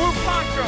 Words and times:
Blue 0.00 0.12
Poncho. 0.24 0.66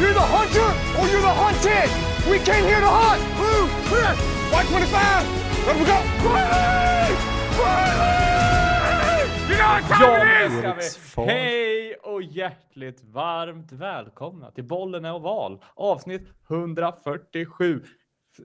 You're 0.00 0.14
the 0.14 0.26
hunter 0.36 0.68
or 0.98 1.04
you're 1.10 1.20
the 1.20 1.36
hunted. 1.42 1.88
We 2.30 2.38
came 2.38 2.64
here 2.64 2.80
to 2.80 2.92
hunt. 3.00 3.22
Blue, 3.38 3.64
clear. 3.88 4.12
White 4.52 4.68
25. 4.68 5.66
Let 5.66 5.76
me 5.78 5.84
go. 5.84 5.98
Riley! 6.30 7.10
Riley! 7.58 9.22
You 9.48 9.56
know 9.58 9.66
what 9.66 9.84
time 9.88 10.78
it 10.78 10.84
is? 10.84 11.14
Hej 11.16 11.94
och 12.02 12.22
hjärtligt 12.22 13.04
varmt 13.04 13.72
välkomna 13.72 14.50
till 14.50 14.64
Bollen 14.64 15.04
är 15.04 15.14
oval. 15.14 15.62
Avsnitt 15.74 16.28
147. 16.50 17.82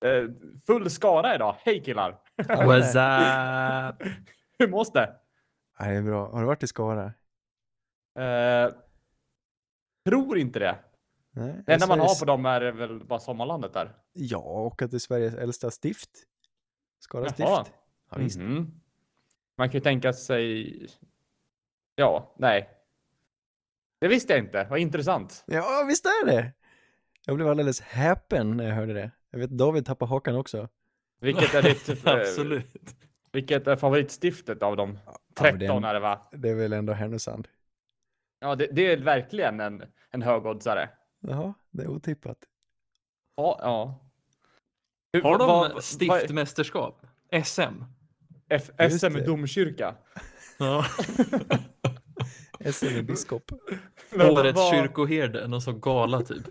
Eh, 0.02 0.10
full 0.68 0.90
skara 0.90 1.36
idag. 1.36 1.56
Hej 1.60 1.84
killar! 1.84 2.16
What's 2.38 3.90
up? 3.90 4.04
Hur 4.60 4.68
mås 4.68 4.92
det? 4.92 5.10
Det 5.80 5.86
är 5.86 6.02
bra. 6.02 6.32
Har 6.32 6.40
du 6.40 6.46
varit 6.46 6.64
i 6.64 6.68
Skara? 6.68 7.12
Eh, 8.16 8.74
tror 10.06 10.38
inte 10.38 10.60
det. 10.60 10.80
Nej. 11.32 11.64
Det 11.66 11.74
enda 11.74 11.88
man 11.88 12.00
har 12.00 12.20
på 12.20 12.26
dem 12.26 12.46
är 12.46 12.62
väl 12.72 13.06
bara 13.06 13.20
sommarlandet 13.20 13.74
där. 13.74 13.96
Ja, 14.14 14.40
åka 14.40 14.88
till 14.88 15.00
Sveriges 15.00 15.34
äldsta 15.34 15.72
stift. 15.72 16.10
Skara 17.00 17.22
Jaha. 17.38 17.64
stift. 17.64 17.78
Ja, 18.12 18.18
visst. 18.18 18.40
Mhm. 18.40 18.82
Man 19.58 19.70
kan 19.70 19.74
ju 19.74 19.84
tänka 19.84 20.14
sig... 20.14 20.88
Ja, 21.96 22.36
nej. 22.38 22.70
Det 24.00 24.08
visste 24.08 24.34
jag 24.34 24.40
inte. 24.40 24.68
Vad 24.70 24.80
intressant. 24.80 25.44
Ja, 25.48 25.86
visst 25.88 26.06
är 26.06 26.26
det! 26.26 26.54
Jag 27.26 27.36
blev 27.36 27.48
alldeles 27.48 27.82
häpen 27.82 28.58
när 28.58 28.68
jag 28.68 28.76
hörde 28.76 28.94
det. 28.94 29.12
Jag 29.32 29.40
vet 29.40 29.50
David 29.50 29.86
tappade 29.86 30.10
hakan 30.10 30.36
också. 30.36 30.70
Vilket 31.20 31.54
är 31.54 31.62
ditt... 31.62 31.90
eh, 32.06 32.14
Absolut. 32.14 32.96
Vilket 33.32 33.68
är 33.68 33.76
favoritstiftet 33.76 34.64
av 34.64 34.76
de 34.78 35.00
Ja, 35.06 35.18
13 35.36 35.60
men 35.60 35.60
det, 35.60 35.88
är, 35.88 35.90
är 35.90 35.94
det 35.94 36.00
va? 36.00 36.30
det 36.32 36.50
är 36.50 36.56
väl 36.56 36.74
ändå 36.74 36.94
Härnösand. 36.94 37.48
Ja, 38.44 38.56
det, 38.56 38.68
det 38.72 38.92
är 38.92 38.98
verkligen 38.98 39.60
en, 39.60 39.84
en 40.12 40.22
högoddsare. 40.22 40.90
Jaha, 41.20 41.54
det 41.72 41.84
är 41.84 41.88
otippat. 41.88 42.38
Ja, 43.36 43.60
ja. 43.62 44.08
Hur- 45.14 45.22
Har 45.22 45.38
de 45.38 45.48
vad- 45.48 45.74
vad- 45.74 45.84
stiftmästerskap? 45.84 47.06
SM? 47.44 47.84
F- 48.50 48.72
SM 49.00 49.14
det. 49.14 49.26
domkyrka? 49.26 49.96
Ja. 50.60 50.86
SM 52.74 52.86
är 52.86 53.02
biskop. 53.02 53.52
Årets 54.16 54.58
Vad- 54.58 54.72
kyrkoherde, 54.76 55.48
någon 55.48 55.62
sån 55.62 55.82
gala 55.82 56.22
typ. 56.22 56.44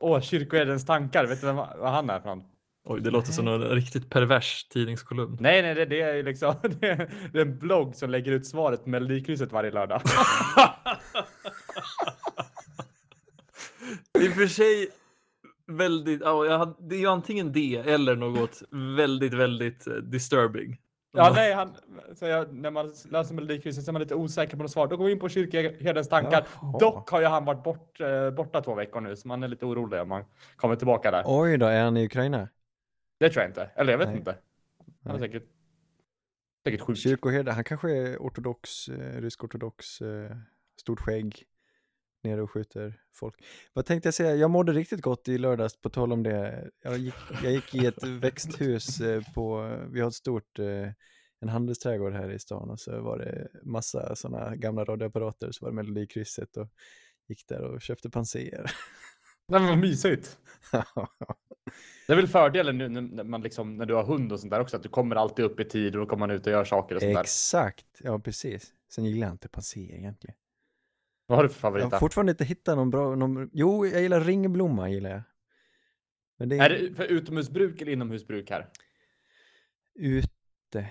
Åh, 0.00 0.20
kyrkoherdens 0.20 0.86
tankar. 0.86 1.26
Vet 1.26 1.40
du 1.40 1.46
vem, 1.46 1.56
vad 1.56 1.90
han 1.92 2.10
är 2.10 2.20
från? 2.20 2.44
Oj, 2.86 3.00
det 3.00 3.10
låter 3.10 3.32
som 3.32 3.48
en 3.48 3.60
riktigt 3.60 4.10
pervers 4.10 4.64
tidningskolumn. 4.64 5.36
Nej, 5.40 5.62
nej, 5.62 5.74
det, 5.74 5.84
det 5.84 6.00
är 6.00 6.22
liksom 6.22 6.54
det 6.80 6.88
är, 6.88 7.10
det 7.32 7.38
är 7.38 7.42
en 7.42 7.58
blogg 7.58 7.96
som 7.96 8.10
lägger 8.10 8.32
ut 8.32 8.46
svaret 8.46 8.84
på 8.84 8.88
Melodikrysset 8.90 9.52
varje 9.52 9.70
lördag. 9.70 10.00
I 14.20 14.28
och 14.28 14.32
för 14.32 14.46
sig 14.46 14.88
väldigt, 15.66 16.20
ja, 16.20 16.44
jag 16.46 16.58
hade- 16.58 16.74
det 16.88 16.94
är 16.94 17.00
ju 17.00 17.06
antingen 17.06 17.52
det 17.52 17.76
eller 17.76 18.16
något 18.16 18.62
väldigt, 18.96 19.34
väldigt 19.34 19.86
eh, 19.86 19.92
disturbing. 19.94 20.80
Ja, 21.16 21.32
nej, 21.34 21.52
han, 21.52 21.74
så 22.14 22.26
jag, 22.26 22.54
när 22.54 22.70
man 22.70 22.92
läser 23.10 23.34
Melodikrysset 23.34 23.84
så 23.84 23.90
är 23.90 23.92
man 23.92 24.02
lite 24.02 24.14
osäker 24.14 24.56
på 24.56 24.62
något 24.62 24.70
svar. 24.72 24.86
Då 24.86 24.96
går 24.96 25.04
vi 25.06 25.12
in 25.12 25.18
på 25.18 25.28
kyrkoherdens 25.28 26.08
tankar. 26.08 26.46
Jaha. 26.62 26.78
Dock 26.80 27.10
har 27.10 27.20
ju 27.20 27.26
han 27.26 27.44
varit 27.44 27.62
bort, 27.64 28.00
eh, 28.00 28.30
borta 28.30 28.60
två 28.60 28.74
veckor 28.74 29.00
nu, 29.00 29.16
så 29.16 29.28
man 29.28 29.42
är 29.42 29.48
lite 29.48 29.66
orolig 29.66 30.00
om 30.00 30.10
han 30.10 30.24
kommer 30.56 30.76
tillbaka 30.76 31.10
där. 31.10 31.22
Oj 31.26 31.56
då, 31.58 31.66
är 31.66 31.84
han 31.84 31.96
i 31.96 32.04
Ukraina? 32.04 32.48
Det 33.18 33.30
tror 33.30 33.42
jag 33.42 33.50
inte. 33.50 33.70
Eller 33.76 33.92
jag 33.92 33.98
vet 33.98 34.08
Nej. 34.08 34.16
inte. 34.16 34.38
Han 35.02 35.14
är 35.14 35.18
Nej. 35.18 35.28
säkert, 35.28 35.48
säkert 36.64 36.80
sjuk. 36.80 36.96
Kyrkoherde, 36.98 37.52
han 37.52 37.64
kanske 37.64 37.90
är 37.90 38.16
ortodox, 38.16 38.88
eh, 38.88 39.20
rysk-ortodox, 39.20 40.00
eh, 40.00 40.36
stort 40.80 41.00
skägg, 41.00 41.44
nere 42.24 42.42
och 42.42 42.50
skjuter 42.50 43.00
folk. 43.12 43.44
Vad 43.72 43.86
tänkte 43.86 44.06
jag 44.06 44.14
säga, 44.14 44.34
jag 44.34 44.50
mådde 44.50 44.72
riktigt 44.72 45.00
gott 45.00 45.28
i 45.28 45.38
lördags 45.38 45.80
på 45.80 45.90
tal 45.90 46.12
om 46.12 46.22
det. 46.22 46.70
Jag 46.82 46.98
gick, 46.98 47.14
jag 47.42 47.52
gick 47.52 47.74
i 47.74 47.86
ett 47.86 48.02
växthus 48.22 49.00
eh, 49.00 49.22
på, 49.34 49.76
vi 49.90 50.00
har 50.00 50.08
ett 50.08 50.14
stort, 50.14 50.58
eh, 50.58 50.88
en 51.40 51.48
handelsträdgård 51.48 52.12
här 52.12 52.30
i 52.30 52.38
stan 52.38 52.70
och 52.70 52.80
så 52.80 53.00
var 53.00 53.18
det 53.18 53.48
massa 53.62 54.16
sådana 54.16 54.56
gamla 54.56 54.84
radioapparater, 54.84 55.52
så 55.52 55.64
var 55.64 55.70
det 55.70 55.76
Melodikrysset 55.76 56.56
och 56.56 56.68
gick 57.28 57.48
där 57.48 57.62
och 57.62 57.80
köpte 57.82 58.10
panser. 58.10 58.70
Nej, 59.48 59.60
men 59.60 59.68
vad 59.68 59.78
mysigt. 59.78 60.38
Det 62.06 62.12
är 62.12 62.16
väl 62.16 62.26
fördelen 62.28 62.78
nu 62.78 62.88
när 62.88 63.24
man 63.24 63.40
liksom, 63.42 63.76
när 63.76 63.86
du 63.86 63.94
har 63.94 64.04
hund 64.04 64.32
och 64.32 64.40
sånt 64.40 64.50
där 64.50 64.60
också, 64.60 64.76
att 64.76 64.82
du 64.82 64.88
kommer 64.88 65.16
alltid 65.16 65.44
upp 65.44 65.60
i 65.60 65.64
tid 65.64 65.94
och 65.94 66.00
då 66.00 66.06
kommer 66.06 66.26
man 66.26 66.36
ut 66.36 66.46
och 66.46 66.52
gör 66.52 66.64
saker 66.64 66.94
och 66.94 67.00
sånt 67.02 67.14
där. 67.14 67.20
Exakt, 67.20 67.86
ja 68.00 68.18
precis. 68.18 68.72
Sen 68.90 69.04
gillar 69.04 69.26
jag 69.26 69.34
inte 69.34 69.48
panser 69.48 69.80
egentligen. 69.94 70.36
Vad 71.26 71.38
har 71.38 71.42
du 71.42 71.48
för 71.48 71.54
Jag 71.56 71.60
favorit? 71.60 71.84
har 71.84 71.90
då? 71.90 71.98
fortfarande 71.98 72.30
inte 72.30 72.44
hittat 72.44 72.76
någon 72.76 72.90
bra, 72.90 73.14
någon, 73.14 73.50
jo 73.52 73.86
jag 73.86 74.02
gillar 74.02 74.20
ringblomma 74.20 74.90
gillar 74.90 75.10
jag. 75.10 75.22
Men 76.36 76.48
det 76.48 76.56
Är 76.58 76.70
det 76.70 76.94
för 76.94 77.04
utomhusbruk 77.04 77.80
eller 77.82 77.92
inomhusbruk 77.92 78.50
här? 78.50 78.68
ute. 79.94 80.88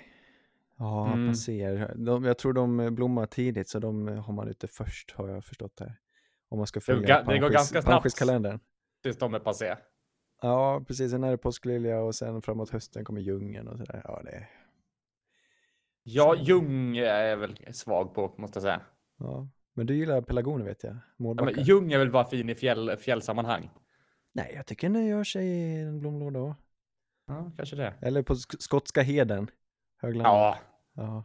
Ja, 0.78 1.13
Mm. 1.13 1.29
passer. 1.29 1.94
De, 1.95 2.23
jag 2.23 2.38
tror 2.38 2.53
de 2.53 2.95
blommar 2.95 3.25
tidigt 3.25 3.69
så 3.69 3.79
de 3.79 4.07
har 4.07 4.34
man 4.34 4.47
ute 4.47 4.67
först 4.67 5.11
har 5.11 5.29
jag 5.29 5.45
förstått 5.45 5.79
här. 5.79 5.95
Om 6.50 6.57
man 6.57 6.67
ska 6.67 6.79
Det, 6.79 6.84
följa 6.85 7.22
ga- 7.22 7.28
det 7.34 7.40
går 7.40 7.50
ganska 7.50 7.81
snabbt 7.81 8.16
tills 9.03 9.17
de 9.17 9.34
är 9.34 9.40
passé. 9.40 9.75
Ja, 10.43 10.83
precis. 10.87 11.11
Sen 11.11 11.23
är 11.23 11.31
det 11.31 11.37
påsklilja 11.37 11.99
och 12.01 12.15
sen 12.15 12.41
framåt 12.41 12.69
hösten 12.69 13.05
kommer 13.05 13.21
djungeln 13.21 13.67
och 13.67 13.77
sådär. 13.77 14.01
Ja, 14.03 14.21
det 14.23 14.31
är... 14.31 14.49
Ja, 16.03 16.35
Så. 16.37 16.43
ljung 16.43 16.97
är 16.97 17.23
jag 17.25 17.37
väl 17.37 17.73
svag 17.73 18.13
på, 18.15 18.33
måste 18.37 18.57
jag 18.57 18.61
säga. 18.63 18.81
Ja. 19.19 19.47
Men 19.73 19.85
du 19.85 19.95
gillar 19.95 20.21
pelargoner 20.21 20.65
vet 20.65 20.83
jag. 20.83 20.95
Ja, 21.17 21.33
men 21.33 21.63
ljung 21.63 21.91
är 21.91 21.97
väl 21.99 22.11
bara 22.11 22.25
fin 22.25 22.49
i 22.49 22.55
fjäll, 22.55 22.97
fjällsammanhang? 22.97 23.69
Nej, 24.33 24.51
jag 24.55 24.65
tycker 24.65 24.89
den 24.89 25.05
gör 25.05 25.23
sig 25.23 25.47
i 25.47 25.81
en 25.81 25.99
blomlåda 25.99 26.39
också. 26.39 26.61
Ja, 27.27 27.51
kanske 27.57 27.75
det. 27.75 27.93
Eller 28.01 28.21
på 28.23 28.33
sk- 28.33 28.59
skotska 28.59 29.01
heden. 29.01 29.49
Höglandet. 30.01 30.31
Ja, 30.33 30.57
ja. 30.93 31.23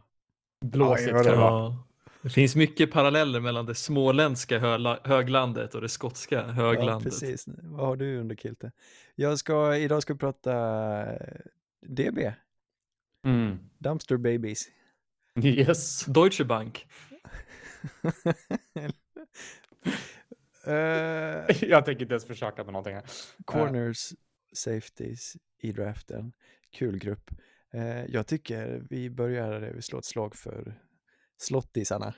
blåsigt 0.65 1.11
kan 1.11 1.23
det 1.23 1.35
vara. 1.35 1.75
Ja. 2.21 2.23
Det 2.23 2.29
finns 2.29 2.55
mycket 2.55 2.91
paralleller 2.91 3.39
mellan 3.39 3.65
det 3.65 3.75
småländska 3.75 4.59
höglandet 5.03 5.75
och 5.75 5.81
det 5.81 5.89
skotska 5.89 6.35
Ja, 6.35 6.41
höglandet. 6.41 7.03
precis. 7.03 7.45
Vad 7.47 7.87
har 7.87 7.95
du 7.95 8.17
under 8.19 8.35
kilten? 8.35 8.71
Jag 9.15 9.39
ska, 9.39 9.75
idag 9.77 10.01
ska 10.01 10.13
vi 10.13 10.19
prata 10.19 10.53
eh, 11.13 11.17
DB, 11.87 12.31
Mm. 13.25 13.59
Dumpster 13.77 14.17
Babies. 14.17 14.67
Yes. 15.43 16.05
Deutsche 16.05 16.43
Bank. 16.45 16.87
Eh, 20.65 21.55
Jag 21.69 21.85
tänker 21.85 22.01
inte 22.01 22.13
ens 22.13 22.25
försöka 22.25 22.63
på 22.63 22.71
någonting 22.71 22.95
här. 22.95 23.03
corners, 23.45 24.09
safeties 24.53 25.33
i 25.61 25.71
draften. 25.71 26.31
Kul 26.71 26.97
grupp. 26.99 27.31
Eh, 27.73 28.05
jag 28.05 28.27
tycker 28.27 28.81
vi 28.89 29.09
börjar, 29.09 29.71
vi 29.75 29.81
slår 29.81 29.99
ett 29.99 30.05
slag 30.05 30.35
för 30.35 30.79
slottisarna. 31.41 32.13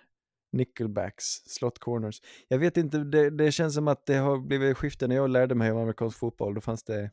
Nickelbacks, 0.51 1.25
slot 1.45 1.79
corners. 1.79 2.21
Jag 2.47 2.59
vet 2.59 2.77
inte, 2.77 2.97
det, 2.97 3.29
det 3.29 3.51
känns 3.51 3.73
som 3.75 3.87
att 3.87 4.05
det 4.05 4.15
har 4.15 4.37
blivit 4.37 4.77
skifte. 4.77 5.07
När 5.07 5.15
jag 5.15 5.29
lärde 5.29 5.55
mig 5.55 5.71
om 5.71 5.77
amerikansk 5.77 6.17
fotboll, 6.17 6.53
då 6.53 6.61
fanns 6.61 6.83
det 6.83 7.11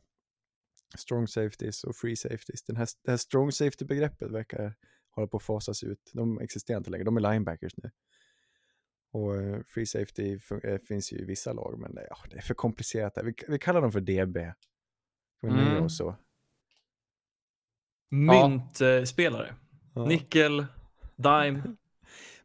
strong 0.97 1.27
safeties 1.27 1.83
och 1.83 1.95
free 1.95 2.15
safeties. 2.15 2.63
Den 2.63 2.75
här, 2.75 2.87
det 3.03 3.11
här 3.11 3.17
strong 3.17 3.51
safety-begreppet 3.51 4.31
verkar 4.31 4.75
hålla 5.09 5.27
på 5.27 5.37
att 5.37 5.43
fasas 5.43 5.83
ut. 5.83 6.11
De 6.13 6.39
existerar 6.39 6.77
inte 6.77 6.89
längre, 6.89 7.03
de 7.03 7.17
är 7.17 7.21
linebackers 7.31 7.73
nu. 7.77 7.91
Och 9.11 9.35
eh, 9.41 9.61
free 9.67 9.85
safety 9.85 10.39
eh, 10.63 10.77
finns 10.87 11.11
ju 11.13 11.17
i 11.17 11.25
vissa 11.25 11.53
lag, 11.53 11.79
men 11.79 11.95
det, 11.95 12.07
ja, 12.09 12.17
det 12.29 12.37
är 12.37 12.41
för 12.41 12.53
komplicerat. 12.53 13.17
Vi, 13.23 13.33
vi 13.47 13.59
kallar 13.59 13.81
dem 13.81 13.91
för 13.91 14.01
DB. 14.01 14.37
Nöjer 15.41 15.71
Mm. 15.71 15.83
oss 15.83 15.97
så. 15.97 16.15
Myntspelare. 18.11 19.55
Ja. 19.95 20.05
Nickel, 20.05 20.65
dime. 21.15 21.75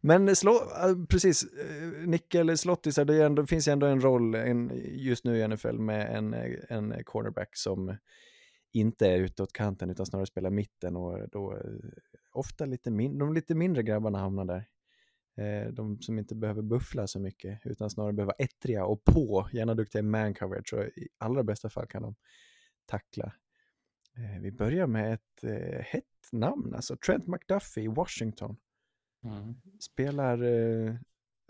Men 0.06 0.36
slå, 0.36 0.52
äh, 0.52 1.06
precis, 1.08 1.44
eh, 1.44 2.08
nickel, 2.08 2.58
slottisar, 2.58 3.04
det 3.04 3.24
ändå, 3.24 3.46
finns 3.46 3.68
ju 3.68 3.72
ändå 3.72 3.86
en 3.86 4.00
roll 4.00 4.34
en, 4.34 4.72
just 4.84 5.24
nu 5.24 5.38
i 5.38 5.48
NFL 5.48 5.78
med 5.78 6.16
en, 6.16 6.34
eh, 6.34 6.58
en 6.68 7.04
cornerback 7.04 7.56
som 7.56 7.96
inte 8.72 9.08
är 9.08 9.18
utåt 9.18 9.52
kanten 9.52 9.90
utan 9.90 10.06
snarare 10.06 10.26
spelar 10.26 10.50
mitten 10.50 10.96
och 10.96 11.28
då 11.28 11.52
eh, 11.52 11.60
ofta 12.32 12.64
lite, 12.64 12.90
min, 12.90 13.18
de 13.18 13.34
lite 13.34 13.54
mindre 13.54 13.82
grabbarna 13.82 14.18
hamnar 14.18 14.44
där. 14.44 14.68
De 15.72 16.00
som 16.00 16.18
inte 16.18 16.34
behöver 16.34 16.62
buffla 16.62 17.06
så 17.06 17.20
mycket 17.20 17.60
utan 17.64 17.90
snarare 17.90 18.12
behöver 18.12 18.32
vara 18.38 18.44
ettriga 18.44 18.84
och 18.84 19.04
på, 19.04 19.48
gärna 19.52 19.74
duktiga 19.74 20.00
i 20.00 20.02
man 20.02 20.34
coverage 20.34 20.74
och 20.74 20.84
i 20.84 21.08
allra 21.18 21.42
bästa 21.42 21.70
fall 21.70 21.86
kan 21.86 22.02
de 22.02 22.14
tackla. 22.86 23.32
Vi 24.40 24.52
börjar 24.52 24.86
med 24.86 25.14
ett 25.14 25.44
hett 25.86 26.28
namn, 26.32 26.74
alltså 26.74 26.96
Trent 26.96 27.26
McDuffie 27.26 27.84
i 27.84 27.88
Washington 27.88 28.56
Mm. 29.24 29.54
spelar 29.80 30.42
eh, 30.42 30.94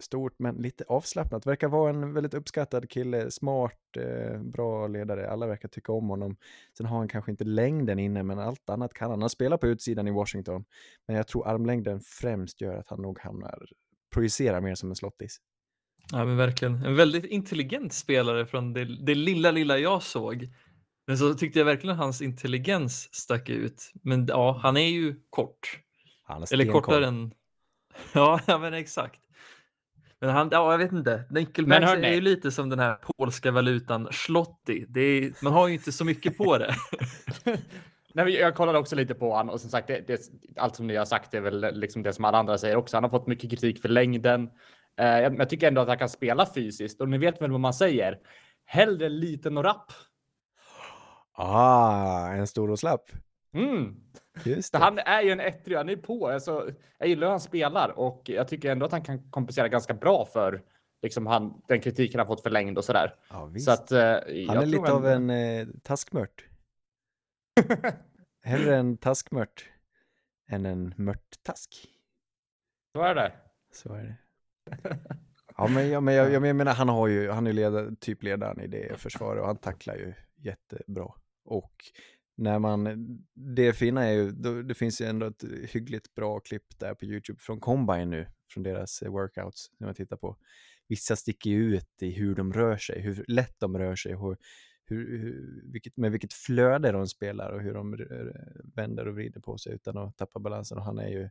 stort 0.03 0.39
men 0.39 0.57
lite 0.57 0.85
avslappnat. 0.89 1.47
Verkar 1.47 1.69
vara 1.69 1.91
en 1.91 2.15
väldigt 2.15 2.35
uppskattad 2.35 2.91
kille, 2.91 3.31
smart, 3.31 3.97
eh, 3.97 4.43
bra 4.43 4.87
ledare. 4.87 5.31
Alla 5.31 5.47
verkar 5.47 5.69
tycka 5.69 5.93
om 5.93 6.09
honom. 6.09 6.37
Sen 6.77 6.87
har 6.87 6.99
han 6.99 7.09
kanske 7.09 7.31
inte 7.31 7.45
längden 7.45 7.99
inne, 7.99 8.23
men 8.23 8.39
allt 8.39 8.71
annat 8.71 8.95
kan 8.95 9.11
han. 9.11 9.21
Han 9.21 9.31
spelar 9.31 9.57
på 9.57 9.67
utsidan 9.67 10.09
i 10.09 10.11
Washington, 10.11 10.65
men 11.07 11.17
jag 11.17 11.27
tror 11.27 11.47
armlängden 11.49 12.01
främst 12.01 12.61
gör 12.61 12.77
att 12.77 12.89
han 12.89 13.03
nog 13.03 13.19
hamnar, 13.19 13.69
projicerar 14.15 14.61
mer 14.61 14.75
som 14.75 14.91
en 14.91 14.97
slottis. 14.97 15.41
Ja, 16.13 16.25
men 16.25 16.37
verkligen. 16.37 16.85
En 16.85 16.97
väldigt 16.97 17.25
intelligent 17.25 17.93
spelare 17.93 18.47
från 18.47 18.73
det, 18.73 18.85
det 18.85 19.15
lilla, 19.15 19.51
lilla 19.51 19.79
jag 19.79 20.03
såg. 20.03 20.49
Men 21.07 21.19
så 21.19 21.35
tyckte 21.35 21.59
jag 21.59 21.67
verkligen 21.67 21.97
hans 21.97 22.23
intelligens 22.23 23.15
stack 23.15 23.49
ut. 23.49 23.93
Men 24.03 24.27
ja, 24.27 24.61
han 24.63 24.77
är 24.77 24.89
ju 24.89 25.21
kort. 25.31 25.81
Han 26.23 26.41
har 26.41 26.55
Eller 26.55 26.67
kortare 26.67 27.07
än... 27.07 27.35
Ja, 28.13 28.41
ja 28.47 28.59
men 28.59 28.75
exakt. 28.75 29.21
Men 30.21 30.31
han, 30.31 30.49
ja, 30.53 30.71
jag 30.71 30.79
vet 30.79 30.93
inte. 30.93 31.25
Nickelbacks 31.31 31.93
är 31.93 32.15
ju 32.15 32.21
lite 32.21 32.51
som 32.51 32.69
den 32.69 32.79
här 32.79 32.95
polska 32.95 33.51
valutan 33.51 34.09
Zloty. 34.13 34.87
Det 34.89 35.01
är, 35.01 35.45
man 35.45 35.53
har 35.53 35.69
ju 35.69 35.75
inte 35.75 35.93
så 35.93 36.05
mycket 36.05 36.37
på 36.37 36.59
det. 36.59 36.75
Nej, 38.15 38.35
jag 38.35 38.55
kollade 38.55 38.79
också 38.79 38.97
lite 38.97 39.15
på 39.15 39.35
han 39.35 39.51
och 39.51 39.61
som 39.61 39.71
sagt, 39.71 39.87
det, 39.87 40.07
det, 40.07 40.21
allt 40.57 40.77
som 40.77 40.87
ni 40.87 40.97
har 40.97 41.05
sagt 41.05 41.35
är 41.35 41.41
väl 41.41 41.75
liksom 41.75 42.03
det 42.03 42.13
som 42.13 42.25
alla 42.25 42.39
andra 42.39 42.59
säger 42.59 42.77
också. 42.77 42.97
Han 42.97 43.05
har 43.05 43.11
fått 43.11 43.27
mycket 43.27 43.51
kritik 43.51 43.83
för 43.83 43.89
längden. 43.89 44.51
Eh, 44.97 45.07
jag, 45.07 45.39
jag 45.39 45.49
tycker 45.49 45.69
ändå 45.69 45.81
att 45.81 45.89
han 45.89 45.99
kan 45.99 46.09
spela 46.09 46.47
fysiskt 46.55 47.01
och 47.01 47.09
ni 47.09 47.19
vet 47.19 47.43
väl 47.43 47.51
vad 47.51 47.61
man 47.61 47.75
säger. 47.75 48.19
Hellre 48.65 49.09
liten 49.09 49.59
och 49.59 49.65
rapp. 49.65 49.93
Ah, 51.33 52.29
en 52.29 52.47
stor 52.47 52.71
och 52.71 52.79
slapp. 52.79 53.11
Mm. 53.55 53.95
Han 54.73 54.99
är 54.99 55.23
ju 55.23 55.31
en 55.31 55.41
ettrig, 55.41 55.77
han 55.77 55.89
är 55.89 55.97
på. 55.97 56.29
Alltså, 56.29 56.71
jag 56.99 57.09
gillar 57.09 57.27
hur 57.27 57.31
han 57.31 57.41
spelar 57.41 57.99
och 57.99 58.23
jag 58.25 58.49
tycker 58.49 58.73
ändå 58.73 58.87
att 58.87 58.93
han 58.93 59.05
kan 59.05 59.31
kompensera 59.31 59.69
ganska 59.69 59.95
bra 59.95 60.25
för 60.25 60.63
liksom 61.03 61.27
han, 61.27 61.63
den 61.69 61.81
kritiken 61.81 62.21
han 62.21 62.27
fått 62.27 62.43
för 62.43 62.51
längd 62.51 62.79
och 62.79 62.85
sådär. 62.85 63.15
Ja. 63.31 63.53
Så 63.59 63.71
att, 63.71 63.93
eh, 63.93 64.01
han 64.01 64.21
jag 64.27 64.63
är 64.63 64.67
lite 64.67 64.93
av 64.93 65.07
en 65.07 65.31
eh, 65.31 65.67
taskmört. 65.83 66.47
Hellre 68.43 68.77
en 68.77 68.97
taskmört 68.97 69.71
än 70.51 70.67
en 70.67 70.95
mörttask. 70.97 71.89
Så 72.97 73.03
är 73.03 73.15
det. 73.15 73.33
Så 73.73 73.93
är 73.93 74.03
det. 74.03 74.17
Ja, 75.57 75.67
men, 75.69 75.89
jag, 75.89 76.03
men 76.03 76.15
jag, 76.15 76.33
jag 76.33 76.57
menar, 76.57 76.75
han 76.75 76.89
har 76.89 77.09
ju, 77.09 77.31
han 77.31 77.47
är 77.47 77.51
ju 77.51 77.57
leda, 77.57 77.91
typ 78.01 78.23
ledaren 78.23 78.61
i 78.61 78.67
det 78.67 78.99
försvaret 79.01 79.41
och 79.41 79.47
han 79.47 79.57
tacklar 79.57 79.95
ju 79.95 80.15
jättebra. 80.37 81.13
Och 81.45 81.73
när 82.37 82.59
man, 82.59 83.07
det 83.35 83.73
fina 83.73 84.05
är 84.05 84.13
ju, 84.13 84.31
det 84.63 84.75
finns 84.75 85.01
ju 85.01 85.07
ändå 85.07 85.27
ett 85.27 85.45
hyggligt 85.69 86.15
bra 86.15 86.41
klipp 86.41 86.79
där 86.79 86.95
på 86.95 87.05
YouTube 87.05 87.41
från 87.41 87.61
Combine 87.61 88.11
nu, 88.11 88.27
från 88.53 88.63
deras 88.63 89.03
eh, 89.03 89.11
workouts, 89.13 89.71
när 89.79 89.87
man 89.87 89.95
tittar 89.95 90.17
på. 90.17 90.37
Vissa 90.89 91.17
sticker 91.17 91.51
ju 91.51 91.77
ut 91.77 92.03
i 92.03 92.11
hur 92.11 92.35
de 92.35 92.53
rör 92.53 92.77
sig, 92.77 93.01
hur 93.01 93.25
lätt 93.29 93.61
de 93.61 93.79
rör 93.79 93.97
sig, 93.97 94.13
hur, 94.13 94.37
hur, 94.85 95.19
hur, 95.19 95.63
vilket, 95.73 95.97
med 95.97 96.13
vilket 96.13 96.33
flöde 96.33 96.93
de 96.93 97.07
spelar 97.07 97.53
och 97.53 97.63
hur 97.63 97.75
de 97.75 97.97
vänder 98.75 99.09
och 99.09 99.15
vrider 99.15 99.41
på 99.41 99.59
sig 99.59 99.75
utan 99.75 99.99
att 99.99 100.17
tappa 100.17 100.39
balansen. 100.39 100.79
Och 100.79 100.85
han 100.85 100.99
är 100.99 101.09
ju, 101.09 101.31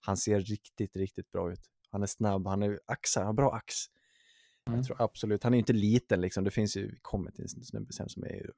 han 0.00 0.16
ser 0.16 0.40
riktigt, 0.40 0.96
riktigt 0.96 1.32
bra 1.32 1.52
ut. 1.52 1.70
Han 1.90 2.02
är 2.02 2.06
snabb, 2.06 2.46
han 2.46 2.62
är 2.62 2.80
axar, 2.86 3.20
han 3.20 3.26
har 3.26 3.34
bra 3.34 3.54
ax. 3.54 3.74
Mm. 4.66 4.78
Jag 4.78 4.86
tror 4.86 5.02
absolut, 5.02 5.42
han 5.42 5.52
är 5.52 5.56
ju 5.56 5.60
inte 5.60 5.72
liten 5.72 6.20
liksom, 6.20 6.44
det 6.44 6.50
finns 6.50 6.76
ju, 6.76 6.96
kommer 7.02 7.30
till 7.30 7.42
en 7.42 7.48
snubbe 7.48 7.92
sen 7.92 8.08
som 8.08 8.24
är 8.24 8.50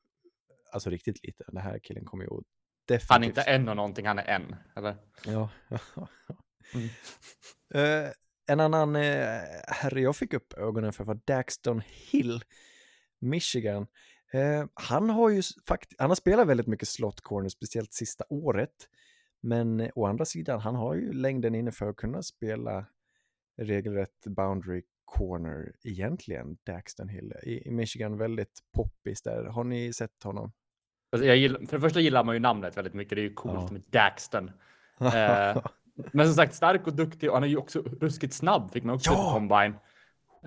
alltså 0.77 0.91
riktigt 0.91 1.27
liten. 1.27 1.47
Den 1.49 1.63
här 1.63 1.79
killen 1.79 2.05
kommer 2.05 2.25
ju 2.25 2.31
definitivt... 2.89 3.11
Han 3.11 3.23
är 3.23 3.27
inte 3.27 3.43
en 3.43 3.69
och 3.69 3.77
någonting, 3.77 4.07
han 4.07 4.19
är 4.19 4.25
en. 4.25 4.57
Eller? 4.77 4.97
Ja. 5.27 5.51
Mm. 6.75 6.89
Eh, 7.75 8.11
en 8.47 8.61
annan 8.61 8.97
eh, 8.97 9.41
herre 9.67 10.01
jag 10.01 10.17
fick 10.17 10.35
upp 10.35 10.53
ögonen 10.53 10.93
för 10.93 11.05
var 11.05 11.21
Daxton 11.27 11.83
Hill, 11.87 12.45
Michigan. 13.21 13.87
Eh, 14.33 14.65
han 14.75 15.11
har 15.11 15.31
ju 15.31 15.43
faktiskt, 15.69 16.01
han 16.01 16.11
har 16.11 16.15
spelat 16.15 16.47
väldigt 16.47 16.67
mycket 16.67 16.89
slot 16.89 17.21
corner, 17.21 17.49
speciellt 17.49 17.93
sista 17.93 18.25
året. 18.29 18.89
Men 19.43 19.81
eh, 19.81 19.91
å 19.95 20.07
andra 20.07 20.25
sidan, 20.25 20.61
han 20.61 20.75
har 20.75 20.95
ju 20.95 21.13
längden 21.13 21.55
inne 21.55 21.73
för 21.73 21.89
att 21.89 21.97
kunna 21.97 22.23
spela 22.23 22.87
regelrätt 23.57 24.27
boundary 24.27 24.83
corner 25.05 25.73
egentligen, 25.85 26.57
Daxton 26.65 27.09
Hill. 27.09 27.33
I, 27.43 27.69
i 27.69 27.71
Michigan 27.71 28.19
väldigt 28.19 28.61
poppis 28.75 29.23
där. 29.23 29.45
Har 29.45 29.65
ni 29.65 29.93
sett 29.93 30.23
honom? 30.23 30.53
Alltså, 31.13 31.27
Jag 31.27 31.37
gillar, 31.37 31.59
för 31.67 31.77
det 31.77 31.81
första 31.81 32.01
gillar 32.01 32.25
man 32.25 32.35
ju 32.35 32.41
namnet 32.41 32.77
väldigt 32.77 32.95
mycket. 32.95 33.17
Det 33.17 33.21
är 33.21 33.29
ju 33.29 33.35
coolt 33.35 33.55
Ja. 33.61 33.73
med 33.73 33.83
Daxton. 33.91 34.51
Eh, 35.01 35.63
Men 36.13 36.27
som 36.27 36.35
sagt, 36.35 36.55
stark 36.55 36.87
och 36.87 36.93
duktig 36.97 37.29
och 37.31 37.35
han 37.37 37.43
är 37.45 37.49
ju 37.49 37.57
också 37.57 37.83
ruskigt 38.01 38.35
snabb, 38.35 38.73
fick 38.73 38.85
man 38.85 38.95
också 38.95 39.11
Ja! 39.11 39.17
ja! 39.19 39.25
på 39.27 39.35
Combine. 39.35 39.75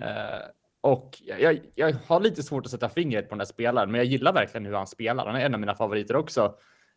Eh, 0.02 0.40
och 0.82 1.18
jag, 1.22 1.60
jag, 1.76 1.96
har 2.08 2.20
lite 2.20 2.44
svårt 2.44 2.66
att 2.66 2.72
sätta 2.72 2.90
fingret 2.90 3.26
på 3.30 3.36
den 3.36 3.38
där 3.38 3.46
spelaren, 3.46 3.92
men 3.92 3.98
jag 4.00 4.06
gillar 4.06 4.34
verkligen 4.34 4.66
hur 4.66 4.74
han 4.74 4.88
spelar. 4.88 5.26
Han 5.26 5.36
är 5.36 5.40
en 5.46 5.54
av 5.54 5.60
mina 5.60 5.76
favoriter 5.76 6.16
också. 6.16 6.46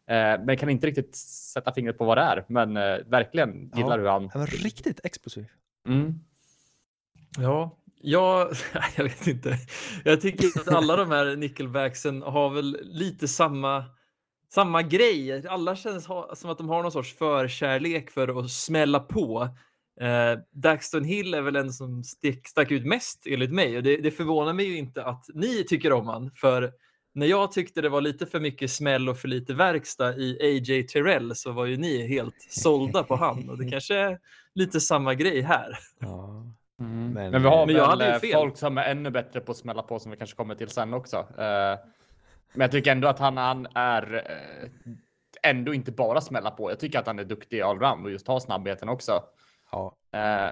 Eh, 0.07 0.15
men 0.17 0.49
jag 0.49 0.59
kan 0.59 0.69
inte 0.71 0.87
riktigt 0.87 1.17
sätta 1.17 1.73
fingret 1.73 1.99
på 1.99 2.05
vad 2.05 2.19
det 2.19 2.23
är, 2.23 2.45
men 2.49 2.77
eh, 2.77 2.99
verkligen 3.07 3.71
Ja. 3.73 3.79
gillar 3.79 3.99
hur 3.99 4.07
han... 4.09 4.31
Han 4.33 4.41
var 4.41 4.47
riktigt 4.47 5.01
explosiv. 5.05 5.47
Mm. 5.89 6.15
Ja, 7.39 7.79
jag, 8.03 8.53
jag 8.97 9.05
vet 9.05 9.27
inte. 9.27 9.59
Jag 10.05 10.21
tycker 10.21 10.61
att 10.61 10.69
alla 10.69 10.97
de 10.97 11.11
här 11.11 11.37
nickelbacksen 11.37 12.23
har 12.23 12.51
väl 12.51 12.79
lite 12.83 13.29
samma, 13.29 13.85
samma 14.55 14.83
grej. 14.83 15.47
Alla 15.49 15.77
känns 15.77 16.07
ha, 16.07 16.35
som 16.35 16.51
att 16.51 16.59
de 16.59 16.69
har 16.69 16.83
någon 16.83 16.93
sorts 16.93 17.15
förkärlek 17.15 18.11
för 18.11 18.41
att 18.41 18.51
smälla 18.51 19.01
på. 19.01 19.49
Eh, 20.01 20.39
Daxton 20.53 21.05
Hill 21.05 21.35
är 21.35 21.41
väl 21.41 21.57
en 21.57 21.73
som 21.73 22.05
stick, 22.05 22.49
stack 22.49 22.71
ut 22.71 22.87
mest 22.87 23.27
enligt 23.27 23.53
mig 23.53 23.77
och 23.77 23.83
det, 23.83 23.97
det 23.97 24.11
förvånar 24.11 24.53
mig 24.53 24.67
ju 24.67 24.77
inte 24.77 25.05
att 25.05 25.25
ni 25.35 25.65
tycker 25.65 25.93
om 25.93 26.07
han. 26.07 26.31
För 26.35 26.73
när 27.15 27.27
jag 27.27 27.53
tyckte 27.53 27.81
det 27.81 27.89
var 27.89 28.01
lite 28.01 28.27
för 28.27 28.41
mycket 28.41 28.71
smäll 28.71 29.09
och 29.09 29.19
för 29.19 29.29
lite 29.29 29.55
verkstad 29.55 30.17
i 30.17 30.39
AJ 30.43 30.87
Terrell 30.87 31.37
så 31.37 31.53
var 31.53 31.67
ju 31.67 31.77
ni 31.77 32.09
helt 32.09 32.47
sålda 32.49 33.03
på 33.03 33.17
han 33.17 33.51
och 33.51 33.59
det 33.59 33.71
kanske 33.71 33.95
är 33.95 34.19
lite 34.55 34.81
samma 34.81 35.15
grej 35.15 35.41
här. 35.41 35.79
Ja. 35.99 36.55
Men, 36.83 37.13
Men- 37.13 37.43
vi 37.43 37.49
har 37.49 37.67
Men 37.67 37.75
jag 37.77 37.97
väl 37.99 38.25
eh, 38.25 38.33
folk 38.33 38.57
som 38.57 38.79
är 38.79 38.85
ännu 38.85 39.11
bättre 39.11 39.41
på 39.41 39.53
att 39.53 39.59
smälla 39.59 39.83
på 39.83 39.99
som 39.99 40.11
vi 40.11 40.17
kanske 40.17 40.37
kommer 40.37 40.55
till 40.55 40.69
sen 40.69 40.95
också. 40.95 41.17
Eh, 41.17 41.79
men 42.53 42.61
jag 42.61 42.71
tycker 42.71 42.93
ändå 42.93 43.09
att 43.09 43.19
han, 43.19 43.37
han 43.37 43.67
är 43.75 44.15
eh, 44.15 44.93
ändå 45.43 45.75
inte 45.75 45.93
bara 45.93 46.21
smälla 46.21 46.51
på. 46.51 46.71
Jag 46.71 46.81
tycker 46.81 46.99
att 46.99 47.07
han 47.07 47.19
är 47.19 47.25
duktig 47.25 47.61
allround 47.61 48.05
och 48.05 48.11
just 48.13 48.29
har 48.29 48.41
snabbheten 48.41 48.89
också. 48.89 49.23
ja. 49.71 49.97
Eh, 50.13 50.51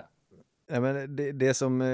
Ja, 0.72 0.80
men 0.80 1.16
det, 1.16 1.32
det 1.32 1.54
som 1.54 1.80
eh, 1.80 1.88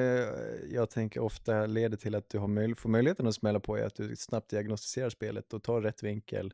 jag 0.70 0.90
tänker 0.90 1.20
ofta 1.20 1.66
leder 1.66 1.96
till 1.96 2.14
att 2.14 2.28
du 2.28 2.38
har 2.38 2.46
möj, 2.48 2.74
får 2.74 2.88
möjligheten 2.88 3.26
att 3.26 3.34
smälla 3.34 3.60
på 3.60 3.76
är 3.76 3.86
att 3.86 3.94
du 3.94 4.16
snabbt 4.16 4.50
diagnostiserar 4.50 5.10
spelet 5.10 5.52
och 5.52 5.62
tar 5.62 5.80
rätt 5.80 6.02
vinkel 6.02 6.52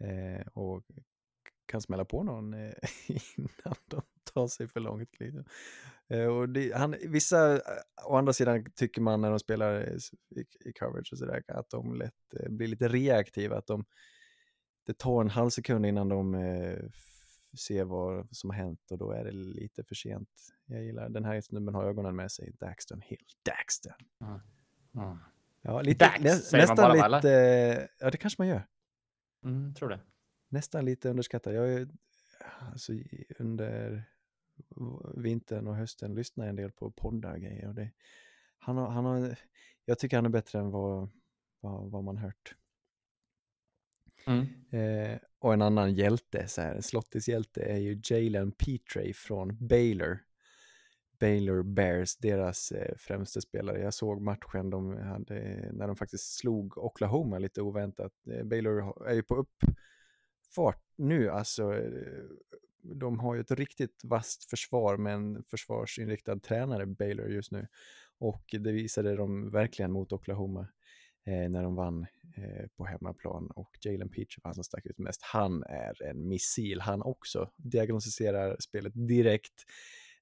eh, 0.00 0.46
och 0.52 0.82
kan 1.66 1.80
smälla 1.80 2.04
på 2.04 2.22
någon 2.22 2.54
eh, 2.54 2.72
innan 3.36 3.74
de 3.84 4.02
tar 4.34 4.46
sig 4.48 4.68
för 4.68 4.80
långt. 4.80 5.20
Liksom. 5.20 5.44
Eh, 6.08 6.26
och 6.26 6.48
det, 6.48 6.76
han, 6.76 6.96
vissa, 7.08 7.54
eh, 7.54 7.60
å 8.06 8.16
andra 8.16 8.32
sidan, 8.32 8.64
tycker 8.74 9.00
man 9.00 9.20
när 9.20 9.30
de 9.30 9.38
spelar 9.38 9.88
i, 10.36 10.44
i 10.68 10.72
coverage 10.72 11.12
och 11.12 11.18
sådär, 11.18 11.42
att 11.48 11.70
de 11.70 11.94
lätt 11.94 12.34
eh, 12.40 12.50
blir 12.50 12.68
lite 12.68 12.88
reaktiva, 12.88 13.58
att 13.58 13.66
de, 13.66 13.84
det 14.86 14.98
tar 14.98 15.20
en 15.20 15.30
halv 15.30 15.50
sekund 15.50 15.86
innan 15.86 16.08
de 16.08 16.34
eh, 16.34 16.78
ser 17.58 17.84
vad 17.84 18.28
som 18.36 18.50
har 18.50 18.56
hänt 18.56 18.90
och 18.90 18.98
då 18.98 19.10
är 19.12 19.24
det 19.24 19.32
lite 19.32 19.84
för 19.84 19.94
sent. 19.94 20.28
Jag 20.66 20.84
gillar 20.84 21.08
den 21.08 21.24
här 21.24 21.40
snubben 21.40 21.74
har 21.74 21.84
ögonen 21.84 22.16
med 22.16 22.32
sig, 22.32 22.52
Daxton 22.60 23.00
Hill. 23.00 23.24
Daxton! 23.44 23.92
mm. 24.94 25.18
Ja, 25.66 25.82
lite, 25.82 26.04
Dax, 26.04 26.20
nä, 26.20 26.30
säger 26.30 26.66
man 26.66 26.76
nästan 26.76 26.98
bara, 26.98 27.08
va, 27.08 27.16
lite, 27.16 27.88
ja 27.98 28.10
det 28.10 28.16
kanske 28.16 28.42
man 28.42 28.48
gör. 28.48 28.66
Mm, 29.44 29.74
tror 29.74 29.88
det. 29.88 30.00
Nästan 30.48 30.84
lite 30.84 31.10
underskattad. 31.10 31.54
Jag 31.54 31.72
är, 31.72 31.88
alltså, 32.72 32.92
under 33.38 34.04
vintern 35.14 35.66
och 35.66 35.76
hösten 35.76 36.14
lyssnar 36.14 36.44
jag 36.44 36.50
en 36.50 36.56
del 36.56 36.72
på 36.72 36.90
poddar 36.90 37.32
och 37.32 37.40
grejer. 37.40 37.68
Och 37.68 37.74
det, 37.74 37.90
han 38.58 38.76
har, 38.76 38.88
han 38.88 39.04
har, 39.04 39.38
jag 39.84 39.98
tycker 39.98 40.16
han 40.16 40.26
är 40.26 40.30
bättre 40.30 40.58
än 40.58 40.70
vad, 40.70 41.08
vad, 41.60 41.90
vad 41.90 42.04
man 42.04 42.16
hört. 42.16 42.54
Mm. 44.26 44.46
Eh, 44.70 45.18
och 45.38 45.54
en 45.54 45.62
annan 45.62 45.94
hjälte, 45.94 46.48
så 46.48 46.60
här, 46.60 46.80
Slottis 46.80 47.28
hjälte 47.28 47.62
är 47.62 47.78
ju 47.78 48.00
Jalen 48.04 48.52
Petray 48.52 49.12
från 49.12 49.66
Baylor. 49.66 50.18
Baylor 51.18 51.62
Bears, 51.62 52.16
deras 52.16 52.72
eh, 52.72 52.94
främste 52.96 53.40
spelare. 53.40 53.80
Jag 53.80 53.94
såg 53.94 54.20
matchen 54.20 54.70
de 54.70 54.96
hade 54.96 55.70
när 55.72 55.86
de 55.86 55.96
faktiskt 55.96 56.36
slog 56.36 56.78
Oklahoma 56.78 57.38
lite 57.38 57.62
oväntat. 57.62 58.12
Eh, 58.30 58.44
Baylor 58.44 59.08
är 59.08 59.14
ju 59.14 59.22
på 59.22 59.34
uppfart 59.36 60.82
nu, 60.96 61.30
alltså. 61.30 61.72
De 62.84 63.18
har 63.20 63.34
ju 63.34 63.40
ett 63.40 63.50
riktigt 63.50 64.00
vasst 64.04 64.50
försvar 64.50 64.96
med 64.96 65.14
en 65.14 65.44
försvarsinriktad 65.50 66.38
tränare, 66.40 66.86
Baylor, 66.86 67.28
just 67.30 67.52
nu. 67.52 67.66
Och 68.18 68.44
det 68.50 68.72
visade 68.72 69.16
de 69.16 69.50
verkligen 69.50 69.92
mot 69.92 70.12
Oklahoma 70.12 70.60
eh, 71.26 71.50
när 71.50 71.62
de 71.62 71.74
vann 71.74 72.06
eh, 72.36 72.66
på 72.76 72.84
hemmaplan 72.86 73.50
och 73.50 73.70
Jalen 73.80 74.08
Peach 74.08 74.38
var 74.42 74.48
han 74.48 74.54
som 74.54 74.64
stack 74.64 74.86
ut 74.86 74.98
mest. 74.98 75.20
Han 75.22 75.62
är 75.62 76.02
en 76.02 76.28
missil 76.28 76.80
han 76.80 77.02
också. 77.02 77.50
Diagnostiserar 77.56 78.56
spelet 78.60 78.92
direkt. 78.94 79.62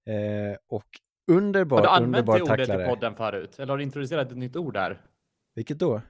Eh, 0.07 0.57
och 0.67 0.87
Har 1.29 1.35
underbar, 1.37 1.83
du 1.83 1.89
använt 1.89 2.27
det 2.27 2.33
ordet 2.33 2.45
i 2.45 2.47
tacklare. 2.67 2.87
podden 2.89 3.15
förut? 3.15 3.59
Eller 3.59 3.71
har 3.73 3.79
du 3.79 3.83
introducerat 3.85 4.31
ett 4.31 4.39
nytt 4.39 4.57
ord 4.57 4.75
där? 4.75 5.07
Vilket 5.55 5.79
då? 5.79 6.03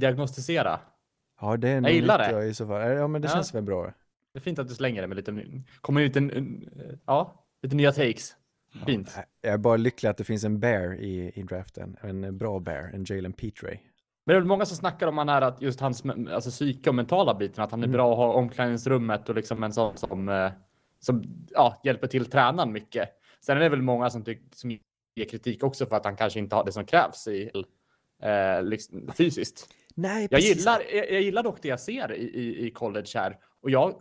Diagnostisera. 0.00 0.80
Ja, 1.40 1.56
det 1.56 1.68
är 1.68 1.80
nog 1.80 1.90
gillar 1.90 2.18
det. 2.18 2.30
Ja, 2.30 2.42
i 2.44 2.54
så 2.54 2.66
fall. 2.66 2.90
Ja, 2.90 3.06
men 3.08 3.22
det 3.22 3.28
Ja. 3.28 3.34
känns 3.34 3.54
väl 3.54 3.62
bra. 3.62 3.92
Det 4.32 4.38
är 4.38 4.40
fint 4.40 4.58
att 4.58 4.68
du 4.68 4.74
slänger 4.74 5.02
det 5.02 5.08
med 5.08 5.16
lite, 5.16 5.62
kommer 5.80 6.00
lite, 6.04 6.30
ja, 7.06 7.44
lite 7.62 7.76
nya 7.76 7.92
takes. 7.92 8.36
Fint. 8.86 9.18
Jag 9.40 9.52
är 9.52 9.58
bara 9.58 9.76
lycklig 9.76 10.10
att 10.10 10.16
det 10.16 10.24
finns 10.24 10.44
en 10.44 10.60
bear 10.60 10.94
i, 10.94 11.32
i 11.34 11.42
draften, 11.42 11.96
en 12.00 12.38
bra 12.38 12.58
bear, 12.60 12.90
en 12.94 13.04
Jalen 13.08 13.32
Petray. 13.32 13.78
Men 14.26 14.32
det 14.32 14.36
är 14.36 14.40
väl 14.40 14.48
många 14.48 14.66
som 14.66 14.76
snackar 14.76 15.06
om 15.06 15.18
han 15.18 15.28
är 15.28 15.42
att 15.42 15.62
just 15.62 15.80
hans 15.80 16.02
alltså, 16.06 16.50
psyke 16.50 16.90
och 16.90 16.94
mentala 16.94 17.34
biten, 17.34 17.64
att 17.64 17.70
han 17.70 17.80
är 17.80 17.84
Mm. 17.86 17.92
bra 17.92 18.10
att 18.12 18.16
ha 18.16 18.32
omklädningsrummet 18.32 19.28
och 19.28 19.34
liksom 19.34 19.62
en 19.62 19.72
sån 19.72 19.96
som, 19.96 20.28
eh, 20.28 20.50
som 21.00 21.22
ja, 21.50 21.80
hjälper 21.84 22.06
till 22.06 22.26
tränaren 22.26 22.72
mycket. 22.72 23.08
Sen 23.40 23.56
är 23.56 23.60
det 23.60 23.68
väl 23.68 23.82
många 23.82 24.10
som, 24.10 24.24
tycker 24.24 24.44
som 24.54 24.70
ger 24.70 25.24
kritik 25.30 25.62
också 25.64 25.86
för 25.86 25.96
att 25.96 26.04
han 26.04 26.16
kanske 26.16 26.38
inte 26.38 26.56
har 26.56 26.64
det 26.64 26.72
som 26.72 26.84
krävs 26.86 27.28
i, 27.28 27.50
eh, 28.22 28.62
liksom, 28.62 29.10
fysiskt. 29.16 29.68
Nej, 29.94 30.22
Jag 30.22 30.30
precis. 30.30 30.56
gillar, 30.56 30.82
jag, 30.94 31.10
jag 31.12 31.22
gillar 31.22 31.42
dock 31.42 31.62
det 31.62 31.68
jag 31.68 31.80
ser 31.80 32.12
i, 32.12 32.22
i, 32.22 32.66
i 32.66 32.70
college 32.70 33.08
här 33.14 33.36
och 33.62 33.70
jag 33.70 33.94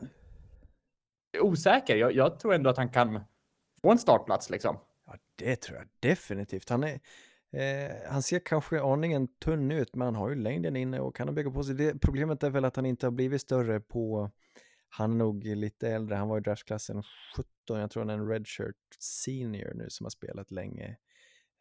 osäker. 1.39 1.95
Jag, 1.95 2.15
jag 2.15 2.39
tror 2.39 2.53
ändå 2.53 2.69
att 2.69 2.77
han 2.77 2.89
kan 2.89 3.19
få 3.81 3.91
en 3.91 3.97
startplats 3.97 4.49
liksom. 4.49 4.79
Ja, 5.05 5.15
det 5.35 5.55
tror 5.55 5.77
jag 5.77 5.87
definitivt. 5.99 6.69
Han, 6.69 6.83
är, 6.83 6.99
eh, 7.51 8.11
han 8.11 8.23
ser 8.23 8.39
kanske 8.39 8.81
aningen 8.81 9.27
tunn 9.27 9.71
ut, 9.71 9.95
men 9.95 10.05
han 10.05 10.15
har 10.15 10.29
ju 10.29 10.35
längden 10.35 10.75
inne 10.75 10.99
och 10.99 11.15
kan 11.15 11.35
bygga 11.35 11.51
på 11.51 11.63
sig. 11.63 11.75
Det, 11.75 12.01
problemet 12.01 12.43
är 12.43 12.49
väl 12.49 12.65
att 12.65 12.75
han 12.75 12.85
inte 12.85 13.05
har 13.05 13.11
blivit 13.11 13.41
större 13.41 13.79
på... 13.79 14.31
Han 14.93 15.11
är 15.11 15.15
nog 15.15 15.43
lite 15.43 15.89
äldre, 15.89 16.15
han 16.15 16.27
var 16.27 16.37
i 16.37 16.41
draftklassen 16.41 17.03
17, 17.35 17.79
jag 17.79 17.91
tror 17.91 18.01
han 18.01 18.09
är 18.09 18.13
en 18.13 18.27
redshirt 18.27 18.75
senior 18.99 19.73
nu 19.73 19.85
som 19.89 20.05
har 20.05 20.09
spelat 20.09 20.51
länge. 20.51 20.97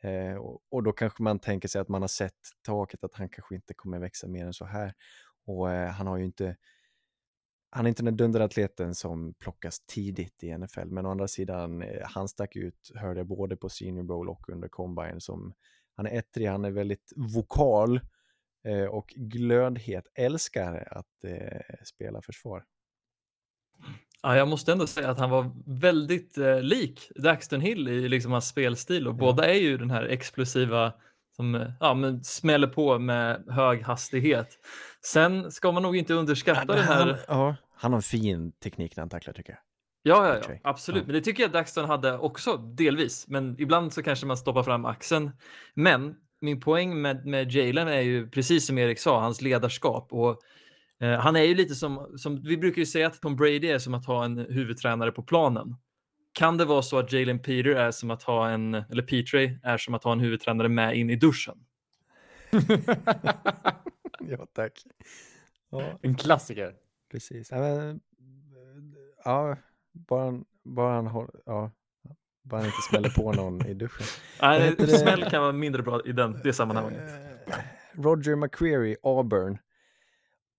Eh, 0.03 0.35
och, 0.35 0.63
och 0.71 0.83
då 0.83 0.93
kanske 0.93 1.23
man 1.23 1.39
tänker 1.39 1.69
sig 1.69 1.81
att 1.81 1.89
man 1.89 2.01
har 2.03 2.09
sett 2.09 2.35
taket, 2.63 3.05
att 3.05 3.15
han 3.15 3.29
kanske 3.29 3.55
inte 3.55 3.75
kommer 3.75 3.99
växa 3.99 4.29
mer 4.29 4.47
än 4.47 4.53
så 4.53 4.65
här. 4.65 4.95
Och 5.47 5.71
eh, 5.71 5.91
han 5.91 6.07
har 6.07 6.17
ju 6.17 6.25
inte 6.25 6.57
han 7.71 7.87
är 7.87 7.89
inte 7.89 8.03
den 8.03 8.17
dunderatleten 8.17 8.95
som 8.95 9.35
plockas 9.35 9.81
tidigt 9.87 10.45
i 10.45 10.59
NFL, 10.59 10.87
men 10.87 11.07
å 11.07 11.11
andra 11.11 11.29
sidan, 11.29 11.83
eh, 11.83 12.03
han 12.05 12.29
stack 12.29 12.57
ut, 12.57 12.91
hörde 12.95 13.21
jag 13.21 13.27
både 13.27 13.57
på 13.57 13.69
Senior 13.69 14.05
Bowl 14.05 14.29
och 14.29 14.49
under 14.49 14.69
Combine 14.69 15.21
som, 15.21 15.53
han 15.97 16.07
är 16.07 16.19
ettrig, 16.19 16.47
han 16.47 16.65
är 16.65 16.71
väldigt 16.71 17.13
vokal 17.17 18.01
eh, 18.65 18.85
och 18.85 19.09
glödhet, 19.17 20.05
älskar 20.15 20.89
att 20.91 21.25
eh, 21.25 21.77
spela 21.85 22.23
försvar. 22.23 22.65
Ja, 24.23 24.37
jag 24.37 24.49
måste 24.49 24.73
ändå 24.73 24.87
säga 24.87 25.11
att 25.11 25.19
han 25.19 25.31
var 25.31 25.51
väldigt 25.67 26.39
eh, 26.39 26.61
lik 26.61 27.13
Daxton 27.17 27.61
Hill 27.61 27.89
i 27.89 28.09
liksom 28.09 28.33
hans 28.33 28.49
spelstil 28.49 29.09
och 29.09 29.15
Ja. 29.15 29.19
båda 29.19 29.47
är 29.55 29.59
ju 29.59 29.77
den 29.79 29.91
här 29.91 30.03
explosiva 30.05 30.93
som 31.41 31.73
ja, 31.81 31.95
men 31.95 32.25
smäller 32.25 32.67
på 32.67 32.99
med 32.99 33.45
hög 33.49 33.83
hastighet. 33.83 34.59
Sen 35.05 35.51
ska 35.51 35.73
man 35.73 35.83
nog 35.83 35.97
inte 35.97 36.15
underskatta 36.15 36.75
den 36.75 36.85
han, 36.85 37.09
här. 37.09 37.21
ja, 37.29 37.57
han 37.75 37.93
har 37.93 37.99
en 37.99 38.03
fin 38.03 38.53
teknik 38.53 38.97
när 38.97 39.03
han 39.03 39.09
tacklar 39.09 39.35
tycker 39.35 39.53
jag. 39.53 39.59
Ja, 40.03 40.29
ja, 40.29 40.41
ja 40.49 40.55
absolut. 40.65 41.03
Ja. 41.03 41.07
Men 41.07 41.15
det 41.15 41.21
tycker 41.21 41.43
jag 41.43 41.53
Daxton 41.53 41.85
hade 41.85 42.19
också 42.19 42.57
delvis. 42.57 43.25
Men 43.29 43.61
ibland 43.61 43.93
så 43.93 44.03
kanske 44.03 44.27
man 44.27 44.37
stoppar 44.37 44.63
fram 44.63 44.85
axeln. 44.85 45.31
Men 45.75 46.15
min 46.41 46.61
poäng 46.61 47.03
med, 47.03 47.27
med 47.27 47.53
Jalen 47.53 47.89
är 47.89 48.01
ju 48.01 48.31
precis 48.31 48.67
som 48.67 48.79
Erik 48.79 48.99
sa, 48.99 49.21
hans 49.21 49.43
ledarskap. 49.43 50.09
Och, 50.13 50.41
eh, 51.01 51.19
han 51.19 51.37
är 51.37 51.43
ju 51.43 51.55
lite 51.55 51.75
som, 51.75 52.13
som, 52.17 52.43
vi 52.43 52.57
brukar 52.57 52.79
ju 52.79 52.87
säga 52.87 53.07
att 53.07 53.21
Tom 53.21 53.37
Brady 53.37 53.67
är 53.67 53.79
som 53.79 53.95
att 53.95 54.07
ha 54.07 54.25
en 54.25 54.39
huvudtränare 54.39 55.13
på 55.13 55.23
planen. 55.23 55.77
Kan 56.33 56.57
det 56.57 56.65
vara 56.65 56.83
så 56.83 56.99
att 56.99 57.13
Jalen 57.13 57.39
Peter 57.39 57.71
är 57.71 57.91
som 57.91 58.11
att 58.11 58.23
ha 58.23 58.49
en, 58.49 58.75
eller 58.75 59.03
Petray 59.03 59.59
är 59.63 59.79
som 59.79 59.95
att 59.95 60.05
ha 60.05 60.13
en 60.13 60.21
huvudtränare 60.21 60.69
med 60.69 60.97
in 60.97 61.11
i 61.11 61.17
duschen? 61.17 61.59
ja, 64.21 64.47
tack. 64.53 64.83
Ja, 65.71 65.99
En 66.03 66.15
klassiker. 66.15 66.75
precis. 67.11 67.51
Ja, 67.51 67.59
men, 67.59 68.01
ja 69.25 69.57
bara, 69.93 70.41
bara 70.65 71.03
han 71.03 71.29
ja, 71.47 71.71
bara 72.43 72.61
han 72.61 72.67
inte 72.67 72.83
smäller 72.91 73.11
på 73.11 73.33
någon 73.33 73.67
i 73.67 73.75
duschen. 73.75 74.07
Nej, 74.43 74.75
det? 74.79 74.99
smäll 74.99 75.31
kan 75.31 75.43
vara 75.43 75.53
mindre 75.53 75.83
bra 75.83 76.01
i 76.05 76.13
den, 76.13 76.41
det 76.45 76.53
sammanhanget. 76.53 77.11
Eh, 77.47 77.55
Roger 78.03 78.37
McQuarrie, 78.37 78.97
Auburn. 79.03 79.59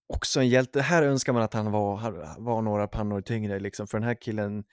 Också 0.07 0.39
en 0.39 0.49
hjälte. 0.49 0.81
Här 0.81 1.03
önskar 1.03 1.33
man 1.33 1.41
att 1.41 1.53
han 1.53 1.71
var, 1.71 2.41
var 2.41 2.61
några 2.61 2.87
pannor 2.87 3.21
tyngre, 3.21 3.59
liksom. 3.59 3.87
för 3.87 3.97
den 3.97 4.07
här 4.07 4.15
killen 4.21 4.63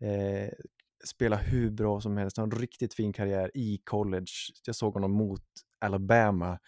eh, 0.00 0.50
spela 1.04 1.36
hur 1.36 1.70
bra 1.70 2.00
som 2.00 2.16
helst. 2.16 2.36
Har 2.36 2.44
en 2.44 2.50
riktigt 2.50 2.94
fin 2.94 3.12
karriär 3.12 3.50
i 3.54 3.78
college. 3.84 4.32
Jag 4.66 4.76
såg 4.76 4.94
honom 4.94 5.10
mot 5.10 5.44
Alabama. 5.78 6.58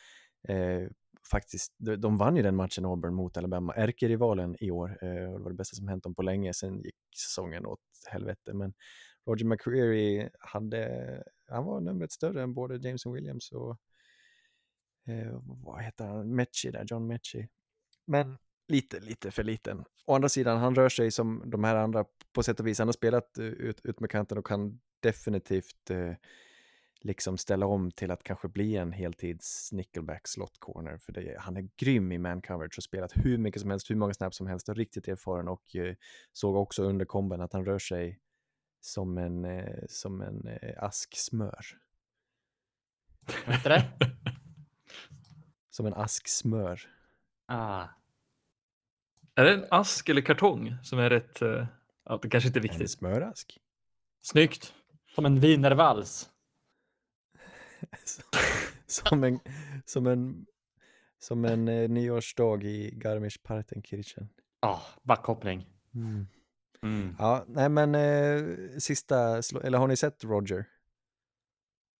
Eh, 0.48 0.88
faktiskt, 1.30 1.74
de, 1.78 1.96
de 1.96 2.16
vann 2.16 2.36
ju 2.36 2.42
den 2.42 2.56
matchen 2.56 2.84
Auburn 2.84 3.14
mot 3.14 3.36
Alabama, 3.36 3.74
ärkerivalen 3.74 4.56
i 4.60 4.70
år. 4.70 4.98
Eh, 5.02 5.32
och 5.32 5.38
det 5.38 5.42
var 5.42 5.50
det 5.50 5.56
bästa 5.56 5.76
som 5.76 5.88
hänt 5.88 6.04
dem 6.04 6.14
på 6.14 6.22
länge. 6.22 6.54
Sen 6.54 6.82
gick 6.82 6.96
säsongen 7.16 7.66
åt 7.66 7.80
helvete. 8.10 8.54
Men 8.54 8.74
Roger 9.26 9.46
McCreary 9.46 10.28
hade, 10.38 11.22
han 11.46 11.64
var 11.64 11.80
numret 11.80 12.12
större 12.12 12.42
än 12.42 12.54
både 12.54 12.88
Jameson 12.88 13.12
Williams 13.12 13.52
och 13.52 13.78
eh, 15.06 15.40
vad 15.44 15.82
heter 15.82 16.06
han, 16.06 16.34
Mechie 16.34 16.70
där, 16.70 16.84
John 16.86 17.06
Mechie. 17.06 17.48
Men 18.06 18.38
lite, 18.70 19.00
lite 19.00 19.30
för 19.30 19.44
liten. 19.44 19.84
Å 20.06 20.14
andra 20.14 20.28
sidan, 20.28 20.58
han 20.58 20.74
rör 20.74 20.88
sig 20.88 21.10
som 21.10 21.42
de 21.46 21.64
här 21.64 21.76
andra 21.76 22.04
på 22.32 22.42
sätt 22.42 22.60
och 22.60 22.66
vis. 22.66 22.78
Han 22.78 22.88
har 22.88 22.92
spelat 22.92 23.38
eh, 23.38 23.44
ut, 23.44 23.80
ut 23.84 24.00
med 24.00 24.10
kanten 24.10 24.38
och 24.38 24.46
kan 24.46 24.80
definitivt 25.00 25.90
eh, 25.90 26.12
liksom 27.00 27.38
ställa 27.38 27.66
om 27.66 27.90
till 27.90 28.10
att 28.10 28.22
kanske 28.22 28.48
bli 28.48 28.76
en 28.76 28.92
heltids 28.92 29.72
nickelback 29.72 30.28
slot 30.28 30.58
corner. 30.58 30.98
För 30.98 31.12
det, 31.12 31.36
han 31.38 31.56
är 31.56 31.68
grym 31.76 32.12
i 32.12 32.18
man 32.18 32.42
coverage 32.42 32.78
och 32.78 32.84
spelat 32.84 33.12
hur 33.14 33.38
mycket 33.38 33.60
som 33.60 33.70
helst, 33.70 33.90
hur 33.90 33.96
många 33.96 34.14
snaps 34.14 34.36
som 34.36 34.46
helst 34.46 34.68
och 34.68 34.76
riktigt 34.76 35.08
erfaren 35.08 35.48
och 35.48 35.76
eh, 35.76 35.94
såg 36.32 36.56
också 36.56 36.82
under 36.82 37.04
komben 37.04 37.40
att 37.40 37.52
han 37.52 37.64
rör 37.64 37.78
sig 37.78 38.18
som 38.80 39.18
en, 39.18 39.44
eh, 39.44 39.84
som 39.88 40.20
en 40.20 40.46
eh, 40.46 40.82
ask 40.82 41.16
smör. 41.16 41.64
Vad 43.46 43.64
det? 43.64 43.90
Som 45.70 45.86
en 45.86 45.94
ask 45.94 46.28
smör. 46.28 46.80
Ah. 47.46 47.88
Är 49.34 49.44
det 49.44 49.52
en 49.54 49.66
ask 49.70 50.08
eller 50.08 50.20
kartong 50.22 50.76
som 50.82 50.98
är 50.98 51.10
rätt? 51.10 51.42
eh, 51.42 51.66
Ja, 52.04 52.18
det 52.22 52.28
kanske 52.30 52.48
inte 52.48 52.58
är 52.58 52.60
En 52.60 52.62
viktigt. 52.62 52.90
smörask. 52.90 53.58
Snyggt. 54.22 54.74
Som 55.14 55.26
en 55.26 55.40
wienervals. 55.40 56.30
som 58.86 59.24
en, 59.24 59.40
som 59.84 60.06
en, 60.06 60.46
som 61.18 61.44
en 61.44 61.68
eh, 61.68 61.88
nyårsdag 61.88 62.62
i 62.64 62.90
Garmisch-Partenkirchen. 62.94 64.28
Ah, 64.60 64.80
backhoppning. 65.02 65.66
Mm. 65.94 66.26
Mm. 66.82 67.16
Ja, 67.18 67.44
nej 67.48 67.68
men 67.68 67.94
eh, 67.94 68.78
sista, 68.78 69.18
eller 69.64 69.78
har 69.78 69.88
ni 69.88 69.96
sett 69.96 70.24
Roger? 70.24 70.64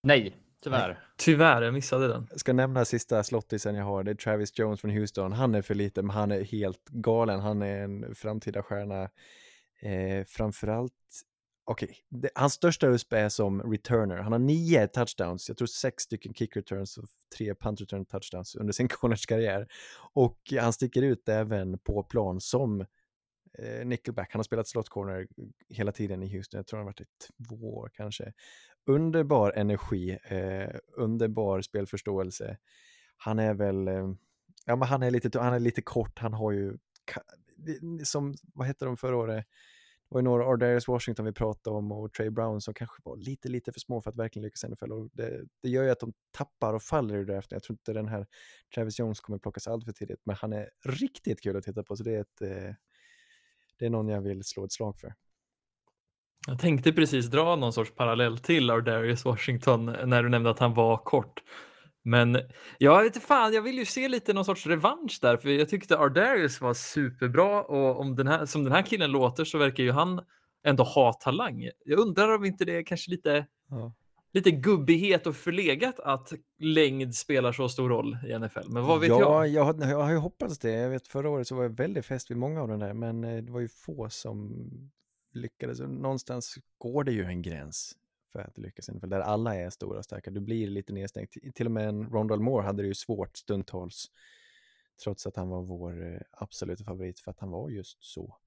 Nej, 0.03 0.35
tyvärr. 0.63 1.03
Tyvärr, 1.17 1.61
jag 1.61 1.73
missade 1.73 2.07
den. 2.07 2.27
Jag 2.29 2.39
ska 2.39 2.53
nämna 2.53 2.85
sista 2.85 3.23
slottisen 3.23 3.75
jag 3.75 3.85
har, 3.85 4.03
det 4.03 4.11
är 4.11 4.15
Travis 4.15 4.59
Jones 4.59 4.81
från 4.81 4.91
Houston. 4.91 5.31
Han 5.31 5.55
är 5.55 5.61
för 5.61 5.75
liten, 5.75 6.05
men 6.07 6.15
han 6.15 6.31
är 6.31 6.43
helt 6.43 6.89
galen. 6.89 7.39
Han 7.39 7.61
är 7.61 7.83
en 7.83 8.15
framtida 8.15 8.63
stjärna. 8.63 9.03
Eh, 9.81 10.25
framförallt, 10.27 10.93
okej, 11.65 11.95
det- 12.09 12.29
hans 12.35 12.53
största 12.53 12.87
USP 12.87 13.13
är 13.13 13.29
som 13.29 13.61
returner. 13.71 14.17
Han 14.17 14.31
har 14.31 14.39
nio 14.39 14.87
touchdowns, 14.87 15.47
jag 15.49 15.57
tror 15.57 15.65
sex 15.65 16.03
stycken 16.03 16.33
kick 16.33 16.55
returns 16.57 16.97
och 16.97 17.05
tre 17.37 17.55
punt 17.55 17.81
return 17.81 18.05
touchdowns 18.05 18.55
under 18.55 18.73
sin 18.73 18.87
college-karriär. 19.01 19.67
Och 20.13 20.37
han 20.59 20.73
sticker 20.73 21.01
ut 21.01 21.29
även 21.29 21.77
på 21.79 22.03
plan 22.03 22.41
som 22.41 22.85
eh, 23.59 23.85
nickelback. 23.85 24.31
Han 24.31 24.39
har 24.39 24.43
spelat 24.43 24.67
slot 24.67 24.89
corner 24.89 25.27
hela 25.69 25.91
tiden 25.91 26.23
i 26.23 26.35
Houston. 26.35 26.57
Jag 26.57 26.67
tror 26.67 26.77
han 26.77 26.85
har 26.85 26.91
varit 26.91 27.01
i 27.01 27.05
två 27.47 27.77
år 27.77 27.91
kanske. 27.93 28.33
Underbar 28.85 29.51
energi, 29.51 30.17
eh, 30.23 30.75
underbar 30.97 31.61
spelförståelse. 31.61 32.57
Han 33.17 33.39
är 33.39 33.53
väl, 33.53 33.87
eh, 33.87 34.13
ja 34.65 34.75
men 34.75 34.87
han 34.87 35.03
är 35.03 35.11
lite, 35.11 35.39
han 35.39 35.53
är 35.53 35.59
lite 35.59 35.81
kort, 35.81 36.19
han 36.19 36.33
har 36.33 36.51
ju, 36.51 36.77
som, 38.03 38.35
vad 38.53 38.67
hette 38.67 38.85
de 38.85 38.97
förra 38.97 39.17
året? 39.17 39.45
Det 40.09 40.15
var 40.15 40.21
ju 40.21 40.23
några, 40.23 40.45
Ardarius 40.45 40.87
Washington 40.87 41.25
vi 41.25 41.31
pratade 41.31 41.77
om 41.77 41.91
och 41.91 42.13
Trey 42.13 42.29
Brown 42.29 42.61
som 42.61 42.73
kanske 42.73 43.01
var 43.03 43.17
lite, 43.17 43.49
lite 43.49 43.71
för 43.71 43.79
små 43.79 44.01
för 44.01 44.09
att 44.09 44.15
verkligen 44.15 44.43
lyckas 44.43 44.63
i 44.63 44.67
NFL. 44.67 44.91
Och 44.91 45.09
det, 45.13 45.45
det 45.63 45.69
gör 45.69 45.83
ju 45.83 45.89
att 45.89 45.99
de 45.99 46.13
tappar 46.31 46.73
och 46.73 46.83
faller 46.83 47.17
i 47.17 47.23
draften. 47.23 47.55
Jag 47.55 47.63
tror 47.63 47.73
inte 47.73 47.93
den 47.93 48.07
här 48.07 48.27
Travis 48.75 48.99
Jones 48.99 49.19
kommer 49.19 49.39
plockas 49.39 49.67
allt 49.67 49.85
för 49.85 49.91
tidigt, 49.91 50.21
men 50.23 50.35
han 50.35 50.53
är 50.53 50.69
riktigt 50.85 51.41
kul 51.41 51.57
att 51.57 51.63
titta 51.63 51.83
på, 51.83 51.95
så 51.95 52.03
det 52.03 52.15
är 52.15 52.21
ett, 52.21 52.41
eh, 52.41 52.75
det 53.81 53.85
är 53.85 53.89
någon 53.89 54.07
jag 54.07 54.21
vill 54.21 54.43
slå 54.43 54.65
ett 54.65 54.71
slag 54.71 54.97
för. 54.99 55.13
Jag 56.47 56.59
tänkte 56.59 56.93
precis 56.93 57.25
dra 57.25 57.55
någon 57.55 57.73
sorts 57.73 57.91
parallell 57.95 58.37
till 58.37 58.69
Ardarius 58.69 59.25
Washington 59.25 59.85
när 59.85 60.23
du 60.23 60.29
nämnde 60.29 60.49
att 60.49 60.59
han 60.59 60.73
var 60.73 60.97
kort. 60.97 61.43
Men 62.03 62.37
jag 62.77 63.03
vet 63.03 63.15
inte 63.15 63.27
fan, 63.27 63.53
jag 63.53 63.61
vill 63.61 63.77
ju 63.77 63.85
se 63.85 64.07
lite 64.07 64.33
någon 64.33 64.45
sorts 64.45 64.67
revansch 64.67 65.19
där, 65.21 65.37
för 65.37 65.49
jag 65.49 65.69
tyckte 65.69 65.97
Ardarius 65.97 66.61
var 66.61 66.73
superbra 66.73 67.63
och 67.63 67.99
om 67.99 68.15
den 68.15 68.27
här, 68.27 68.45
som 68.45 68.63
den 68.63 68.73
här 68.73 68.81
killen 68.81 69.11
låter 69.11 69.45
så 69.45 69.57
verkar 69.57 69.83
ju 69.83 69.91
han 69.91 70.21
ändå 70.63 70.83
ha 70.83 71.13
talang. 71.13 71.69
Jag 71.85 71.99
undrar 71.99 72.35
om 72.35 72.45
inte 72.45 72.65
det 72.65 72.83
kanske 72.83 73.11
lite, 73.11 73.45
Ja. 73.69 73.93
Lite 74.31 74.51
gubbighet 74.51 75.27
och 75.27 75.35
förlegat 75.35 75.99
att 75.99 76.33
längd 76.59 77.15
spelar 77.15 77.51
så 77.51 77.69
stor 77.69 77.89
roll 77.89 78.17
i 78.27 78.39
NFL. 78.39 78.69
Men 78.69 78.83
vad 78.83 78.99
vet 78.99 79.09
ja, 79.09 79.19
jag? 79.19 79.47
jag? 79.47 79.63
har- 79.63 79.89
Jag 79.89 80.03
har 80.03 80.11
ju 80.11 80.17
hoppats 80.17 80.59
det. 80.59 80.71
Jag 80.71 80.89
vet 80.89 81.07
förra 81.07 81.29
året 81.29 81.47
så 81.47 81.55
var 81.55 81.63
jag 81.63 81.69
väldigt 81.69 82.05
fäst 82.05 82.31
vid 82.31 82.37
många 82.37 82.61
av 82.61 82.67
de 82.67 82.79
där, 82.79 82.93
men 82.93 83.23
eh, 83.23 83.43
det 83.43 83.51
var 83.51 83.59
ju 83.59 83.67
få 83.67 84.09
som 84.09 84.67
lyckades. 85.33 85.79
Någonstans 85.79 86.55
går 86.77 87.03
det 87.03 87.11
ju 87.11 87.23
en 87.23 87.41
gräns 87.41 87.97
för 88.31 88.39
att 88.39 88.57
lyckas 88.57 88.89
i 88.89 88.91
NFL, 88.91 89.09
där 89.09 89.19
alla 89.19 89.55
är 89.55 89.69
stora 89.69 89.97
och 89.97 90.05
starka. 90.05 90.31
Du 90.31 90.39
blir 90.39 90.67
lite 90.67 90.93
nedstängd. 90.93 91.29
Till 91.55 91.65
och 91.65 91.71
med 91.71 91.87
en 91.89 92.09
Rondal 92.09 92.39
Moore 92.39 92.63
hade 92.65 92.83
det 92.83 92.87
ju 92.87 92.93
svårt 92.93 93.37
stundtals, 93.37 94.05
trots 95.03 95.27
att 95.27 95.35
han 95.35 95.49
var 95.49 95.61
vår 95.61 96.13
eh, 96.13 96.21
absoluta 96.31 96.83
favorit, 96.83 97.19
för 97.19 97.31
att 97.31 97.39
han 97.39 97.49
var 97.51 97.69
just 97.69 98.03
så 98.03 98.37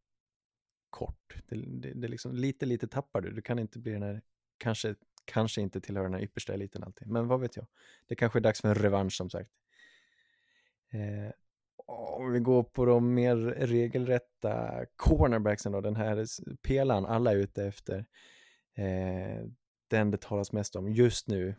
kort. 0.90 1.36
Det, 1.48 1.56
det, 1.56 1.92
det 1.94 2.08
liksom, 2.08 2.34
lite, 2.34 2.66
lite 2.66 2.88
tappar 2.88 3.20
du. 3.20 3.30
Du 3.32 3.42
kan 3.42 3.58
inte 3.58 3.78
bli 3.78 3.92
den 3.92 4.02
här, 4.02 4.22
kanske, 4.58 4.94
kanske 5.24 5.60
inte 5.60 5.80
tillhör 5.80 6.04
den 6.04 6.14
här 6.14 6.22
yppersta 6.22 6.54
eliten 6.54 6.84
alltid, 6.84 7.08
men 7.08 7.28
vad 7.28 7.40
vet 7.40 7.56
jag. 7.56 7.66
Det 8.06 8.14
kanske 8.14 8.38
är 8.38 8.40
dags 8.40 8.60
för 8.60 8.68
en 8.68 8.74
revansch 8.74 9.12
som 9.12 9.30
sagt. 9.30 9.50
Eh, 10.92 11.32
om 11.86 12.32
vi 12.32 12.40
går 12.40 12.62
på 12.62 12.84
de 12.84 13.14
mer 13.14 13.36
regelrätta 13.36 14.84
cornerbacksen 14.96 15.72
då, 15.72 15.80
den 15.80 15.96
här 15.96 16.26
pelaren 16.62 17.06
alla 17.06 17.32
är 17.32 17.36
ute 17.36 17.64
efter. 17.64 18.06
Eh, 18.74 19.46
den 19.88 20.10
det 20.10 20.20
talas 20.20 20.52
mest 20.52 20.76
om 20.76 20.88
just 20.88 21.28
nu, 21.28 21.54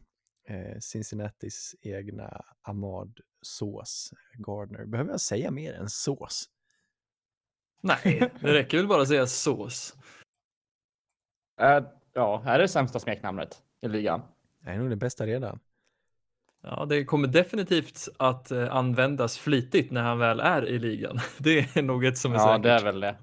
eh, 0.47 0.79
Cincinnatis 0.79 1.75
egna 1.81 2.45
Ahmad 2.61 3.19
Sås 3.41 4.13
Gardner. 4.33 4.85
Behöver 4.85 5.11
jag 5.11 5.21
säga 5.21 5.51
mer 5.51 5.73
än 5.73 5.89
sås? 5.89 6.49
Nej, 7.81 8.31
det 8.41 8.53
räcker 8.53 8.77
väl 8.77 8.87
bara 8.87 9.01
att 9.01 9.07
säga 9.07 9.27
sås. 9.27 9.95
Uh, 11.61 11.87
ja, 12.15 12.43
är 12.45 12.59
det 12.59 12.67
sämsta 12.67 12.99
smeknamnet 12.99 13.63
i 13.81 13.87
ligan? 13.87 14.21
Det 14.59 14.69
är 14.69 14.77
nog 14.77 14.89
det 14.89 14.95
bästa 14.95 15.25
redan. 15.25 15.59
Ja, 16.63 16.85
det 16.85 17.05
kommer 17.05 17.27
definitivt 17.27 18.07
att 18.19 18.51
eh, 18.51 18.75
användas 18.75 19.37
flitigt 19.37 19.91
när 19.91 20.01
han 20.01 20.19
väl 20.19 20.39
är 20.39 20.65
i 20.67 20.79
ligan. 20.79 21.19
Det 21.37 21.77
är 21.77 21.81
nog 21.81 22.05
ett 22.05 22.17
som 22.17 22.31
är 22.31 22.35
ja, 22.35 22.41
säkert. 22.41 22.65
Ja, 22.65 22.71
det 22.71 22.79
är 22.79 22.83
väl 22.83 22.99
det. 22.99 23.15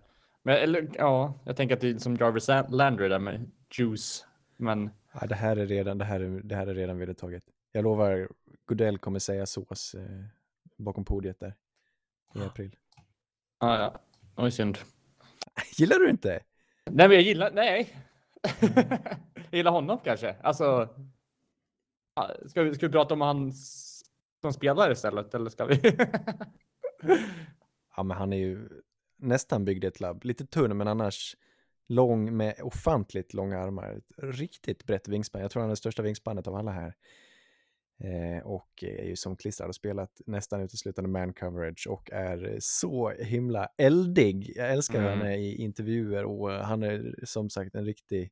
Men 0.43 0.57
eller, 0.57 0.91
ja, 0.95 1.41
jag 1.45 1.57
tänker 1.57 1.75
att 1.75 1.81
det 1.81 1.91
är 1.91 1.99
som 1.99 2.17
Jarvis 2.17 2.49
Landry 2.69 3.09
där 3.09 3.19
med 3.19 3.51
juice. 3.79 4.27
Men 4.57 4.91
ja, 5.21 5.27
det 5.27 5.35
här 5.35 5.57
är 5.57 5.67
redan, 5.67 5.99
det 5.99 6.05
här 6.05 6.21
är, 6.21 6.41
det 6.45 6.57
här 6.57 6.67
är 6.67 6.75
redan 6.75 6.99
vedertaget. 6.99 7.43
Jag 7.73 7.83
lovar, 7.83 8.29
Godell 8.65 8.99
kommer 8.99 9.19
säga 9.19 9.47
sås 9.47 9.95
eh, 9.95 10.25
bakom 10.77 11.05
podiet 11.05 11.41
där 11.41 11.55
i 12.35 12.41
april. 12.41 12.77
Ja, 13.61 13.79
ja. 13.79 14.01
Oj, 14.37 14.51
synd. 14.51 14.79
Gillar 15.77 15.99
du 15.99 16.11
inte? 16.11 16.41
Nej, 16.91 17.09
men 17.09 17.13
jag 17.13 17.23
gillar, 17.23 17.51
nej 17.55 17.97
jag 18.43 19.51
gillar 19.51 19.71
honom 19.71 19.99
kanske. 20.05 20.37
Alltså, 20.43 20.89
ska 22.47 22.63
vi, 22.63 22.75
ska 22.75 22.87
vi 22.87 22.93
prata 22.93 23.15
om 23.15 23.21
hans 23.21 23.89
som 24.41 24.53
spelare 24.53 24.93
istället 24.93 25.35
eller 25.35 25.51
ska 25.51 25.67
vi? 25.67 25.81
ja, 27.97 28.03
men 28.03 28.17
han 28.17 28.33
är 28.33 28.37
ju 28.37 28.69
nästan 29.17 29.65
byggd 29.65 29.85
i 29.85 29.87
ett 29.87 30.01
labb. 30.01 30.25
Lite 30.25 30.47
tunn, 30.47 30.77
men 30.77 30.89
annars 30.89 31.37
lång 31.89 32.37
med 32.37 32.55
ofantligt 32.63 33.35
långa 33.35 33.59
armar. 33.59 34.01
Riktigt 34.17 34.85
brett 34.85 35.09
vingspann. 35.09 35.43
Jag 35.43 35.51
tror 35.51 35.61
han 35.61 35.71
är 35.71 35.73
det 35.73 35.77
största 35.77 36.03
vingspannet 36.03 36.47
av 36.47 36.55
alla 36.55 36.71
här. 36.71 36.95
Eh, 38.05 38.47
och 38.47 38.85
är 38.85 39.05
ju 39.05 39.17
som 39.17 39.37
klistrad 39.37 39.69
och 39.69 39.75
spelat 39.75 40.21
nästan 40.27 40.61
uteslutande 40.61 41.11
man 41.11 41.33
coverage 41.33 41.87
och 41.91 42.13
är 42.13 42.57
så 42.61 43.11
himla 43.11 43.69
eldig. 43.79 44.53
Jag 44.57 44.73
älskar 44.73 44.99
mm. 44.99 45.27
är 45.27 45.37
i 45.37 45.55
intervjuer 45.55 46.25
och 46.25 46.51
han 46.51 46.83
är 46.83 47.15
som 47.25 47.51
sagt 47.51 47.75
en 47.75 47.85
riktig 47.85 48.31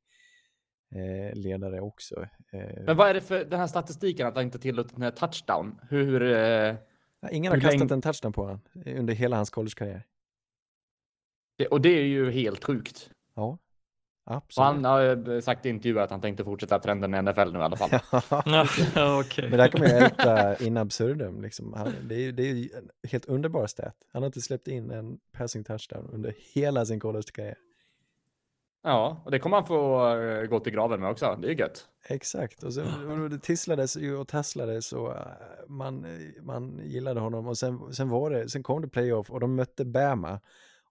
eh, 0.95 1.39
ledare 1.39 1.81
också. 1.81 2.27
Eh, 2.53 2.83
Men 2.85 2.97
vad 2.97 3.11
är 3.11 3.15
det 3.15 3.21
för 3.21 3.45
den 3.45 3.61
här 3.61 3.67
statistiken 3.67 4.27
att 4.27 4.35
han 4.35 4.45
inte 4.45 4.59
tillåtit 4.59 4.93
den 4.93 5.03
här 5.03 5.11
touchdown? 5.11 5.81
Hur? 5.91 6.21
ingen 7.31 7.53
har 7.53 7.61
kastat 7.61 7.91
en 7.91 8.03
touchdown 8.03 8.33
på 8.33 8.43
honom 8.43 8.61
under 8.87 9.15
hela 9.15 9.37
hans 9.37 9.51
collegekarriär. 9.51 10.07
och 11.71 11.81
det 11.81 11.99
är 11.99 12.05
ju 12.05 12.31
helt 12.31 12.65
sjukt. 12.65 13.11
Ja, 13.35 13.59
absolut. 14.31 14.59
Och 14.59 14.65
han 14.65 14.85
har 14.85 15.41
sagt 15.41 15.67
i 15.67 15.69
intervjuer 15.69 16.03
att 16.03 16.11
han 16.11 16.21
tänkte 16.21 16.45
fortsätta 16.45 16.79
trenden 16.79 17.15
i 17.15 17.23
NFL 17.23 17.53
nu 17.53 17.59
i 17.59 17.63
alla 17.63 17.77
fall. 17.77 17.91
okay. 19.21 19.49
Men 19.49 19.59
där 19.59 19.69
kan 19.69 19.81
man 19.81 19.91
ju 19.91 19.97
älta 19.97 20.57
in 20.57 20.77
absurdum. 20.77 21.43
Liksom. 21.43 21.73
Han, 21.73 21.95
det, 22.03 22.15
är, 22.15 22.33
det 22.33 22.43
är 22.43 22.55
ju 22.55 22.69
en 22.79 23.11
helt 23.11 23.27
underbar 23.27 23.67
stat. 23.67 23.97
Han 24.13 24.23
har 24.23 24.27
inte 24.27 24.41
släppt 24.41 24.69
in 24.69 24.91
en 24.91 25.19
passing 25.33 25.65
touchdown 25.65 26.11
under 26.13 26.35
hela 26.55 26.87
sin 26.87 27.01
collegekarriär. 27.01 27.57
Ja, 28.83 29.23
och 29.25 29.31
det 29.31 29.39
kommer 29.39 29.57
han 29.57 29.67
få 29.67 30.09
eh, 30.17 30.47
gå 30.47 30.61
till 30.61 30.73
graven 30.73 31.01
med 31.01 31.11
också. 31.11 31.39
Det 31.43 31.49
är 31.49 31.55
gött. 31.55 31.89
Exakt, 32.09 32.63
och, 32.63 32.75
sen, 32.75 33.23
och 33.23 33.31
det 33.31 33.39
tisslades 33.39 33.97
och 33.97 34.29
tasslades 34.29 34.93
och 34.93 35.17
eh, 35.17 35.27
man, 35.69 36.07
man 36.43 36.81
gillade 36.85 37.21
honom 37.21 37.47
och 37.47 37.59
sen, 37.59 37.93
sen, 37.93 38.09
var 38.09 38.31
det, 38.31 38.49
sen 38.49 38.63
kom 38.63 38.83
det 38.83 38.89
playoff 38.89 39.31
och 39.31 39.41
de 39.41 39.55
mötte 39.55 39.85
Bama 39.85 40.41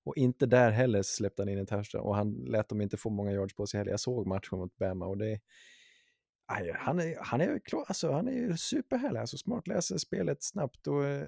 och 0.09 0.17
inte 0.17 0.45
där 0.45 0.71
heller 0.71 1.01
släppte 1.01 1.41
han 1.41 1.49
in 1.49 1.57
en 1.57 1.65
touchdown 1.65 2.01
och 2.01 2.15
han 2.15 2.31
lät 2.31 2.69
dem 2.69 2.81
inte 2.81 2.97
få 2.97 3.09
många 3.09 3.31
yards 3.31 3.55
på 3.55 3.67
sig 3.67 3.77
heller. 3.77 3.91
Jag 3.91 3.99
såg 3.99 4.27
matchen 4.27 4.59
mot 4.59 4.77
Bama 4.77 5.05
och 5.05 5.17
det 5.17 5.39
aj, 6.45 6.71
han 6.75 6.99
är, 6.99 7.17
han 7.21 7.41
är 7.41 7.59
klar, 7.59 7.85
alltså 7.87 8.11
han 8.11 8.27
är 8.27 8.53
superhärlig, 8.53 9.19
alltså 9.19 9.37
smart, 9.37 9.67
läser 9.67 9.97
spelet 9.97 10.43
snabbt 10.43 10.87
och 10.87 11.03
uh, 11.03 11.23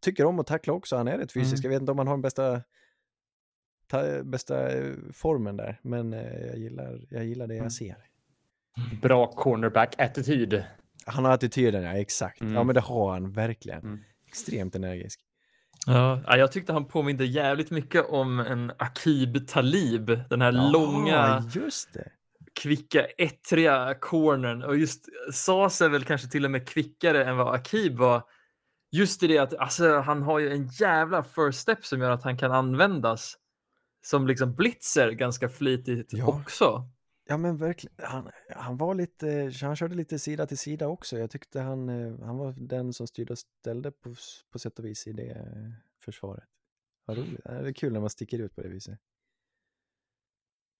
tycker 0.00 0.24
om 0.24 0.38
att 0.38 0.46
tackla 0.46 0.72
också. 0.72 0.96
Han 0.96 1.08
är 1.08 1.18
rätt 1.18 1.32
fysisk, 1.32 1.64
mm. 1.64 1.72
jag 1.72 1.76
vet 1.76 1.82
inte 1.82 1.92
om 1.92 1.98
han 1.98 2.06
har 2.06 2.14
den 2.14 2.22
bästa 2.22 2.62
bästa 4.24 4.70
eh, 4.70 4.94
formen 5.12 5.56
där, 5.56 5.80
men 5.82 6.12
eh, 6.12 6.46
jag 6.46 6.58
gillar, 6.58 7.00
jag 7.10 7.24
gillar 7.24 7.46
det 7.46 7.54
jag 7.54 7.60
mm. 7.60 7.70
ser. 7.70 7.96
Bra 9.02 9.26
cornerback-attityd. 9.26 10.64
Han 11.06 11.24
har 11.24 11.32
attityden, 11.32 11.82
ja 11.82 11.92
exakt. 11.92 12.40
Mm. 12.40 12.54
Ja 12.54 12.64
men 12.64 12.74
det 12.74 12.80
har 12.80 13.12
han 13.12 13.32
verkligen. 13.32 13.80
Mm. 13.80 14.00
Extremt 14.26 14.74
energisk. 14.74 15.20
Ja, 15.86 16.36
jag 16.36 16.52
tyckte 16.52 16.72
han 16.72 16.84
påminde 16.84 17.24
jävligt 17.24 17.70
mycket 17.70 18.06
om 18.08 18.40
en 18.40 18.72
Akib 18.78 19.48
Talib, 19.48 20.20
den 20.30 20.40
här 20.40 20.52
ja, 20.52 20.70
långa, 20.70 21.44
just 21.54 21.92
det. 21.92 22.08
kvicka, 22.60 23.04
ettriga 23.18 23.94
cornern 24.00 24.62
och 24.62 24.76
just 24.76 25.08
sa 25.32 25.70
sig 25.70 25.88
väl 25.88 26.04
kanske 26.04 26.28
till 26.28 26.44
och 26.44 26.50
med 26.50 26.68
kvickare 26.68 27.24
än 27.24 27.36
vad 27.36 27.54
Akib 27.54 27.96
var. 27.96 28.22
Just 28.92 29.22
i 29.22 29.26
det 29.26 29.38
att 29.38 29.54
alltså, 29.54 29.98
han 29.98 30.22
har 30.22 30.38
ju 30.38 30.52
en 30.52 30.66
jävla 30.66 31.24
first 31.24 31.58
step 31.58 31.84
som 31.84 32.00
gör 32.00 32.10
att 32.10 32.24
han 32.24 32.38
kan 32.38 32.52
användas 32.52 33.36
som 34.04 34.26
liksom 34.26 34.54
blitzer 34.54 35.10
ganska 35.10 35.48
flitigt 35.48 36.12
ja. 36.12 36.26
också. 36.26 36.88
Ja 37.32 37.36
men 37.36 37.56
verkligen, 37.56 37.96
han, 37.98 38.30
han 38.56 38.76
var 38.76 38.94
lite, 38.94 39.52
han 39.62 39.76
körde 39.76 39.94
lite 39.94 40.18
sida 40.18 40.46
till 40.46 40.58
sida 40.58 40.88
också. 40.88 41.18
Jag 41.18 41.30
tyckte 41.30 41.60
han, 41.60 41.88
eh, 41.88 42.26
han 42.26 42.36
var 42.38 42.54
den 42.56 42.92
som 42.92 43.06
styrde 43.06 43.32
och 43.32 43.38
ställde 43.38 43.90
på, 43.90 44.14
på 44.50 44.58
sätt 44.58 44.78
och 44.78 44.84
vis 44.84 45.06
i 45.06 45.12
det 45.12 45.30
eh, 45.30 45.70
försvaret. 46.04 46.44
Vad 47.04 47.18
roligt, 47.18 47.44
det 47.44 47.50
är 47.50 47.72
kul 47.72 47.92
när 47.92 48.00
man 48.00 48.10
sticker 48.10 48.38
ut 48.38 48.54
på 48.54 48.62
det 48.62 48.68
viset. 48.68 48.98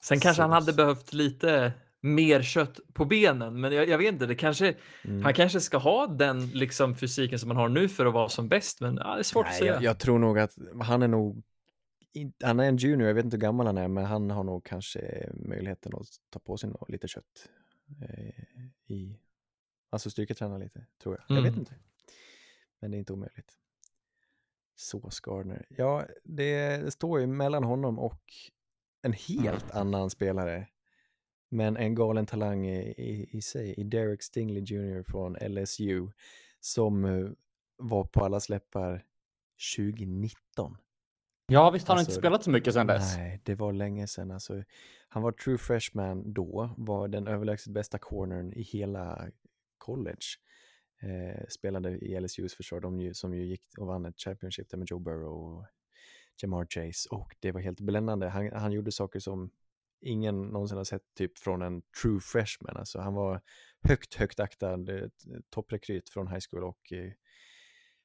Sen 0.03 0.21
kanske 0.21 0.37
Så. 0.37 0.43
han 0.43 0.51
hade 0.51 0.73
behövt 0.73 1.13
lite 1.13 1.73
mer 2.01 2.43
kött 2.43 2.81
på 2.93 3.05
benen, 3.05 3.61
men 3.61 3.73
jag, 3.73 3.89
jag 3.89 3.99
vet 3.99 4.13
inte, 4.13 4.27
det 4.27 4.35
kanske, 4.35 4.75
mm. 5.05 5.23
han 5.23 5.35
kanske 5.35 5.61
ska 5.61 5.77
ha 5.77 6.07
den 6.07 6.47
liksom 6.47 6.97
fysiken 6.97 7.39
som 7.39 7.51
han 7.51 7.57
har 7.57 7.69
nu 7.69 7.89
för 7.89 8.07
att 8.07 8.15
vara 8.15 8.29
som 8.29 8.49
bäst, 8.49 8.81
men 8.81 8.97
ja, 8.97 9.15
det 9.15 9.21
är 9.21 9.23
svårt 9.23 9.45
Nej, 9.45 9.53
att 9.53 9.59
säga. 9.59 9.73
Jag, 9.73 9.83
jag, 9.83 9.99
tror 9.99 10.19
nog 10.19 10.39
att 10.39 10.57
han 10.81 11.03
är 11.03 11.09
nog 11.09 11.43
han 12.45 12.61
är 12.61 12.69
en 12.69 12.77
junior, 12.77 13.09
jag 13.09 13.15
vet 13.15 13.25
inte 13.25 13.37
hur 13.37 13.41
gammal 13.41 13.67
han 13.67 13.79
är, 13.79 13.89
men 13.89 14.05
han 14.05 14.31
har 14.31 14.45
nog 14.45 14.65
kanske 14.65 15.31
möjligheten 15.35 15.93
att 15.95 16.07
ta 16.31 16.39
på 16.39 16.57
sig 16.57 16.71
lite 16.89 17.09
kött. 17.09 17.49
Eh, 18.01 18.65
i, 18.87 19.19
alltså 19.91 20.11
styrketräna 20.11 20.59
lite, 20.59 20.87
tror 21.03 21.17
jag. 21.19 21.31
Mm. 21.31 21.37
Jag 21.37 21.51
vet 21.51 21.59
mm. 21.59 21.61
inte. 21.61 21.75
Men 22.81 22.91
det 22.91 22.97
är 22.97 22.99
inte 22.99 23.13
omöjligt. 23.13 23.53
Så 24.75 25.11
Gardner. 25.23 25.67
Ja, 25.69 26.07
det, 26.25 26.77
det, 26.77 26.91
står 26.91 27.21
ju 27.21 27.27
mellan 27.27 27.65
honom 27.65 27.99
och 27.99 28.23
en 29.03 29.13
helt 29.13 29.71
mm. 29.71 29.77
annan 29.77 30.11
spelare. 30.11 30.69
Men 31.49 31.77
en 31.77 31.95
galen 31.95 32.27
talang 32.27 32.67
i, 32.67 32.81
i, 32.81 33.29
i 33.37 33.43
sig, 33.43 33.75
i 33.75 33.85
Derek 33.85 34.23
Stingley 34.23 34.63
Jr 34.63 35.03
från 35.03 35.37
LSU, 35.41 36.09
som 36.61 37.05
eh, 37.05 37.31
var 37.77 38.05
på 38.05 38.25
alla 38.25 38.41
släppar 38.41 39.05
2019. 39.77 40.77
Ja, 41.53 41.71
visst 41.71 41.89
har 41.89 41.95
han 41.95 42.01
inte 42.01 42.11
alltså, 42.11 42.21
spelat 42.21 42.45
så 42.45 42.51
mycket 42.51 42.75
sedan 42.75 42.87
dess. 42.87 43.17
Nej, 43.17 43.41
det 43.45 43.55
var 43.55 43.73
länge 43.73 44.07
sedan. 44.07 44.31
Alltså, 44.31 44.63
han 45.09 45.23
var 45.23 45.33
true 45.33 45.59
freshman 45.59 46.33
då, 46.33 46.75
var 46.77 47.09
den 47.09 47.27
överlägset 47.29 47.73
bästa 47.73 47.99
cornern 47.99 48.53
i 48.53 48.63
hela 48.63 49.29
college. 49.79 50.27
Eh, 51.03 51.45
spelade 51.49 51.91
i 51.91 52.21
LSUs 52.21 52.55
försvar, 52.55 52.81
de 52.81 53.01
ju, 53.01 53.15
som 53.15 53.35
ju 53.35 53.45
gick 53.45 53.63
och 53.79 53.87
vann 53.87 54.05
ett 54.05 54.21
championship 54.21 54.71
där 54.71 54.79
med 54.79 54.91
Joe 54.91 54.99
Burrow 54.99 55.33
och 55.33 55.67
Jamar 56.43 56.67
Chase. 56.71 57.09
Och 57.11 57.37
det 57.41 57.53
var 57.53 57.61
helt 57.61 57.81
bländande. 57.81 58.27
Han, 58.27 58.51
han 58.53 58.73
gjorde 58.73 58.93
saker 58.93 59.21
som 59.21 59.51
ingen 60.01 60.43
någonsin 60.43 60.77
har 60.77 60.85
sett 60.85 61.15
typ 61.17 61.39
från 61.39 61.63
en 61.63 61.83
true 62.03 62.21
freshman. 62.21 62.77
Alltså, 62.77 63.01
han 63.01 63.15
var 63.15 63.41
högt, 63.83 64.15
högt 64.15 64.41
aktad 64.41 64.89
eh, 64.89 65.09
topprekryt 65.51 66.09
från 66.09 66.29
high 66.29 66.43
school 66.51 66.65
och 66.65 66.93
eh, 66.93 67.13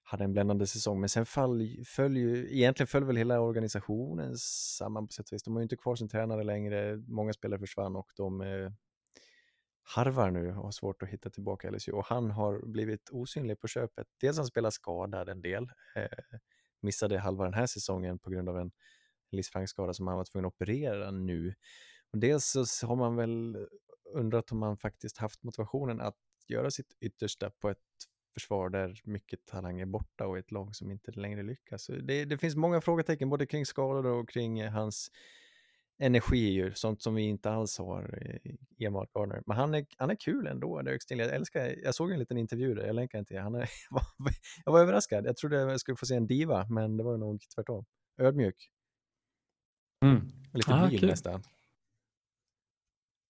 hade 0.09 0.23
en 0.23 0.33
bländande 0.33 0.67
säsong, 0.67 0.99
men 0.99 1.09
sen 1.09 1.25
fall, 1.25 1.83
föll 1.85 2.17
ju, 2.17 2.55
egentligen 2.55 2.87
föll 2.87 3.03
väl 3.03 3.17
hela 3.17 3.39
organisationen 3.39 4.37
samman 4.37 5.07
på 5.07 5.11
sätt 5.11 5.29
och 5.29 5.33
vis. 5.33 5.43
De 5.43 5.53
har 5.53 5.59
ju 5.61 5.63
inte 5.63 5.77
kvar 5.77 5.95
sin 5.95 6.09
tränare 6.09 6.43
längre, 6.43 6.97
många 7.07 7.33
spelare 7.33 7.59
försvann 7.59 7.95
och 7.95 8.11
de 8.15 8.41
eh, 8.41 8.71
harvar 9.83 10.31
nu 10.31 10.49
och 10.49 10.63
har 10.63 10.71
svårt 10.71 11.03
att 11.03 11.09
hitta 11.09 11.29
tillbaka 11.29 11.71
LSU 11.71 11.91
och 11.91 12.05
han 12.05 12.31
har 12.31 12.65
blivit 12.65 13.09
osynlig 13.09 13.59
på 13.59 13.67
köpet. 13.67 14.07
Dels 14.21 14.37
han 14.37 14.45
spelar 14.45 14.69
skadad 14.69 15.29
en 15.29 15.41
del, 15.41 15.63
eh, 15.95 16.37
missade 16.81 17.19
halva 17.19 17.43
den 17.43 17.53
här 17.53 17.67
säsongen 17.67 18.19
på 18.19 18.29
grund 18.29 18.49
av 18.49 18.57
en 18.57 18.71
livsfrankskada 19.31 19.93
som 19.93 20.07
han 20.07 20.17
var 20.17 20.25
tvungen 20.25 20.45
att 20.45 20.53
operera 20.53 21.11
nu. 21.11 21.55
Och 22.11 22.17
dels 22.19 22.55
så 22.65 22.87
har 22.87 22.95
man 22.95 23.15
väl 23.15 23.67
undrat 24.13 24.51
om 24.51 24.61
han 24.61 24.77
faktiskt 24.77 25.17
haft 25.17 25.43
motivationen 25.43 26.01
att 26.01 26.17
göra 26.47 26.71
sitt 26.71 26.97
yttersta 27.01 27.49
på 27.49 27.69
ett 27.69 27.77
försvar 28.37 28.69
där 28.69 29.01
mycket 29.03 29.45
talang 29.45 29.79
är 29.79 29.85
borta 29.85 30.27
och 30.27 30.37
ett 30.37 30.51
lag 30.51 30.75
som 30.75 30.91
inte 30.91 31.11
längre 31.11 31.43
lyckas. 31.43 31.87
Det, 32.03 32.25
det 32.25 32.37
finns 32.37 32.55
många 32.55 32.81
frågetecken 32.81 33.29
både 33.29 33.45
kring 33.45 33.65
skador 33.65 34.05
och 34.05 34.29
kring 34.29 34.59
eh, 34.59 34.71
hans 34.71 35.11
energi, 35.99 36.51
ju, 36.51 36.73
sånt 36.73 37.01
som 37.01 37.15
vi 37.15 37.23
inte 37.23 37.49
alls 37.49 37.77
har 37.77 38.23
i 38.77 38.85
Emil 38.85 39.05
Gardner. 39.13 39.43
Men 39.45 39.57
han 39.57 39.73
är, 39.73 39.85
han 39.97 40.09
är 40.09 40.15
kul 40.15 40.47
ändå, 40.47 40.81
Derek 40.81 41.03
Stingley. 41.03 41.27
Jag 41.27 41.35
älskar, 41.35 41.75
jag 41.83 41.95
såg 41.95 42.11
en 42.11 42.19
liten 42.19 42.37
intervju 42.37 42.75
där, 42.75 42.85
jag 42.85 42.95
länkar 42.95 43.19
inte 43.19 43.39
han 43.39 43.55
är, 43.55 43.69
Jag 44.65 44.71
var 44.71 44.81
överraskad, 44.81 45.25
jag 45.25 45.37
trodde 45.37 45.55
jag 45.55 45.79
skulle 45.79 45.97
få 45.97 46.05
se 46.05 46.15
en 46.15 46.27
diva, 46.27 46.67
men 46.69 46.97
det 46.97 47.03
var 47.03 47.17
nog 47.17 47.41
tvärtom. 47.55 47.85
Ödmjuk. 48.17 48.69
Mm. 50.05 50.21
Lite 50.53 50.73
Ah, 50.73 50.87
blyg 50.87 51.03
nästan. 51.03 51.43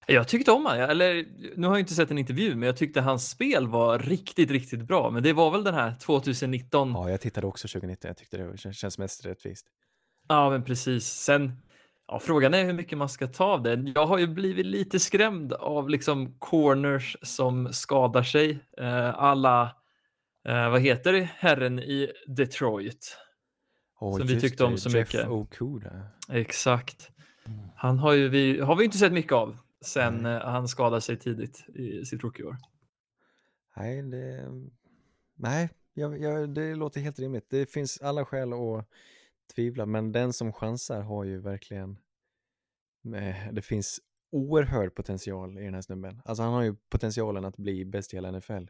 Jag 0.09 0.27
tyckte 0.27 0.51
om 0.51 0.65
han, 0.65 0.77
eller 0.79 1.25
nu 1.55 1.67
har 1.67 1.73
jag 1.73 1.79
inte 1.79 1.93
sett 1.93 2.11
en 2.11 2.17
intervju, 2.17 2.55
men 2.55 2.67
jag 2.67 2.77
tyckte 2.77 3.01
hans 3.01 3.29
spel 3.29 3.67
var 3.67 3.99
riktigt, 3.99 4.51
riktigt 4.51 4.81
bra. 4.81 5.09
Men 5.09 5.23
det 5.23 5.33
var 5.33 5.51
väl 5.51 5.63
den 5.63 5.73
här 5.73 5.95
2019. 5.99 6.91
Ja, 6.91 7.03
Ja, 7.03 7.09
jag 7.11 7.21
tittade 7.21 7.47
också 7.47 7.67
2019, 7.67 8.07
jag 8.09 8.17
tyckte 8.17 8.37
det 8.37 8.43
kän- 8.43 8.71
känns 8.71 8.97
mest 8.97 9.25
rättvist. 9.25 9.67
men 10.29 10.63
precis. 10.63 11.05
Sen, 11.05 11.51
ja, 12.07 12.19
frågan 12.19 12.53
är 12.53 12.65
hur 12.65 12.73
mycket 12.73 12.97
man 12.97 13.09
ska 13.09 13.27
ta 13.27 13.45
av 13.45 13.63
det. 13.63 13.91
Jag 13.95 14.05
har 14.05 14.17
ju 14.17 14.27
blivit 14.27 14.65
lite 14.65 14.99
skrämd 14.99 15.53
av 15.53 15.89
liksom 15.89 16.35
corners 16.39 17.17
som 17.21 17.73
skadar 17.73 18.23
sig. 18.23 18.59
Eh, 18.77 19.09
alla, 19.23 19.61
eh, 20.47 20.69
vad 20.69 20.81
heter 20.81 21.13
det, 21.13 21.29
herren 21.37 21.79
i 21.79 22.11
Detroit? 22.27 23.17
Åh, 23.99 24.17
Som 24.17 24.27
vi 24.27 24.41
tyckte 24.41 24.63
om 24.63 24.77
så 24.77 24.89
Jeff 24.89 25.13
mycket. 25.13 25.27
Okuda. 25.29 25.89
Exakt. 26.29 27.09
Han 27.75 27.99
har 27.99 28.13
ju 28.13 28.29
vi, 28.29 28.59
har 28.59 28.75
vi 28.75 28.85
inte 28.85 28.97
sett 28.97 29.13
mycket 29.13 29.31
av 29.33 29.57
sen 29.81 30.25
eh, 30.25 30.41
han 30.41 30.67
skadade 30.67 31.01
sig 31.01 31.19
tidigt 31.19 31.69
i 31.69 32.05
sitt 32.05 32.23
rookieår. 32.23 32.57
Nej, 33.75 34.01
det, 34.01 34.51
nej 35.35 35.69
jag, 35.97 36.21
jag, 36.21 36.49
det 36.49 36.75
låter 36.75 37.01
helt 37.01 37.19
rimligt. 37.19 37.49
Det 37.49 37.71
finns 37.71 38.01
alla 38.01 38.25
skäl 38.25 38.53
att 38.53 38.85
tvivla, 39.55 39.85
men 39.85 40.11
den 40.11 40.33
som 40.33 40.53
chansar 40.53 41.01
har 41.01 41.23
ju 41.23 41.39
verkligen, 41.39 41.97
eh, 43.15 43.51
det 43.53 43.61
finns 43.61 43.99
oerhörd 44.31 44.95
potential 44.95 45.57
i 45.59 45.63
den 45.63 45.73
här 45.73 45.81
snubben. 45.81 46.21
Alltså 46.25 46.43
han 46.43 46.53
har 46.53 46.63
ju 46.63 46.75
potentialen 46.89 47.45
att 47.45 47.57
bli 47.57 47.85
bäst 47.85 48.13
i 48.13 48.17
hela 48.17 48.31
NFL. 48.31 48.63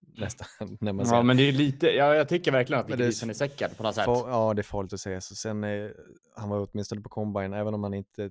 Nästan, 0.00 0.46
när 0.80 0.92
man 0.92 1.06
Ja, 1.06 1.22
men 1.22 1.36
det 1.36 1.42
är 1.42 1.52
lite, 1.52 1.86
ja, 1.86 2.14
jag 2.14 2.28
tycker 2.28 2.52
verkligen 2.52 2.80
att 2.80 2.86
det 2.86 2.92
är 2.92 2.96
grisen 2.96 3.30
i 3.30 3.34
säcken 3.34 3.70
på 3.76 3.82
något 3.82 3.94
sätt. 3.94 4.04
Ja, 4.06 4.52
det 4.54 4.60
är 4.60 4.62
farligt 4.62 4.92
att 4.92 5.00
säga 5.00 5.20
så. 5.20 5.34
Sen, 5.34 5.64
eh, 5.64 5.90
han 6.36 6.48
var 6.48 6.68
åtminstone 6.70 7.00
på 7.00 7.08
combine, 7.08 7.52
även 7.52 7.74
om 7.74 7.82
han 7.82 7.94
inte 7.94 8.30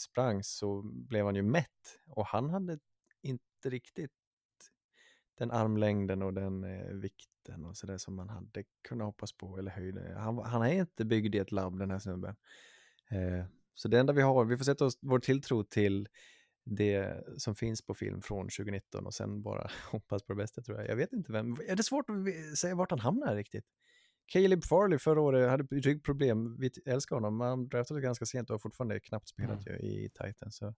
sprang 0.00 0.42
så 0.42 0.82
blev 0.82 1.24
han 1.24 1.34
ju 1.34 1.42
mätt. 1.42 2.00
Och 2.06 2.26
han 2.26 2.50
hade 2.50 2.78
inte 3.22 3.70
riktigt 3.70 4.12
den 5.38 5.50
armlängden 5.50 6.22
och 6.22 6.34
den 6.34 6.64
eh, 6.64 6.94
vikten 6.94 7.64
och 7.64 7.76
sådär 7.76 7.98
som 7.98 8.14
man 8.14 8.28
hade 8.28 8.64
kunnat 8.88 9.06
hoppas 9.06 9.32
på 9.32 9.58
eller 9.58 9.70
höjden. 9.70 10.16
Han, 10.16 10.38
han 10.38 10.62
är 10.62 10.80
inte 10.80 11.04
byggd 11.04 11.34
i 11.34 11.38
ett 11.38 11.52
labb 11.52 11.78
den 11.78 11.90
här 11.90 11.98
snubben. 11.98 12.36
Eh, 13.10 13.44
så 13.74 13.88
det 13.88 13.98
enda 13.98 14.12
vi 14.12 14.22
har, 14.22 14.44
vi 14.44 14.56
får 14.56 14.64
sätta 14.64 14.84
oss 14.84 14.98
vår 15.00 15.18
tilltro 15.18 15.64
till 15.64 16.08
det 16.64 17.24
som 17.38 17.54
finns 17.54 17.82
på 17.82 17.94
film 17.94 18.22
från 18.22 18.44
2019 18.44 19.06
och 19.06 19.14
sen 19.14 19.42
bara 19.42 19.70
hoppas 19.90 20.22
på 20.22 20.32
det 20.32 20.36
bästa 20.36 20.62
tror 20.62 20.80
jag. 20.80 20.88
Jag 20.88 20.96
vet 20.96 21.12
inte 21.12 21.32
vem, 21.32 21.56
är 21.68 21.76
det 21.76 21.82
svårt 21.82 22.10
att 22.10 22.58
säga 22.58 22.74
vart 22.74 22.90
han 22.90 23.00
hamnar 23.00 23.36
riktigt? 23.36 23.66
Caleb 24.26 24.64
Farley 24.64 24.98
förra 24.98 25.20
året 25.20 25.50
hade 25.50 25.64
ryggproblem, 25.64 26.56
vi 26.60 26.70
älskar 26.86 27.16
honom, 27.16 27.36
men 27.36 27.48
han 27.48 27.68
draftade 27.68 28.00
ganska 28.00 28.26
sent 28.26 28.50
och 28.50 28.54
har 28.54 28.58
fortfarande 28.58 29.00
knappt 29.00 29.28
spelat 29.28 29.66
ju 29.66 29.72
i 29.72 30.10
Titans. 30.24 30.56
Så. 30.56 30.74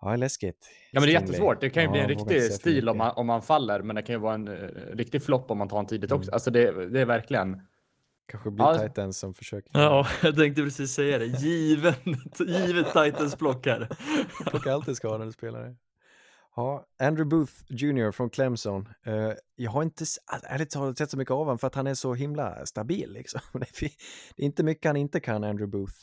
Ja, 0.00 0.16
läskigt. 0.16 0.68
Ja, 0.92 1.00
men 1.00 1.06
det 1.08 1.14
är 1.16 1.20
jättesvårt. 1.20 1.60
Det 1.60 1.70
kan 1.70 1.82
ju 1.82 1.88
bli 1.88 1.98
Ja, 2.00 2.04
en 2.04 2.10
vågar 2.18 2.22
inte 2.22 2.34
riktig 2.34 2.52
stil 2.60 2.88
om 2.88 2.98
man, 2.98 3.12
om 3.16 3.26
man 3.26 3.42
faller, 3.42 3.82
men 3.82 3.96
det 3.96 4.02
kan 4.02 4.14
ju 4.14 4.18
vara 4.18 4.34
en 4.34 4.48
uh, 4.48 4.68
riktig 4.96 5.22
flopp 5.22 5.50
om 5.50 5.58
man 5.58 5.68
tar 5.68 5.78
en 5.78 5.86
tidigt 5.86 6.10
Mm. 6.10 6.18
också. 6.20 6.30
Alltså 6.32 6.50
det, 6.50 6.86
det 6.88 7.00
är 7.00 7.04
verkligen. 7.06 7.60
Kanske 8.26 8.50
blir 8.50 8.64
Ja. 8.64 8.78
Titans 8.88 9.18
som 9.18 9.34
försöker 9.34 9.70
Ja, 9.80 10.06
jag 10.22 10.36
tänkte 10.36 10.62
precis 10.62 10.92
säga 10.92 11.18
det. 11.18 11.26
Given, 11.26 11.94
givet 12.38 12.86
Titans 12.86 13.38
block 13.38 13.66
här. 13.66 13.88
plocka 14.50 14.72
alltid 14.72 14.96
skadade 14.96 15.32
spelare. 15.32 15.76
Ja, 16.56 16.86
Andrew 16.98 17.24
Booth 17.24 17.52
Jr 17.68 18.10
från 18.10 18.30
Clemson. 18.30 18.88
Uh, 19.06 19.32
jag 19.56 19.70
har 19.70 19.82
inte 19.82 20.04
ärligt 20.48 20.70
talat 20.70 20.98
sett 20.98 21.10
så 21.10 21.18
mycket 21.18 21.32
av 21.32 21.38
honom 21.38 21.58
för 21.58 21.66
att 21.66 21.74
han 21.74 21.86
är 21.86 21.94
så 21.94 22.14
himla 22.14 22.66
stabil. 22.66 23.12
Liksom. 23.12 23.40
Det 23.80 23.86
är 24.36 24.44
inte 24.44 24.62
mycket 24.62 24.84
han 24.84 24.96
inte 24.96 25.20
kan, 25.20 25.44
Andrew 25.44 25.78
Booth. 25.78 25.96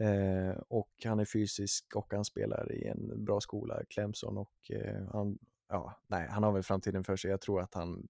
Uh, 0.00 0.56
och 0.68 0.90
han 1.04 1.20
är 1.20 1.24
fysisk 1.24 1.84
och 1.94 2.06
han 2.10 2.24
spelar 2.24 2.72
i 2.72 2.86
en 2.86 3.24
bra 3.24 3.40
skola, 3.40 3.80
Clemson. 3.88 4.38
Och 4.38 4.52
uh, 4.72 5.08
han, 5.12 5.38
ja, 5.68 6.00
nej, 6.08 6.28
han 6.30 6.42
har 6.42 6.52
väl 6.52 6.62
framtiden 6.62 7.04
för 7.04 7.16
sig. 7.16 7.30
Jag 7.30 7.40
tror 7.40 7.60
att 7.60 7.74
han 7.74 8.06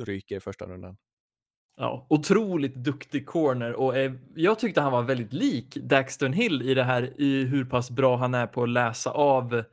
ryker 0.00 0.36
i 0.36 0.40
första 0.40 0.66
rundan. 0.66 0.96
Ja, 1.76 2.06
otroligt 2.10 2.74
duktig 2.74 3.26
corner 3.26 3.72
och 3.72 3.96
eh, 3.96 4.12
jag 4.34 4.58
tyckte 4.58 4.80
han 4.80 4.92
var 4.92 5.02
väldigt 5.02 5.32
lik 5.32 5.74
Daxton 5.74 6.32
Hill 6.32 6.62
i 6.62 6.74
det 6.74 6.84
här 6.84 7.20
i 7.20 7.44
hur 7.44 7.64
pass 7.64 7.90
bra 7.90 8.16
han 8.16 8.34
är 8.34 8.46
på 8.46 8.62
att 8.62 8.68
läsa 8.68 9.10
av 9.10 9.64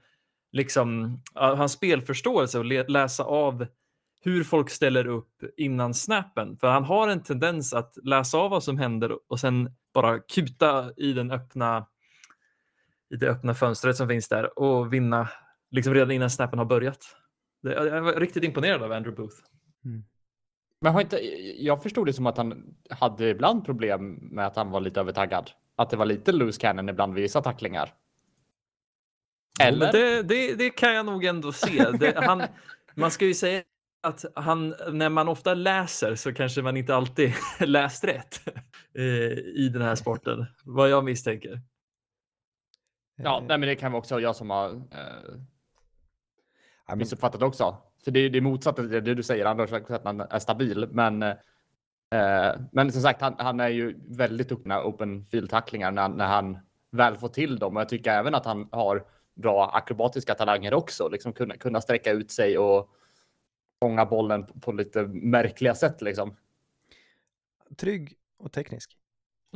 liksom 0.51 1.19
hans 1.33 1.71
spelförståelse 1.71 2.59
och 2.59 2.65
läsa 2.65 3.23
av 3.23 3.65
hur 4.21 4.43
folk 4.43 4.69
ställer 4.69 5.07
upp 5.07 5.43
innan 5.57 5.93
snappen. 5.93 6.57
För 6.57 6.67
han 6.67 6.83
har 6.83 7.07
en 7.07 7.23
tendens 7.23 7.73
att 7.73 7.97
läsa 8.03 8.37
av 8.37 8.51
vad 8.51 8.63
som 8.63 8.77
händer 8.77 9.31
och 9.31 9.39
sen 9.39 9.75
bara 9.93 10.19
kuta 10.19 10.91
i 10.97 11.13
den 11.13 11.31
öppna 11.31 11.85
i 13.13 13.15
det 13.15 13.29
öppna 13.29 13.53
fönstret 13.53 13.97
som 13.97 14.07
finns 14.07 14.27
där 14.27 14.59
och 14.59 14.93
vinna 14.93 15.29
liksom 15.71 15.93
redan 15.93 16.11
innan 16.11 16.29
snappen 16.29 16.59
har 16.59 16.65
börjat. 16.65 17.17
Jag 17.61 18.01
var 18.01 18.13
riktigt 18.13 18.43
imponerad 18.43 18.83
av 18.83 18.91
Andrew 18.91 19.21
Booth. 19.21 19.35
Mm. 19.85 20.03
Men 20.81 20.93
har 20.93 21.01
inte, 21.01 21.19
jag 21.57 21.83
förstod 21.83 22.05
det 22.05 22.13
som 22.13 22.25
att 22.25 22.37
han 22.37 22.75
hade 22.89 23.29
ibland 23.29 23.65
problem 23.65 24.13
med 24.13 24.47
att 24.47 24.55
han 24.55 24.71
var 24.71 24.81
lite 24.81 24.99
övertaggad. 24.99 25.51
Att 25.75 25.89
det 25.89 25.97
var 25.97 26.05
lite 26.05 26.31
loose 26.31 26.61
cannon 26.61 26.89
ibland 26.89 27.13
vid 27.13 27.21
vissa 27.21 27.41
tacklingar. 27.41 27.93
Ja, 29.59 29.65
Eller? 29.65 29.79
men 29.79 29.91
det, 29.91 30.23
det, 30.23 30.55
det 30.55 30.69
kan 30.69 30.93
jag 30.93 31.05
nog 31.05 31.25
ändå 31.25 31.51
se. 31.51 31.91
Det, 31.91 32.17
han, 32.17 32.43
man 32.95 33.11
ska 33.11 33.25
ju 33.25 33.33
säga 33.33 33.63
att 34.03 34.25
han, 34.35 34.75
när 34.91 35.09
man 35.09 35.27
ofta 35.27 35.53
läser 35.53 36.15
så 36.15 36.33
kanske 36.33 36.61
man 36.61 36.77
inte 36.77 36.95
alltid 36.95 37.33
läst 37.59 38.03
rätt 38.03 38.39
eh, 38.97 39.03
i 39.37 39.69
den 39.73 39.81
här 39.81 39.95
sporten. 39.95 40.45
Vad 40.63 40.89
jag 40.89 41.03
misstänker. 41.03 41.61
Ja, 43.15 43.37
Eh, 43.37 43.43
nej, 43.47 43.57
men 43.57 43.69
det 43.69 43.75
kan 43.75 43.91
vara 43.91 43.99
också 43.99 44.19
jag 44.19 44.35
som 44.35 44.49
har 44.49 44.69
eh, 44.69 45.35
ja, 46.87 46.95
missuppfattat 46.95 47.41
också. 47.41 47.77
För 48.03 48.11
det 48.11 48.19
är 48.19 48.29
det 48.29 48.37
är 48.37 48.41
motsatt 48.41 48.75
till 48.75 48.89
det 48.89 49.01
du 49.01 49.23
säger, 49.23 49.45
Anders, 49.45 49.71
att 49.71 50.03
han 50.03 50.21
är 50.21 50.39
stabil. 50.39 50.87
Men, 50.91 51.21
eh, 51.23 51.35
men 52.71 52.91
som 52.91 53.01
sagt, 53.01 53.21
han, 53.21 53.35
han 53.37 53.59
är 53.59 53.69
ju 53.69 53.99
väldigt 54.07 54.49
duktig 54.49 54.67
med 54.67 54.77
open 54.77 55.25
field 55.25 55.49
tacklingar 55.49 55.91
när, 55.91 56.09
när 56.09 56.27
han 56.27 56.57
väl 56.91 57.17
får 57.17 57.27
till 57.27 57.59
dem. 57.59 57.75
Och 57.75 57.81
jag 57.81 57.89
tycker 57.89 58.11
även 58.11 58.35
att 58.35 58.45
han 58.45 58.69
har 58.71 59.05
bra 59.35 59.71
akrobatiska 59.73 60.35
talanger 60.35 60.73
också. 60.73 61.09
Liksom 61.09 61.33
kunna, 61.33 61.57
kunna 61.57 61.81
sträcka 61.81 62.11
ut 62.11 62.31
sig 62.31 62.57
och 62.57 62.89
fånga 63.83 64.05
bollen 64.05 64.45
på, 64.45 64.59
på 64.59 64.71
lite 64.71 65.03
märkliga 65.07 65.75
sätt. 65.75 66.01
Liksom. 66.01 66.35
Trygg 67.77 68.13
och 68.39 68.51
teknisk, 68.51 68.97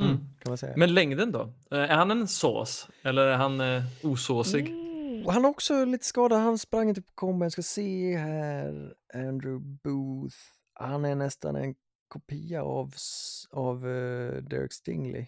Mm. 0.00 0.16
kan 0.16 0.50
man 0.50 0.58
säga. 0.58 0.74
Men 0.76 0.94
längden 0.94 1.32
då? 1.32 1.40
Eh, 1.70 1.78
Är 1.78 1.94
han 1.96 2.10
en 2.10 2.28
sås 2.28 2.88
eller 3.02 3.26
är 3.26 3.36
han 3.36 3.60
eh, 3.60 3.82
osåsig? 4.02 4.68
Mm, 4.68 5.26
han 5.28 5.44
är 5.44 5.48
också 5.48 5.84
lite 5.84 6.04
skadad. 6.04 6.40
Han 6.40 6.58
sprang 6.58 6.88
inte 6.88 7.02
på. 7.02 7.38
Jag 7.40 7.52
ska 7.52 7.62
se 7.62 8.16
här. 8.16 8.94
Andrew 9.14 9.58
Booth. 9.84 10.36
Han 10.74 11.04
är 11.04 11.14
nästan 11.14 11.56
en 11.56 11.74
kopia 12.08 12.62
av, 12.62 12.94
av 13.50 13.76
eh, 13.88 14.42
Derek 14.42 14.72
Stingley 14.72 15.26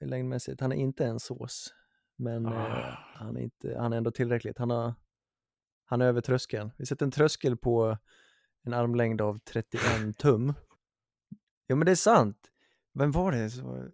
längdmässigt. 0.00 0.60
Han 0.60 0.72
är 0.72 0.76
inte 0.76 1.06
en 1.06 1.20
sås. 1.20 1.74
Men 2.16 2.46
eh, 2.46 2.52
Ah. 2.52 2.98
han, 3.14 3.36
är 3.36 3.40
inte, 3.40 3.78
han 3.78 3.92
är 3.92 3.96
ändå 3.96 4.10
tillräckligt. 4.10 4.58
Han, 4.58 4.70
har, 4.70 4.94
han 5.84 6.00
är 6.00 6.06
över 6.06 6.20
tröskeln. 6.20 6.70
Vi 6.76 6.86
sätter 6.86 7.04
en 7.06 7.10
tröskel 7.10 7.56
på 7.56 7.98
en 8.62 8.72
armlängd 8.72 9.20
av 9.20 9.38
31 9.38 9.82
tum. 10.18 10.54
Ja 11.66 11.76
men 11.76 11.86
det 11.86 11.90
är 11.92 11.96
sant. 11.96 12.50
Vem 12.92 13.10
var 13.12 13.32
det? 13.32 13.50
Så, 13.50 13.88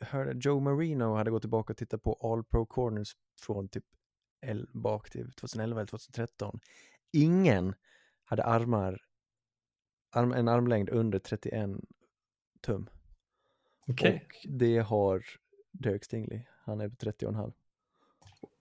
hörde 0.00 0.40
Joe 0.48 0.60
Marino 0.60 1.14
hade 1.14 1.30
gått 1.30 1.42
tillbaka 1.42 1.72
och 1.72 1.76
tittat 1.76 2.02
på 2.02 2.12
All 2.14 2.44
Pro 2.44 2.66
Corners 2.66 3.16
från 3.40 3.68
typ 3.68 3.84
el- 4.46 4.68
bak 4.72 5.10
till 5.10 5.32
2011 5.32 5.80
eller 5.80 5.86
2013. 5.86 6.60
Ingen 7.12 7.74
hade 8.24 8.44
armar, 8.44 9.02
arm, 10.10 10.32
en 10.32 10.48
armlängd 10.48 10.88
under 10.88 11.18
31 11.18 11.70
tum. 12.60 12.90
Okej. 13.88 14.26
Och 14.28 14.46
det 14.58 14.78
har 14.78 15.24
Derek 15.72 16.04
Stingley. 16.04 16.42
Han 16.64 16.80
är 16.80 16.88
på 16.88 16.96
30,5. 16.96 17.52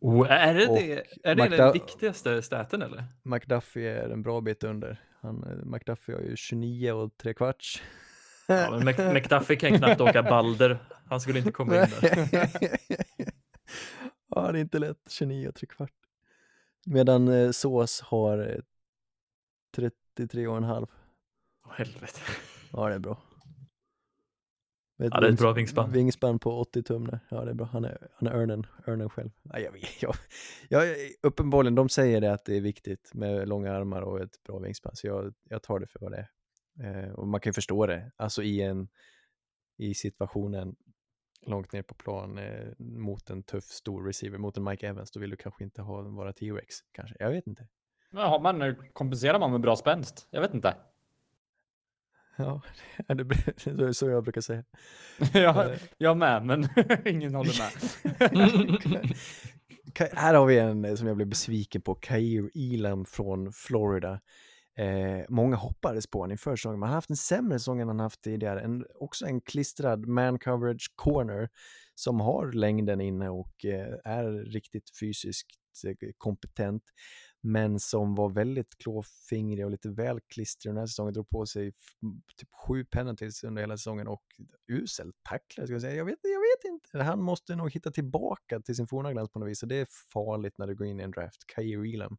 Oh, 0.02 0.32
är 0.32 0.54
det, 0.54 0.68
Och 0.68 0.76
det, 0.76 1.04
är 1.24 1.36
det 1.36 1.48
den 1.50 1.74
viktigaste 1.74 2.42
staten 2.42 2.82
eller? 2.82 3.04
McDuffie 3.24 4.04
är 4.04 4.10
en 4.10 4.22
bra 4.24 4.42
bit 4.42 4.64
under. 4.64 5.02
Han, 5.22 5.62
McDuffie 5.66 6.16
har 6.16 6.22
ju 6.22 6.36
29 6.36 6.92
och 6.92 7.18
tre 7.18 7.34
kvarts. 7.34 7.82
Ja, 8.48 8.72
men 8.72 8.88
Mc- 8.88 9.14
McDuffie 9.14 9.56
kan 9.56 9.78
knappt 9.78 10.02
åka 10.02 10.24
balder. 10.24 10.80
Han 11.06 11.22
skulle 11.22 11.40
inte 11.40 11.52
komma 11.52 11.76
in 11.76 11.88
där. 12.02 12.30
ja, 14.36 14.52
det 14.52 14.60
är 14.60 14.62
inte 14.62 14.80
lätt. 14.80 14.98
29 15.10 15.48
och 15.48 15.56
tre 15.56 15.68
kvart. 15.68 15.94
Medan 16.86 17.28
eh, 17.28 17.52
sås 17.52 18.02
har 18.02 18.38
eh, 18.38 18.62
33,5. 19.78 20.88
Åh, 21.66 21.74
helvete. 21.76 22.20
Ja, 22.74 22.88
det 22.90 22.96
är 22.96 23.00
bra. 23.00 23.18
Ja, 25.00 25.20
det 25.20 25.28
är 25.28 25.32
ett 25.32 25.40
bra 25.40 25.54
vingspann. 25.54 25.92
Vingspann 25.92 26.40
på 26.40 26.60
80 26.60 26.84
tum 26.84 27.08
där. 27.08 27.20
Ja, 27.30 27.46
det 27.46 27.52
är 27.52 27.56
bra. 27.56 27.66
Han 27.72 27.86
är, 27.86 28.08
han 28.16 28.28
är 28.28 28.34
örnen, 28.36 28.66
örnen 28.88 29.10
själv. 29.10 29.30
Ja, 29.44 29.60
jag, 29.60 29.72
vet- 29.72 30.02
jag, 30.02 30.16
jag, 30.70 30.96
uppenbarligen, 31.22 31.76
de 31.76 31.90
säger 31.90 32.22
det 32.22 32.34
att 32.34 32.46
det 32.46 32.58
är 32.58 32.62
viktigt 32.62 33.14
med 33.14 33.48
långa 33.48 33.74
armar 33.74 34.02
och 34.02 34.20
ett 34.20 34.44
bra 34.44 34.60
vingspann, 34.60 34.96
så 34.96 35.08
jag, 35.08 35.34
jag 35.44 35.64
tar 35.64 35.80
det 35.80 35.88
för 35.88 36.00
vad 36.00 36.12
det 36.12 36.18
är. 36.18 37.04
Eh, 37.06 37.12
och 37.14 37.28
man 37.28 37.40
kan 37.42 37.50
ju 37.50 37.54
förstå 37.54 37.86
det, 37.86 38.12
alltså 38.18 38.44
i 38.44 38.62
en 38.62 38.88
i 39.78 39.94
situationen 39.94 40.76
långt 41.46 41.74
ner 41.74 41.82
på 41.82 41.94
plan 41.94 42.38
eh, 42.38 42.68
mot 42.80 43.30
en 43.30 43.44
tuff 43.44 43.64
stor 43.64 44.04
receiver, 44.06 44.38
mot 44.38 44.58
en 44.58 44.64
Mike 44.64 44.88
Evans, 44.88 45.12
då 45.12 45.20
vill 45.20 45.30
du 45.30 45.36
kanske 45.38 45.64
inte 45.64 45.82
ha 45.82 46.02
vara 46.02 46.34
T-Rex, 46.34 46.76
kanske. 46.92 47.16
Jag 47.20 47.30
vet 47.32 47.48
inte. 47.48 47.68
Men 48.12 48.24
har 48.24 48.40
man, 48.40 48.76
kompenserar 48.94 49.40
man 49.40 49.52
med 49.52 49.62
bra 49.62 49.76
spänst? 49.76 50.28
Jag 50.32 50.42
vet 50.42 50.54
inte. 50.54 50.76
Ja, 52.46 52.62
det 53.66 53.86
är 53.88 53.92
så- 53.92 54.10
jag 54.10 54.24
brukar 54.24 54.42
säga. 54.42 54.64
jag, 55.34 55.72
Eh. 55.72 55.78
jag 55.98 56.18
med, 56.18 56.46
men 56.46 56.68
ingen 57.06 57.36
håller 57.36 57.54
med. 57.60 57.72
Här 60.14 60.34
har 60.34 60.46
vi 60.46 60.60
en 60.60 60.86
eh, 60.86 60.96
som 60.96 61.08
jag 61.08 61.16
blev 61.16 61.28
besviken 61.28 61.82
på, 61.82 61.96
Kair 61.96 62.50
Elam 62.56 63.06
från 63.06 63.52
Florida. 63.54 64.20
Eh, 64.78 65.26
många 65.30 65.56
hoppades 65.56 66.08
på 66.08 66.20
honom 66.20 66.34
i 66.34 66.38
försäsongen, 66.38 66.80
men 66.80 66.88
han 66.88 66.94
har 66.94 66.98
haft 66.98 67.10
en 67.10 67.16
sämre 67.18 67.60
säsong 67.60 67.82
än 67.82 67.88
han 67.88 68.00
haft 68.00 68.22
tidigare. 68.22 68.62
En, 68.62 68.86
också 69.00 69.26
en 69.26 69.42
klistrad 69.42 70.06
man 70.08 70.40
coverage 70.40 70.92
corner 70.96 71.50
som 71.96 72.20
har 72.20 72.52
längden 72.52 73.02
inne 73.02 73.30
och 73.30 73.66
eh, 73.66 73.94
är 74.04 74.52
riktigt 74.52 74.90
fysiskt 75.00 75.48
eh, 75.86 75.94
kompetent, 76.18 76.84
men 77.42 77.80
som 77.80 78.16
var 78.16 78.30
väldigt 78.30 78.78
klåfingrig 78.78 79.66
och 79.66 79.72
lite 79.72 79.90
väl 79.90 80.20
klistrig 80.28 80.70
den 80.70 80.78
här 80.78 80.88
säsongen. 80.88 81.14
Drog 81.14 81.30
på 81.30 81.46
sig 81.46 81.72
typ 82.36 82.50
sju 82.68 82.86
penalties 82.86 83.44
under 83.44 83.62
hela 83.62 83.78
säsongen 83.78 84.08
och 84.08 84.24
uselt 84.68 85.16
tacklare. 85.24 85.68
Ska 85.68 85.74
jag, 85.74 85.82
säga. 85.82 85.96
Jag, 85.96 86.06
vet, 86.06 86.20
jag 86.22 86.40
vet 86.40 86.74
inte. 86.74 87.04
Han 87.04 87.22
måste 87.22 87.56
nog 87.56 87.72
hitta 87.72 87.92
tillbaka 87.92 88.60
till 88.60 88.76
sin 88.76 88.88
forna 88.88 89.14
glans 89.14 89.30
på 89.30 89.40
något 89.40 89.50
vis 89.50 89.64
och 89.64 89.70
det 89.70 89.76
är 89.76 89.88
farligt 90.14 90.58
när 90.58 90.68
du 90.68 90.76
går 90.76 90.88
in 90.88 91.00
i 91.00 91.04
en 91.04 91.12
draft. 91.12 91.48
Kai 91.48 91.94
Elam. 91.94 92.18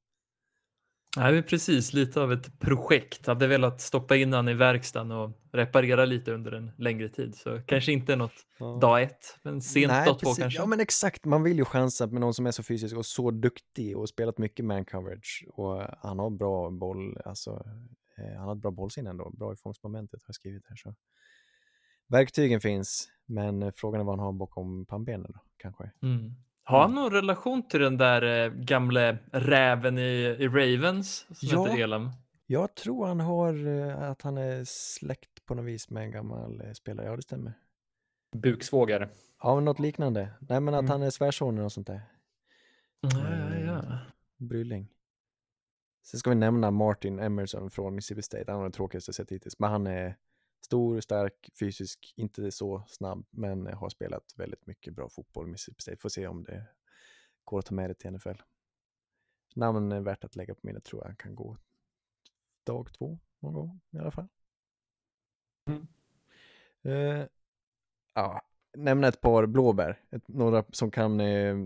Nej, 1.17 1.43
precis 1.43 1.93
lite 1.93 2.21
av 2.21 2.33
ett 2.33 2.59
projekt. 2.59 3.27
Hade 3.27 3.47
velat 3.47 3.81
stoppa 3.81 4.17
in 4.17 4.33
han 4.33 4.49
i 4.49 4.55
verkstaden 4.55 5.11
och 5.11 5.31
reparera 5.53 6.05
lite 6.05 6.33
under 6.33 6.53
en 6.53 6.71
längre 6.79 7.09
tid. 7.09 7.35
Så 7.35 7.63
kanske 7.67 7.93
inte 7.93 8.17
något 8.17 8.47
dag 8.81 9.03
ett, 9.03 9.39
men 9.43 9.63
sent 9.63 9.93
Nej, 9.93 10.07
dag 10.07 10.19
två 10.19 10.27
precis. 10.27 10.43
kanske. 10.43 10.61
Ja, 10.61 10.67
men 10.67 10.81
exakt. 10.81 11.25
Man 11.25 11.43
vill 11.43 11.59
ju 11.59 11.65
chansa 11.65 12.07
med 12.07 12.21
någon 12.21 12.35
som 12.35 12.47
är 12.47 12.51
så 12.51 12.63
fysisk 12.63 12.97
och 12.97 13.07
så 13.07 13.31
duktig 13.31 13.99
och 13.99 14.09
spelat 14.09 14.39
mycket 14.39 14.65
man 14.65 14.85
coverage. 14.85 15.45
Och 15.49 15.83
han 15.99 16.19
har 16.19 16.31
bra 16.31 16.71
boll, 16.71 17.21
alltså, 17.25 17.51
eh, 18.19 18.39
han 18.39 18.47
har 18.49 18.55
ett 18.55 18.63
bra 18.63 18.71
bollsinne 18.71 19.11
ändå. 19.11 19.31
Bra 19.31 19.53
i 19.53 19.57
fångstmomentet 19.57 20.21
har 20.23 20.29
jag 20.29 20.35
skrivit 20.35 20.63
här. 20.69 20.77
Så. 20.77 20.95
Verktygen 22.09 22.61
finns, 22.61 23.09
men 23.27 23.63
eh, 23.63 23.73
frågan 23.77 24.01
är 24.01 24.05
vad 24.05 24.19
han 24.19 24.27
har 24.27 24.33
bakom 24.33 24.87
pannbenen 24.87 25.33
då, 25.35 25.41
kanske. 25.57 25.91
Mm. 26.03 26.35
Har 26.71 26.81
han 26.81 26.95
någon 26.95 27.13
relation 27.13 27.63
till 27.69 27.81
den 27.81 27.97
där 27.97 28.45
eh, 28.47 28.53
gamle 28.53 29.19
räven 29.33 29.99
i, 29.99 30.37
i 30.39 30.49
Ravens 30.49 31.27
som 31.39 31.49
Ja. 31.49 31.65
heter 31.67 31.83
Elam? 31.83 32.11
Jag 32.47 32.75
tror 32.75 33.07
han 33.07 33.21
har, 33.21 33.67
eh, 33.67 34.11
att 34.11 34.23
han 34.23 34.39
är 34.39 34.65
släkt 34.67 35.47
på 35.47 35.55
något 35.55 35.65
vis 35.65 35.91
med 35.91 36.03
en 36.03 36.11
gammal 36.11 36.61
eh, 36.61 36.73
spelare. 36.73 37.07
Ja, 37.07 37.17
det 37.17 37.23
stämmer. 37.23 37.53
Buksvågare. 38.37 39.09
Ja, 39.43 39.55
men 39.55 39.65
något 39.65 39.79
liknande. 39.79 40.29
Nej, 40.41 40.61
men 40.61 40.75
att 40.75 40.79
Mm. 40.81 40.91
han 40.91 41.03
är 41.03 41.11
svärsonen 41.11 41.65
och 41.65 41.73
sånt 41.73 41.87
där. 41.87 42.01
Ja, 43.01 43.11
ja, 43.15 43.59
ja. 43.67 43.99
Brylling. 44.39 44.89
Sen 46.07 46.21
ska 46.21 46.31
vi 46.31 46.37
nämna 46.37 46.71
Martin 46.71 47.19
Emerson 47.19 47.71
från 47.71 47.95
Mississippi 47.95 48.23
State. 48.23 48.45
Han 48.49 48.57
var 48.57 48.65
den 48.65 48.73
tråkigaste 48.73 49.09
jag 49.09 49.15
sett 49.15 49.31
hittills. 49.33 49.59
Men 49.59 49.71
han 49.71 49.87
är 49.87 50.17
stor, 50.61 51.01
stark, 51.01 51.51
fysisk, 51.61 52.15
inte 52.17 52.51
så 52.51 52.85
snabb, 52.89 53.27
men 53.31 53.67
har 53.67 53.89
spelat 53.89 54.35
väldigt 54.37 54.67
mycket 54.67 54.95
bra 54.95 55.09
fotboll 55.09 55.49
i 55.49 55.51
Mississippi 55.51 55.83
State. 55.83 56.01
Får 56.01 56.09
se 56.09 56.27
om 56.27 56.45
det 56.45 56.67
går 57.45 57.59
att 57.59 57.67
ta 57.67 57.75
med 57.75 57.91
det 57.91 57.95
till 57.95 58.11
NFL. 58.11 58.43
Namn 59.55 59.93
är 59.93 60.01
värt 60.01 60.25
att 60.25 60.37
lägga 60.37 60.55
på 60.55 60.61
minnet 60.63 60.85
tror 60.85 61.07
jag. 61.07 61.19
kan 61.19 61.35
gå 61.35 61.57
dag 62.65 62.93
två 62.99 63.19
någon 63.41 63.55
gång 63.55 63.81
i 63.91 63.99
alla 63.99 64.11
fall. 64.11 64.29
Mm. 65.69 65.87
Eh, 66.83 67.27
ja, 68.15 68.43
nämna 68.77 69.09
ett 69.09 69.21
par 69.21 69.47
blåbär. 69.47 70.01
Ett, 70.11 70.29
några 70.29 70.65
som 70.73 70.91
kan, 70.91 71.21
eh, 71.21 71.57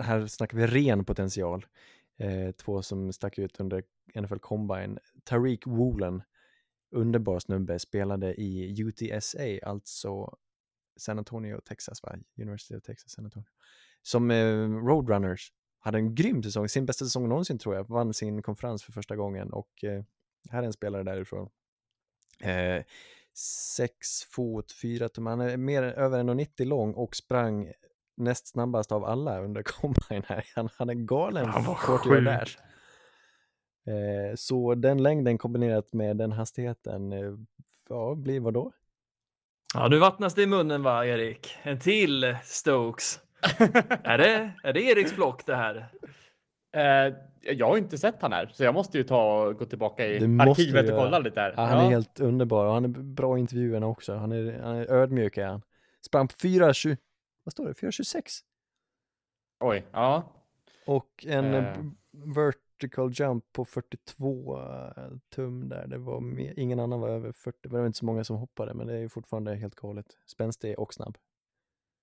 här 0.00 0.26
snackar 0.26 0.58
vi 0.58 0.66
ren 0.66 1.04
potential. 1.04 1.66
Eh, 2.16 2.50
två 2.50 2.82
som 2.82 3.12
stack 3.12 3.38
ut 3.38 3.60
under 3.60 3.84
NFL 4.14 4.38
Combine. 4.38 4.98
Tariq 5.24 5.66
Woolen, 5.66 6.22
underbar 6.90 7.38
snubbe, 7.38 7.78
spelade 7.78 8.34
i 8.34 8.82
UTSA, 8.82 9.58
alltså 9.62 10.36
San 10.96 11.18
Antonio, 11.18 11.60
Texas, 11.60 12.02
va? 12.02 12.16
University 12.38 12.76
of 12.76 12.82
Texas, 12.82 13.12
San 13.12 13.24
Antonio. 13.24 13.48
Som 14.02 14.30
eh, 14.30 14.68
Roadrunners. 14.86 15.52
Hade 15.82 15.98
en 15.98 16.14
grym 16.14 16.42
säsong, 16.42 16.68
sin 16.68 16.86
bästa 16.86 17.04
säsong 17.04 17.28
någonsin 17.28 17.58
tror 17.58 17.74
jag. 17.74 17.88
Vann 17.88 18.14
sin 18.14 18.42
konferens 18.42 18.82
för 18.84 18.92
första 18.92 19.16
gången 19.16 19.52
och 19.52 19.84
eh, 19.84 20.04
här 20.50 20.62
är 20.62 20.66
en 20.66 20.72
spelare 20.72 21.02
därifrån. 21.02 21.50
Eh, 22.40 22.82
sex 23.76 24.24
fot, 24.24 24.72
fyra 24.72 25.08
tum, 25.08 25.26
han 25.26 25.40
är 25.40 25.56
mer 25.56 25.82
över 25.82 26.24
1,90 26.24 26.64
lång 26.64 26.94
och 26.94 27.16
sprang 27.16 27.72
näst 28.16 28.48
snabbast 28.48 28.92
av 28.92 29.04
alla 29.04 29.40
under 29.40 29.62
combine 29.80 30.22
här. 30.26 30.46
Han, 30.54 30.68
han 30.76 30.90
är 30.90 30.94
galen 30.94 31.48
Han 31.48 31.64
var 31.64 31.74
sjuk. 31.74 32.24
där. 32.24 32.56
Eh, 33.90 34.34
så 34.36 34.74
den 34.74 35.02
längden 35.02 35.38
kombinerat 35.38 35.92
med 35.92 36.16
den 36.16 36.32
hastigheten, 36.32 37.12
eh, 37.12 37.34
ja, 37.88 38.14
blir 38.14 38.40
vad 38.40 38.54
då? 38.54 38.72
Ja, 39.74 39.88
nu 39.88 39.98
vattnas 39.98 40.34
det 40.34 40.42
i 40.42 40.46
munnen 40.46 40.82
va, 40.82 41.06
Erik? 41.06 41.56
En 41.62 41.78
till 41.78 42.36
Stokes. 42.44 43.20
är, 44.04 44.18
det, 44.18 44.52
är 44.62 44.72
det 44.72 44.82
Eriks 44.82 45.16
block 45.16 45.46
det 45.46 45.56
här? 45.56 45.88
Eh, 46.76 47.14
jag 47.42 47.66
har 47.66 47.76
inte 47.76 47.98
sett 47.98 48.22
han 48.22 48.32
här, 48.32 48.50
så 48.54 48.64
jag 48.64 48.74
måste 48.74 48.98
ju 48.98 49.04
ta 49.04 49.42
och 49.46 49.58
gå 49.58 49.64
tillbaka 49.64 50.06
i 50.06 50.16
arkivet 50.40 50.90
och 50.90 50.96
kolla 50.96 51.18
lite 51.18 51.40
här. 51.40 51.54
Ja, 51.56 51.62
han 51.62 51.78
är 51.84 51.90
helt 51.90 52.20
underbar 52.20 52.66
och 52.66 52.72
han 52.72 52.84
är 52.84 52.88
bra 52.88 53.36
i 53.36 53.40
intervjuerna 53.40 53.86
också. 53.86 54.14
Han 54.14 54.32
är, 54.32 54.60
han 54.62 54.76
är 54.76 54.90
ödmjuk 54.92 55.36
är 55.38 55.46
han. 55.46 55.62
Sprang 56.06 56.28
på 56.28 56.34
4,20, 56.34 56.96
vad 57.44 57.52
står 57.52 57.66
det, 57.66 57.72
4,26? 57.72 58.22
Oj, 59.60 59.86
ja. 59.92 60.32
Och 60.86 61.26
en 61.28 61.54
Eh. 61.54 61.68
eh. 61.68 61.76
Vertical 62.80 63.10
jump 63.12 63.44
på 63.52 63.64
42 63.64 64.60
tum 65.34 65.68
där. 65.68 65.86
Det 65.86 65.98
var 65.98 66.20
mer, 66.20 66.54
ingen 66.56 66.80
annan 66.80 67.00
var 67.00 67.08
över 67.08 67.32
40. 67.32 67.58
Det 67.62 67.68
var 67.68 67.86
inte 67.86 67.98
så 67.98 68.04
många 68.04 68.24
som 68.24 68.36
hoppade, 68.36 68.74
men 68.74 68.86
det 68.86 68.94
är 68.94 68.98
ju 68.98 69.08
fortfarande 69.08 69.54
helt 69.56 69.74
galet. 69.74 70.06
Spänstig 70.26 70.78
och 70.78 70.94
snabb. 70.94 71.18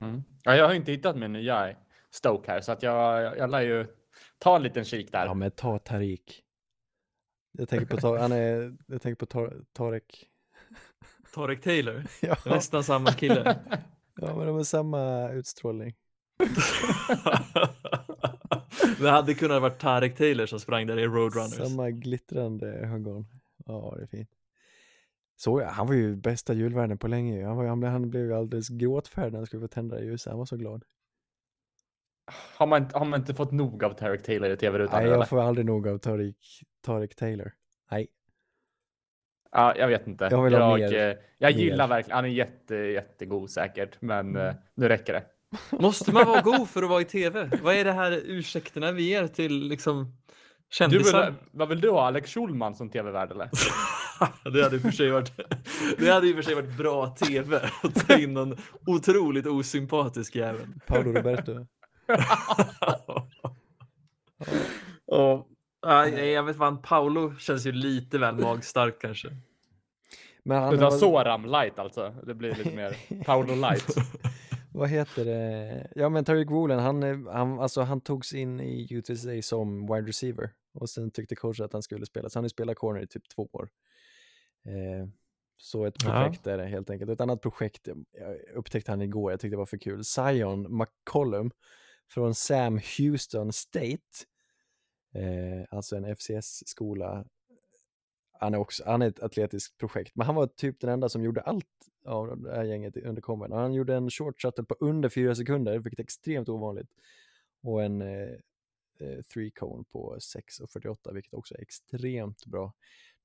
Mm. 0.04 0.24
ja. 0.44 0.56
Jag 0.56 0.68
har 0.68 0.74
inte 0.74 0.92
hittat 0.92 1.18
min 1.18 1.34
nya 1.34 1.76
Stoke 2.12 2.52
här, 2.52 2.62
så 2.62 2.72
att 2.72 2.84
jag, 2.84 3.22
jag, 3.24 3.38
jag 3.38 3.50
lär 3.50 3.62
ju 3.62 3.88
ta 4.38 4.56
en 4.56 4.64
liten 4.64 4.86
kik 4.86 5.12
där. 5.12 5.26
Ja, 5.26 5.34
men 5.34 5.52
ta 5.52 5.80
Tarik. 5.80 6.44
Jag 7.52 7.70
tänker 7.70 7.86
på, 7.86 7.98
Ta- 7.98 8.20
han 8.20 8.32
är, 8.32 8.78
jag 8.88 9.02
tänker 9.02 9.16
på 9.16 9.26
Tar, 9.26 9.64
Tarek. 9.74 10.30
Tarek 11.34 11.62
Taylor? 11.62 12.06
Ja, 12.22 12.36
Nästan 12.46 12.84
samma 12.84 13.12
kille. 13.12 13.60
ja, 14.16 14.36
men 14.36 14.48
de 14.48 14.56
har 14.56 14.64
samma 14.64 15.30
utstrålning. 15.30 15.96
Det 19.00 19.10
hade 19.10 19.34
kunnat 19.34 19.62
varit 19.62 19.80
Tarek 19.80 20.16
Taylor 20.18 20.46
som 20.46 20.60
sprang 20.60 20.88
där 20.88 21.00
i 21.00 21.06
Roadrunners. 21.08 21.54
Samma 21.70 21.90
glittrande 21.92 22.68
ögon. 22.68 23.28
Ja, 23.66 23.94
det 23.98 24.04
är 24.04 24.08
fint. 24.08 24.30
Så 25.36 25.62
ja, 25.62 25.68
han 25.68 25.88
var 25.88 25.94
ju 25.94 26.16
bästa 26.16 26.54
julvärden 26.54 26.98
på 26.98 27.08
länge. 27.08 27.46
Han, 27.46 27.58
var, 27.58 27.66
han, 27.66 27.80
blev, 27.80 27.92
han 27.92 28.10
blev 28.10 28.24
ju 28.26 28.34
alldeles 28.34 28.70
gråtfärdig 28.70 29.32
när 29.32 29.40
han 29.40 29.46
skulle 29.46 29.62
få 29.62 29.68
tända 29.68 30.02
ljuset. 30.02 30.32
Han 30.32 30.38
var 30.40 30.46
så 30.46 30.58
glad. 30.58 30.84
Har, 32.58 32.68
man, 32.68 32.84
inte- 32.84 32.98
har 32.98 33.06
man 33.06 33.20
inte 33.20 33.34
fått 33.34 33.52
nog 33.52 33.84
av 33.84 33.94
Tarek 33.94 34.24
Taylor 34.24 34.50
i 34.52 34.58
tv-rutan? 34.58 34.96
Nej, 35.00 35.06
eller? 35.08 35.16
jag 35.18 35.30
får 35.30 35.42
aldrig 35.42 35.66
nog 35.66 35.88
av 35.88 35.98
Tarik, 35.98 36.38
Tarik 36.82 37.16
Taylor. 37.16 37.52
Nej, 37.92 38.08
Ja, 39.52 39.76
jag 39.78 39.88
vet 39.88 40.08
inte. 40.08 40.28
Jag 40.32 40.44
vill 40.44 40.54
ha 40.54 40.78
jag, 40.80 40.92
mer. 40.92 41.10
eh, 41.10 41.16
jag 41.38 41.52
gillar 41.52 41.88
Mer. 41.88 41.96
verkligen, 41.96 42.16
han 42.16 42.26
är 42.26 42.30
jätte, 42.30 42.76
jättegod 42.76 43.50
säkert, 43.50 44.02
men 44.02 44.20
Mm. 44.30 44.48
eh, 44.48 44.56
nu 44.76 44.88
räcker 44.88 45.14
det. 45.14 45.24
Måste 45.72 46.12
man 46.12 46.26
vara 46.28 46.42
god 46.42 46.70
för 46.70 46.84
att 46.84 46.90
vara 46.90 47.02
i 47.02 47.06
tv? 47.06 47.50
Vad 47.64 47.76
är 47.76 47.84
det 47.86 47.92
här 47.92 48.12
ursäkterna 48.26 48.92
vi 48.92 49.04
ger 49.10 49.28
till 49.28 49.68
liksom 49.68 50.04
Du 50.06 50.12
kändisar? 50.76 51.26
vill, 51.26 51.34
vad 51.52 51.70
vill 51.70 51.82
du 51.82 51.90
ha? 51.90 52.08
Alex 52.08 52.34
Schulman 52.34 52.76
som 52.76 52.90
tv-värd 52.90 53.32
eller? 53.32 53.50
det 54.54 54.64
hade 54.64 54.76
i 54.76 54.80
och 54.80 54.82
för 54.82 54.92
sig 54.92 55.12
varit, 55.12 55.32
det 55.98 56.10
hade 56.12 56.28
i 56.28 56.32
och 56.32 56.36
för 56.36 56.44
sig 56.44 56.56
varit 56.56 56.78
bra 56.78 57.08
tv 57.16 57.70
att 57.84 58.08
ta 58.08 58.18
in 58.18 58.34
någon 58.34 58.58
otroligt 58.88 59.46
osympatisk 59.48 60.36
jävel. 60.36 60.68
Paolo 60.88 61.12
Roberto. 61.12 61.66
Och, 65.06 65.48
nej, 65.88 66.30
jag 66.30 66.44
vet 66.44 66.58
fan, 66.58 66.82
Paolo 66.82 67.36
känns 67.40 67.66
ju 67.66 67.72
lite 67.72 68.18
väl 68.18 68.36
magstark 68.36 69.02
kanske. 69.02 69.28
Men 70.44 70.58
han 70.62 70.72
Du 70.72 70.78
tar 70.78 70.84
har- 70.92 70.98
Soram 70.98 71.46
light 71.46 71.80
alltså? 71.80 72.16
Det 72.24 72.34
blir 72.34 72.56
lite 72.56 72.76
mer 72.76 73.24
Paolo 73.26 73.56
light. 73.56 73.96
Vad 74.74 74.90
heter 74.90 75.26
det? 75.26 75.88
Ja 75.96 76.10
men 76.10 76.26
Tariq 76.26 76.50
Woolen, 76.50 76.80
han, 76.80 77.28
han, 77.28 77.60
alltså, 77.60 77.82
han 77.82 78.02
togs 78.02 78.34
in 78.34 78.60
i 78.60 78.88
UTSA 78.92 79.42
som 79.42 79.82
wide 79.82 80.08
receiver 80.08 80.50
och 80.74 80.90
sen 80.90 81.12
tyckte 81.12 81.36
coachen 81.36 81.66
att 81.66 81.74
han 81.74 81.82
skulle 81.82 82.06
spela, 82.06 82.30
så 82.30 82.40
han 82.40 82.44
har 82.44 82.50
spelat 82.50 82.78
corner 82.78 83.02
i 83.02 83.08
typ 83.08 83.30
två 83.36 83.50
år. 83.54 83.70
Eh, 84.66 85.08
så 85.58 85.86
ett 85.86 86.00
projekt 86.00 86.42
ja. 86.46 86.52
är 86.52 86.58
det 86.58 86.66
helt 86.66 86.90
enkelt. 86.90 87.12
Ett 87.12 87.22
annat 87.22 87.42
projekt 87.42 87.88
upptäckte 88.54 88.92
han 88.92 89.02
igår, 89.02 89.32
jag 89.32 89.40
tyckte 89.40 89.54
det 89.54 89.58
var 89.58 89.66
för 89.66 89.78
kul. 89.78 90.04
Zion 90.04 90.78
McCollum 90.78 91.52
från 92.10 92.36
Sam 92.36 92.80
Houston 92.98 93.54
State, 93.54 94.26
eh, 95.14 95.66
alltså 95.70 95.96
en 95.96 96.06
FCS-skola. 96.16 97.26
Han 98.40 98.54
är, 98.54 98.58
också, 98.58 98.84
han 98.86 99.02
är 99.02 99.08
ett 99.08 99.24
atletiskt 99.24 99.78
projekt, 99.78 100.16
men 100.16 100.26
han 100.26 100.36
var 100.36 100.48
typ 100.48 100.80
den 100.80 100.90
enda 100.90 101.10
som 101.10 101.24
gjorde 101.24 101.42
allt 101.42 101.66
av 102.06 102.42
det 102.42 102.56
här 102.56 102.64
gänget 102.64 102.98
under 102.98 103.22
komben. 103.22 103.52
Han 103.52 103.74
gjorde 103.74 103.96
en 103.96 104.10
short 104.10 104.42
shuttle 104.42 104.64
på 104.64 104.76
under 104.80 105.10
fyra 105.10 105.36
sekunder, 105.36 105.80
vilket 105.80 106.00
är 106.00 106.04
extremt 106.04 106.50
ovanligt. 106.50 106.90
Och 107.64 107.84
en 107.84 108.02
eh, 108.02 108.30
eh 109.00 109.22
three 109.34 109.52
cone 109.52 109.84
på 109.92 110.16
6.48, 110.16 111.14
vilket 111.14 111.34
också 111.34 111.56
är 111.56 111.62
extremt 111.62 112.46
bra. 112.46 112.74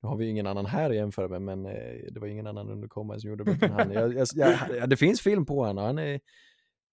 Nu 0.03 0.09
har 0.09 0.17
vi 0.17 0.29
ingen 0.29 0.47
annan 0.47 0.65
här 0.65 0.89
att 0.89 0.95
jämföra 0.95 1.27
med, 1.27 1.41
men 1.41 1.65
eh, 1.65 2.11
det 2.11 2.19
var 2.19 2.27
ingen 2.27 2.47
annan 2.47 2.69
under 2.69 3.19
som 3.19 3.29
gjorde 3.29 3.43
bättre 3.43 3.65
än 3.65 3.73
han. 3.73 3.91
Jag, 3.91 4.13
jag, 4.13 4.27
jag, 4.77 4.89
det 4.89 4.97
finns 4.97 5.21
film 5.21 5.45
på 5.45 5.65
honom 5.65 5.83
han 5.83 5.99
är, 5.99 6.19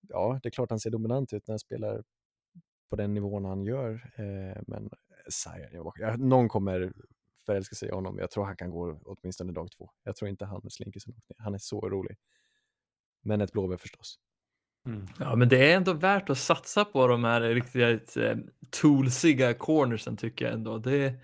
ja, 0.09 0.40
det 0.42 0.48
är 0.48 0.50
klart 0.50 0.70
han 0.70 0.80
ser 0.80 0.90
dominant 0.90 1.33
ut 1.33 1.46
när 1.46 1.52
han 1.52 1.59
spelar 1.59 2.02
på 2.90 2.96
den 2.96 3.14
nivån 3.14 3.44
han 3.44 3.64
gör, 3.64 3.92
eh, 4.16 4.62
men 4.66 4.85
eh, 4.85 5.30
Zion, 5.30 5.92
jag, 5.96 6.20
någon 6.20 6.48
kommer 6.48 6.92
förälska 7.46 7.74
sig 7.74 7.88
i 7.88 7.92
honom. 7.92 8.18
Jag 8.18 8.31
tror 8.31 8.44
han 8.44 8.57
kan 8.57 8.70
gå 8.70 9.00
åtminstone 9.05 9.53
dag 9.53 9.70
två. 9.79 9.90
Jag 10.05 10.16
tror 10.16 10.29
inte 10.29 10.44
han 10.44 10.70
slinker 10.70 11.00
så 11.00 11.11
långt 11.11 11.29
ner. 11.29 11.44
Han 11.44 11.55
är 11.55 11.59
så 11.59 11.88
rolig. 11.88 12.16
Men 13.22 13.40
ett 13.40 13.53
blåbär 13.53 13.76
förstås. 13.76 14.18
Mm. 14.87 15.07
Ja, 15.18 15.37
men 15.37 15.48
det 15.48 15.72
är 15.72 15.76
ändå 15.76 15.92
värt 15.92 16.31
att 16.31 16.38
satsa 16.38 16.85
på 16.85 17.07
de 17.07 17.24
här 17.24 17.40
riktigt 17.40 18.16
eh, 18.16 18.37
toolsiga 18.70 19.55
cornersen 19.55 20.16
tycker 20.16 20.44
jag 20.44 20.55
ändå. 20.55 20.79
Det, 20.79 21.14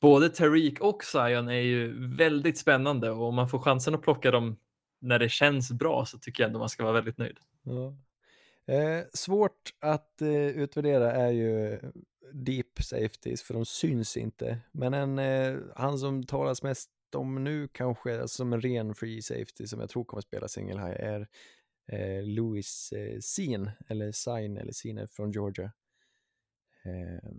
både 0.00 0.28
Tariq 0.28 0.80
och 0.80 1.04
Zion 1.04 1.48
är 1.48 1.60
ju 1.60 2.08
väldigt 2.16 2.58
spännande 2.58 3.10
och 3.10 3.28
om 3.28 3.34
man 3.34 3.48
får 3.48 3.58
chansen 3.58 3.94
att 3.94 4.02
plocka 4.02 4.30
dem 4.30 4.56
när 5.00 5.18
det 5.18 5.28
känns 5.28 5.72
bra 5.72 6.04
så 6.06 6.18
tycker 6.18 6.42
jag 6.42 6.48
ändå 6.48 6.58
man 6.58 6.68
ska 6.68 6.82
vara 6.82 6.94
väldigt 6.94 7.18
nöjd. 7.18 7.38
Ja. 7.62 7.96
Eh, 8.74 9.04
svårt 9.14 9.70
att 9.80 10.22
eh, 10.22 10.46
utvärdera 10.46 11.12
är 11.12 11.30
ju 11.30 11.80
deep 12.32 12.82
safeties 12.82 13.42
för 13.42 13.54
de 13.54 13.64
syns 13.64 14.16
inte. 14.16 14.60
Men 14.72 14.94
en, 14.94 15.18
eh, 15.18 15.58
han 15.76 15.98
som 15.98 16.26
talas 16.26 16.62
mest 16.62 16.90
om 17.14 17.44
nu 17.44 17.68
kanske 17.68 18.20
alltså 18.20 18.36
som 18.36 18.52
en 18.52 18.60
ren 18.60 18.94
free 18.94 19.22
safety 19.22 19.66
som 19.66 19.80
jag 19.80 19.90
tror 19.90 20.04
kommer 20.04 20.20
spela 20.20 20.48
single 20.48 20.80
high 20.80 21.00
är 21.00 21.28
eh, 21.92 22.22
Louis 22.22 22.92
eh, 22.92 23.18
Sin 23.20 23.70
eller 23.88 24.12
Sign 24.12 24.56
eller 24.56 24.72
Sine 24.72 25.06
från 25.06 25.30
Georgia. 25.30 25.72
Eh, 26.84 27.30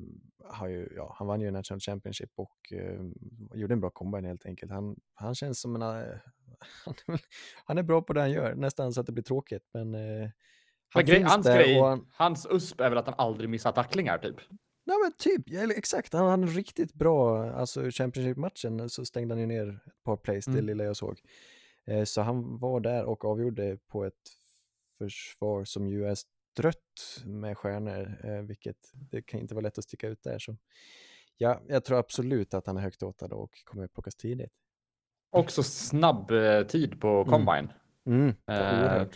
har 0.43 0.67
ju, 0.67 0.93
ja, 0.95 1.15
han 1.17 1.27
vann 1.27 1.41
ju 1.41 1.51
National 1.51 1.80
Championship 1.80 2.32
och 2.36 2.73
eh, 2.73 3.01
gjorde 3.54 3.73
en 3.73 3.80
bra 3.80 3.89
combine 3.89 4.25
helt 4.25 4.45
enkelt. 4.45 4.71
Han, 4.71 4.95
han 5.13 5.36
känns 5.36 5.62
som 5.62 5.75
en... 5.75 5.82
Uh, 6.88 7.17
han 7.65 7.77
är 7.77 7.84
bra 7.84 8.01
på 8.01 8.13
det 8.13 8.19
han 8.19 8.32
gör, 8.32 8.56
nästan 8.56 8.93
så 8.93 8.99
att 9.01 9.06
det 9.06 9.12
blir 9.12 9.23
tråkigt. 9.23 9.69
Men, 9.73 9.95
uh, 9.95 10.30
han 10.89 11.06
grej, 11.06 11.21
hans, 11.21 11.45
grej, 11.45 11.80
han, 11.80 12.08
hans 12.12 12.47
USP 12.49 12.82
är 12.82 12.89
väl 12.89 12.97
att 12.97 13.06
han 13.06 13.15
aldrig 13.17 13.49
missar 13.49 13.71
tacklingar 13.71 14.17
typ? 14.17 14.36
Nej 14.91 14.99
men 15.04 15.12
typ, 15.12 15.63
eller 15.63 15.77
exakt. 15.77 16.13
Han 16.13 16.30
hade 16.30 16.47
riktigt 16.51 16.93
bra, 16.93 17.51
alltså 17.51 17.91
Championship-matchen 17.91 18.89
så 18.89 19.06
stängde 19.06 19.34
han 19.34 19.39
ju 19.39 19.45
ner 19.45 19.69
ett 19.69 20.04
par 20.04 20.17
plays, 20.17 20.47
mm. 20.47 20.60
det 20.60 20.65
lilla 20.65 20.84
jag 20.84 20.97
såg. 20.97 21.21
Eh, 21.86 22.04
så 22.04 22.21
han 22.21 22.60
var 22.60 22.80
där 22.80 23.06
och 23.06 23.25
avgjorde 23.25 23.77
på 23.88 24.06
ett 24.06 24.13
försvar 24.97 25.63
som 25.63 25.88
ju 25.88 26.06
är 26.06 26.15
strött 26.15 27.23
med 27.25 27.58
stjärnor, 27.58 28.19
eh, 28.23 28.41
vilket 28.41 28.91
det 28.93 29.21
kan 29.21 29.39
inte 29.39 29.56
vara 29.56 29.63
lätt 29.63 29.77
att 29.77 29.84
sticka 29.84 30.08
ut 30.08 30.23
där. 30.23 30.39
Så 30.39 30.58
ja, 31.38 31.62
jag 31.67 31.86
tror 31.86 31.99
absolut 31.99 32.54
att 32.54 32.67
han 32.67 32.77
är 32.77 32.82
högt 32.82 33.04
åtad 33.04 33.34
och 33.34 33.51
kommer 33.65 33.84
att 33.84 33.93
plockas 33.93 34.15
tidigt. 34.15 34.54
Också 35.30 35.63
snabb 35.63 36.32
eh, 36.32 36.63
tid 36.63 37.01
på 37.01 37.08
mm. 37.08 37.25
combine. 37.25 37.71
Mm. 38.06 38.34
Mm, 38.45 39.08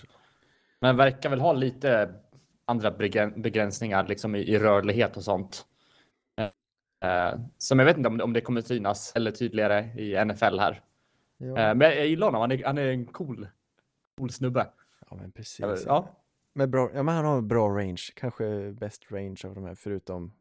men 0.79 0.97
verkar 0.97 1.29
väl 1.29 1.41
ha 1.41 1.53
lite 1.53 2.15
andra 2.65 2.91
begränsningar 3.35 4.07
liksom 4.07 4.35
i, 4.35 4.39
i 4.39 4.59
rörlighet 4.59 5.17
och 5.17 5.23
sånt. 5.23 5.65
Eh, 7.05 7.39
som 7.57 7.79
jag 7.79 7.85
vet 7.85 7.97
inte 7.97 8.09
om, 8.09 8.21
om 8.21 8.33
det 8.33 8.41
kommer 8.41 8.61
synas 8.61 9.13
eller 9.15 9.31
tydligare 9.31 10.01
i 10.01 10.25
NFL 10.25 10.59
här. 10.59 10.81
Ja. 11.37 11.45
Eh, 11.45 11.75
men 11.75 11.81
jag 11.81 12.07
gillar 12.07 12.27
honom, 12.27 12.41
han 12.41 12.51
är, 12.51 12.63
han 12.63 12.77
är 12.77 12.87
en 12.87 13.05
cool, 13.05 13.47
cool 14.17 14.29
snubbe. 14.29 14.67
Ja 15.09 15.15
men 15.15 15.31
precis. 15.31 15.83
Ja. 15.85 16.21
Med 16.53 16.69
bra, 16.69 16.91
ja, 16.93 17.03
men 17.03 17.15
han 17.15 17.25
har 17.25 17.41
bra 17.41 17.69
range, 17.69 18.03
kanske 18.15 18.71
bäst 18.71 19.11
range 19.11 19.41
av 19.45 19.55
de 19.55 19.63
här 19.63 19.75
förutom 19.75 20.33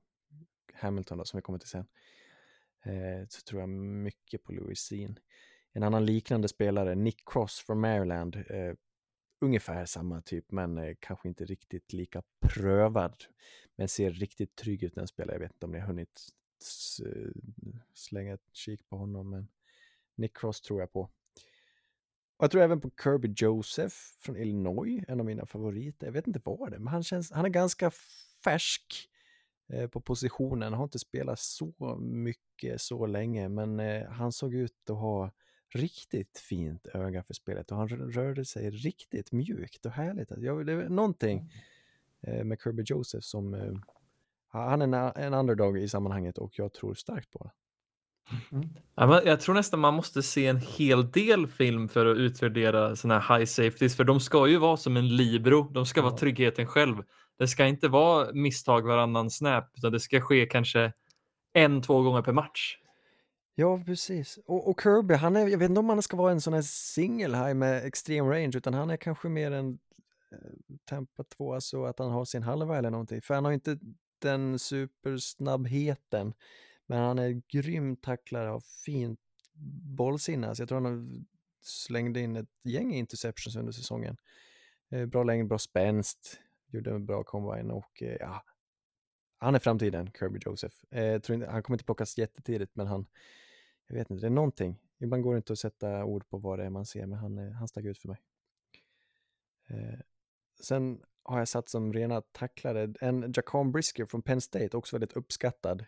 Hamilton 0.74 1.18
då, 1.18 1.24
som 1.24 1.38
vi 1.38 1.42
kommer 1.42 1.58
till 1.58 1.68
sen. 1.68 1.86
Eh, 2.84 3.26
så 3.28 3.40
tror 3.40 3.60
jag 3.60 3.68
mycket 3.68 4.44
på 4.44 4.52
Louis 4.52 4.80
Sean. 4.80 5.18
En 5.72 5.82
annan 5.82 6.06
liknande 6.06 6.48
spelare, 6.48 6.94
Nick 6.94 7.22
Cross 7.26 7.64
från 7.66 7.80
Maryland, 7.80 8.36
eh, 8.36 8.74
ungefär 9.44 9.86
samma 9.86 10.20
typ, 10.20 10.50
men 10.50 10.78
eh, 10.78 10.96
kanske 11.00 11.28
inte 11.28 11.44
riktigt 11.44 11.92
lika 11.92 12.22
prövad. 12.40 13.24
Men 13.76 13.88
ser 13.88 14.10
riktigt 14.10 14.56
trygg 14.56 14.82
ut 14.82 14.96
när 14.96 15.00
han 15.00 15.08
spelar. 15.08 15.32
Jag 15.32 15.40
vet 15.40 15.52
inte 15.52 15.66
om 15.66 15.72
ni 15.72 15.78
har 15.78 15.86
hunnit 15.86 16.28
slänga 17.94 18.34
ett 18.34 18.48
kik 18.52 18.88
på 18.88 18.96
honom, 18.96 19.30
men 19.30 19.48
Nick 20.16 20.36
Cross 20.36 20.60
tror 20.60 20.80
jag 20.80 20.92
på. 20.92 21.00
Och 22.36 22.44
jag 22.44 22.50
tror 22.50 22.62
även 22.62 22.80
på 22.80 22.90
Kirby 23.02 23.34
Joseph 23.36 23.96
från 24.20 24.36
Illinois, 24.36 25.04
en 25.08 25.20
av 25.20 25.26
mina 25.26 25.46
favoriter. 25.46 26.06
Jag 26.06 26.12
vet 26.12 26.26
inte 26.26 26.40
vad 26.44 26.70
det 26.70 26.76
är, 26.76 26.80
men 26.80 26.92
han, 26.92 27.02
känns, 27.02 27.32
han 27.32 27.44
är 27.44 27.48
ganska 27.48 27.90
färsk 28.44 29.08
eh, 29.72 29.88
på 29.88 30.00
positionen. 30.00 30.62
Han 30.62 30.78
har 30.78 30.84
inte 30.84 30.98
spelat 30.98 31.38
så 31.38 31.98
mycket 32.00 32.80
så 32.80 33.06
länge, 33.06 33.48
men 33.48 33.80
eh, 33.80 34.08
han 34.08 34.32
såg 34.32 34.54
ut 34.54 34.90
att 34.90 34.96
ha 34.96 35.30
riktigt 35.74 36.38
fint 36.38 36.86
öga 36.94 37.22
för 37.22 37.34
spelet 37.34 37.70
och 37.70 37.76
han 37.76 37.88
rörde 37.88 38.44
sig 38.44 38.70
riktigt 38.70 39.32
mjukt 39.32 39.86
och 39.86 39.92
härligt. 39.92 40.28
Jag, 40.36 40.66
det 40.66 40.72
är 40.72 40.88
någonting 40.88 41.52
mm. 42.22 42.38
eh, 42.38 42.44
med 42.44 42.58
Kirby 42.64 42.82
Joseph 42.86 43.22
som 43.22 43.54
eh, 43.54 43.72
han 44.48 44.82
är 44.82 44.86
en, 44.86 45.24
en 45.24 45.34
underdog 45.34 45.78
i 45.78 45.88
sammanhanget 45.88 46.38
och 46.38 46.58
jag 46.58 46.72
tror 46.72 46.94
starkt 46.94 47.30
på 47.30 47.44
det. 47.44 47.50
Mm. 48.52 48.68
jag 49.24 49.40
tror 49.40 49.54
nästan 49.54 49.80
man 49.80 49.94
måste 49.94 50.22
se 50.22 50.46
en 50.46 50.56
hel 50.56 51.10
del 51.10 51.46
film 51.46 51.88
för 51.88 52.06
att 52.06 52.16
utvärdera 52.16 52.96
sådana 52.96 53.20
här 53.20 53.38
high 53.38 53.46
safeties, 53.46 53.96
för 53.96 54.04
de 54.04 54.20
ska 54.20 54.46
ju 54.46 54.56
vara 54.56 54.76
som 54.76 54.96
en 54.96 55.16
libero. 55.16 55.62
De 55.72 55.86
ska 55.86 56.00
ja. 56.00 56.04
vara 56.04 56.16
tryggheten 56.16 56.66
själv. 56.66 56.96
Det 57.38 57.48
ska 57.48 57.66
inte 57.66 57.88
vara 57.88 58.32
misstag 58.32 58.86
varannan 58.86 59.30
snap, 59.30 59.70
utan 59.76 59.92
det 59.92 60.00
ska 60.00 60.20
ske 60.20 60.46
kanske 60.46 60.92
en, 61.52 61.82
två 61.82 62.02
gånger 62.02 62.22
per 62.22 62.32
match. 62.32 62.78
Ja, 63.54 63.82
precis. 63.86 64.38
Och, 64.46 64.68
och, 64.68 64.80
Kirby, 64.82 65.14
han 65.14 65.36
är, 65.36 65.48
jag 65.48 65.58
vet 65.58 65.68
inte 65.68 65.80
om 65.80 65.88
han 65.88 66.02
ska 66.02 66.16
vara 66.16 66.32
en 66.32 66.40
sån 66.40 66.52
här 66.52 66.62
single 66.62 67.36
high 67.36 67.54
med 67.54 67.86
extrem 67.86 68.28
range, 68.28 68.52
utan 68.54 68.74
han 68.74 68.90
är 68.90 68.96
kanske 68.96 69.28
mer 69.28 69.50
en 69.50 69.78
eh, 70.32 70.38
tempa 70.88 71.24
2, 71.24 71.54
alltså 71.54 71.84
att 71.84 71.98
han 71.98 72.10
har 72.10 72.24
sin 72.24 72.42
halva 72.42 72.78
eller 72.78 72.90
någonting. 72.90 73.22
För 73.22 73.34
han 73.34 73.44
har 73.44 73.52
inte 73.52 73.78
den 74.18 74.58
supersnabbheten, 74.58 76.34
men 76.86 76.98
han 76.98 77.18
är 77.18 77.42
grym 77.48 77.96
tacklare, 77.96 78.50
av 78.50 78.60
fint 78.84 79.20
bollsinne. 79.96 80.54
Så 80.54 80.62
jag 80.62 80.68
tror 80.68 80.80
han 80.80 81.26
slängde 81.62 82.20
in 82.20 82.36
ett 82.36 82.48
gäng 82.64 82.94
interceptions 82.94 83.56
under 83.56 83.72
säsongen. 83.72 84.16
Eh, 84.90 85.06
bra 85.06 85.22
längd, 85.22 85.48
bra 85.48 85.58
spänst, 85.58 86.40
gjorde 86.72 86.90
en 86.90 87.06
bra 87.06 87.24
combine 87.24 87.70
och 87.70 88.02
eh, 88.02 88.16
ja, 88.20 88.44
han 89.38 89.54
är 89.54 89.58
framtiden, 89.58 90.10
Kirby 90.18 90.38
Joseph. 90.46 90.76
Eh, 90.90 91.20
tror 91.20 91.34
inte, 91.34 91.50
han 91.50 91.62
kommer 91.62 91.74
inte 91.74 91.84
plockas 91.84 92.18
jättetidigt, 92.18 92.76
men 92.76 92.86
han, 92.86 93.06
jag 93.86 93.94
vet 93.94 94.10
inte, 94.10 94.20
det 94.20 94.28
är 94.28 94.30
någonting. 94.30 94.78
Ibland 95.00 95.22
går 95.22 95.34
det 95.34 95.36
inte 95.36 95.52
att 95.52 95.58
sätta 95.58 96.04
ord 96.04 96.28
på 96.28 96.38
vad 96.38 96.58
det 96.58 96.64
är 96.64 96.70
man 96.70 96.86
ser, 96.86 97.06
men 97.06 97.18
han, 97.18 97.38
eh, 97.38 97.52
han 97.52 97.68
stack 97.68 97.84
ut 97.84 97.98
för 97.98 98.08
mig. 98.08 98.18
Eh, 99.68 99.98
sen 100.60 101.00
har 101.22 101.38
jag 101.38 101.48
satt 101.48 101.68
som 101.68 101.92
rena 101.92 102.20
tacklare 102.20 102.94
en 103.00 103.32
Jacon 103.36 103.72
Brisker 103.72 104.06
från 104.06 104.22
Penn 104.22 104.40
State, 104.40 104.76
också 104.76 104.96
väldigt 104.96 105.16
uppskattad. 105.16 105.84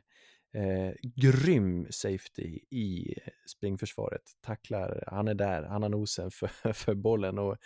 Eh, 0.55 0.95
grym 1.03 1.87
safety 1.91 2.59
i 2.71 3.15
springförsvaret. 3.47 4.23
Tacklar, 4.41 5.05
han 5.07 5.29
är 5.29 5.35
där, 5.35 5.63
han 5.63 5.83
har 5.83 5.89
nosen 5.89 6.31
för, 6.31 6.73
för 6.73 6.95
bollen 6.95 7.39
och 7.39 7.57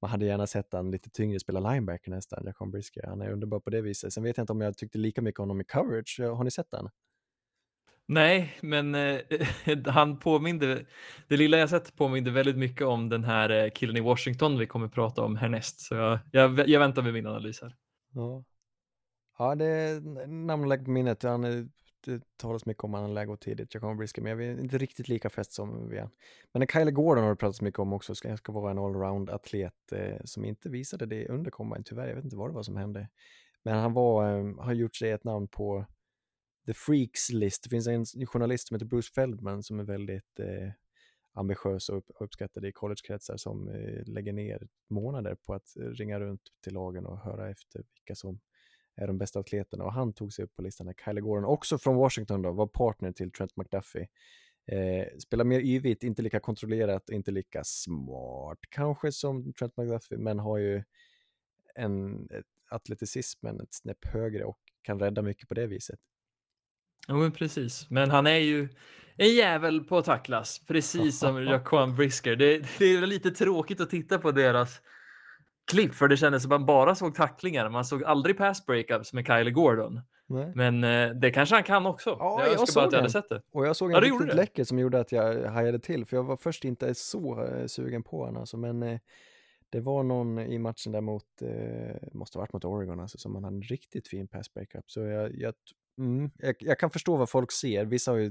man 0.00 0.10
hade 0.10 0.26
gärna 0.26 0.46
sett 0.46 0.72
han 0.72 0.90
lite 0.90 1.10
tyngre 1.10 1.40
spela 1.40 1.72
linebacker 1.72 2.10
nästan, 2.10 2.44
Jacon 2.46 2.70
Brisker. 2.70 3.06
Han 3.06 3.20
är 3.20 3.32
underbar 3.32 3.60
på 3.60 3.70
det 3.70 3.80
viset. 3.80 4.12
Sen 4.12 4.22
vet 4.22 4.36
jag 4.36 4.42
inte 4.42 4.52
om 4.52 4.60
jag 4.60 4.76
tyckte 4.76 4.98
lika 4.98 5.22
mycket 5.22 5.38
om 5.38 5.42
honom 5.42 5.60
i 5.60 5.64
coverage. 5.64 6.20
Har 6.20 6.44
ni 6.44 6.50
sett 6.50 6.70
den? 6.70 6.88
Nej, 8.12 8.58
men 8.62 8.94
eh, 8.94 9.20
han 9.86 10.18
påminde, 10.18 10.86
det 11.28 11.36
lilla 11.36 11.58
jag 11.58 11.70
sett 11.70 11.96
påminde 11.96 12.30
väldigt 12.30 12.56
mycket 12.56 12.86
om 12.86 13.08
den 13.08 13.24
här 13.24 13.50
eh, 13.50 13.70
killen 13.70 13.96
i 13.96 14.00
Washington 14.00 14.58
vi 14.58 14.66
kommer 14.66 14.88
prata 14.88 15.22
om 15.22 15.36
härnäst. 15.36 15.80
Så 15.80 15.94
jag, 15.94 16.18
jag, 16.32 16.68
jag 16.68 16.80
väntar 16.80 17.02
med 17.02 17.12
min 17.12 17.26
analys 17.26 17.62
här. 17.62 17.76
Ja, 18.12 18.44
ja 19.38 19.54
det 19.54 19.66
är 19.66 20.26
namnlagt 20.26 20.84
på 20.84 20.90
minnet. 20.90 21.22
Han 21.22 21.44
är 21.44 21.68
det 22.04 22.22
talas 22.36 22.66
mycket 22.66 22.84
om 22.84 22.94
att 22.94 23.00
han 23.00 23.14
lär 23.14 23.24
gå 23.24 23.36
tidigt, 23.36 23.74
Jacob 23.74 23.96
briska, 23.96 24.22
men 24.22 24.32
jag 24.32 24.42
är 24.42 24.60
inte 24.60 24.78
riktigt 24.78 25.08
lika 25.08 25.30
fäst 25.30 25.52
som 25.52 25.88
vi 25.88 25.98
är. 25.98 26.08
Men 26.52 26.66
Kyle 26.66 26.90
Gordon 26.90 27.24
har 27.24 27.30
det 27.30 27.36
pratats 27.36 27.62
mycket 27.62 27.78
om 27.78 27.92
också, 27.92 28.14
ska, 28.14 28.36
ska 28.36 28.52
vara 28.52 28.70
en 28.70 28.78
allround-atlet 28.78 29.92
eh, 29.92 30.20
som 30.24 30.44
inte 30.44 30.68
visade 30.68 31.06
det 31.06 31.28
under 31.28 31.50
combine, 31.50 31.84
tyvärr. 31.84 32.08
Jag 32.08 32.14
vet 32.14 32.24
inte 32.24 32.36
vad 32.36 32.50
det 32.50 32.54
var 32.54 32.62
som 32.62 32.76
hände. 32.76 33.08
Men 33.62 33.74
han 33.74 33.92
var, 33.92 34.38
eh, 34.38 34.54
har 34.58 34.72
gjort 34.72 34.96
sig 34.96 35.10
ett 35.10 35.24
namn 35.24 35.48
på 35.48 35.86
The 36.66 36.74
Freaks 36.74 37.30
list. 37.30 37.62
Det 37.62 37.68
finns 37.68 37.86
en 37.86 38.26
journalist 38.26 38.68
som 38.68 38.74
heter 38.74 38.86
Bruce 38.86 39.12
Feldman 39.14 39.62
som 39.62 39.80
är 39.80 39.84
väldigt 39.84 40.40
eh, 40.40 40.70
ambitiös 41.32 41.88
och 41.88 42.04
uppskattad 42.20 42.64
i 42.64 42.72
collegekretsar 42.72 43.36
som 43.36 43.68
eh, 43.68 44.06
lägger 44.06 44.32
ner 44.32 44.68
månader 44.88 45.34
på 45.34 45.54
att 45.54 45.76
eh, 45.76 45.82
ringa 45.82 46.20
runt 46.20 46.42
till 46.64 46.74
lagen 46.74 47.06
och 47.06 47.18
höra 47.18 47.50
efter 47.50 47.84
vilka 47.94 48.14
som 48.14 48.40
är 48.96 49.06
de 49.06 49.18
bästa 49.18 49.40
atleterna 49.40 49.84
och 49.84 49.92
han 49.92 50.12
tog 50.12 50.32
sig 50.32 50.44
upp 50.44 50.56
på 50.56 50.62
listan 50.62 50.86
här. 50.86 50.94
Kylie 51.04 51.20
Gordon, 51.20 51.44
också 51.44 51.78
från 51.78 51.96
Washington 51.96 52.42
då, 52.42 52.52
var 52.52 52.66
partner 52.66 53.12
till 53.12 53.32
Trent 53.32 53.56
McDuffie. 53.56 54.08
Eh, 54.66 55.06
spelar 55.18 55.44
mer 55.44 55.60
yvigt, 55.60 56.02
inte 56.02 56.22
lika 56.22 56.40
kontrollerat, 56.40 57.10
inte 57.10 57.30
lika 57.30 57.64
smart 57.64 58.58
kanske 58.68 59.12
som 59.12 59.52
Trent 59.52 59.76
McDuffie, 59.76 60.18
men 60.18 60.38
har 60.38 60.58
ju 60.58 60.82
en 61.74 62.28
atleticismen 62.70 63.60
ett 63.60 63.74
snäpp 63.74 64.04
högre 64.04 64.44
och 64.44 64.58
kan 64.82 65.00
rädda 65.00 65.22
mycket 65.22 65.48
på 65.48 65.54
det 65.54 65.66
viset. 65.66 66.00
Ja, 67.08 67.14
men 67.14 67.32
precis. 67.32 67.90
Men 67.90 68.10
han 68.10 68.26
är 68.26 68.38
ju 68.38 68.68
en 69.16 69.34
jävel 69.34 69.84
på 69.84 69.98
att 69.98 70.04
tacklas, 70.04 70.60
precis 70.66 71.18
som 71.18 71.44
Jaquan 71.46 71.96
Brisker. 71.96 72.36
Det, 72.36 72.78
det, 72.78 72.84
är 72.84 73.06
lite 73.06 73.30
tråkigt 73.30 73.80
att 73.80 73.90
titta 73.90 74.18
på 74.18 74.30
deras 74.32 74.80
klipp, 75.70 75.94
för 75.94 76.08
det 76.08 76.16
kändes 76.16 76.42
som 76.42 76.48
man 76.48 76.66
bara 76.66 76.94
såg 76.94 77.14
tacklingar. 77.14 77.68
Man 77.68 77.84
såg 77.84 78.04
aldrig 78.04 78.38
pass 78.38 78.66
breakups 78.66 79.12
med 79.12 79.26
Kylie 79.26 79.50
Gordon. 79.50 80.00
Nej. 80.26 80.52
Men 80.54 80.84
eh, 80.84 81.10
det 81.10 81.30
kanske 81.30 81.54
han 81.54 81.64
kan 81.64 81.86
också. 81.86 82.16
Ja, 82.18 82.42
jag, 82.44 82.52
jag 82.52 82.68
såg 82.68 82.74
bara 82.74 82.86
att 82.86 82.92
jag 82.92 82.98
hade 82.98 83.12
sett 83.12 83.28
det. 83.28 83.42
Och 83.52 83.66
jag 83.66 83.76
såg 83.76 83.90
en 83.90 83.94
ja, 83.94 84.00
riktigt 84.00 84.34
läcker 84.34 84.64
som 84.64 84.78
gjorde 84.78 85.00
att 85.00 85.12
jag 85.12 85.50
hajade 85.50 85.78
till, 85.78 86.06
för 86.06 86.16
jag 86.16 86.24
var 86.24 86.36
först 86.36 86.64
inte 86.64 86.94
så 86.94 87.44
eh, 87.44 87.66
sugen 87.66 88.02
på 88.02 88.24
honom. 88.24 88.40
Alltså, 88.40 88.56
men 88.56 88.82
eh, 88.82 88.98
det 89.70 89.80
var 89.80 90.02
någon 90.02 90.38
i 90.38 90.58
matchen 90.58 90.92
där 90.92 91.00
mot, 91.00 91.24
måste 92.12 92.38
ha 92.38 92.42
varit 92.42 92.52
mot 92.52 92.64
Oregon, 92.64 93.00
alltså, 93.00 93.18
som 93.18 93.32
man 93.32 93.44
hade 93.44 93.56
en 93.56 93.62
riktigt 93.62 94.08
fin 94.08 94.28
pass 94.28 94.54
breakup. 94.54 94.90
Så 94.90 95.00
jag, 95.00 95.34
jag, 95.34 95.54
mm, 96.00 96.30
jag, 96.38 96.56
jag, 96.60 96.78
kan 96.78 96.90
förstå 96.90 97.16
vad 97.16 97.30
folk 97.30 97.52
ser. 97.52 97.84
Vissa 97.84 98.10
har 98.10 98.18
ju, 98.18 98.30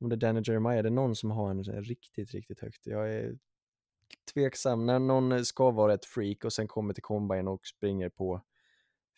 om 0.00 0.08
det 0.08 0.14
är 0.14 0.16
Danny 0.16 0.42
Jeremiah, 0.44 0.82
det 0.82 0.90
någon 0.90 1.16
som 1.16 1.30
har 1.30 1.50
en 1.50 1.64
riktigt, 1.64 2.30
riktigt 2.30 2.60
högt. 2.60 2.86
Jag 2.86 3.14
är 3.14 3.38
tveksam 4.34 4.86
när 4.86 4.98
någon 4.98 5.32
eh, 5.32 5.42
ska 5.42 5.70
vara 5.70 5.94
ett 5.94 6.04
freak 6.04 6.44
och 6.44 6.52
sen 6.52 6.68
kommer 6.68 6.94
till 6.94 7.02
combine 7.02 7.48
och 7.48 7.66
springer 7.66 8.08
på 8.08 8.42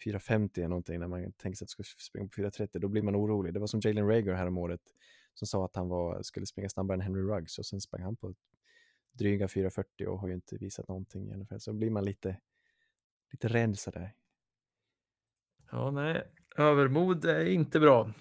4.50 0.05 0.59
eller 0.59 0.69
någonting 0.69 1.01
när 1.01 1.09
man 1.09 1.33
tänker 1.33 1.57
sig 1.57 1.65
att 1.65 1.71
ska 1.71 1.83
springa 1.83 2.29
på 2.29 2.41
4.30, 2.41 2.79
då 2.79 2.89
blir 2.89 3.03
man 3.03 3.17
orolig. 3.17 3.55
Det 3.55 3.61
var 3.61 3.67
som 3.67 3.81
Jalen 3.81 4.09
Rager 4.09 4.35
häromåret 4.35 4.81
året 4.81 4.95
som 5.35 5.47
sa 5.47 5.65
att 5.65 5.77
han 5.77 5.89
var, 5.89 6.23
skulle 6.23 6.47
springa 6.47 6.69
snabbare 6.69 6.95
än 6.95 7.01
Henry 7.01 7.23
Ruggs 7.23 7.59
och 7.59 7.67
sen 7.67 7.81
sprang 7.81 8.03
han 8.03 8.17
på 8.17 8.35
dryga 9.13 9.47
4.40 9.47 10.05
och 10.05 10.21
har 10.21 10.29
ju 10.29 10.35
inte 10.35 10.57
visat 10.57 10.89
någonting 10.89 11.31
i 11.31 11.35
alla 11.35 11.47
fall. 11.47 11.61
Så 11.61 11.73
blir 11.73 11.91
man 11.91 12.05
lite, 12.05 12.37
lite 13.33 13.49
rädd 13.49 13.79
sådär. 13.79 14.15
Ja, 15.71 15.91
nej, 15.91 16.25
övermod 16.57 17.25
är 17.25 17.45
inte 17.45 17.81
bra. 17.81 18.13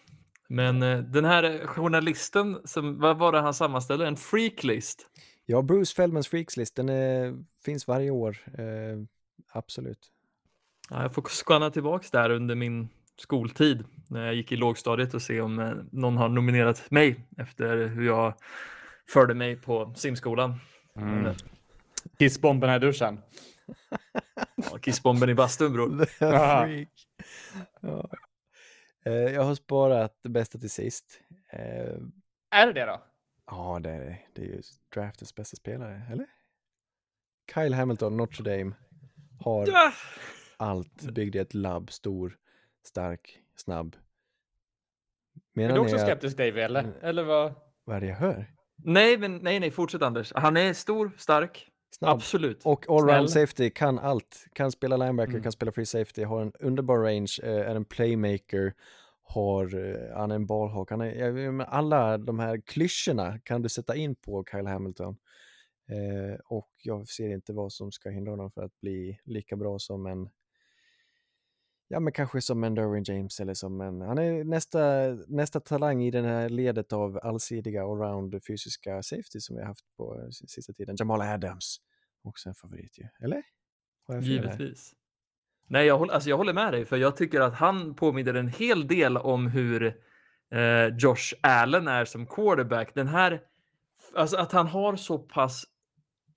Men 0.47 0.83
eh, 0.83 0.99
den 0.99 1.25
här 1.25 1.65
journalisten, 1.65 2.61
som, 2.65 2.99
vad 2.99 3.17
var 3.17 3.31
det 3.31 3.39
han 3.39 3.53
sammanställde? 3.53 4.07
En 4.07 4.17
freaklist? 4.17 5.07
Ja, 5.45 5.61
Bruce 5.61 5.95
Feldmans 5.95 6.27
freakslist, 6.27 6.75
den 6.75 6.89
är, 6.89 7.37
finns 7.65 7.87
varje 7.87 8.11
år. 8.11 8.37
Eh, 8.57 9.03
absolut. 9.51 10.11
Ja, 10.89 11.01
jag 11.01 11.13
får 11.13 11.21
skanna 11.21 11.69
tillbaks 11.69 12.11
där 12.11 12.29
under 12.29 12.55
min 12.55 12.89
skoltid 13.17 13.83
när 14.07 14.25
jag 14.25 14.35
gick 14.35 14.51
i 14.51 14.55
lågstadiet 14.55 15.13
och 15.13 15.21
se 15.21 15.41
om 15.41 15.59
eh, 15.59 15.73
någon 15.91 16.17
har 16.17 16.29
nominerat 16.29 16.91
mig 16.91 17.25
efter 17.37 17.87
hur 17.87 18.05
jag 18.05 18.33
förde 19.09 19.33
mig 19.33 19.55
på 19.55 19.93
simskolan. 19.95 20.55
Mm. 20.95 21.35
Kissbomben 22.19 22.75
i 22.75 22.79
duschen. 22.79 23.19
Ja, 24.55 24.77
kissbomben 24.77 25.29
i 25.29 25.33
bastun 25.33 25.73
bror. 25.73 26.07
Ja. 27.81 28.09
Eh, 29.05 29.13
jag 29.13 29.43
har 29.43 29.55
sparat 29.55 30.19
det 30.23 30.29
bästa 30.29 30.59
till 30.59 30.69
sist. 30.69 31.21
Eh, 31.49 31.95
är 32.51 32.67
det 32.67 32.73
det 32.73 32.85
då? 32.85 33.01
Ja, 33.45 33.79
det 33.83 33.89
är 33.89 33.99
det. 33.99 34.19
Det 34.33 34.41
är 34.41 34.45
ju 34.45 34.61
draftens 34.93 35.35
bästa 35.35 35.55
spelare, 35.55 36.01
eller? 36.11 36.25
Kyle 37.53 37.73
Hamilton, 37.73 38.17
Notre 38.17 38.57
Dame, 38.57 38.75
har 39.39 39.67
ja. 39.67 39.91
allt. 40.57 41.01
Byggde 41.01 41.39
ett 41.39 41.53
labb, 41.53 41.91
stor, 41.91 42.37
stark, 42.83 43.39
snabb. 43.55 43.95
Menar 45.53 45.69
är 45.69 45.73
du 45.73 45.79
också 45.79 45.97
skeptisk 45.97 46.37
Davy, 46.37 46.61
eller? 46.61 46.83
Mm. 46.83 46.93
Eller 47.01 47.23
vad? 47.23 47.53
Vad 47.83 47.95
är 47.95 48.01
det 48.01 48.07
jag 48.07 48.15
hör? 48.15 48.53
Nej, 48.75 49.17
men 49.17 49.37
nej, 49.37 49.59
nej, 49.59 49.71
fortsätt 49.71 50.01
Anders. 50.01 50.33
Han 50.35 50.57
är 50.57 50.73
stor, 50.73 51.11
stark, 51.17 51.71
Snabb. 51.91 52.15
Absolut. 52.15 52.65
Och 52.65 52.89
allround 52.89 53.29
safety, 53.29 53.69
kan 53.69 53.99
allt. 53.99 54.45
Kan 54.53 54.71
spela 54.71 54.97
linebacker, 54.97 55.31
mm. 55.31 55.43
kan 55.43 55.51
spela 55.51 55.71
free 55.71 55.85
safety, 55.85 56.23
har 56.23 56.41
en 56.41 56.51
underbar 56.59 56.97
range, 56.97 57.39
eh, 57.43 57.69
är 57.69 57.75
en 57.75 57.85
playmaker, 57.85 58.73
har, 59.23 59.75
eh, 59.75 60.17
han 60.17 60.31
är 60.31 60.35
en 60.35 60.45
ballhawk. 60.45 60.89
Han 60.89 61.01
är, 61.01 61.61
alla 61.61 62.17
de 62.17 62.39
här 62.39 62.61
klyschorna 62.65 63.39
kan 63.39 63.61
du 63.61 63.69
sätta 63.69 63.95
in 63.95 64.15
på 64.15 64.45
Kyle 64.51 64.67
Hamilton. 64.67 65.17
Eh, 65.89 66.39
och 66.45 66.71
jag 66.83 67.07
ser 67.07 67.29
inte 67.29 67.53
vad 67.53 67.73
som 67.73 67.91
ska 67.91 68.09
hindra 68.09 68.31
honom 68.31 68.51
för 68.51 68.63
att 68.63 68.79
bli 68.81 69.19
lika 69.25 69.55
bra 69.55 69.79
som 69.79 70.05
en 70.05 70.29
ja 71.87 71.99
men 71.99 72.13
kanske 72.13 72.41
som 72.41 72.63
en 72.63 72.75
Derwin 72.75 73.03
James 73.03 73.39
eller 73.39 73.53
som 73.53 73.81
en, 73.81 74.01
han 74.01 74.17
är 74.17 74.43
nästa, 74.43 74.79
nästa 75.27 75.59
talang 75.59 76.03
i 76.03 76.11
det 76.11 76.21
här 76.21 76.49
ledet 76.49 76.93
av 76.93 77.19
allsidiga 77.23 77.83
allround 77.83 78.43
fysiska 78.47 79.03
safety 79.03 79.39
som 79.39 79.55
vi 79.55 79.61
har 79.61 79.67
haft 79.67 79.85
på 79.97 80.15
eh, 80.15 80.29
sista 80.29 80.73
tiden. 80.73 80.95
Jamal 80.99 81.21
Adams, 81.21 81.77
också 82.23 82.49
en 82.49 82.55
favorit 82.55 82.97
ju, 82.99 83.07
eller? 83.19 83.43
Givetvis. 84.21 84.93
Nej, 85.69 85.85
jag 85.85 85.97
håller, 85.97 86.13
alltså 86.13 86.29
jag 86.29 86.37
håller 86.37 86.53
med 86.53 86.73
dig, 86.73 86.85
för 86.85 86.97
jag 86.97 87.17
tycker 87.17 87.41
att 87.41 87.53
han 87.53 87.95
påminner 87.95 88.33
en 88.33 88.47
hel 88.47 88.87
del 88.87 89.17
om 89.17 89.47
hur 89.47 89.85
eh, 90.51 90.87
Josh 90.97 91.33
Allen 91.41 91.87
är 91.87 92.05
som 92.05 92.25
quarterback. 92.25 92.95
Den 92.95 93.07
här, 93.07 93.41
alltså 94.15 94.37
att 94.37 94.51
han 94.51 94.67
har 94.67 94.95
så 94.95 95.19
pass 95.19 95.65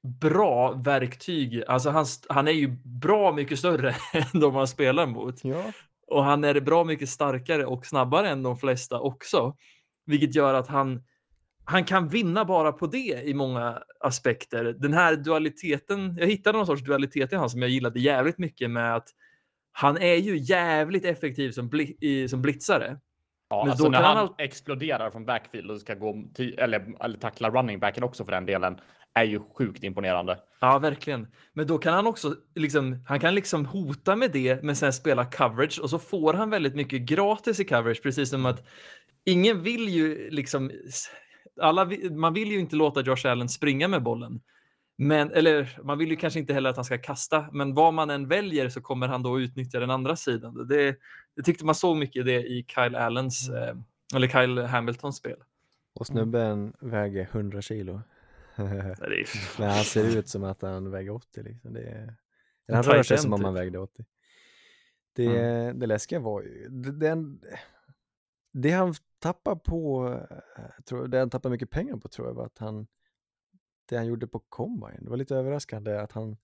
bra 0.02 0.72
verktyg. 0.72 1.62
Alltså 1.66 1.90
han, 1.90 2.06
han 2.28 2.48
är 2.48 2.52
ju 2.52 2.76
bra 2.84 3.32
mycket 3.32 3.58
större 3.58 3.90
än 4.12 4.40
de 4.40 4.54
han 4.54 4.68
spelar 4.68 5.06
mot. 5.06 5.44
Ja. 5.44 5.72
Och 6.06 6.24
han 6.24 6.44
är 6.44 6.60
bra 6.60 6.84
mycket 6.84 7.08
starkare 7.08 7.66
och 7.66 7.86
snabbare 7.86 8.28
än 8.28 8.42
de 8.42 8.56
flesta 8.56 9.00
också. 9.00 9.56
Vilket 10.06 10.34
gör 10.34 10.54
att 10.54 10.68
han, 10.68 11.02
han 11.64 11.84
kan 11.84 12.08
vinna 12.08 12.44
bara 12.44 12.72
på 12.72 12.86
det 12.86 13.22
i 13.24 13.34
många 13.34 13.82
aspekter. 14.00 14.64
Den 14.64 14.92
här 14.92 15.16
dualiteten, 15.16 16.16
jag 16.18 16.26
hittade 16.26 16.58
någon 16.58 16.66
sorts 16.66 16.84
dualitet 16.84 17.32
i 17.32 17.36
han 17.36 17.50
som 17.50 17.62
jag 17.62 17.70
gillade 17.70 18.00
jävligt 18.00 18.38
mycket 18.38 18.70
med 18.70 18.96
att 18.96 19.08
han 19.72 19.98
är 19.98 20.14
ju 20.14 20.36
jävligt 20.36 21.04
effektiv 21.04 21.50
som, 21.50 21.68
bli, 21.68 22.28
som 22.28 22.42
blitzare. 22.42 22.98
Ja, 23.50 23.62
Men 23.62 23.70
alltså 23.70 23.88
när 23.88 24.02
han, 24.02 24.16
han 24.16 24.34
exploderar 24.38 25.10
från 25.10 25.24
backfield 25.24 25.70
och 25.70 25.80
ska 25.80 25.94
gå 25.94 26.24
eller, 26.58 27.04
eller 27.04 27.18
tackla 27.18 27.50
running 27.50 27.78
backen 27.78 28.04
också 28.04 28.24
för 28.24 28.32
den 28.32 28.46
delen 28.46 28.80
är 29.14 29.24
ju 29.24 29.40
sjukt 29.58 29.84
imponerande. 29.84 30.38
Ja, 30.60 30.78
verkligen. 30.78 31.26
Men 31.52 31.66
då 31.66 31.78
kan 31.78 31.94
han 31.94 32.06
också 32.06 32.34
liksom, 32.54 33.04
han 33.06 33.20
kan 33.20 33.34
liksom 33.34 33.66
hota 33.66 34.16
med 34.16 34.30
det, 34.32 34.62
men 34.62 34.76
sen 34.76 34.92
spela 34.92 35.24
coverage 35.24 35.80
och 35.82 35.90
så 35.90 35.98
får 35.98 36.34
han 36.34 36.50
väldigt 36.50 36.74
mycket 36.74 37.00
gratis 37.00 37.60
i 37.60 37.64
coverage, 37.64 38.02
precis 38.02 38.30
som 38.30 38.46
att 38.46 38.66
ingen 39.24 39.62
vill 39.62 39.88
ju 39.88 40.30
liksom, 40.30 40.70
alla, 41.60 41.90
man 42.10 42.34
vill 42.34 42.50
ju 42.50 42.58
inte 42.58 42.76
låta 42.76 43.00
Josh 43.00 43.26
Allen 43.26 43.48
springa 43.48 43.88
med 43.88 44.02
bollen. 44.02 44.40
Men, 44.98 45.30
eller 45.30 45.78
man 45.84 45.98
vill 45.98 46.10
ju 46.10 46.16
kanske 46.16 46.40
inte 46.40 46.54
heller 46.54 46.70
att 46.70 46.76
han 46.76 46.84
ska 46.84 46.98
kasta, 46.98 47.46
men 47.52 47.74
vad 47.74 47.94
man 47.94 48.10
än 48.10 48.28
väljer 48.28 48.68
så 48.68 48.80
kommer 48.80 49.08
han 49.08 49.22
då 49.22 49.40
utnyttja 49.40 49.80
den 49.80 49.90
andra 49.90 50.16
sidan. 50.16 50.68
Det, 50.68 50.96
det 51.36 51.42
tyckte 51.42 51.64
man 51.64 51.74
såg 51.74 51.96
mycket 51.96 52.24
det 52.24 52.42
i 52.42 52.64
Kyle 52.68 52.96
Allens, 52.96 53.48
mm. 53.48 53.62
eh, 53.62 53.74
eller 54.14 54.28
Kyle 54.28 54.58
Hamiltons 54.58 55.16
spel. 55.16 55.42
Och 55.92 56.06
snubben 56.06 56.72
väger 56.80 57.22
100 57.22 57.62
kilo. 57.62 58.00
Men 59.58 59.70
han 59.70 59.84
ser 59.84 60.18
ut 60.18 60.28
som 60.28 60.44
att 60.44 60.62
han 60.62 60.90
väger 60.90 61.10
80 61.10 61.42
liksom. 61.42 61.72
Det 61.72 61.80
är... 61.80 62.14
Han 62.72 62.82
rör 62.82 63.02
sig 63.02 63.18
som 63.18 63.32
om 63.32 63.44
han 63.44 63.54
typ. 63.54 63.60
vägde 63.60 63.78
80. 63.78 64.04
Det, 65.12 65.26
mm. 65.26 65.78
det 65.78 65.86
läskiga 65.86 66.20
var 66.20 66.42
ju, 66.42 66.68
det, 66.68 66.92
det, 66.92 67.24
det 68.52 68.70
han 68.70 68.94
tappar 69.18 69.56
på, 69.56 70.08
eh, 70.56 70.84
tror, 70.84 71.08
det 71.08 71.18
han 71.18 71.30
tappar 71.30 71.50
mycket 71.50 71.70
pengar 71.70 71.96
på 71.96 72.08
tror 72.08 72.28
jag 72.28 72.34
var 72.34 72.46
att 72.46 72.58
han, 72.58 72.86
det 73.86 73.96
han 73.96 74.06
gjorde 74.06 74.26
på 74.26 74.38
combine, 74.38 75.04
det 75.04 75.10
var 75.10 75.16
lite 75.16 75.36
överraskande 75.36 75.98
att 75.98 76.12
han 76.12 76.36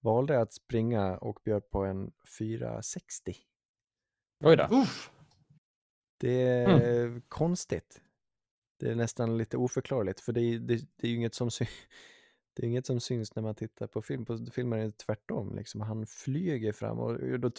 valde 0.00 0.40
att 0.40 0.52
springa 0.52 1.18
och 1.18 1.40
bjöd 1.44 1.70
på 1.70 1.84
en 1.84 2.12
460. 2.38 3.34
Oj 4.44 4.56
då. 4.56 4.68
Uff. 4.70 5.10
Det 6.20 6.42
är 6.42 7.04
mm. 7.04 7.22
konstigt. 7.28 8.00
Det 8.78 8.90
är 8.90 8.94
nästan 8.94 9.38
lite 9.38 9.56
oförklarligt 9.56 10.20
för 10.20 10.32
det, 10.32 10.58
det, 10.58 10.76
det 10.96 11.06
är 11.06 11.10
ju 11.10 11.16
inget 11.16 11.34
som, 11.34 11.50
det 12.54 12.62
är 12.62 12.68
inget 12.68 12.86
som 12.86 13.00
syns 13.00 13.34
när 13.34 13.42
man 13.42 13.54
tittar 13.54 13.86
på 13.86 14.02
film. 14.02 14.24
På 14.24 14.46
filmen 14.52 14.80
är 14.80 14.84
det 14.84 14.98
tvärtom, 14.98 15.56
liksom. 15.56 15.80
han 15.80 16.06
flyger 16.06 16.72
fram 16.72 16.98
och 16.98 17.40
då, 17.40 17.50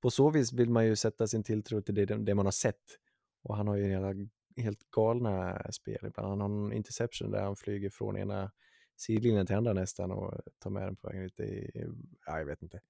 på 0.00 0.10
så 0.10 0.30
vis 0.30 0.52
vill 0.52 0.70
man 0.70 0.86
ju 0.86 0.96
sätta 0.96 1.26
sin 1.26 1.42
tilltro 1.42 1.82
till 1.82 1.94
det, 1.94 2.06
det 2.06 2.34
man 2.34 2.46
har 2.46 2.52
sett 2.52 2.98
Och 3.42 3.56
han 3.56 3.68
har 3.68 3.76
ju 3.76 3.88
hela, 3.88 4.14
helt 4.56 4.90
galna 4.90 5.62
spel 5.72 6.06
ibland. 6.06 6.28
Han 6.28 6.40
har 6.40 6.66
en 6.66 6.72
interception 6.72 7.30
där 7.30 7.42
han 7.42 7.56
flyger 7.56 7.90
från 7.90 8.16
ena 8.16 8.50
sidlinjen 8.96 9.46
till 9.46 9.56
andra 9.56 9.72
nästan 9.72 10.10
och 10.10 10.40
tar 10.58 10.70
med 10.70 10.82
den 10.82 10.96
på 10.96 11.08
vägen 11.08 11.22
ut. 11.22 11.40
Ja, 12.26 12.38
jag 12.38 12.46
vet 12.46 12.62
inte. 12.62 12.80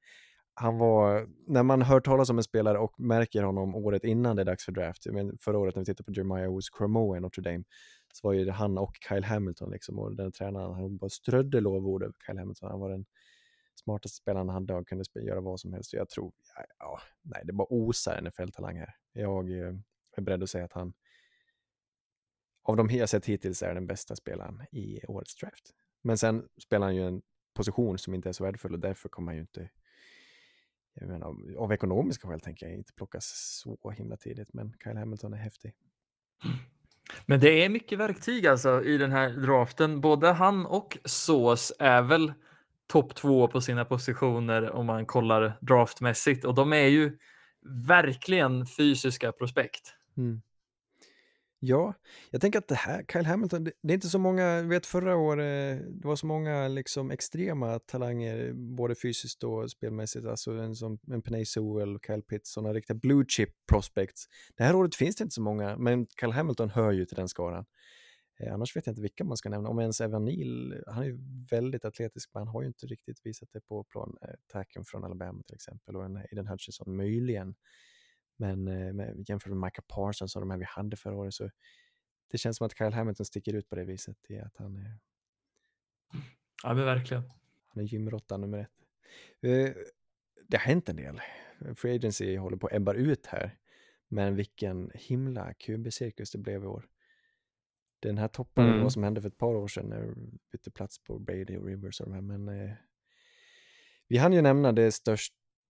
Han 0.60 0.78
var, 0.78 1.28
när 1.46 1.62
man 1.62 1.82
hör 1.82 2.00
talas 2.00 2.30
om 2.30 2.38
en 2.38 2.44
spelare 2.44 2.78
och 2.78 3.00
märker 3.00 3.42
honom 3.42 3.74
året 3.74 4.04
innan 4.04 4.36
det 4.36 4.42
är 4.42 4.46
dags 4.46 4.64
för 4.64 4.72
draft, 4.72 5.06
men 5.06 5.38
förra 5.38 5.58
året 5.58 5.74
när 5.74 5.80
vi 5.80 5.86
tittade 5.86 6.04
på 6.04 6.12
Jeremiah 6.12 6.50
Owens 6.50 6.70
Cromo 6.70 7.16
i 7.16 7.20
Notre 7.20 7.42
Dame, 7.42 7.64
så 8.12 8.28
var 8.28 8.32
ju 8.32 8.44
det 8.44 8.52
han 8.52 8.78
och 8.78 8.96
Kyle 9.08 9.24
Hamilton 9.24 9.70
liksom, 9.70 9.98
och 9.98 10.16
den 10.16 10.32
tränaren, 10.32 10.74
han 10.74 10.96
bara 10.96 11.10
strödde 11.10 11.60
lovord 11.60 12.02
över 12.02 12.14
Kyle 12.26 12.38
Hamilton. 12.38 12.70
Han 12.70 12.80
var 12.80 12.90
den 12.90 13.06
smartaste 13.74 14.16
spelaren 14.16 14.48
han 14.48 14.54
hade 14.54 14.74
och 14.74 14.88
kunde 14.88 15.04
göra 15.14 15.40
vad 15.40 15.60
som 15.60 15.72
helst. 15.72 15.92
Jag 15.92 16.08
tror, 16.08 16.32
ja, 16.56 16.64
ja 16.78 17.00
nej, 17.22 17.42
det 17.44 17.52
bara 17.52 17.68
osar 17.70 18.22
NFL-talang 18.22 18.78
här. 18.78 18.94
Jag 19.12 19.50
eh, 19.50 19.74
är 20.16 20.22
beredd 20.22 20.42
att 20.42 20.50
säga 20.50 20.64
att 20.64 20.72
han, 20.72 20.92
av 22.62 22.76
de 22.76 22.88
jag 22.90 23.08
sett 23.08 23.26
hittills, 23.26 23.62
är 23.62 23.74
den 23.74 23.86
bästa 23.86 24.16
spelaren 24.16 24.62
i 24.72 25.00
årets 25.08 25.36
draft. 25.36 25.74
Men 26.02 26.18
sen 26.18 26.48
spelar 26.62 26.86
han 26.86 26.96
ju 26.96 27.06
en 27.06 27.22
position 27.54 27.98
som 27.98 28.14
inte 28.14 28.28
är 28.28 28.32
så 28.32 28.44
värdefull 28.44 28.72
och 28.72 28.80
därför 28.80 29.08
kommer 29.08 29.32
han 29.32 29.36
ju 29.36 29.40
inte, 29.40 29.68
jag 30.94 31.08
menar, 31.08 31.36
av 31.58 31.72
ekonomiska 31.72 32.28
skäl 32.28 32.40
tänker 32.40 32.66
jag 32.66 32.74
inte 32.74 32.92
plockas 32.92 33.24
så 33.62 33.90
himla 33.90 34.16
tidigt, 34.16 34.52
men 34.52 34.74
Kyle 34.84 34.96
Hamilton 34.96 35.32
är 35.32 35.38
häftig. 35.38 35.74
Men 37.26 37.40
det 37.40 37.64
är 37.64 37.68
mycket 37.68 37.98
verktyg 37.98 38.46
alltså 38.46 38.84
i 38.84 38.98
den 38.98 39.12
här 39.12 39.30
draften. 39.30 40.00
Både 40.00 40.32
han 40.32 40.66
och 40.66 40.98
Sås 41.04 41.72
är 41.78 42.02
väl 42.02 42.32
topp 42.86 43.14
två 43.14 43.48
på 43.48 43.60
sina 43.60 43.84
positioner 43.84 44.70
om 44.70 44.86
man 44.86 45.06
kollar 45.06 45.58
draftmässigt 45.60 46.44
och 46.44 46.54
de 46.54 46.72
är 46.72 46.86
ju 46.86 47.18
verkligen 47.88 48.66
fysiska 48.66 49.32
prospekt. 49.32 49.94
Mm. 50.16 50.42
Ja, 51.60 51.94
jag 52.30 52.40
tänker 52.40 52.58
att 52.58 52.68
det 52.68 52.74
här, 52.74 53.04
Kyle 53.12 53.26
Hamilton, 53.26 53.64
det, 53.64 53.72
det 53.82 53.92
är 53.92 53.94
inte 53.94 54.08
så 54.08 54.18
många, 54.18 54.62
du 54.62 54.68
vet 54.68 54.86
förra 54.86 55.16
året, 55.16 55.82
det 56.02 56.08
var 56.08 56.16
så 56.16 56.26
många 56.26 56.68
liksom 56.68 57.10
extrema 57.10 57.78
talanger, 57.78 58.52
både 58.52 58.94
fysiskt 58.94 59.44
och 59.44 59.70
spelmässigt, 59.70 60.26
alltså 60.26 60.50
en 60.50 60.74
som 60.74 60.98
en 61.12 61.22
Penay 61.22 61.44
Sewell, 61.44 61.98
Kyle 62.06 62.22
Pitts, 62.22 62.52
sådana 62.52 62.74
riktiga 62.74 62.94
blue 62.94 63.24
chip 63.28 63.50
prospects. 63.68 64.26
Det 64.56 64.64
här 64.64 64.74
året 64.76 64.94
finns 64.94 65.16
det 65.16 65.22
inte 65.22 65.34
så 65.34 65.42
många, 65.42 65.76
men 65.76 66.06
Kyle 66.20 66.32
Hamilton 66.32 66.70
hör 66.70 66.92
ju 66.92 67.06
till 67.06 67.16
den 67.16 67.28
skaran. 67.28 67.64
Eh, 68.40 68.54
annars 68.54 68.76
vet 68.76 68.86
jag 68.86 68.92
inte 68.92 69.02
vilka 69.02 69.24
man 69.24 69.36
ska 69.36 69.48
nämna, 69.48 69.68
om 69.68 69.78
ens 69.78 70.00
Evan 70.00 70.24
Neal, 70.24 70.82
han 70.86 71.02
är 71.02 71.06
ju 71.06 71.18
väldigt 71.50 71.84
atletisk, 71.84 72.30
men 72.34 72.40
han 72.40 72.48
har 72.48 72.62
ju 72.62 72.68
inte 72.68 72.86
riktigt 72.86 73.26
visat 73.26 73.48
det 73.52 73.60
på 73.60 73.84
plan, 73.84 74.16
eh, 74.22 74.34
tacken 74.52 74.84
från 74.84 75.04
Alabama 75.04 75.42
till 75.46 75.54
exempel, 75.54 75.96
och 75.96 76.04
en 76.04 76.16
Aiden 76.16 76.46
Hutchinson 76.46 76.96
möjligen. 76.96 77.54
Men 78.40 78.68
eh, 78.68 78.92
med, 78.92 79.24
jämfört 79.28 79.52
med 79.52 79.58
Micah 79.58 79.84
Parsons 79.88 80.36
och 80.36 80.42
de 80.42 80.50
här 80.50 80.58
vi 80.58 80.64
hade 80.64 80.96
förra 80.96 81.16
året 81.16 81.34
så 81.34 81.50
det 82.30 82.38
känns 82.38 82.56
som 82.56 82.66
att 82.66 82.78
Kyle 82.78 82.92
Hamilton 82.92 83.26
sticker 83.26 83.54
ut 83.54 83.68
på 83.68 83.76
det 83.76 83.84
viset 83.84 84.30
i 84.30 84.38
att 84.38 84.56
han 84.56 84.76
är... 84.76 84.98
Ja, 86.62 86.74
men 86.74 86.84
verkligen. 86.84 87.22
Han 87.68 87.82
är 87.82 87.86
gymråttan 87.86 88.40
nummer 88.40 88.58
ett. 88.58 88.70
Eh, 89.40 89.74
det 90.48 90.56
har 90.56 90.64
hänt 90.64 90.88
en 90.88 90.96
del. 90.96 91.20
Free 91.76 91.94
Agency 91.96 92.36
håller 92.36 92.56
på 92.56 92.66
att 92.66 92.72
ebbar 92.72 92.94
ut 92.94 93.26
här. 93.26 93.58
Men 94.08 94.36
vilken 94.36 94.90
himla 94.94 95.52
QB-cirkus 95.52 96.32
det 96.32 96.38
blev 96.38 96.62
i 96.62 96.66
år. 96.66 96.88
Den 98.00 98.18
här 98.18 98.28
toppen 98.28 98.68
mm. 98.68 98.82
vad 98.82 98.92
som 98.92 99.02
hände 99.02 99.20
för 99.20 99.28
ett 99.28 99.38
par 99.38 99.54
år 99.54 99.68
sedan 99.68 99.86
när 99.86 100.00
vi 100.00 100.14
bytte 100.52 100.70
plats 100.70 101.04
på 101.04 101.18
Brady 101.18 101.56
och 101.56 101.66
Rivers 101.66 102.00
och 102.00 102.06
de 102.06 102.14
här. 102.14 102.20
Men 102.20 102.48
eh, 102.48 102.74
vi 104.08 104.16
hann 104.16 104.32
ju 104.32 104.42
nämna 104.42 104.72
det 104.72 104.92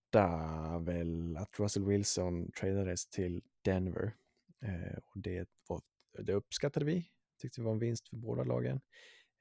största 0.09 0.79
väl 0.79 1.37
att 1.37 1.59
Russell 1.59 1.85
Wilson 1.85 2.51
tradades 2.51 3.07
till 3.07 3.41
Denver. 3.61 4.15
Eh, 4.61 4.97
och 5.05 5.21
det, 5.21 5.49
var, 5.67 5.81
det 6.19 6.33
uppskattade 6.33 6.85
vi, 6.85 7.05
tyckte 7.41 7.61
det 7.61 7.65
var 7.65 7.71
en 7.71 7.79
vinst 7.79 8.09
för 8.09 8.17
båda 8.17 8.43
lagen. 8.43 8.81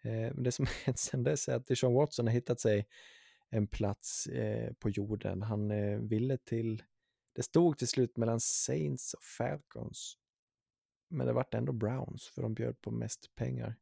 Eh, 0.03 0.35
men 0.35 0.43
det 0.43 0.53
som 0.53 0.67
hänt 0.85 0.99
sedan 0.99 1.23
dess 1.23 1.49
är 1.49 1.55
att 1.55 1.67
Deshaun 1.67 1.95
Watson 1.95 2.27
har 2.27 2.35
hittat 2.35 2.61
sig 2.61 2.87
en 3.51 3.67
plats 3.67 4.27
eh, 4.27 4.73
på 4.73 4.91
jorden. 4.91 5.43
Han 5.43 5.71
eh, 5.71 5.99
ville 5.99 6.39
till, 6.39 6.83
det 7.35 7.43
stod 7.43 7.79
till 7.79 7.89
slut 7.89 8.17
mellan 8.17 8.41
Saints 8.41 9.15
och 9.15 9.23
Falcons. 9.23 10.19
Men 11.11 11.27
det 11.27 11.33
vart 11.33 11.55
ändå 11.55 11.73
Browns, 11.73 12.27
för 12.27 12.43
de 12.43 12.55
bjöd 12.55 12.81
på 12.81 12.91
mest 12.91 13.35
pengar. 13.35 13.77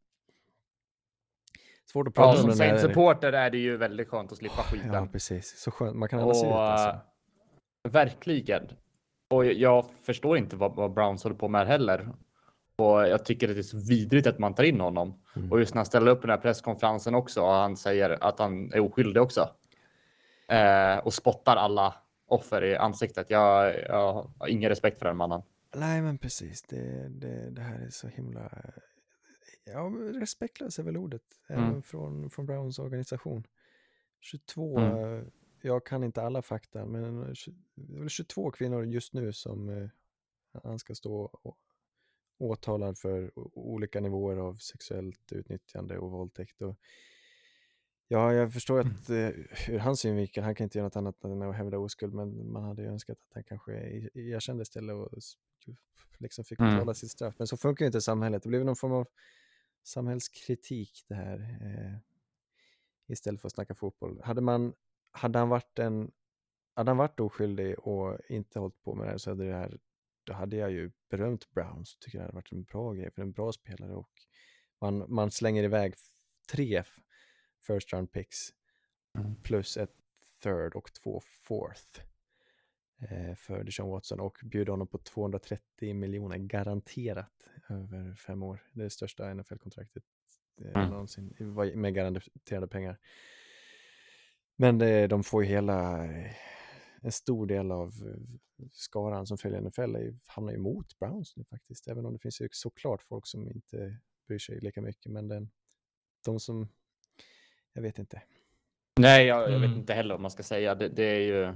Svårt 1.92 2.08
att 2.08 2.14
prata 2.14 2.36
ja, 2.36 2.42
om 2.42 2.50
som 2.50 2.58
Saints 2.58 2.82
supporter 2.82 3.32
är 3.32 3.50
det 3.50 3.58
ju 3.58 3.76
väldigt 3.76 4.08
skönt 4.08 4.32
att 4.32 4.38
slippa 4.38 4.62
skiten. 4.62 4.92
Ja, 4.92 5.08
precis. 5.12 5.60
Så 5.60 5.70
skönt. 5.70 5.96
Man 5.96 6.08
kan 6.08 6.20
andas 6.20 6.44
ut 6.44 6.50
alltså. 6.50 6.88
Eh, 6.88 7.92
verkligen. 7.92 8.68
Och 9.30 9.46
jag 9.46 9.86
förstår 10.06 10.38
inte 10.38 10.56
vad, 10.56 10.76
vad 10.76 10.94
Browns 10.94 11.22
håller 11.22 11.36
på 11.36 11.48
med 11.48 11.66
heller. 11.66 12.08
Och 12.76 13.08
jag 13.08 13.24
tycker 13.24 13.48
att 13.48 13.54
det 13.54 13.60
är 13.60 13.62
så 13.62 13.78
vidrigt 13.88 14.26
att 14.26 14.38
man 14.38 14.54
tar 14.54 14.64
in 14.64 14.80
honom. 14.80 15.22
Mm. 15.36 15.52
Och 15.52 15.58
just 15.58 15.74
när 15.74 15.78
han 15.78 15.86
ställer 15.86 16.10
upp 16.10 16.20
den 16.20 16.30
här 16.30 16.38
presskonferensen 16.38 17.14
också 17.14 17.40
och 17.42 17.52
han 17.52 17.76
säger 17.76 18.24
att 18.24 18.38
han 18.38 18.72
är 18.72 18.80
oskyldig 18.80 19.22
också. 19.22 19.48
Eh, 20.48 20.98
och 20.98 21.14
spottar 21.14 21.56
alla 21.56 21.94
offer 22.28 22.64
i 22.64 22.76
ansiktet. 22.76 23.30
Jag, 23.30 23.74
jag 23.88 24.12
har 24.12 24.48
ingen 24.48 24.68
respekt 24.68 24.98
för 24.98 25.06
den 25.06 25.16
mannen. 25.16 25.42
Nej, 25.74 26.02
men 26.02 26.18
precis. 26.18 26.62
Det, 26.62 27.08
det, 27.08 27.50
det 27.50 27.60
här 27.60 27.86
är 27.86 27.90
så 27.90 28.08
himla 28.08 28.50
ja, 29.66 29.92
respektlös 30.14 30.78
är 30.78 30.82
väl 30.82 30.96
ordet, 30.96 31.22
mm. 31.48 31.64
även 31.64 31.82
från, 31.82 32.30
från 32.30 32.46
Browns 32.46 32.78
organisation. 32.78 33.46
22, 34.20 34.78
mm. 34.78 35.30
jag 35.62 35.86
kan 35.86 36.04
inte 36.04 36.22
alla 36.22 36.42
fakta, 36.42 36.86
men 36.86 37.20
det 37.74 38.04
är 38.04 38.08
22 38.08 38.50
kvinnor 38.50 38.84
just 38.84 39.12
nu 39.12 39.32
som 39.32 39.68
eh, 39.68 39.88
han 40.62 40.78
ska 40.78 40.94
stå 40.94 41.30
åtalad 42.38 42.98
för 42.98 43.32
olika 43.58 44.00
nivåer 44.00 44.36
av 44.36 44.54
sexuellt 44.54 45.32
utnyttjande 45.32 45.98
och 45.98 46.10
våldtäkt. 46.10 46.62
Och, 46.62 46.76
ja, 48.08 48.32
jag 48.32 48.52
förstår 48.52 48.80
mm. 48.80 48.92
att 48.92 49.10
eh, 49.10 49.74
ur 49.74 49.78
hans 49.78 50.00
synvinkel, 50.00 50.44
han 50.44 50.54
kan 50.54 50.64
inte 50.64 50.78
göra 50.78 50.86
något 50.86 50.96
annat 50.96 51.24
än 51.24 51.42
att 51.42 51.56
hävda 51.56 51.78
oskuld, 51.78 52.14
men 52.14 52.52
man 52.52 52.64
hade 52.64 52.82
ju 52.82 52.88
önskat 52.88 53.18
att 53.20 53.34
han 53.34 53.44
kanske 53.44 53.72
erkände 54.14 54.62
istället 54.62 54.96
och 54.96 55.18
liksom 56.18 56.44
fick 56.44 56.58
betala 56.58 56.82
mm. 56.82 56.94
sitt 56.94 57.10
straff. 57.10 57.34
Men 57.38 57.46
så 57.46 57.56
funkar 57.56 57.84
ju 57.84 57.86
inte 57.86 58.00
samhället. 58.00 58.42
Det 58.42 58.48
blev 58.48 58.64
någon 58.64 58.76
form 58.76 58.92
av 58.92 59.06
samhällskritik 59.86 61.04
det 61.08 61.14
här 61.14 61.58
eh, 61.60 61.98
istället 63.06 63.40
för 63.40 63.48
att 63.48 63.52
snacka 63.52 63.74
fotboll. 63.74 64.20
Hade, 64.24 64.40
man, 64.40 64.74
hade, 65.10 65.38
han 65.38 65.48
varit 65.48 65.78
en, 65.78 66.12
hade 66.74 66.90
han 66.90 66.96
varit 66.96 67.20
oskyldig 67.20 67.78
och 67.78 68.18
inte 68.28 68.58
hållit 68.58 68.82
på 68.82 68.94
med 68.94 69.06
det 69.06 69.10
här 69.10 69.18
så 69.18 69.30
hade 69.30 69.44
det 69.44 69.54
här, 69.54 69.78
då 70.24 70.32
hade 70.32 70.56
jag 70.56 70.70
ju 70.70 70.90
berömt 71.10 71.50
Browns. 71.50 71.96
Tycker 71.96 72.18
det 72.18 72.24
hade 72.24 72.34
varit 72.34 72.52
en 72.52 72.64
bra 72.64 72.92
grej 72.92 73.10
för 73.10 73.22
en 73.22 73.32
bra 73.32 73.52
spelare 73.52 73.94
och 73.94 74.10
man, 74.80 75.04
man 75.08 75.30
slänger 75.30 75.62
iväg 75.62 75.94
tre 76.52 76.82
first 77.66 77.92
round 77.92 78.12
picks 78.12 78.52
mm. 79.18 79.36
plus 79.42 79.76
ett 79.76 79.94
third 80.42 80.74
och 80.74 80.92
två 80.92 81.20
fourth 81.24 82.00
eh, 82.98 83.34
för 83.34 83.64
Deshaun 83.64 83.90
Watson 83.90 84.20
och 84.20 84.38
bjuder 84.44 84.70
honom 84.70 84.86
på 84.86 84.98
230 84.98 85.94
miljoner 85.94 86.36
garanterat 86.36 87.48
över 87.70 88.14
fem 88.14 88.42
år. 88.42 88.62
Det 88.72 88.80
är 88.80 88.84
det 88.84 88.90
största 88.90 89.34
NFL-kontraktet 89.34 90.04
eh, 90.60 90.76
mm. 90.76 90.90
någonsin 90.90 91.34
med 91.74 91.94
garanterade 91.94 92.68
pengar. 92.68 92.98
Men 94.56 94.78
det, 94.78 95.06
de 95.06 95.24
får 95.24 95.44
ju 95.44 95.50
hela, 95.50 96.08
en 97.02 97.12
stor 97.12 97.46
del 97.46 97.72
av 97.72 97.92
skaran 98.72 99.26
som 99.26 99.38
följer 99.38 99.60
NFL 99.60 99.96
är, 99.96 100.18
hamnar 100.26 100.52
ju 100.52 100.58
emot 100.58 100.98
Browns 100.98 101.36
nu 101.36 101.44
faktiskt. 101.44 101.88
Även 101.88 102.06
om 102.06 102.12
det 102.12 102.18
finns 102.18 102.40
ju 102.40 102.48
såklart 102.52 103.02
folk 103.02 103.26
som 103.26 103.48
inte 103.48 103.98
bryr 104.26 104.38
sig 104.38 104.60
lika 104.60 104.82
mycket. 104.82 105.12
Men 105.12 105.28
den, 105.28 105.50
de 106.24 106.40
som, 106.40 106.68
jag 107.72 107.82
vet 107.82 107.98
inte. 107.98 108.22
Nej, 109.00 109.26
jag, 109.26 109.42
jag 109.42 109.58
vet 109.58 109.66
mm. 109.66 109.78
inte 109.78 109.94
heller 109.94 110.14
vad 110.14 110.20
man 110.20 110.30
ska 110.30 110.42
säga. 110.42 110.74
Det, 110.74 110.88
det 110.88 111.04
är 111.04 111.20
ju... 111.20 111.54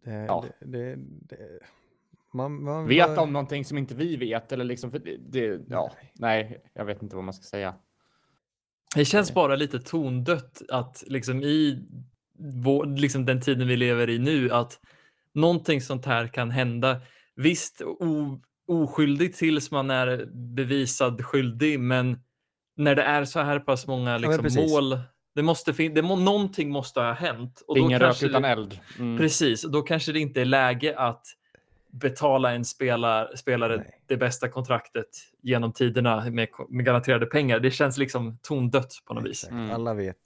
Det, 0.00 0.10
ja. 0.10 0.44
det, 0.60 0.96
det, 0.98 1.60
man, 2.38 2.64
man 2.64 2.86
vet 2.86 3.08
var... 3.08 3.22
om 3.22 3.32
någonting 3.32 3.64
som 3.64 3.78
inte 3.78 3.94
vi 3.94 4.16
vet 4.16 4.52
eller 4.52 4.64
liksom 4.64 4.90
för 4.90 4.98
det, 5.28 5.60
ja, 5.68 5.92
nej, 6.14 6.64
jag 6.74 6.84
vet 6.84 7.02
inte 7.02 7.16
vad 7.16 7.24
man 7.24 7.34
ska 7.34 7.42
säga. 7.42 7.74
Det 8.94 9.04
känns 9.04 9.34
bara 9.34 9.56
lite 9.56 9.80
tondött 9.80 10.62
att 10.68 11.04
liksom 11.06 11.42
i 11.42 11.86
vår, 12.38 12.86
liksom 12.86 13.26
den 13.26 13.40
tiden 13.40 13.68
vi 13.68 13.76
lever 13.76 14.10
i 14.10 14.18
nu 14.18 14.50
att 14.50 14.80
någonting 15.34 15.80
sånt 15.80 16.06
här 16.06 16.26
kan 16.26 16.50
hända. 16.50 17.00
Visst 17.36 17.82
o, 17.82 18.40
oskyldig 18.66 19.34
tills 19.34 19.70
man 19.70 19.90
är 19.90 20.26
bevisad 20.56 21.24
skyldig, 21.24 21.80
men 21.80 22.18
när 22.76 22.94
det 22.94 23.02
är 23.02 23.24
så 23.24 23.40
här 23.40 23.60
pass 23.60 23.86
många 23.86 24.18
liksom, 24.18 24.46
ja, 24.50 24.68
mål 24.68 24.98
det 25.38 25.42
måste 25.42 25.74
fin- 25.74 25.94
det 25.94 26.02
må, 26.02 26.16
någonting 26.16 26.70
måste 26.70 27.00
ha 27.00 27.12
hänt. 27.12 27.62
Och 27.66 27.78
Ingen 27.78 28.00
rök 28.00 28.22
utan 28.22 28.44
eld. 28.44 28.80
Mm. 28.98 29.18
Precis, 29.18 29.62
då 29.62 29.82
kanske 29.82 30.12
det 30.12 30.20
inte 30.20 30.40
är 30.40 30.44
läge 30.44 30.98
att 30.98 31.26
betala 32.00 32.54
en 32.54 32.64
spelar, 32.64 33.36
spelare 33.36 33.76
Nej. 33.76 34.02
det 34.06 34.16
bästa 34.16 34.48
kontraktet 34.48 35.08
genom 35.40 35.72
tiderna 35.72 36.30
med, 36.30 36.48
med, 36.68 36.84
garanterade 36.84 37.26
pengar. 37.26 37.60
Det 37.60 37.70
känns 37.70 37.98
liksom 37.98 38.38
tondött 38.42 38.92
på 39.06 39.14
något 39.14 39.26
Exakt. 39.26 39.52
vis. 39.52 39.58
Mm. 39.58 39.70
Alla 39.70 39.94
vet 39.94 40.20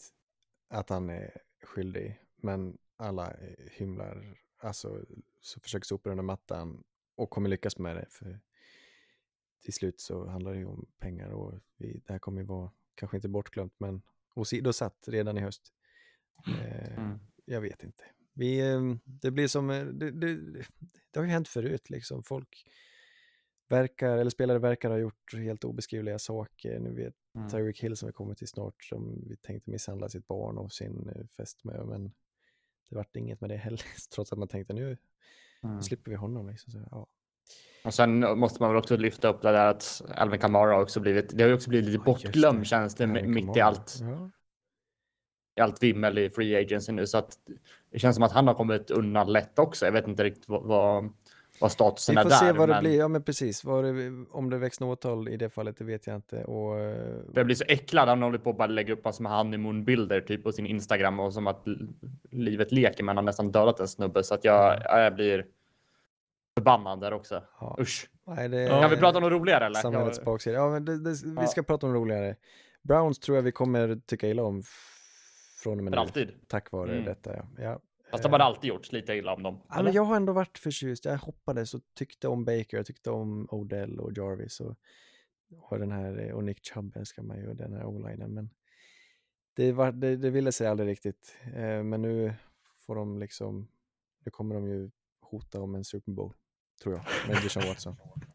att 0.70 0.88
han 0.90 1.10
är 1.10 1.30
skyldig, 1.64 2.20
men 2.36 2.78
alla 2.96 3.32
hymlar, 3.70 4.36
alltså 4.62 5.04
så 5.40 5.60
försöker 5.60 5.84
sopa 5.84 6.10
under 6.10 6.24
mattan 6.24 6.84
och 7.16 7.30
kommer 7.30 7.48
lyckas 7.48 7.78
med 7.78 7.96
det. 7.96 8.06
För 8.10 8.40
till 9.64 9.72
slut 9.72 10.00
så 10.00 10.28
handlar 10.28 10.52
det 10.52 10.58
ju 10.58 10.66
om 10.66 10.86
pengar 10.98 11.30
och 11.30 11.54
vi, 11.76 12.02
det 12.06 12.12
här 12.12 12.18
kommer 12.18 12.40
ju 12.40 12.46
vara, 12.46 12.70
kanske 12.94 13.16
inte 13.16 13.28
bortglömt, 13.28 13.74
men 13.78 14.02
åsidosatt 14.34 15.04
redan 15.06 15.38
i 15.38 15.40
höst. 15.40 15.72
Eh, 16.46 16.98
Mm. 16.98 17.18
Jag 17.44 17.60
vet 17.60 17.82
inte. 17.82 18.04
Vi, 18.34 18.60
eh, 18.72 18.80
det 19.04 19.30
blir 19.30 19.48
som, 19.48 19.70
eh, 19.70 19.84
det, 19.84 20.10
det, 20.10 20.34
det 21.10 21.18
har 21.20 21.24
ju 21.24 21.30
hänt 21.30 21.48
förut 21.48 21.90
liksom. 21.90 22.22
Folk 22.22 22.64
verkar, 23.68 24.18
eller 24.18 24.30
spelare 24.30 24.58
verkar 24.58 24.90
ha 24.90 24.98
gjort 24.98 25.34
helt 25.34 25.64
obeskrivliga 25.64 26.18
saker. 26.18 26.78
Nu 26.78 26.94
vet 26.94 27.14
Mm. 27.34 27.48
Tyreek 27.48 27.80
Hill 27.82 27.96
som 27.96 28.06
vi 28.06 28.12
kommer 28.12 28.34
till 28.34 28.48
snart, 28.48 28.84
som 28.84 29.24
vi 29.28 29.36
tänkte 29.36 29.70
misshandla 29.70 30.08
sitt 30.08 30.26
barn 30.26 30.58
och 30.58 30.72
sin 30.72 31.08
eh, 31.16 31.26
fästmö, 31.36 31.84
men 31.84 32.04
det 32.90 32.96
vart 32.96 33.16
inget 33.16 33.40
med 33.40 33.50
det 33.50 33.56
heller, 33.56 33.80
trots 34.14 34.32
att 34.32 34.38
man 34.38 34.48
tänkte 34.48 34.72
nu 34.72 34.96
Mm. 35.64 35.82
slipper 35.82 36.10
vi 36.10 36.16
honom. 36.16 36.48
Liksom. 36.48 36.72
Så, 36.72 36.78
ja. 36.90 37.06
Och 37.84 37.94
sen 37.94 38.38
måste 38.38 38.62
man 38.62 38.70
väl 38.70 38.78
också 38.78 38.96
lyfta 38.96 39.28
upp 39.28 39.42
det 39.42 39.52
där 39.52 39.66
att 39.66 40.02
Alvin 40.08 40.40
Kamara 40.40 40.80
också 40.82 41.00
blivit, 41.00 41.36
det 41.36 41.42
har 41.42 41.48
ju 41.48 41.54
också 41.54 41.70
blivit 41.70 41.86
lite 41.86 41.98
bortglömd 42.04 42.66
känns 42.66 42.94
det 42.94 43.06
mitt 43.06 43.56
i 43.56 43.60
allt, 43.60 43.98
Ja. 44.00 44.30
Allt 45.60 45.82
vimmel 45.82 46.18
i 46.18 46.30
free 46.30 46.56
agency 46.56 46.92
nu 46.92 47.06
så 47.06 47.18
att 47.18 47.38
det 47.92 47.98
känns 47.98 48.16
som 48.16 48.22
att 48.24 48.32
han 48.32 48.46
har 48.46 48.54
kommit 48.54 48.90
undan 48.90 49.32
lätt 49.32 49.58
också. 49.58 49.84
Jag 49.84 49.92
vet 49.92 50.08
inte 50.08 50.24
riktigt 50.24 50.48
vad, 50.48 50.62
vad, 50.62 51.12
vad 51.60 51.72
statusen 51.72 52.14
Vi 52.14 52.18
är 52.18 52.22
får 52.22 52.30
där. 52.30 52.36
se 52.36 52.52
vad 52.52 52.68
det 52.68 52.74
men 52.74 52.82
blir, 52.84 52.98
ja 52.98 53.08
men 53.08 53.22
precis, 53.22 53.62
det, 53.62 54.24
om 54.30 54.50
det 54.50 54.58
väcks 54.58 54.80
något 54.80 54.98
åtal 55.04 55.28
i 55.28 55.36
det 55.36 55.50
fallet, 55.50 55.76
det 55.78 55.84
vet 55.84 56.06
jag 56.06 56.16
inte. 56.16 56.44
Och, 56.44 56.78
eh, 56.80 57.16
Jag 57.34 57.46
blir 57.46 57.56
så 57.56 57.64
äcklad. 57.68 58.08
Han 58.08 58.22
håller 58.22 58.38
på 58.38 58.50
att 58.50 58.56
bara 58.58 58.66
lägga 58.66 58.92
upp 58.92 59.04
massor 59.04 59.22
med 59.22 59.32
honeymoon-bilder 59.32 60.20
typ 60.20 60.42
på 60.44 60.52
sin 60.52 60.66
Instagram 60.66 61.20
och 61.20 61.32
som 61.34 61.46
att 61.46 61.64
livet 62.30 62.72
leker 62.72 63.04
men 63.04 63.08
han 63.08 63.16
har 63.16 63.30
nästan 63.30 63.52
dödat 63.52 63.80
en 63.80 63.88
snubbe 63.88 64.22
så 64.22 64.34
att 64.34 64.44
jag, 64.44 64.82
ja, 64.84 65.00
jag 65.00 65.14
blir 65.14 65.46
förbannad 66.56 67.00
där 67.00 67.12
också. 67.12 67.42
ja. 67.60 67.76
Usch. 67.80 68.08
Nej, 68.26 68.48
det, 68.48 68.68
Kan 68.68 68.90
vi 68.90 68.96
prata 68.96 69.18
om 69.18 69.22
något 69.24 69.32
roligare 69.32 69.66
eller? 69.66 69.80
Samhällets 69.80 70.24
baksida. 70.24 70.56
Ja, 70.56 70.70
men 70.70 70.84
det, 70.84 70.98
det, 71.04 71.10
vi 71.24 71.32
Ja. 71.36 71.46
ska 71.46 71.62
prata 71.62 71.86
om 71.86 71.94
roligare. 71.94 72.36
Browns 72.82 73.18
tror 73.18 73.36
jag 73.36 73.42
vi 73.42 73.52
kommer 73.52 74.00
tycka 74.06 74.28
illa 74.28 74.42
om 74.42 74.62
från 75.62 75.78
och 75.78 75.84
med 75.84 75.90
för 75.92 75.96
nu. 75.96 76.00
alltid. 76.02 76.48
Tack 76.48 76.70
vare 76.72 76.92
Mm. 76.92 77.04
detta, 77.04 77.36
ja. 77.36 77.46
ja. 77.58 77.80
Fast 78.10 78.22
de 78.22 78.32
har 78.32 78.38
alltid 78.38 78.68
gjort 78.68 78.92
lite 78.92 79.14
illa 79.14 79.34
om 79.34 79.42
dem. 79.42 79.60
Men 79.68 79.92
jag 79.92 80.02
har 80.04 80.16
ändå 80.16 80.32
varit 80.32 80.58
förtjust. 80.58 81.04
Jag 81.04 81.18
hoppades 81.18 81.74
och 81.74 81.80
tyckte 81.94 82.28
om 82.28 82.44
Baker, 82.44 82.76
jag 82.76 82.86
tyckte 82.86 83.10
om 83.10 83.48
Odell 83.50 84.00
och 84.00 84.12
Jarvis 84.18 84.60
och, 84.60 84.76
och 85.58 85.78
den 85.78 85.92
här, 85.92 86.18
eh, 86.28 86.34
och 86.34 86.44
Nick 86.44 86.64
Chubb 86.74 86.96
älskar 86.96 87.22
man 87.22 87.38
ju, 87.38 87.48
och 87.48 87.56
den 87.56 87.72
här 87.72 87.84
o-linen. 87.84 88.34
Men 88.34 88.50
det, 89.54 89.72
var, 89.72 89.92
det, 89.92 90.16
det 90.16 90.30
ville 90.30 90.52
sig 90.52 90.66
aldrig 90.66 90.88
riktigt. 90.88 91.36
Eh, 91.54 91.82
men 91.82 92.02
nu 92.02 92.34
får 92.86 92.94
de 92.94 93.18
liksom, 93.18 93.68
nu 94.24 94.30
kommer 94.30 94.54
de 94.54 94.68
ju 94.68 94.90
hota 95.20 95.60
om 95.60 95.74
en 95.74 95.84
Super 95.84 96.12
Bowl, 96.12 96.32
tror 96.82 96.94
jag, 96.94 97.04
med 97.28 97.42
Deshaun 97.42 97.66
Watson. 97.68 97.96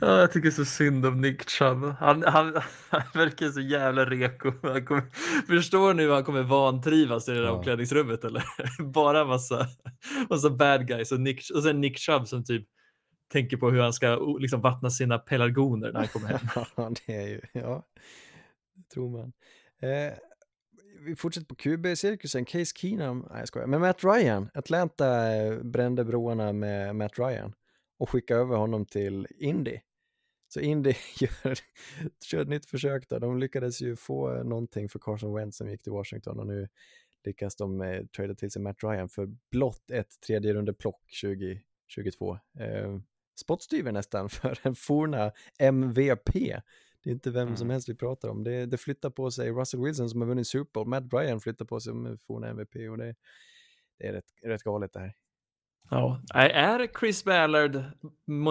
Ja, 0.00 0.20
jag 0.20 0.32
tycker 0.32 0.50
så 0.50 0.64
synd 0.64 1.06
om 1.06 1.20
Nick 1.20 1.50
Chubb. 1.50 1.84
Han, 1.98 2.22
han, 2.22 2.54
han 2.88 3.02
verkar 3.14 3.48
så 3.48 3.60
jävla 3.60 4.04
reko. 4.04 4.52
Han 4.62 4.84
kommer, 4.84 5.02
förstår 5.46 5.94
nu 5.94 6.02
hur 6.02 6.12
han 6.14 6.24
kommer 6.24 6.42
vantrivas 6.42 7.28
i 7.28 7.32
det 7.32 7.38
där 7.38 7.44
Ja. 7.46 7.52
omklädningsrummet 7.52 8.24
eller? 8.24 8.42
Bara 8.92 9.24
massa, 9.24 9.66
massa 10.30 10.50
bad 10.50 10.86
guys 10.88 11.12
och, 11.12 11.20
Nick, 11.20 11.50
och 11.54 11.62
sen 11.62 11.80
Nick 11.80 11.98
Chubb 11.98 12.28
som 12.28 12.44
typ 12.44 12.66
tänker 13.32 13.56
på 13.56 13.70
hur 13.70 13.80
han 13.80 13.92
ska 13.92 14.36
liksom 14.40 14.60
vattna 14.60 14.90
sina 14.90 15.18
pelargoner 15.18 15.92
när 15.92 15.98
han 16.00 16.08
kommer 16.08 16.28
hem. 16.28 16.48
Ja, 16.76 16.90
det 17.06 17.14
är 17.14 17.26
ju, 17.28 17.40
ja, 17.52 17.82
det 18.74 18.94
tror 18.94 19.10
man. 19.10 19.32
Eh, 19.82 20.12
vi 21.00 21.16
fortsätter 21.16 21.46
på 21.46 21.54
QB-cirkusen, 21.54 22.44
Case 22.44 22.72
Keenum, 22.76 23.26
nej 23.30 23.38
jag 23.38 23.48
skojar, 23.48 23.66
men 23.66 23.80
Matt 23.80 24.04
Ryan, 24.04 24.48
Atlanta 24.54 25.34
eh, 25.34 25.58
brände 25.62 26.04
broarna 26.04 26.52
med 26.52 26.96
Matt 26.96 27.18
Ryan 27.18 27.52
och 27.98 28.10
skickade 28.10 28.40
över 28.40 28.56
honom 28.56 28.86
till 28.86 29.26
Indy. 29.38 29.78
Så 30.48 30.60
Indy 30.60 30.90
gör, 31.20 31.58
kör 32.24 32.40
ett 32.42 32.48
nytt 32.48 32.66
försök 32.66 33.08
där, 33.08 33.20
de 33.20 33.38
lyckades 33.38 33.80
ju 33.82 33.96
få 33.96 34.42
någonting 34.42 34.88
för 34.88 34.98
Carson 34.98 35.34
Wentz 35.34 35.56
som 35.56 35.70
gick 35.70 35.82
till 35.82 35.92
Washington 35.92 36.38
och 36.40 36.46
nu 36.46 36.68
lyckas 37.24 37.56
de 37.56 37.80
eh, 37.82 38.04
trada 38.06 38.34
till 38.34 38.50
sig 38.50 38.62
Matt 38.62 38.82
Ryan 38.82 39.08
för 39.08 39.28
blott 39.50 39.90
ett 39.90 40.20
tredje 40.26 40.54
runde 40.54 40.74
plock 40.74 41.02
2022. 41.22 42.38
Eh, 42.58 42.98
spottstyver 43.40 43.92
nästan 43.92 44.28
för 44.28 44.58
en 44.62 44.74
forna 44.74 45.32
MVP. 45.58 46.32
Det 47.02 47.10
är 47.10 47.14
inte 47.14 47.30
vem 47.30 47.56
som 47.56 47.66
Mm. 47.66 47.70
helst 47.72 47.88
vi 47.88 47.94
pratar 47.94 48.28
om. 48.28 48.44
Det, 48.44 48.66
det 48.66 48.76
flyttar 48.76 49.10
på 49.10 49.30
sig 49.30 49.50
Russell 49.50 49.80
Wilson 49.80 50.10
som 50.10 50.20
har 50.20 50.28
vunnit 50.28 50.46
Super 50.46 50.70
Bowl, 50.72 50.88
Matt 50.88 51.12
Ryan 51.12 51.40
flyttar 51.40 51.64
på 51.64 51.80
sig 51.80 51.90
som 51.90 52.06
en 52.06 52.18
forna 52.18 52.48
MVP 52.48 52.76
och 52.90 52.98
det, 52.98 53.14
det 53.98 54.06
är 54.06 54.12
rätt, 54.12 54.24
rätt 54.42 54.62
galet 54.62 54.92
det 54.92 55.00
här. 55.00 55.14
Ja, 55.90 56.20
är- 56.34 56.98
Chris 57.00 57.24
Ballard 57.24 57.84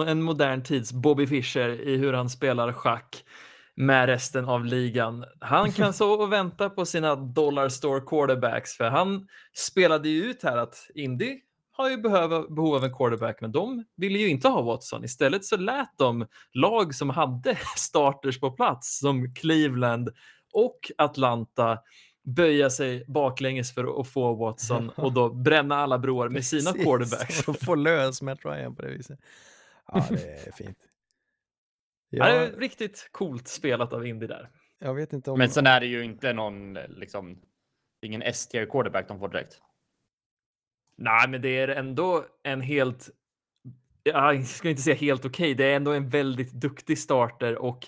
en 0.06 0.22
modern 0.22 0.62
tids 0.62 0.92
Bobby 0.92 1.26
Fischer 1.26 1.68
i 1.68 1.96
hur 1.96 2.12
han 2.12 2.30
spelar 2.30 2.72
schack 2.72 3.24
med 3.74 4.06
resten 4.06 4.44
av 4.44 4.64
ligan? 4.64 5.24
Han 5.40 5.72
kan 5.72 5.92
så 5.92 6.12
och 6.22 6.32
vänta 6.32 6.70
på 6.70 6.86
sina 6.86 7.14
dollar 7.16 7.68
store 7.68 8.00
quarterbacks 8.00 8.76
för 8.76 8.84
han 8.84 9.28
spelade 9.56 10.08
ju 10.08 10.24
ut 10.24 10.42
här 10.42 10.56
att 10.56 10.86
Indy 10.94 11.40
har 11.72 11.90
ju 11.90 11.96
behöv, 11.96 12.28
behov 12.30 12.74
av 12.74 12.84
en 12.84 12.94
quarterback 12.94 13.40
men 13.40 13.52
de 13.52 13.84
ville 13.96 14.18
ju 14.18 14.28
inte 14.28 14.48
ha 14.48 14.62
Watson. 14.62 15.04
Istället 15.04 15.44
så 15.44 15.56
lät 15.56 15.98
de 15.98 16.26
lag 16.52 16.94
som 16.94 17.10
hade 17.10 17.58
starters 17.76 18.40
på 18.40 18.50
plats 18.50 18.98
som 18.98 19.34
Cleveland 19.34 20.08
och 20.52 20.78
Atlanta 20.98 21.78
böja 22.26 22.70
sig 22.70 23.04
baklänges 23.06 23.74
för 23.74 24.00
att 24.00 24.08
få 24.08 24.34
Watson 24.34 24.88
och 24.96 25.12
då 25.12 25.28
bränna 25.28 25.76
alla 25.76 25.98
broar 25.98 26.28
med 26.28 26.44
sina 26.44 26.72
Precis, 26.72 26.84
quarterbacks. 26.86 27.48
Och 27.48 27.56
få 27.60 27.74
lös 27.74 28.22
Matt 28.22 28.44
Ryan 28.44 28.76
på 28.76 28.82
det 28.82 28.88
viset. 28.88 29.20
Ja, 29.86 30.06
det 30.10 30.46
är 30.46 30.52
fint. 30.52 30.78
Ja, 32.10 32.24
det 32.24 32.32
är 32.32 32.52
riktigt 32.52 33.08
coolt 33.12 33.48
spelat 33.48 33.92
av 33.92 34.06
Indy 34.06 34.26
där. 34.26 34.50
jag 34.78 34.94
vet 34.94 35.12
inte 35.12 35.30
om... 35.30 35.38
Men 35.38 35.50
sen 35.50 35.66
är 35.66 35.80
det 35.80 35.86
ju 35.86 36.04
inte 36.04 36.32
någon 36.32 36.74
liksom, 36.74 37.42
ingen 38.02 38.22
S-tier 38.22 38.66
quarterback 38.66 39.08
de 39.08 39.18
får 39.18 39.28
direkt. 39.28 39.60
Nej, 40.96 41.28
men 41.28 41.42
det 41.42 41.58
är 41.58 41.68
ändå 41.68 42.24
en 42.42 42.60
helt, 42.60 43.10
ja, 44.02 44.32
jag 44.32 44.46
ska 44.46 44.70
inte 44.70 44.82
säga 44.82 44.96
helt 44.96 45.24
okej, 45.24 45.54
det 45.54 45.64
är 45.64 45.76
ändå 45.76 45.92
en 45.92 46.08
väldigt 46.08 46.52
duktig 46.52 46.98
starter 46.98 47.56
och 47.56 47.86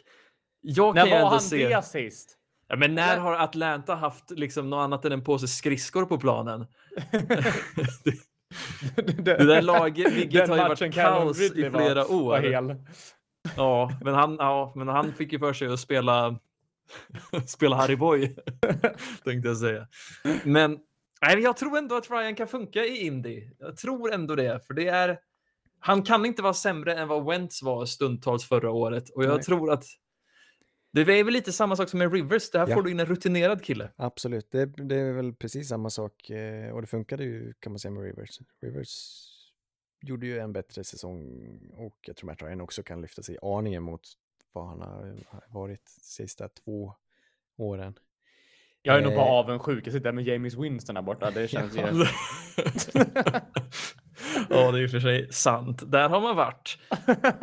jag 0.61 0.95
När 0.95 1.03
kan 1.03 1.09
ju 1.09 1.15
var 1.15 1.19
ändå 1.19 1.31
han 1.31 1.41
se... 1.41 1.69
det 1.69 1.83
sist? 1.83 2.38
Ja, 2.69 2.77
men 2.77 2.95
när 2.95 3.19
har 3.19 3.33
Atlanta 3.33 3.95
haft 3.95 4.31
liksom 4.31 4.71
något 4.71 4.85
annat 4.85 5.05
än 5.05 5.13
en 5.13 5.25
påse 5.25 5.49
skridskor 5.49 6.05
på 6.05 6.19
planen? 6.19 6.67
Det 8.97 9.23
där 9.23 9.63
lagbygget 9.63 10.49
har 10.49 10.57
ju 10.57 10.63
varit 10.63 10.95
kaos 10.95 11.41
i 11.41 11.71
flera 11.71 12.07
år. 12.07 12.29
Var 12.29 12.41
hel. 12.41 12.75
Ja, 13.57 13.91
men 14.01 14.15
han, 14.15 14.37
ja, 14.39 14.73
men 14.77 14.89
han 14.89 15.13
fick 15.13 15.33
ju 15.33 15.39
för 15.39 15.53
sig 15.53 15.69
att 15.69 15.81
spela, 15.81 16.39
spela 17.47 17.77
Harry 17.77 17.97
Boy, 17.97 18.37
tänkte 19.25 19.49
jag 19.49 19.57
säga. 19.57 19.87
Men 20.45 20.79
nej, 21.23 21.39
jag 21.39 21.57
tror 21.57 21.79
ändå 21.79 21.97
att 21.97 22.11
Ryan 22.11 22.35
kan 22.35 22.49
funka 22.49 22.85
i 22.85 23.07
Indy. 23.07 23.51
Jag 23.59 23.77
tror 23.77 24.13
ändå 24.13 24.35
det, 24.35 24.67
för 24.67 24.75
det 24.75 24.89
är... 24.89 25.19
Han 25.81 26.03
kan 26.03 26.27
inte 26.27 26.43
vara 26.43 26.55
sämre 26.55 26.95
än 26.95 27.09
vad 27.09 27.25
Wentz 27.25 27.63
var 27.63 27.87
stundtals 27.87 28.45
förra 28.45 28.71
året 28.71 29.11
och 29.11 29.25
jag 29.25 29.35
Nej. 29.35 29.43
tror 29.43 29.73
att 29.73 29.85
det 31.05 31.15
är 31.15 31.25
väl 31.25 31.35
lite 31.35 31.53
samma 31.53 31.77
sak 31.77 31.89
som 31.89 31.99
med 31.99 32.13
Rivers. 32.13 32.51
Det 32.51 32.59
här 32.59 32.69
Ja. 32.69 32.75
får 32.75 32.83
du 32.83 32.91
in 32.91 33.01
en 33.01 33.07
rutinerad 33.07 33.65
kille. 33.65 33.91
Absolut, 33.97 34.51
det, 34.51 34.67
det 34.67 34.97
är 34.97 35.13
väl 35.13 35.35
precis 35.35 35.69
samma 35.69 35.91
sak 35.91 36.31
eh, 36.31 36.71
och 36.75 36.81
det 36.81 36.87
funkade 36.87 37.25
ju 37.25 37.53
kan 37.61 37.73
man 37.73 37.79
säga 37.79 37.93
med 37.93 38.03
Rivers. 38.03 38.41
Rivers 38.63 39.25
gjorde 40.01 40.27
ju 40.27 40.39
en 40.39 40.53
bättre 40.53 40.85
säsong 40.85 41.43
och 41.77 41.97
jag 42.07 42.17
tror 42.17 42.31
Matt 42.31 42.43
Ryan 42.43 42.61
också 42.61 42.83
kan 42.83 43.01
lyfta 43.03 43.23
sig 43.23 43.39
aningen 43.43 43.83
mot 43.83 44.01
vad 44.53 44.67
han 44.69 44.81
har 44.81 45.17
varit 45.49 45.85
de 45.85 46.01
sista 46.03 46.49
två 46.49 46.93
åren. 47.57 47.95
Jag 48.83 48.97
är 48.99 49.03
nog 49.03 49.15
bara 49.15 49.27
Eh. 49.27 49.33
avundsjuk. 49.33 49.87
Jag 49.87 49.93
sitter 49.93 50.05
där 50.05 50.13
med 50.13 50.25
James 50.25 50.55
Winston 50.55 50.95
där 50.95 51.03
borta. 51.03 51.31
Det 51.31 51.49
känns 51.49 51.77
ju... 51.77 51.81
ja, 54.51 54.73
det 54.73 54.81
är 54.81 54.85
och 54.85 54.91
för 54.91 55.01
sig 55.01 55.33
sant. 55.33 55.83
Där 55.93 56.09
har 56.09 56.21
man 56.21 56.37
varit. 56.37 56.79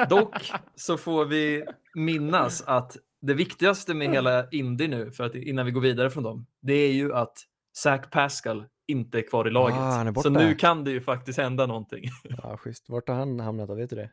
Dock 0.09 0.51
så 0.75 0.97
får 0.97 1.25
vi 1.25 1.65
minnas 1.95 2.61
att 2.61 2.97
det 3.25 3.33
viktigaste 3.33 3.93
med 3.93 4.09
hela 4.09 4.49
Indy 4.49 4.87
nu, 4.87 5.11
för 5.11 5.23
att 5.23 5.35
innan 5.35 5.65
vi 5.65 5.71
går 5.71 5.81
vidare 5.81 6.09
från 6.09 6.23
dem, 6.23 6.45
det 6.61 6.73
är 6.73 6.93
ju 6.93 7.13
att 7.13 7.37
Zach 7.77 8.09
Pascal 8.11 8.65
inte 8.87 9.19
är 9.19 9.21
kvar 9.21 9.47
i 9.47 9.51
laget. 9.51 9.77
Ah, 9.77 10.21
så 10.21 10.29
nu 10.29 10.55
kan 10.55 10.83
det 10.83 10.91
ju 10.91 11.01
faktiskt 11.01 11.39
hända 11.39 11.65
någonting. 11.65 12.03
Ja, 12.43 12.57
schysst. 12.57 12.89
Vart 12.89 13.07
har 13.07 13.15
han 13.15 13.39
hamnat 13.39 13.67
då? 13.67 13.75
Vet 13.75 13.89
du 13.89 13.95
det? 13.95 14.09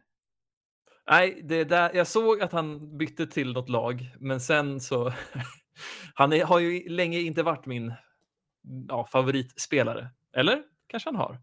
Nej, 1.11 1.41
det 1.45 1.55
är 1.55 1.65
där, 1.65 1.91
jag 1.95 2.07
såg 2.07 2.41
att 2.41 2.53
han 2.53 2.99
bytte 2.99 3.27
till 3.27 3.53
något 3.53 3.69
lag, 3.69 4.11
men 4.19 4.41
sen 4.41 4.81
så... 4.81 5.13
han 6.15 6.33
är, 6.33 6.45
har 6.45 6.59
ju 6.59 6.89
länge 6.89 7.19
inte 7.19 7.43
varit 7.43 7.67
min 7.67 7.93
ja, 8.89 9.07
favoritspelare. 9.07 10.09
Eller? 10.37 10.63
Kanske 10.87 11.09
han 11.09 11.17
har. 11.17 11.39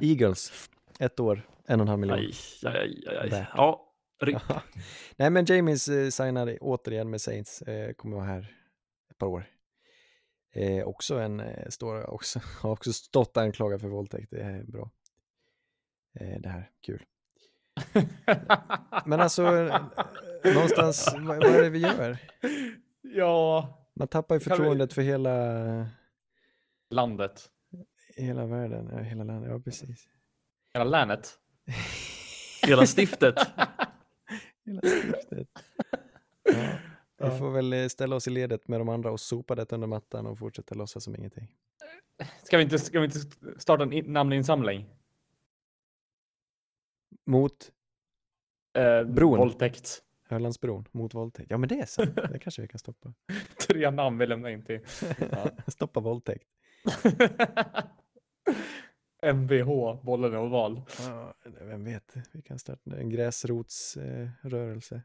Eagles, 0.00 0.68
ett 0.98 1.20
år, 1.20 1.42
en 1.66 1.80
och 1.80 1.84
en 1.84 1.88
halv 1.88 2.00
miljon. 2.00 2.18
Aj, 2.18 2.34
aj, 2.64 3.04
aj, 3.06 3.32
aj. 3.32 3.46
Ja, 3.54 3.91
Ja. 4.30 4.62
Nej, 5.16 5.30
men 5.30 5.44
James 5.44 5.88
eh, 5.88 6.08
signade 6.08 6.58
återigen 6.60 7.10
med 7.10 7.20
Saints, 7.20 7.62
eh, 7.62 7.92
kommer 7.92 8.16
vara 8.16 8.26
här 8.26 8.56
ett 9.10 9.18
par 9.18 9.26
år. 9.26 9.46
Eh, 10.54 10.84
också 10.84 11.18
en, 11.18 11.40
eh, 11.40 11.68
står 11.68 12.10
också, 12.10 12.40
har 12.62 12.70
också 12.70 12.92
stått 12.92 13.36
anklagad 13.36 13.80
för 13.80 13.88
våldtäkt, 13.88 14.30
det 14.30 14.40
är 14.42 14.62
bra. 14.64 14.90
Eh, 16.20 16.40
det 16.40 16.48
här, 16.48 16.70
kul. 16.86 17.02
Men 19.06 19.20
alltså, 19.20 19.42
eh, 19.56 19.82
någonstans, 20.54 21.14
vad, 21.18 21.26
vad 21.26 21.44
är 21.54 21.62
det 21.62 21.70
vi 21.70 21.78
gör? 21.78 22.18
ja, 23.02 23.78
Man 23.96 24.08
tappar 24.08 24.34
ju 24.34 24.40
Kan 24.40 24.50
vi- 24.52 24.56
förtroendet 24.56 24.92
för 24.92 25.02
hela, 25.02 25.86
landet. 26.90 27.48
hela 28.16 28.46
världen, 28.46 28.88
ja, 28.92 28.98
hela 28.98 29.24
landet, 29.24 29.50
ja 29.50 29.60
precis. 29.60 30.06
Hela 30.74 30.84
länet. 30.84 31.38
Hela 32.66 32.86
stiftet. 32.86 33.34
Hela 34.64 34.80
stiftet. 34.80 35.48
Ja, 37.18 37.30
vi 37.32 37.38
får 37.38 37.50
väl 37.50 37.72
eh, 37.72 37.86
ställa 37.88 38.16
oss 38.16 38.26
i 38.28 38.30
ledet 38.30 38.68
med 38.68 38.80
de 38.80 38.88
andra 38.88 39.10
och 39.10 39.20
sopa 39.20 39.54
det 39.54 39.72
under 39.72 39.86
mattan 39.88 40.26
och 40.26 40.38
fortsätta 40.38 40.74
låtsas 40.74 41.04
som 41.04 41.16
ingenting. 41.16 41.48
Ska 42.42 42.56
vi 42.56 42.62
inte, 42.62 42.78
ska 42.78 43.00
vi 43.00 43.04
inte 43.04 43.18
starta 43.60 43.82
en 43.82 43.92
in- 43.92 44.12
namninsamling? 44.12 44.86
Mot 47.26 47.72
Eh, 48.78 49.04
Bron. 49.04 49.38
Våldtäkt. 49.38 50.02
Ölandsbron, 50.30 50.88
mot 50.92 51.14
våldtäkt. 51.14 51.50
Ja 51.50 51.58
men 51.58 51.68
det 51.68 51.74
är 51.80 51.86
sant, 51.86 52.16
det 52.16 52.38
kanske 52.38 52.62
vi 52.62 52.68
kan 52.68 52.78
stoppa. 52.78 53.14
Tre 53.68 53.90
namn 53.90 54.18
vi 54.18 54.26
lämnar 54.26 54.50
in 54.50 54.64
till. 54.64 54.80
Ja. 55.30 55.50
stoppa 55.66 56.00
våldtäkt. 56.00 56.48
MVH, 59.22 60.02
bollen 60.02 60.32
är 60.32 60.38
oval. 60.38 60.82
Ja, 60.98 61.34
vem 61.60 61.84
vet, 61.84 62.16
vi 62.32 62.42
kan 62.42 62.58
starta 62.58 62.96
en 62.96 63.10
gräsrotsrörelse. 63.10 65.02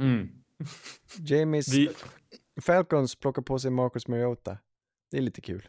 Mm. 0.00 0.28
Jamies 1.18 1.74
Vi 1.74 1.90
Falcons 2.62 3.16
plockar 3.16 3.42
på 3.42 3.58
sig 3.58 3.70
Marcus 3.70 4.08
Mariota. 4.08 4.58
Det 5.10 5.16
är 5.16 5.22
lite 5.22 5.40
kul. 5.40 5.68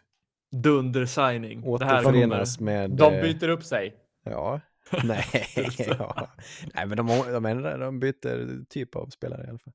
dunder-signing. 0.51 1.61
Det 1.61 1.86
här. 1.86 1.99
Återförenas 1.99 2.59
med... 2.59 2.91
De 2.91 3.13
eh, 3.13 3.21
byter 3.21 3.49
upp 3.49 3.63
sig. 3.63 3.95
Ja. 4.23 4.61
Nej, 5.03 5.26
ja. 5.78 6.30
Nej 6.73 6.86
men 6.86 6.97
de, 6.97 7.07
de, 7.07 7.45
ändrar, 7.45 7.80
de 7.80 7.99
byter 7.99 8.65
typ 8.65 8.95
av 8.95 9.07
spelare 9.07 9.45
i 9.45 9.49
alla 9.49 9.59
fall. 9.59 9.73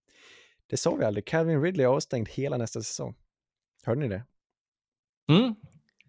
Det 0.67 0.77
sa 0.77 0.95
vi 0.95 1.05
aldrig. 1.05 1.27
Calvin 1.27 1.63
Ridley 1.63 1.85
är 1.85 1.89
avstängd 1.89 2.29
hela 2.29 2.57
nästa 2.57 2.83
säsong. 2.83 3.15
Hörde 3.85 4.01
ni 4.01 4.09
det? 4.09 4.25
Mm. 5.29 5.55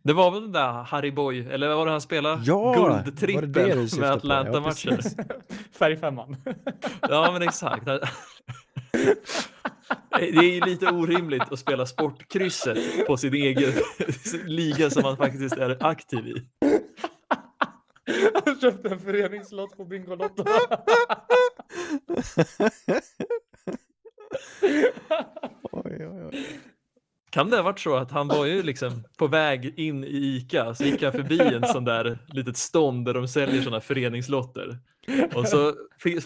Det 0.03 0.13
var 0.13 0.31
väl 0.31 0.41
den 0.41 0.51
där 0.51 0.71
Harry 0.83 1.11
Boy, 1.11 1.47
eller 1.51 1.67
vad 1.67 1.77
var 1.77 1.85
det 1.85 1.91
han 1.91 2.01
spelade? 2.01 2.41
Ja, 2.45 2.73
Guldtrippel 3.03 3.47
med? 3.67 3.89
Ja, 3.97 4.13
Atlanta-matcher. 4.13 4.95
precis. 4.95 5.15
Färgfemman. 5.79 6.35
Ja, 7.01 7.29
men 7.33 7.41
exakt. 7.41 7.85
Det 7.85 8.01
är 10.37 10.43
ju 10.53 10.61
lite 10.61 10.87
orimligt 10.87 11.51
att 11.51 11.59
spela 11.59 11.85
sportkrysset 11.85 13.07
på 13.07 13.17
sin 13.17 13.33
egen 13.33 13.71
liga 14.45 14.89
som 14.89 15.03
man 15.03 15.17
faktiskt 15.17 15.55
är 15.57 15.77
aktiv 15.85 16.27
i. 16.27 16.45
Han 18.45 18.59
köpte 18.61 18.89
en 18.89 18.99
föreningslott 18.99 19.77
på 19.77 19.85
Bingolotto. 19.85 20.43
Oj, 25.71 26.07
oj, 26.07 26.29
oj. 26.31 26.45
Kan 27.31 27.49
det 27.49 27.55
ha 27.55 27.63
varit 27.63 27.79
så 27.79 27.95
att 27.95 28.11
han 28.11 28.27
var 28.27 28.45
ju 28.45 28.63
liksom 28.63 29.03
på 29.17 29.27
väg 29.27 29.79
in 29.79 30.03
i 30.03 30.07
ICA 30.07 30.75
så 30.75 30.83
gick 30.83 31.03
han 31.03 31.11
förbi 31.11 31.39
en 31.39 31.67
sån 31.67 31.85
där 31.85 32.19
litet 32.27 32.57
stånd 32.57 33.05
där 33.05 33.13
de 33.13 33.27
säljer 33.27 33.61
såna 33.61 33.81
föreningslotter. 33.81 34.79
Och 35.35 35.47
så 35.47 35.73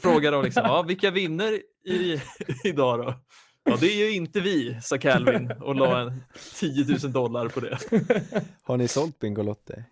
frågar 0.01 0.31
de 0.31 0.43
liksom, 0.43 0.63
ja, 0.65 0.81
vilka 0.81 1.11
vinner 1.11 1.59
i, 1.85 2.21
idag 2.63 2.99
då? 2.99 3.13
Ja, 3.63 3.77
det 3.79 3.87
är 3.87 4.05
ju 4.05 4.15
inte 4.15 4.39
vi, 4.39 4.77
sa 4.81 4.97
Calvin 4.97 5.51
och 5.51 5.75
la 5.75 5.99
en 5.99 6.23
10 6.59 6.97
000 7.03 7.11
dollar 7.11 7.47
på 7.47 7.59
det. 7.59 7.77
Har 8.63 8.77
ni 8.77 8.87
sålt 8.87 9.19
Bingolotte? 9.19 9.85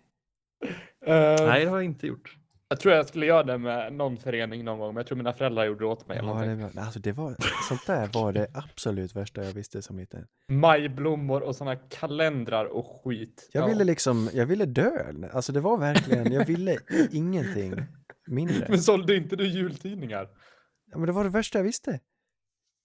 Eh, 1.06 1.46
Nej, 1.46 1.64
det 1.64 1.70
har 1.70 1.76
jag 1.76 1.84
inte 1.84 2.06
gjort. 2.06 2.36
Jag 2.74 2.80
tror 2.80 2.94
jag 2.94 3.08
skulle 3.08 3.26
göra 3.26 3.42
det 3.42 3.58
med 3.58 3.92
någon 3.92 4.16
förening 4.16 4.64
någon 4.64 4.78
gång, 4.78 4.88
men 4.88 4.96
jag 4.96 5.06
tror 5.06 5.16
mina 5.18 5.32
föräldrar 5.32 5.64
gjorde 5.64 5.84
det 5.84 5.88
åt 5.88 6.08
mig. 6.08 6.16
Ja, 6.16 6.22
det 6.44 6.54
var, 6.54 6.82
alltså 6.84 7.00
det 7.00 7.12
var, 7.12 7.36
sånt 7.68 7.86
där 7.86 8.10
var 8.14 8.32
det 8.32 8.46
absolut 8.54 9.16
värsta 9.16 9.44
jag 9.44 9.52
visste 9.52 9.82
som 9.82 9.98
liten. 9.98 10.26
Majblommor 10.48 11.42
och 11.42 11.56
såna 11.56 11.76
kalendrar 11.76 12.64
och 12.64 12.86
skit. 13.04 13.48
Jag 13.52 13.62
Ja. 13.62 13.66
ville 13.68 13.84
liksom, 13.84 14.30
jag 14.32 14.46
ville 14.46 14.64
dö. 14.66 15.12
Alltså 15.32 15.52
det 15.52 15.60
var 15.60 15.78
verkligen, 15.78 16.32
jag 16.32 16.46
ville 16.46 16.78
ingenting 17.12 17.74
mindre. 18.26 18.66
Men 18.68 18.78
sålde 18.82 19.16
inte 19.16 19.36
du 19.36 19.46
jultidningar? 19.46 20.28
Ja, 20.90 20.98
men 20.98 21.06
det 21.06 21.12
var 21.12 21.24
det 21.24 21.30
värsta 21.30 21.58
jag 21.58 21.64
visste. 21.64 22.00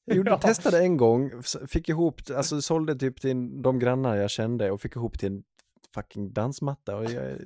Jag 0.06 0.18
gjorde, 0.18 0.32
Ja. 0.32 0.38
testade 0.38 0.80
en 0.80 0.98
gång, 0.98 1.32
fick 1.68 1.90
ihop, 1.90 2.22
alltså 2.36 2.62
sålde 2.62 2.96
typ 2.96 3.22
till 3.22 3.62
de 3.62 3.80
grannar 3.80 4.16
jag 4.16 4.30
kände 4.30 4.72
och 4.72 4.82
fick 4.82 4.96
ihop 4.96 5.20
till 5.20 5.32
en 5.32 5.44
fucking 5.94 6.34
dansmatta. 6.34 6.96
Och 6.98 7.06
jag, 7.12 7.38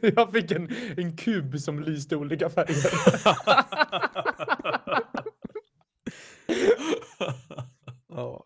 jag 0.00 0.32
fick 0.32 0.50
en, 0.50 0.68
en 0.96 1.16
kub 1.16 1.58
som 1.58 1.80
lyste 1.80 2.16
olika 2.16 2.50
färger. 2.50 2.90
ja. 8.08 8.44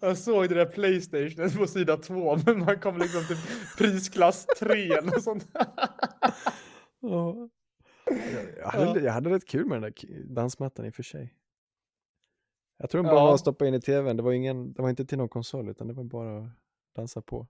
Jag 0.00 0.18
såg 0.18 0.48
det 0.48 0.54
där 0.54 0.66
Playstation 0.66 1.50
på 1.50 1.66
sida 1.66 1.96
två, 1.96 2.36
men 2.46 2.58
man 2.58 2.80
kom 2.80 2.98
liksom 2.98 3.24
till 3.24 3.36
prisklass 3.78 4.46
3 4.58 4.92
eller 4.92 5.20
sånt. 5.20 5.46
Ja. 7.00 7.48
Jag, 8.58 8.68
hade, 8.68 9.00
jag 9.00 9.12
hade 9.12 9.30
rätt 9.30 9.48
kul 9.48 9.66
med 9.66 9.82
den 9.82 9.92
där 9.92 10.24
dansmattan 10.34 10.86
i 10.86 10.90
och 10.90 10.94
för 10.94 11.02
sig. 11.02 11.34
Jag 12.78 12.90
tror 12.90 13.02
den 13.02 13.10
bara 13.10 13.20
Ja. 13.20 13.24
var 13.26 13.34
att 13.34 13.40
stoppa 13.40 13.66
in 13.66 13.74
i 13.74 13.80
tvn. 13.80 14.16
Det 14.16 14.22
var, 14.22 14.32
ingen, 14.32 14.72
det 14.72 14.82
var 14.82 14.90
inte 14.90 15.04
till 15.04 15.18
någon 15.18 15.28
konsol 15.28 15.68
utan 15.68 15.86
det 15.88 15.94
var 15.94 16.04
bara 16.04 16.38
att 16.38 16.50
dansa 16.96 17.22
på. 17.22 17.46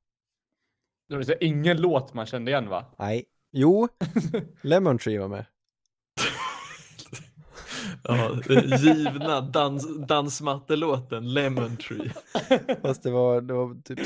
Det 1.08 1.16
var 1.16 1.22
så 1.22 1.34
ingen 1.40 1.80
låt 1.80 2.14
man 2.14 2.26
kände 2.26 2.50
igen 2.50 2.68
va? 2.68 2.84
Nej. 2.98 3.24
Jo, 3.52 3.88
Lemon 4.62 4.98
Tree 4.98 5.18
var 5.18 5.28
med. 5.28 5.44
Ja, 8.04 8.40
givna 8.78 9.40
dans, 9.40 10.06
dansmattelåten 10.06 11.34
Lemon 11.34 11.76
Tree. 11.76 12.12
Fast 12.82 13.02
det 13.02 13.10
var, 13.10 13.40
det 13.40 13.54
var 13.54 13.82
typ, 13.82 13.98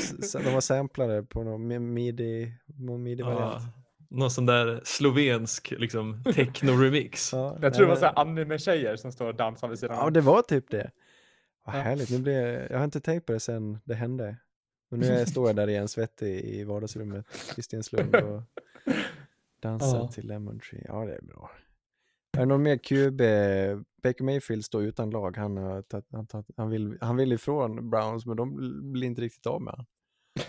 de 0.45 0.53
var 0.53 0.61
samplade 0.61 1.23
på 1.23 1.43
någon 1.43 1.71
mi- 1.71 1.79
midi, 1.79 2.53
någon 2.65 3.03
midi-variant. 3.03 3.63
Ja, 3.63 3.69
någon 4.09 4.31
sån 4.31 4.45
där 4.45 4.81
slovensk 4.83 5.73
liksom, 5.77 6.23
techno-remix. 6.25 7.29
Ja, 7.35 7.57
Jag 7.61 7.73
tror 7.73 7.85
det 7.85 7.93
var 7.93 7.95
nej, 7.95 7.99
så 7.99 8.05
här 8.05 8.19
anime-tjejer 8.19 8.95
som 8.95 9.11
står 9.11 9.27
och 9.27 9.35
dansar 9.35 9.67
vid 9.67 9.79
sidan 9.79 9.97
Ja, 9.97 10.09
det 10.09 10.21
var 10.21 10.41
typ 10.41 10.69
det. 10.69 10.91
Vad 11.65 11.75
härligt. 11.75 12.09
Nu 12.09 12.19
blir 12.19 12.41
jag, 12.41 12.71
jag 12.71 12.77
har 12.77 12.83
inte 12.85 12.99
tänkt 12.99 13.25
på 13.25 13.31
det 13.33 13.39
sen 13.39 13.79
det 13.83 13.95
hände. 13.95 14.37
Men 14.99 15.09
nu 15.09 15.15
jag 15.19 15.29
står 15.29 15.47
jag 15.49 15.55
där 15.55 15.69
igen 15.69 15.87
svettig 15.87 16.39
i 16.45 16.63
vardagsrummet 16.63 17.25
i 17.57 17.61
Stenslund 17.61 18.15
och 18.25 18.41
dansar 19.61 19.97
Ja. 19.97 20.07
till 20.07 20.27
Lemon 20.27 20.59
Tree. 20.59 20.85
Ja, 20.87 21.05
det 21.05 21.15
är 21.15 21.21
bra. 21.21 21.51
Är 22.37 22.39
det 22.39 22.45
någon 22.45 22.63
mer 22.63 22.77
QB? 22.77 23.21
Baker 24.03 24.23
Mayfield 24.23 24.65
står 24.65 24.83
utan 24.83 25.09
lag. 25.09 25.37
Han, 25.37 25.57
har 25.57 25.83
han, 26.11 26.27
han, 26.57 26.69
vill, 26.69 26.97
han 27.01 27.15
vill 27.17 27.33
ifrån 27.33 27.89
Browns, 27.89 28.25
men 28.25 28.37
de 28.37 28.55
blir 28.91 29.07
inte 29.07 29.21
riktigt 29.21 29.45
av 29.45 29.61
med 29.61 29.73
honom. 29.73 29.85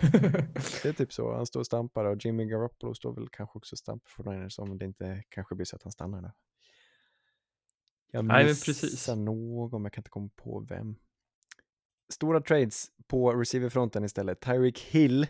Det 0.83 0.89
är 0.89 0.93
typ 0.93 1.13
så. 1.13 1.35
Han 1.37 1.47
står 1.47 1.61
och 1.61 1.67
stampar 1.67 2.05
och 2.05 2.25
Jimmy 2.25 2.45
Garoppolo 2.45 2.95
står 2.95 3.15
väl 3.15 3.29
kanske 3.29 3.59
också 3.59 3.75
och 3.75 3.79
stampar 3.79 4.11
för 4.11 4.31
Niners 4.31 4.59
om 4.59 4.79
det 4.79 4.85
inte 4.85 5.23
kanske 5.29 5.55
blir 5.55 5.65
så 5.65 5.77
att 5.77 5.83
han 5.83 5.93
stannar 5.93 6.23
där. 6.23 6.33
Jag 8.11 8.25
Nej, 8.25 8.37
men 8.37 8.47
missar 8.47 8.73
precis. 8.73 9.09
någon, 9.09 9.71
men 9.71 9.85
jag 9.85 9.93
kan 9.93 10.01
inte 10.01 10.11
komma 10.11 10.31
på 10.37 10.67
vem. 10.69 10.97
Stora 12.13 12.41
trades 12.41 12.87
på 13.07 13.33
receiverfronten 13.33 14.05
istället. 14.05 14.41
Tyreek 14.41 14.79
Hill. 14.81 15.27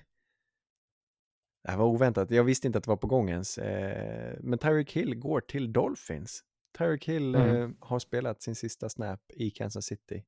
Det 1.65 1.71
här 1.71 1.79
var 1.79 1.87
oväntat. 1.87 2.31
Jag 2.31 2.45
visste 2.45 2.67
inte 2.67 2.79
att 2.79 2.85
det 2.85 2.91
var 2.91 2.97
på 2.97 3.07
gång 3.07 3.31
ens. 3.31 3.59
Eh, 3.59 4.37
men 4.41 4.59
Tyreek 4.59 4.93
Hill 4.93 5.15
går 5.15 5.41
till 5.41 5.73
Dolphins. 5.73 6.45
Tyreek 6.79 7.05
Hill 7.09 7.35
Mm. 7.35 7.63
eh, 7.63 7.71
har 7.81 7.99
spelat 7.99 8.43
sin 8.43 8.55
sista 8.55 8.89
snap 8.89 9.21
i 9.35 9.51
Kansas 9.51 9.85
City. 9.87 10.25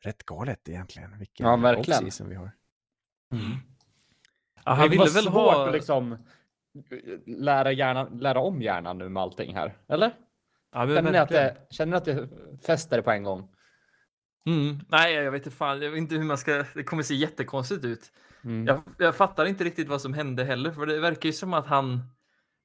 Rätt 0.00 0.22
galet 0.26 0.68
egentligen. 0.68 1.18
Vilken 1.18 1.46
Ja, 1.46 1.56
verkligen. 1.56 1.98
offseason 1.98 2.28
vi 2.28 2.34
har. 2.34 2.50
Ja, 4.64 4.72
han 4.72 4.90
det 4.90 4.96
var 4.98 5.04
ville 5.06 5.20
väl 5.20 5.26
ha... 5.32 5.70
liksom 5.70 6.16
lära, 7.26 7.72
hjärnan, 7.72 8.18
lära 8.18 8.40
om 8.40 8.62
hjärnan 8.62 8.98
nu 8.98 9.08
med 9.08 9.22
allting 9.22 9.54
här. 9.54 9.78
Eller? 9.88 10.16
Ja, 10.72 10.86
men 10.86 10.96
Känner 10.96 11.12
ni, 11.12 11.18
att 11.18 11.28
det, 11.28 11.66
känner 11.70 11.90
ni 11.90 11.96
att 11.96 12.04
det 12.04 12.28
fäster 12.66 13.02
på 13.02 13.10
en 13.10 13.22
gång? 13.22 13.54
Mm. 14.46 14.80
Nej, 14.88 15.14
jag 15.14 15.32
vet 15.32 15.46
inte 15.46 15.56
fan. 15.56 15.82
Jag 15.82 15.90
vet 15.90 15.98
inte 15.98 16.14
hur 16.14 16.24
man 16.24 16.38
ska... 16.38 16.64
Det 16.74 16.84
kommer 16.84 17.02
se 17.02 17.14
jättekonstigt 17.14 17.84
ut. 17.84 18.12
Mm. 18.44 18.66
Jag, 18.66 18.82
jag 18.98 19.16
fattar 19.16 19.46
inte 19.46 19.64
riktigt 19.64 19.88
vad 19.88 20.00
som 20.00 20.14
hände 20.14 20.44
heller, 20.44 20.72
för 20.72 20.86
det 20.86 21.00
verkar 21.00 21.26
ju 21.26 21.32
som 21.32 21.54
att 21.54 21.66
han 21.66 22.00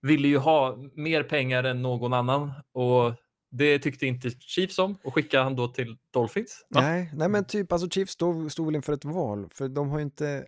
ville 0.01 0.28
ju 0.28 0.38
ha 0.38 0.78
mer 0.95 1.23
pengar 1.23 1.63
än 1.63 1.82
någon 1.82 2.13
annan 2.13 2.51
och 2.71 3.13
det 3.51 3.80
tyckte 3.80 4.05
inte 4.05 4.30
Chiefs 4.30 4.80
om 4.80 4.97
och 5.03 5.13
skickade 5.13 5.43
han 5.43 5.55
då 5.55 5.67
till 5.67 5.97
Dolphins. 6.13 6.65
Va? 6.69 6.82
Nej, 6.82 7.11
nej 7.13 7.30
men 7.30 7.45
typ, 7.45 7.71
alltså 7.71 7.89
Chiefs 7.89 8.13
stod, 8.13 8.51
stod 8.51 8.65
väl 8.65 8.75
inför 8.75 8.93
ett 8.93 9.05
val, 9.05 9.47
för 9.51 9.67
de 9.67 9.89
har 9.89 9.97
ju 9.97 10.03
inte, 10.03 10.45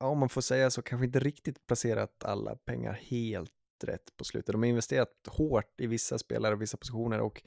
ja, 0.00 0.06
om 0.06 0.18
man 0.18 0.28
får 0.28 0.40
säga 0.40 0.70
så, 0.70 0.82
kanske 0.82 1.06
inte 1.06 1.20
riktigt 1.20 1.66
placerat 1.66 2.24
alla 2.24 2.56
pengar 2.56 2.92
helt 2.92 3.50
rätt 3.84 4.16
på 4.18 4.24
slutet. 4.24 4.52
De 4.52 4.62
har 4.62 4.68
investerat 4.68 5.08
hårt 5.26 5.80
i 5.80 5.86
vissa 5.86 6.18
spelare 6.18 6.54
och 6.54 6.62
vissa 6.62 6.76
positioner 6.76 7.20
och 7.20 7.42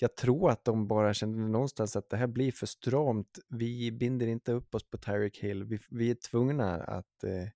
jag 0.00 0.16
tror 0.16 0.50
att 0.50 0.64
de 0.64 0.88
bara 0.88 1.14
kände 1.14 1.38
någonstans 1.38 1.96
att 1.96 2.10
det 2.10 2.16
här 2.16 2.26
blir 2.26 2.52
för 2.52 2.66
stramt. 2.66 3.38
Vi 3.48 3.92
binder 3.92 4.26
inte 4.26 4.52
upp 4.52 4.74
oss 4.74 4.90
på 4.90 4.98
Tyreek 4.98 5.38
Hill. 5.38 5.64
Vi, 5.64 5.78
vi 5.90 6.10
är 6.10 6.14
tvungna 6.14 6.76
att, 6.76 7.24
eh, 7.24 7.48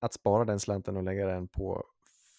att 0.00 0.14
spara 0.14 0.44
den 0.44 0.60
slanten 0.60 0.96
och 0.96 1.02
lägga 1.02 1.26
den 1.26 1.48
på 1.48 1.84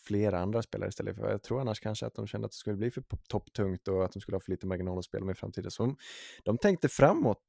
flera 0.08 0.40
andra 0.40 0.62
spelare 0.62 0.90
istället 0.90 1.16
för, 1.16 1.32
jag 1.32 1.44
tror 1.44 1.62
annars 1.62 1.80
kanske 1.80 2.06
att 2.06 2.16
de 2.16 2.28
kände 2.28 2.46
att 2.46 2.52
det 2.52 2.58
skulle 2.58 2.78
bli 2.78 2.92
för 2.92 3.04
topptungt 3.30 3.88
och 3.88 4.06
att 4.06 4.12
de 4.12 4.20
skulle 4.20 4.36
ha 4.36 4.40
för 4.40 4.52
lite 4.52 4.68
marginal 4.68 4.98
att 4.98 5.06
spela 5.06 5.26
med 5.26 5.34
i 5.34 5.40
framtiden. 5.40 5.72
Så 5.72 5.84
de, 5.84 5.98
de 6.44 6.58
tänkte 6.58 6.90
framåt 6.90 7.44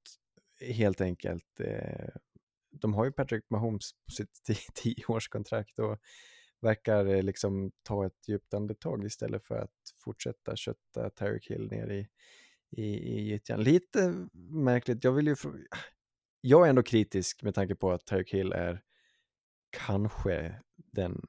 helt 0.60 1.00
enkelt. 1.00 1.60
Eh, 1.60 2.08
de 2.70 2.94
har 2.94 3.04
ju 3.04 3.12
Patrick 3.12 3.44
Mahomes 3.50 3.90
på 3.92 4.10
sitt 4.10 4.42
tioårskontrakt 4.74 5.78
och 5.78 5.98
verkar 6.60 7.06
eh, 7.06 7.22
liksom 7.22 7.72
ta 7.82 8.06
ett 8.06 8.28
djupt 8.28 8.54
andetag 8.54 9.04
istället 9.04 9.44
för 9.44 9.58
att 9.58 9.70
fortsätta 10.04 10.56
kötta 10.56 11.10
Tyreek 11.10 11.50
Hill 11.50 11.68
ner 11.70 11.90
i, 11.90 12.08
i, 12.70 12.84
i 12.84 13.22
gyttjan. 13.22 13.62
Lite 13.62 14.28
märkligt, 14.50 15.04
jag 15.04 15.12
vill 15.12 15.26
ju... 15.26 15.36
Jag 16.40 16.66
är 16.66 16.70
ändå 16.70 16.82
kritisk 16.82 17.42
med 17.42 17.54
tanke 17.54 17.74
på 17.74 17.92
att 17.92 18.06
Tyreek 18.06 18.34
Hill 18.34 18.52
är 18.52 18.82
kanske 19.70 20.60
den 20.76 21.26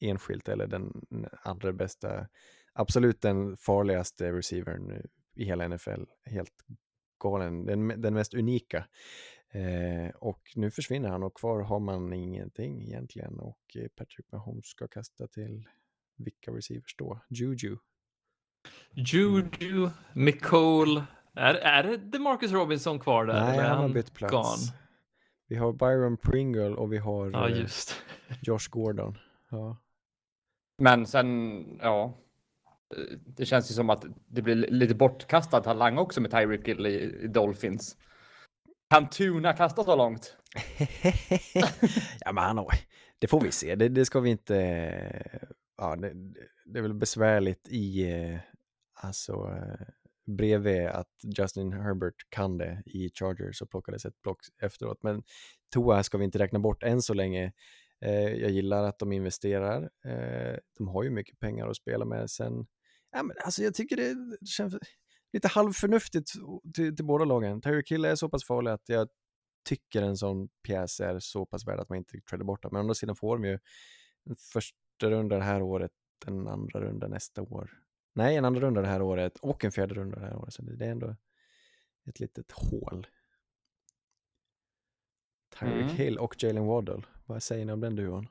enskilt 0.00 0.48
eller 0.48 0.66
den 0.66 1.06
allra 1.42 1.72
bästa, 1.72 2.28
absolut 2.72 3.20
den 3.20 3.56
farligaste 3.56 4.32
receivern 4.32 5.06
i 5.36 5.44
hela 5.44 5.68
NFL. 5.68 6.04
Helt 6.24 6.64
galen, 7.18 7.66
den, 7.66 7.88
den 7.88 8.14
mest 8.14 8.34
unika. 8.34 8.86
Eh, 9.52 10.10
och 10.14 10.40
nu 10.54 10.70
försvinner 10.70 11.08
han 11.08 11.22
och 11.22 11.36
kvar 11.36 11.60
har 11.60 11.80
man 11.80 12.12
ingenting 12.12 12.82
egentligen 12.82 13.38
och 13.38 13.76
eh, 13.76 13.88
Patrick 13.96 14.32
Mahomes 14.32 14.66
ska 14.66 14.88
kasta 14.88 15.26
till 15.26 15.68
vilka 16.16 16.50
receivers 16.50 16.94
då? 16.98 17.20
Juju. 17.28 17.76
Juju, 18.90 19.90
Nicole. 20.12 21.04
Är, 21.34 21.54
är 21.54 21.82
det 21.82 21.96
DeMarcus 21.96 22.52
Robinson 22.52 22.98
kvar 22.98 23.26
där? 23.26 23.44
Nej, 23.44 23.58
han 23.58 23.78
har 23.78 23.88
bytt 23.88 24.14
plats. 24.14 24.32
gone? 24.32 24.78
Vi 25.48 25.56
har 25.56 25.72
Byron 25.72 26.16
Pringle 26.16 26.70
och 26.70 26.92
vi 26.92 26.98
har 26.98 27.30
Ja, 27.30 27.48
eh, 27.48 27.60
just. 27.60 28.02
Josh 28.42 28.70
Gordon. 28.70 29.18
Ja. 29.50 29.76
Men 30.78 31.06
sen, 31.06 31.64
ja. 31.82 32.18
Det 33.26 33.46
känns 33.46 33.70
ju 33.70 33.74
som 33.74 33.90
att 33.90 34.04
det 34.26 34.42
blir 34.42 34.54
lite 34.54 34.94
bortkastad 34.94 35.60
talang 35.60 35.98
också 35.98 36.20
med 36.20 36.30
Tyreek 36.30 36.68
Hill 36.68 36.86
i 36.86 37.26
Dolphins. 37.26 37.96
Kan 38.90 39.08
Tuna 39.08 39.52
kasta 39.52 39.84
så 39.84 39.96
långt? 39.96 40.36
ja, 42.20 42.32
men 42.32 42.44
han 42.44 42.58
har, 42.58 42.74
det 43.18 43.26
får 43.26 43.40
vi 43.40 43.52
se. 43.52 43.74
Det, 43.74 43.88
det 43.88 44.04
ska 44.04 44.20
vi 44.20 44.30
inte... 44.30 44.54
Ja, 45.76 45.96
det, 45.96 46.12
det 46.64 46.78
är 46.78 46.82
väl 46.82 46.94
besvärligt 46.94 47.68
i... 47.68 48.12
Eh, 48.12 48.38
alltså, 48.94 49.32
eh, 49.32 49.86
bredvid 50.36 50.86
att 50.86 51.10
Justin 51.38 51.72
Herbert 51.72 52.14
kan 52.28 52.58
det 52.58 52.82
i 52.86 53.10
Chargers 53.14 53.62
och 53.62 53.70
plockades 53.70 54.04
ett 54.04 54.22
block 54.22 54.38
efteråt. 54.62 55.02
Men 55.02 55.22
Toa 55.74 56.02
ska 56.02 56.18
vi 56.18 56.24
inte 56.24 56.38
räkna 56.38 56.58
bort 56.58 56.82
än 56.82 57.02
så 57.02 57.14
länge. 57.14 57.52
Eh, 58.04 58.28
jag 58.28 58.50
gillar 58.50 58.84
att 58.84 58.98
de 58.98 59.12
investerar. 59.12 59.90
De 60.78 60.88
har 60.88 61.02
ju 61.02 61.10
mycket 61.10 61.38
pengar 61.38 61.68
att 61.68 61.76
spela 61.76 62.04
med. 62.04 62.30
Sen, 62.30 62.66
ja, 63.12 63.22
men 63.22 63.36
alltså 63.44 63.62
jag 63.62 63.74
tycker 63.74 63.96
det 63.96 64.16
känns 64.46 64.74
lite 65.32 65.48
halvförnuftigt 65.48 66.32
till, 66.74 66.96
till 66.96 67.04
båda 67.04 67.24
lagen. 67.24 67.60
Tyreek 67.60 67.90
Hill 67.90 68.04
är 68.04 68.14
så 68.14 68.28
pass 68.28 68.44
farlig 68.44 68.70
att 68.70 68.88
jag 68.88 69.08
tycker 69.64 70.02
en 70.02 70.16
sån 70.16 70.48
pjäs 70.62 71.00
är 71.00 71.18
så 71.18 71.46
pass 71.46 71.66
värd 71.66 71.80
att 71.80 71.88
man 71.88 71.98
inte 71.98 72.20
träder 72.20 72.44
bort 72.44 72.62
den. 72.62 72.68
Men 72.72 72.78
å 72.78 72.80
andra 72.80 72.94
sidan 72.94 73.16
får 73.16 73.36
de 73.36 73.44
ju 73.48 73.58
en 74.24 74.36
första 74.36 75.10
runda 75.10 75.36
det 75.36 75.44
här 75.44 75.62
året, 75.62 75.92
en 76.26 76.48
andra 76.48 76.80
runda 76.80 77.08
nästa 77.08 77.42
år. 77.42 77.70
Nej, 78.14 78.36
en 78.36 78.44
andra 78.44 78.60
runda 78.60 78.80
det 78.80 78.88
här 78.88 79.02
året 79.02 79.36
och 79.38 79.64
en 79.64 79.72
fjärde 79.72 79.94
runda 79.94 80.18
det 80.18 80.26
här 80.26 80.36
året. 80.36 80.54
Så 80.54 80.62
det 80.62 80.76
det 80.76 80.86
är 80.86 80.90
ändå 80.90 81.16
ett 82.06 82.20
litet 82.20 82.52
hål. 82.52 83.06
Tyreek 85.58 85.82
Mm. 85.82 85.96
Hill 85.96 86.18
och 86.18 86.42
Jalen 86.42 86.66
Waddle. 86.66 87.02
Vad 87.26 87.42
säger 87.42 87.64
ni 87.64 87.72
om 87.72 87.80
den 87.80 87.96
duon? 87.96 88.28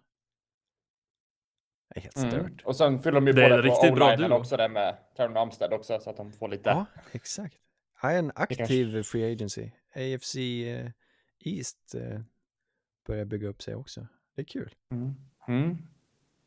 Det 1.89 1.99
är 1.99 2.01
helt 2.01 2.17
stört. 2.17 2.33
Mm. 2.33 2.57
Och 2.65 2.75
sen 2.75 2.99
fyller 2.99 3.15
de 3.21 3.27
ju 3.27 3.33
Det 3.33 3.43
är 3.45 3.49
på 3.49 3.55
en 3.55 3.61
det 3.63 3.69
på 3.69 3.75
riktigt 3.75 3.95
bra 3.95 4.07
o-linen 4.07 4.29
duo. 4.29 4.37
också 4.39 4.57
där 4.57 4.69
med 4.69 4.97
Terron 5.17 5.37
Armstead 5.37 5.73
också 5.73 5.99
så 5.99 6.09
att 6.09 6.17
de 6.17 6.31
får 6.33 6.47
lite. 6.47 6.69
Ja, 6.69 6.85
exakt. 7.11 7.57
Ja, 8.01 8.11
en 8.11 8.31
kanske- 8.31 8.63
aktiv 8.63 9.03
free 9.03 9.31
agency. 9.33 9.71
AFC 9.95 10.35
eh, 10.35 10.91
East 11.39 11.95
eh, 11.95 12.19
börjar 13.07 13.25
bygga 13.25 13.47
upp 13.47 13.61
sig 13.61 13.75
också. 13.75 14.07
Det 14.35 14.41
är 14.41 14.45
kul. 14.45 14.75
Mm. 14.91 15.15
Mm. 15.47 15.77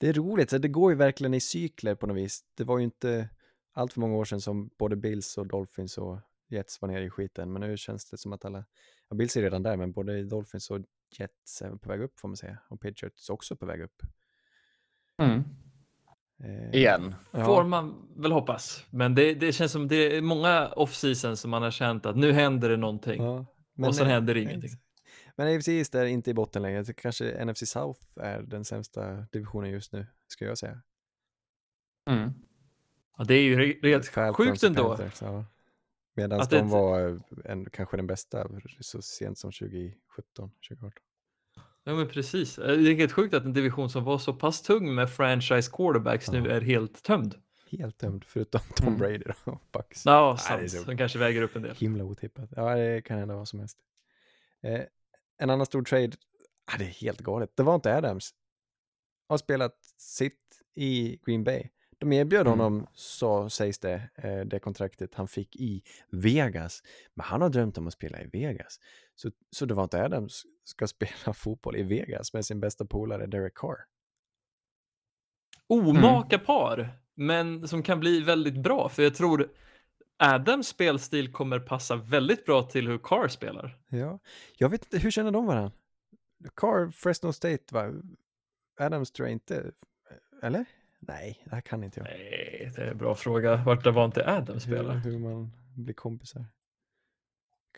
Det 0.00 0.08
är 0.08 0.12
roligt, 0.12 0.50
så 0.50 0.58
det 0.58 0.68
går 0.68 0.92
ju 0.92 0.96
verkligen 0.98 1.34
i 1.34 1.40
cykler 1.40 1.94
på 1.94 2.06
något 2.06 2.16
vis. 2.16 2.44
Det 2.54 2.64
var 2.64 2.78
ju 2.78 2.84
inte 2.84 3.28
allt 3.72 3.92
för 3.92 4.00
många 4.00 4.16
år 4.16 4.24
sedan 4.24 4.40
som 4.40 4.70
både 4.78 4.96
Bills 4.96 5.38
och 5.38 5.46
Dolphins 5.46 5.98
och 5.98 6.18
Jets 6.48 6.82
var 6.82 6.88
nere 6.88 7.04
i 7.04 7.10
skiten, 7.10 7.52
men 7.52 7.60
nu 7.62 7.76
känns 7.76 8.10
det 8.10 8.18
som 8.18 8.32
att 8.32 8.44
alla, 8.44 8.64
ja, 9.08 9.16
Bills 9.16 9.36
är 9.36 9.42
redan 9.42 9.62
där, 9.62 9.76
men 9.76 9.92
både 9.92 10.22
Dolphins 10.24 10.70
och 10.70 10.80
Jets 11.18 11.62
är 11.62 11.70
på 11.70 11.88
väg 11.88 12.00
upp 12.02 12.18
får 12.20 12.28
man 12.28 12.36
säga, 12.36 12.58
och 12.68 12.80
Patriots 12.80 13.30
också 13.30 13.56
på 13.56 13.66
väg 13.66 13.80
upp. 13.80 14.02
Mm. 15.20 15.44
Eh, 16.44 16.74
Igen. 16.80 17.14
ja. 17.32 17.44
Får 17.44 17.64
man 17.64 18.08
väl 18.16 18.32
hoppas. 18.32 18.86
Men 18.90 19.14
det, 19.14 19.34
det 19.34 19.52
känns 19.52 19.72
som 19.72 19.88
det 19.88 20.16
är 20.16 20.22
många 20.22 20.68
off-season 20.76 21.36
som 21.36 21.50
man 21.50 21.62
har 21.62 21.70
känt 21.70 22.06
att 22.06 22.16
nu 22.16 22.32
händer 22.32 22.68
det 22.68 22.76
någonting. 22.76 23.22
Ja, 23.22 23.46
och 23.86 23.96
sen 23.96 24.06
eh, 24.06 24.12
händer 24.12 24.34
nej, 24.34 24.42
ingenting. 24.48 24.70
Men 25.36 25.56
AFC 25.56 25.68
East 25.68 25.94
är 25.94 26.04
inte 26.04 26.30
i 26.30 26.34
botten 26.34 26.62
längre. 26.62 26.84
Kanske 26.84 27.44
NFC 27.44 27.70
South 27.70 28.00
är 28.20 28.42
den 28.42 28.64
sämsta 28.64 29.26
divisionen 29.32 29.70
just 29.70 29.92
nu, 29.92 30.06
ska 30.28 30.44
jag 30.44 30.58
säga. 30.58 30.82
Mm. 32.10 32.30
Ja, 33.18 33.24
det 33.24 33.34
är 33.34 33.42
ju 33.42 34.02
Falcons 34.02 34.36
sjukt 34.36 34.62
ändå. 34.62 34.88
Panthers, 34.96 35.22
ja. 35.22 35.44
Medan 36.14 36.46
de 36.50 36.56
det- 36.56 36.62
var 36.62 37.20
en, 37.44 37.70
kanske 37.70 37.96
den 37.96 38.06
bästa 38.06 38.48
så 38.80 39.02
sent 39.02 39.38
som 39.38 39.52
2017, 39.52 40.50
2018. 40.68 41.02
Ja, 41.84 41.94
men 41.94 42.08
precis. 42.08 42.56
Det 42.56 42.62
är 42.72 42.94
helt 42.94 43.12
sjukt 43.12 43.34
att 43.34 43.44
en 43.44 43.52
division 43.52 43.90
som 43.90 44.04
var 44.04 44.18
så 44.18 44.34
pass 44.34 44.62
tung 44.62 44.94
med 44.94 45.10
franchise 45.10 45.70
quarterbacks 45.72 46.30
nu 46.30 46.38
Ja. 46.38 46.50
är 46.50 46.60
helt 46.60 47.02
tömd. 47.02 47.34
Helt 47.70 47.98
tömd, 47.98 48.24
förutom 48.24 48.60
Tom 48.76 48.86
Mm. 48.86 48.98
Brady 48.98 49.18
då, 49.18 49.52
och 49.52 49.62
Bucks. 49.72 50.06
Ja, 50.06 50.36
sant. 50.36 50.86
De 50.86 50.96
kanske 50.96 51.18
väger 51.18 51.42
upp 51.42 51.56
en 51.56 51.62
del. 51.62 51.76
Himla 51.76 52.04
otippat. 52.04 52.50
Ja, 52.56 52.74
det 52.74 53.02
kan 53.02 53.18
hända 53.18 53.36
vad 53.36 53.48
som 53.48 53.58
helst. 53.58 53.78
Eh, 54.62 54.80
en 55.38 55.50
annan 55.50 55.66
stor 55.66 55.82
trade, 55.82 56.12
ah, 56.72 56.78
det 56.78 56.84
är 56.84 56.88
helt 56.88 57.20
galet. 57.20 57.50
Det 57.56 57.62
var 57.62 57.74
inte 57.74 57.96
Adams. 57.96 58.30
Har 59.28 59.38
spelat 59.38 59.74
sitt 59.98 60.62
i 60.74 61.18
Green 61.26 61.44
Bay. 61.44 61.68
De 61.98 62.12
erbjöd 62.12 62.46
Mm. 62.46 62.58
honom, 62.58 62.86
så 62.94 63.48
sägs 63.50 63.78
det, 63.78 64.10
eh, 64.14 64.40
det 64.40 64.58
kontraktet 64.58 65.14
han 65.14 65.28
fick 65.28 65.56
i 65.56 65.82
Vegas. 66.10 66.82
Men 67.14 67.24
han 67.26 67.42
har 67.42 67.48
drömt 67.48 67.78
om 67.78 67.86
att 67.86 67.92
spela 67.92 68.20
i 68.22 68.26
Vegas. 68.32 68.80
Så, 69.14 69.30
så 69.50 69.66
det 69.66 69.74
var 69.74 69.82
inte 69.82 70.04
Adams 70.04 70.42
ska 70.70 70.86
spela 70.86 71.34
fotboll 71.34 71.76
i 71.76 71.82
Vegas 71.82 72.32
med 72.32 72.46
sin 72.46 72.60
bästa 72.60 72.84
polare 72.84 73.26
Derek 73.26 73.54
Carr. 73.54 73.76
Omaka 75.66 76.38
par, 76.38 76.88
men 77.14 77.68
som 77.68 77.82
kan 77.82 78.00
bli 78.00 78.20
väldigt 78.20 78.62
bra. 78.62 78.88
För 78.88 79.02
jag 79.02 79.14
tror 79.14 79.50
Adams 80.16 80.68
spelstil 80.68 81.32
kommer 81.32 81.58
passa 81.58 81.96
väldigt 81.96 82.44
bra 82.44 82.62
till 82.62 82.88
hur 82.88 82.98
Carr 82.98 83.28
spelar. 83.28 83.78
Ja, 83.88 84.18
jag 84.56 84.68
vet 84.68 84.84
inte, 84.84 84.98
hur 84.98 85.10
känner 85.10 85.30
de 85.30 85.46
varandra? 85.46 85.72
Carr, 86.56 86.90
Fresno 86.90 87.32
State, 87.32 87.64
va? 87.70 87.92
Adams 88.80 89.10
tror 89.10 89.28
jag 89.28 89.32
inte, 89.32 89.72
eller? 90.42 90.64
Nej, 90.98 91.42
det 91.44 91.54
här 91.54 91.60
kan 91.60 91.84
inte 91.84 92.00
jag. 92.00 92.04
Nej, 92.04 92.72
det 92.76 92.82
är 92.82 92.90
en 92.90 92.98
bra 92.98 93.14
fråga. 93.14 93.56
Vart 93.56 93.84
det 93.84 93.90
var 93.90 94.04
inte 94.04 94.30
Adams 94.30 94.68
hur, 94.68 94.72
spelar? 94.72 94.94
hur 94.94 95.18
man 95.18 95.52
blir 95.76 95.94
kompisar. 95.94 96.44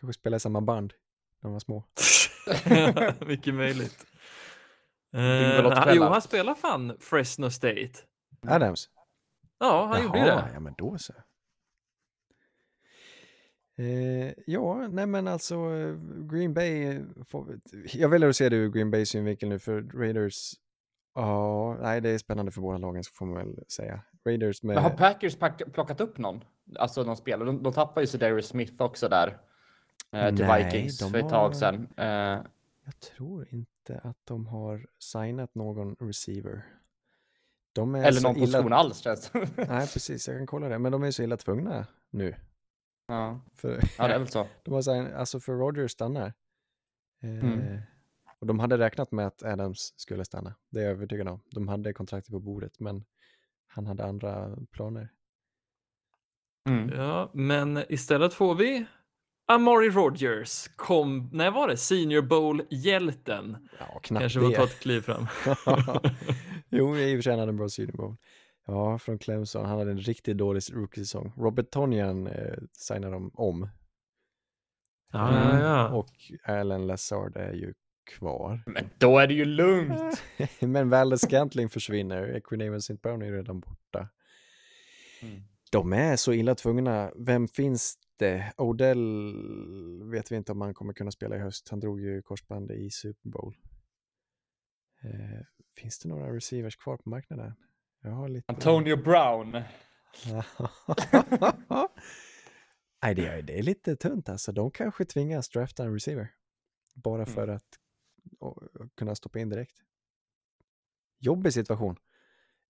Kanske 0.01 0.21
spela 0.21 0.37
i 0.37 0.41
samma 0.41 0.61
band 0.61 0.93
när 1.41 1.49
de 1.49 1.53
var 1.53 1.61
små. 1.61 1.85
Mycket 3.27 3.55
möjligt. 3.55 4.07
Bingolottkvällar. 5.13 5.95
jo, 5.95 6.03
han 6.03 6.23
spelar 6.23 6.55
fan 6.55 6.97
Fresno 7.01 7.51
State. 7.51 7.93
Adams? 8.47 8.89
Ja, 9.61 9.87
han 9.87 10.03
gjorde 10.03 10.19
ju 10.19 10.25
det. 10.25 10.51
ja 10.55 10.61
men 10.61 10.75
då 10.79 10.99
så. 10.99 11.13
Eh, 13.79 14.33
ja, 14.47 14.89
nej 14.89 15.07
men 15.07 15.29
alltså 15.29 15.55
eh, 15.55 15.95
Green 16.33 16.55
Bay, 16.55 16.83
eh, 16.85 17.03
får, 17.29 17.61
jag 17.85 18.09
väljer 18.09 18.29
att 18.29 18.37
se 18.37 18.49
det 18.49 18.57
ur 18.57 18.69
Green 18.69 18.91
Bays 18.91 19.09
synvinkel 19.09 19.49
nu 19.49 19.59
för 19.59 19.83
Raiders, 19.83 20.53
ja, 21.15 21.77
nej 21.81 22.01
det 22.01 22.11
är 22.11 22.19
spännande 22.19 22.53
för 22.53 22.61
båda 22.61 22.79
lagen 22.79 23.05
så 23.05 23.13
får 23.15 23.27
man 23.27 23.37
väl 23.37 23.65
säga. 23.69 24.03
Raiders 24.27 24.63
med... 24.63 24.75
Men 24.75 24.83
har 24.85 24.91
Packers 24.91 25.37
pack- 25.37 25.73
plockat 25.73 26.01
upp 26.01 26.19
någon? 26.19 26.45
Alltså 26.79 27.03
någon 27.03 27.17
spelare? 27.17 27.47
De, 27.47 27.63
de 27.63 27.73
tappar 27.73 28.01
ju 28.01 28.07
Cedarius 28.07 28.49
Smith 28.49 28.83
också 28.83 29.09
där. 29.09 29.39
Eh, 30.13 30.35
till 30.37 30.45
Nej, 30.47 30.65
Vikings 30.65 30.99
de 30.99 31.11
för 31.11 31.19
ett 31.19 31.23
har- 31.25 31.31
tag 31.31 31.57
sedan. 31.57 31.89
Eh, 31.97 32.07
Jag 32.85 33.01
tror 33.17 33.47
inte 33.51 33.99
att 34.05 34.17
de 34.25 34.47
har 34.47 34.87
signat 34.99 35.55
någon 35.55 35.95
receiver. 36.01 36.65
De 37.73 37.95
är 37.95 38.05
eller 38.05 38.21
någon 38.23 38.37
illa... 38.37 38.47
position 38.47 38.73
alls 38.73 38.99
känns. 38.99 39.31
Nej, 39.57 39.89
precis, 39.93 40.29
jag 40.29 40.37
kan 40.37 40.47
kolla 40.47 40.69
det. 40.69 40.79
Men 40.79 40.93
de 40.93 41.03
är 41.03 41.11
så 41.11 41.23
illa 41.23 41.37
tvungna 41.37 41.87
nu. 42.11 42.35
ja. 43.07 43.41
För, 43.55 43.81
ja, 43.99 44.09
det 44.09 44.15
är 44.15 44.19
väl 44.19 44.29
så. 44.29 44.47
de 44.63 44.75
har 44.75 44.83
signat, 44.83 45.13
alltså 45.13 45.41
för 45.41 45.53
Rogers 45.53 45.91
stannar. 45.93 46.27
Eh, 47.23 47.31
Mm. 47.45 47.79
Och 48.39 48.47
de 48.47 48.59
hade 48.61 48.79
räknat 48.79 49.13
med 49.13 49.27
att 49.27 49.43
Adams 49.43 49.95
skulle 49.97 50.25
stanna. 50.25 50.55
Det 50.71 50.81
är 50.81 50.85
jag 50.85 50.93
övertygad 50.93 51.29
om. 51.29 51.41
De 51.51 51.69
hade 51.69 51.93
kontraktet 51.93 52.31
på 52.33 52.39
bordet, 52.41 52.81
men 52.81 53.05
han 53.67 53.87
hade 53.87 54.05
andra 54.05 54.57
planer. 54.71 55.09
Mm. 56.69 56.89
Ja, 56.89 57.31
men 57.35 57.85
istället 57.89 58.35
får 58.35 58.55
vi 58.55 58.87
Amari 59.55 59.91
Rogers. 59.91 60.69
Kom, 60.77 61.31
när 61.33 61.51
var 61.51 61.69
det? 61.69 61.77
Senior 61.77 62.23
Bowl-hjälten. 62.23 63.69
Ja, 63.79 64.01
knappt 64.03 64.21
Kanske 64.23 64.41
det. 64.41 64.57
ta 64.57 64.65
ett 64.65 64.81
kliv 64.81 65.01
fram. 65.01 65.27
Jo, 66.75 66.97
i 66.97 67.15
och 67.15 67.19
för 67.19 67.23
sig 67.23 67.33
han 67.33 67.41
hade 67.41 67.51
en 67.51 67.57
bra 67.57 67.69
Senior 67.69 67.97
Bowl. 67.97 68.17
Ja, 68.67 68.99
från 68.99 69.19
Clemson. 69.19 69.67
Han 69.67 69.79
hade 69.79 69.91
en 69.91 69.99
riktigt 69.99 70.39
dålig 70.39 70.63
rookie-säsong. 70.73 71.33
Robert 71.37 71.71
Tonyan 71.71 72.27
eh, 72.27 72.55
signade 72.73 73.13
de 73.13 73.31
om. 73.35 73.69
Ja, 75.13 75.35
ja, 75.35 75.61
ja. 75.61 75.89
Och 75.89 76.11
Alan 76.45 76.87
Lazard 76.87 77.37
är 77.37 77.53
ju 77.53 77.75
kvar. 78.19 78.63
Men 78.67 78.91
då 78.99 79.19
är 79.19 79.27
det 79.27 79.35
ju 79.35 79.45
lugnt. 79.45 80.23
Men 80.61 80.89
Valdes 80.89 81.21
Scantling 81.21 81.69
försvinner. 81.69 82.37
Equiname 82.37 82.77
St. 82.77 82.95
Brown 82.95 83.23
är 83.23 83.27
ju 83.27 83.37
redan 83.37 83.61
borta. 83.61 84.09
Mm. 85.23 85.43
De 85.71 85.93
är 85.93 86.17
så 86.17 86.33
illa 86.33 86.55
tvungna. 86.55 87.11
Vem 87.17 87.49
finns 87.49 87.99
det? 88.23 88.53
Odell 88.57 90.11
vet 90.11 90.33
vi 90.33 90.37
inte 90.37 90.53
om 90.53 90.61
han 90.61 90.75
kommer 90.75 90.93
kunna 90.93 91.11
spela 91.11 91.37
i 91.37 91.39
höst. 91.39 91.69
Han 91.69 91.81
drog 91.81 92.01
ju 92.01 92.23
korsband 92.23 92.71
i 92.71 92.91
Super 92.91 93.31
Bowl. 93.31 93.57
Eh, 95.03 95.41
finns 95.77 95.99
det 95.99 96.09
några 96.09 96.37
receivers 96.37 96.77
kvar 96.77 96.97
på 96.97 97.09
marknaden? 97.11 97.55
Jag 98.03 98.11
har 98.11 98.29
lite... 98.29 98.53
Antonio 98.53 98.97
Brown. 98.97 99.51
Nej, 103.03 103.15
det 103.15 103.27
är, 103.27 103.43
det 103.43 103.59
är 103.59 103.63
lite 103.63 103.97
tunt 103.97 104.29
alltså. 104.29 104.53
De 104.53 104.71
kanske 104.71 105.05
tvingas 105.05 105.49
drafta 105.49 105.85
en 105.85 105.93
receiver. 105.93 106.31
Bara 106.95 107.27
för 107.27 107.43
Mm. 107.43 107.57
att 107.57 107.79
och, 108.39 108.63
kunna 108.95 109.15
stoppa 109.15 109.39
in 109.39 109.49
direkt. 109.49 109.77
Jobbig 111.19 111.53
situation 111.53 111.97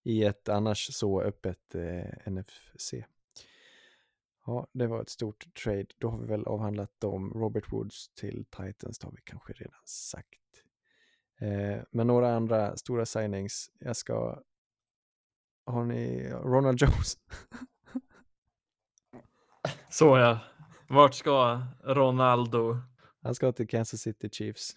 i 0.02 0.24
ett 0.24 0.48
annars 0.48 0.94
så 0.94 1.22
öppet 1.22 1.74
eh, 1.74 2.32
NFC. 2.32 2.94
Ja, 4.46 4.66
det 4.72 4.86
var 4.86 5.02
ett 5.02 5.08
stort 5.08 5.54
trade. 5.62 5.86
Då 5.98 6.10
har 6.10 6.18
vi 6.18 6.26
väl 6.26 6.46
avhandlat 6.46 7.00
dem. 7.00 7.32
Robert 7.34 7.72
Woods 7.72 8.08
till 8.08 8.44
Titans, 8.44 9.02
har 9.02 9.10
vi 9.10 9.22
kanske 9.24 9.52
redan 9.52 9.80
sagt. 9.84 10.64
Eh, 11.40 11.82
men 11.90 12.06
några 12.06 12.34
andra 12.34 12.76
stora 12.76 13.06
signings. 13.06 13.70
Jag 13.78 13.96
ska... 13.96 14.42
Har 15.66 15.84
ni 15.84 16.30
Ronald 16.30 16.82
Jones? 16.82 17.18
Så 19.88 20.18
ja. 20.18 20.38
Vart 20.88 21.14
ska 21.14 21.62
Ronaldo? 21.84 22.78
Han 23.22 23.34
ska 23.34 23.52
till 23.52 23.68
Kansas 23.68 24.00
City 24.00 24.28
Chiefs. 24.32 24.76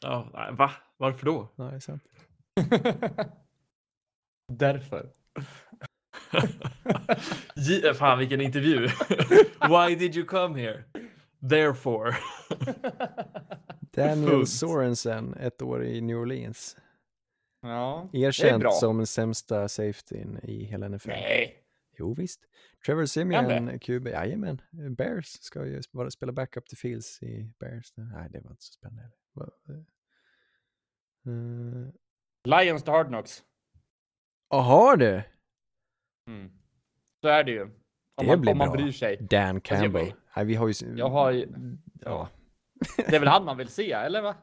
Ja, 0.00 0.30
nej, 0.32 0.52
va? 0.52 0.70
Varför 0.96 1.26
då? 1.26 1.48
Är 1.56 1.80
sant. 1.80 2.02
Därför. 4.52 5.12
Fan 7.94 8.18
vilken 8.18 8.40
intervju. 8.40 8.88
Why 9.68 9.94
did 9.94 10.16
you 10.16 10.26
come 10.26 10.60
here? 10.60 10.84
Therefore. 11.50 12.16
Daniel. 13.94 14.46
Sorensen, 14.46 15.34
ett 15.34 15.62
år 15.62 15.84
i 15.84 16.00
New 16.00 16.16
Orleans. 16.18 16.76
ja, 17.62 18.08
det 18.12 18.18
är 18.18 18.26
Erkänt 18.28 18.60
bra. 18.60 18.70
som 18.72 18.96
den 18.96 19.06
sämsta 19.06 19.68
safetyn 19.68 20.38
i 20.42 20.64
hela 20.64 20.88
NFL. 20.88 21.08
Nej. 21.08 21.62
Jo 21.98 22.14
visst. 22.14 22.40
Trevor 22.86 23.06
Simeon, 23.06 23.78
QB, 23.78 24.06
jajamän. 24.08 24.60
Bears 24.96 25.26
ska 25.26 25.66
ju 25.66 25.82
bara 25.92 26.10
spela 26.10 26.32
backup 26.32 26.66
till 26.66 26.78
Fields 26.78 27.22
i 27.22 27.52
Bears. 27.60 27.92
Nej, 27.96 28.28
det 28.30 28.40
var 28.40 28.50
inte 28.50 28.62
så 28.64 28.72
spännande. 28.72 29.10
Va- 29.34 29.50
eh, 31.26 31.88
Lions 32.44 32.82
to 32.82 32.90
Hard 32.92 33.06
Knocks. 33.06 33.42
Jaha 34.50 34.96
du! 34.96 35.22
Mm. 36.26 36.50
Så 37.20 37.28
är 37.28 37.44
det 37.44 37.50
ju. 37.50 37.62
Om 37.62 37.70
Det 38.16 38.26
man, 38.26 38.40
blir 38.40 38.52
om 38.52 38.58
man 38.58 38.68
bra. 38.68 38.76
bryr 38.76 38.92
sig. 38.92 39.16
Dan 39.16 39.60
Campbell. 39.60 40.12
Nej, 40.36 40.44
vi 40.44 40.54
har 40.54 40.68
ju... 40.68 40.74
Jag 40.96 41.08
har 41.10 41.30
ju... 41.30 41.48
Ja. 42.00 42.28
Det 42.96 43.16
är 43.16 43.20
väl 43.20 43.28
han 43.28 43.44
man 43.44 43.56
vill 43.56 43.68
se, 43.68 43.92
eller 43.92 44.22
va? 44.22 44.34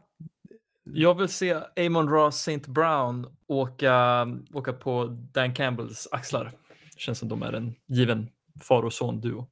Jag 0.84 1.17
vill 1.19 1.27
se 1.29 1.53
Amon 1.86 2.09
Ross 2.09 2.47
St. 2.47 2.71
Brown 2.71 3.36
åka, 3.47 4.27
åka 4.53 4.73
på 4.73 5.05
Dan 5.31 5.53
Campbells 5.53 6.07
axlar. 6.11 6.51
Känns 6.97 7.19
som 7.19 7.29
de 7.29 7.43
är 7.43 7.53
en 7.53 7.75
given 7.86 8.29
far 8.61 8.84
och 8.84 8.93
son 8.93 9.21
duo. 9.21 9.47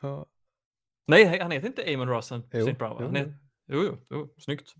ja. 0.00 0.26
Nej, 1.08 1.38
han 1.40 1.50
heter 1.50 1.66
inte 1.66 1.94
Amon 1.94 2.08
Ross 2.08 2.32
St. 2.32 2.72
Brown. 2.72 2.94
va? 2.94 2.96
jo, 3.00 3.06
Han 3.06 3.16
heter, 3.16 3.34
jo, 3.66 3.82
jo, 3.84 3.98
jo, 4.10 4.28
snyggt. 4.38 4.74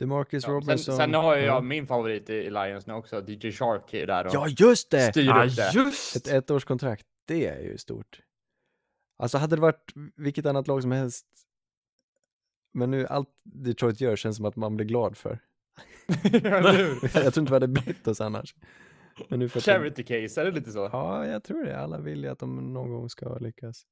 DeMarcus 0.00 0.32
Ja, 0.44 0.46
sen, 0.48 0.54
Robertson. 0.54 0.96
sen 0.96 1.14
har 1.14 1.36
jag 1.36 1.44
ja. 1.46 1.60
min 1.60 1.86
favorit 1.86 2.30
i, 2.30 2.50
Lions 2.50 2.86
nu 2.86 2.94
också, 2.94 3.24
DJ 3.28 3.50
Shark 3.52 3.94
är 3.94 4.06
där 4.06 4.26
och 4.26 4.34
Ja, 4.34 4.46
just 4.48 4.90
det! 4.90 5.00
styr 5.12 5.26
Ja, 5.26 5.44
upp 5.44 5.56
det. 5.56 5.70
just! 5.74 6.16
Ett 6.16 6.28
ettårskontrakt, 6.50 7.06
det 7.26 7.46
är 7.46 7.60
ju 7.60 7.78
stort. 7.78 8.20
Alltså 9.18 9.38
hade 9.38 9.56
det 9.56 9.62
varit 9.62 9.92
vilket 10.16 10.46
annat 10.46 10.68
lag 10.68 10.82
som 10.82 10.92
helst, 10.92 11.26
men 12.74 12.90
nu 12.90 13.06
allt 13.06 13.28
Detroit 13.44 14.00
gör 14.00 14.16
känns 14.16 14.36
som 14.36 14.44
att 14.46 14.56
man 14.56 14.76
blir 14.76 14.86
glad 14.86 15.16
för. 15.16 15.38
Jag 16.32 17.34
tror 17.34 17.38
inte 17.38 17.42
vi 17.42 17.52
hade 17.52 17.68
brytt 17.68 18.08
oss 18.08 18.20
annars. 18.20 18.54
Men 19.28 19.38
nu 19.38 19.48
för 19.48 19.58
att 19.58 19.64
de- 19.64 19.72
Charity 19.72 20.02
case, 20.02 20.40
är 20.40 20.44
det 20.44 20.50
lite 20.50 20.70
så? 20.72 20.88
Ja, 20.92 21.26
jag 21.26 21.44
tror 21.44 21.64
det. 21.64 21.78
Alla 21.80 21.98
vill 21.98 22.24
ju 22.24 22.30
att 22.30 22.38
de 22.38 22.72
någon 22.72 22.90
gång 22.90 23.08
ska 23.08 23.38
lyckas. 23.38 23.82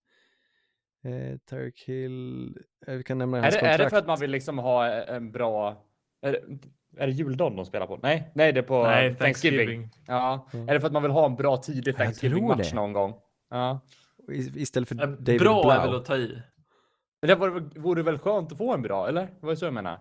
Eh, 1.04 1.38
Tyreek 1.50 1.84
Hill, 1.86 2.56
eh, 2.86 2.94
vi 2.94 3.02
kan 3.02 3.18
nämna 3.18 3.38
Är 3.38 3.42
hans 3.42 3.54
det, 3.54 3.60
kontrakt. 3.60 3.80
är 3.80 3.84
det 3.84 3.90
för 3.90 3.96
att 3.96 4.06
man 4.06 4.18
vill 4.20 4.30
liksom 4.30 4.58
ha 4.58 4.86
en 4.86 5.32
bra... 5.32 5.84
Är 6.22 6.32
det, 6.32 6.38
är 7.02 7.06
det 7.06 7.12
juldagen 7.12 7.56
de 7.56 7.64
spelar 7.66 7.86
på? 7.86 7.98
Nej, 8.02 8.30
nej 8.34 8.52
det 8.52 8.60
är 8.60 8.62
på 8.62 8.82
Nej, 8.82 9.14
Thanksgiving. 9.14 9.58
Thanksgiving. 9.58 9.90
Ja. 10.06 10.48
Mm. 10.52 10.68
Är 10.68 10.74
det 10.74 10.80
för 10.80 10.86
att 10.86 10.92
man 10.92 11.02
vill 11.02 11.12
ha 11.12 11.26
en 11.26 11.36
bra 11.36 11.56
tidig 11.56 11.96
Thanksgiving-match 11.96 12.72
någon 12.72 12.92
gång? 12.92 13.14
Ja. 13.50 13.80
Istället 14.56 14.88
för 14.88 15.02
Eh, 15.02 15.08
David 15.08 15.40
Bra 15.40 15.58
är 15.58 15.62
Blau. 15.78 15.90
väl 15.90 16.00
att 16.00 16.04
ta 16.04 16.16
i. 16.16 16.42
Men 17.22 17.28
det 17.28 17.34
vore, 17.34 17.60
vore 17.80 18.02
väl 18.02 18.18
skönt 18.18 18.52
att 18.52 18.58
få 18.58 18.74
en 18.74 18.82
bra, 18.82 19.08
eller? 19.08 19.28
Vad 19.40 19.52
är 19.52 19.56
så 19.56 19.64
jag 19.64 19.74
menar? 19.74 19.98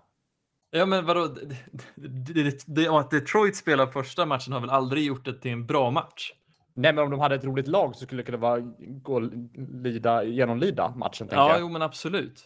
Ja, 0.71 0.85
men 0.85 1.05
vadå? 1.05 1.27
Det, 1.27 1.55
det, 1.95 2.33
det, 2.43 2.63
det, 2.67 2.87
att 2.87 3.11
Detroit 3.11 3.55
spelar 3.55 3.87
första 3.87 4.25
matchen 4.25 4.53
har 4.53 4.59
väl 4.59 4.69
aldrig 4.69 5.05
gjort 5.05 5.25
det 5.25 5.33
till 5.41 5.51
en 5.51 5.65
bra 5.65 5.91
match? 5.91 6.31
Nej, 6.73 6.93
men 6.93 7.03
om 7.03 7.11
de 7.11 7.19
hade 7.19 7.35
ett 7.35 7.43
roligt 7.43 7.67
lag 7.67 7.95
så 7.95 8.05
skulle 8.05 8.21
det 8.21 8.25
kunna 8.25 8.37
vara 8.37 8.59
gå 8.79 9.19
lida, 9.83 10.23
genomlida 10.23 10.93
matchen, 10.95 11.27
tänker 11.27 11.35
Ja, 11.35 11.49
jag. 11.51 11.59
jo, 11.59 11.69
men 11.69 11.81
absolut. 11.81 12.43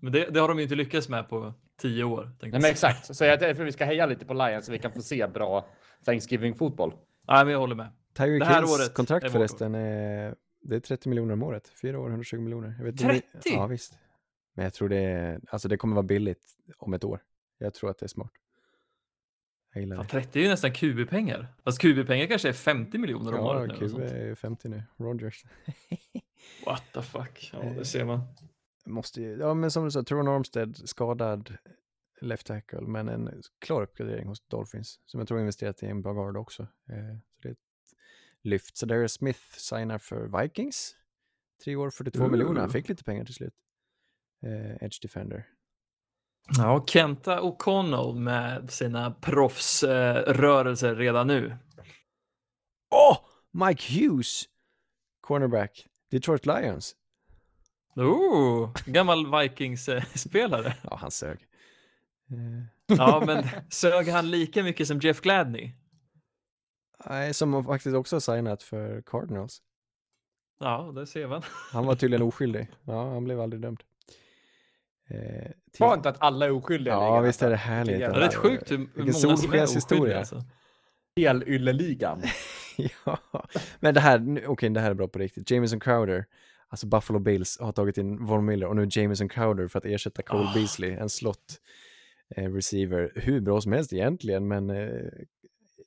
Men 0.00 0.12
det, 0.12 0.26
det 0.30 0.40
har 0.40 0.48
de 0.48 0.56
ju 0.58 0.62
inte 0.62 0.74
lyckats 0.74 1.08
med 1.08 1.28
på 1.28 1.54
tio 1.76 2.04
år. 2.04 2.22
tänkte 2.22 2.46
Nej, 2.46 2.52
jag 2.52 2.62
men 2.62 2.70
exakt. 2.70 3.16
Så 3.16 3.24
jag 3.24 3.38
tror 3.40 3.50
att 3.50 3.58
vi 3.58 3.72
ska 3.72 3.84
heja 3.84 4.06
lite 4.06 4.24
på 4.26 4.34
Lions 4.34 4.66
så 4.66 4.72
vi 4.72 4.78
kan 4.78 4.92
få 4.92 5.02
se 5.02 5.26
bra 5.26 5.68
Thanksgiving-fotboll. 6.04 6.92
Nej, 7.28 7.44
men 7.44 7.52
jag 7.52 7.58
håller 7.58 7.74
med. 7.74 7.92
Tyreek 8.16 8.40
Det 8.40 8.46
här 8.46 8.60
Hills 8.60 8.80
året 8.80 8.94
kontrakt 8.94 9.26
är 9.26 9.30
förresten 9.30 9.74
är, 9.74 10.34
det 10.60 10.76
är 10.76 10.80
30 10.80 11.08
miljoner 11.08 11.32
om 11.32 11.42
året. 11.42 11.68
Fyra 11.68 12.00
år, 12.00 12.08
120 12.08 12.36
miljoner. 12.40 12.74
Jag 12.78 12.84
vet 12.84 12.92
inte 12.92 13.04
om 13.04 13.10
30? 13.10 13.26
Det, 13.44 13.50
ja, 13.50 13.66
visst. 13.66 13.98
Men 14.54 14.64
jag 14.64 14.74
tror 14.74 14.88
det 14.88 14.96
är, 14.96 15.40
alltså 15.48 15.68
det 15.68 15.76
kommer 15.76 15.94
vara 15.94 16.06
billigt 16.06 16.44
om 16.78 16.94
ett 16.94 17.04
år. 17.04 17.20
Jag 17.58 17.74
tror 17.74 17.90
att 17.90 17.98
det 17.98 18.06
är 18.06 18.08
smart. 18.08 18.30
Det. 19.74 20.04
30 20.10 20.38
är 20.38 20.42
ju 20.42 20.48
nästan 20.48 20.72
QB-pengar. 20.72 21.46
Fast 21.64 21.80
QB-pengar 21.80 22.26
kanske 22.26 22.48
är 22.48 22.52
50 22.52 22.98
miljoner 22.98 23.32
om 23.32 23.38
Ja, 23.38 23.56
året. 23.60 23.80
nu 23.80 23.86
eller 23.86 23.88
QB 23.88 24.00
är 24.16 24.26
ju 24.26 24.34
50 24.34 24.68
nu. 24.68 24.82
Rogers. 24.96 25.44
What 26.66 26.82
the 26.94 27.02
fuck? 27.02 27.50
Ja, 27.52 27.58
det 27.78 27.84
ser 27.84 28.04
man. 28.04 28.20
Måste 28.86 29.22
ju, 29.22 29.36
ja 29.36 29.54
men 29.54 29.70
som 29.70 29.84
du 29.84 29.90
sa, 29.90 30.02
Tron 30.02 30.28
Armstead 30.28 30.88
skadad 30.88 31.56
left 32.20 32.46
tackle, 32.46 32.80
men 32.80 33.08
en 33.08 33.42
klar 33.58 33.82
uppgradering 33.82 34.26
hos 34.26 34.40
Dolphins, 34.48 35.00
som 35.06 35.20
jag 35.20 35.28
tror 35.28 35.40
investerat 35.40 35.82
i 35.82 35.86
en 35.86 36.02
bra 36.02 36.12
guard 36.12 36.36
också. 36.36 36.62
Eh, 36.62 37.18
så 37.34 37.42
det 37.42 37.48
är 37.48 37.52
ett 37.52 37.58
lyft. 38.42 38.76
Så 38.76 38.86
Darius 38.86 39.12
Smith 39.12 39.40
signar 39.58 39.98
för 39.98 40.40
Vikings. 40.42 40.96
Tre 41.64 41.76
år, 41.76 41.90
42 41.90 42.28
miljoner. 42.28 42.60
Han 42.60 42.70
fick 42.70 42.88
lite 42.88 43.04
pengar 43.04 43.24
till 43.24 43.34
slut. 43.34 43.54
Eh, 44.42 44.84
Edge 44.84 45.02
Defender. 45.02 45.46
Ja, 46.58 46.76
och 46.76 46.88
Kenta 46.88 47.40
O'Connell 47.40 48.14
med 48.14 48.70
sina 48.70 49.10
proffsrörelser 49.10 50.94
redan 50.94 51.26
nu. 51.26 51.56
Åh! 52.90 53.18
Mike 53.50 53.92
Hughes! 53.92 54.44
Cornerback. 55.20 55.86
Detroit 56.10 56.46
Lions. 56.46 56.96
Oh, 57.96 58.70
gammal 58.86 59.40
Vikings-spelare. 59.40 60.74
Ja, 60.82 60.96
han 61.00 61.10
sög. 61.10 61.38
Eh, 62.30 62.64
Ja, 62.98 63.22
men 63.26 63.44
sög 63.70 64.08
han 64.08 64.30
lika 64.30 64.62
mycket 64.62 64.86
som 64.88 64.98
Jeff 64.98 65.20
Gladney? 65.20 65.70
Nej, 67.06 67.34
som 67.34 67.64
faktiskt 67.64 67.96
också 67.96 68.20
signat 68.20 68.62
för 68.62 69.02
Cardinals. 69.06 69.62
Ja, 70.60 70.92
det 70.94 71.06
ser 71.06 71.26
man. 71.26 71.42
Han 71.72 71.86
var 71.86 71.94
tydligen 71.94 72.22
oskyldig. 72.26 72.68
Ja, 72.86 73.12
han 73.12 73.24
blev 73.24 73.40
aldrig 73.40 73.62
dömd. 73.62 73.80
Eh, 75.08 75.50
till- 75.72 75.84
Skönt 75.86 76.06
att 76.06 76.16
alla 76.22 76.46
är 76.46 76.50
oskyldiga. 76.50 76.94
Ja, 76.94 77.20
visst 77.20 77.42
är 77.42 77.46
det 77.48 77.54
alltså. 77.54 77.68
härligt. 77.68 77.98
Det 77.98 78.04
är 78.04 78.10
rätt 78.12 78.34
sjukt 78.34 78.70
hur 78.70 78.76
Vilken 78.76 78.94
många 78.96 79.12
som 79.36 79.52
är 79.54 79.62
oskyldiga. 79.76 80.18
Alltså. 80.18 80.44
Helylleligan. 81.16 82.22
ja, 83.04 83.18
men 83.80 83.94
det 83.94 84.00
här, 84.00 84.42
okej 84.46 84.70
det 84.70 84.80
här 84.80 84.90
är 84.90 84.94
bra 84.94 85.08
på 85.08 85.18
riktigt. 85.18 85.50
Jameson 85.50 85.80
Crowder, 85.80 86.26
alltså 86.74 86.86
Buffalo 86.86 87.18
Bills 87.18 87.58
har 87.60 87.72
tagit 87.72 87.98
in 87.98 88.24
Von 88.24 88.44
Miller 88.44 88.66
och 88.66 88.76
nu 88.76 88.86
Jameson 88.90 89.28
Crowder 89.28 89.68
för 89.68 89.78
att 89.78 89.84
ersätta 89.84 90.22
Cole 90.22 90.44
Ah. 90.48 90.54
Beasley, 90.54 90.90
en 90.90 91.08
slott 91.08 91.60
eh, 92.36 92.52
receiver. 92.52 93.12
Hur 93.14 93.40
bra 93.40 93.60
som 93.60 93.72
helst 93.72 93.92
egentligen, 93.92 94.48
men 94.48 94.70
eh, 94.70 95.00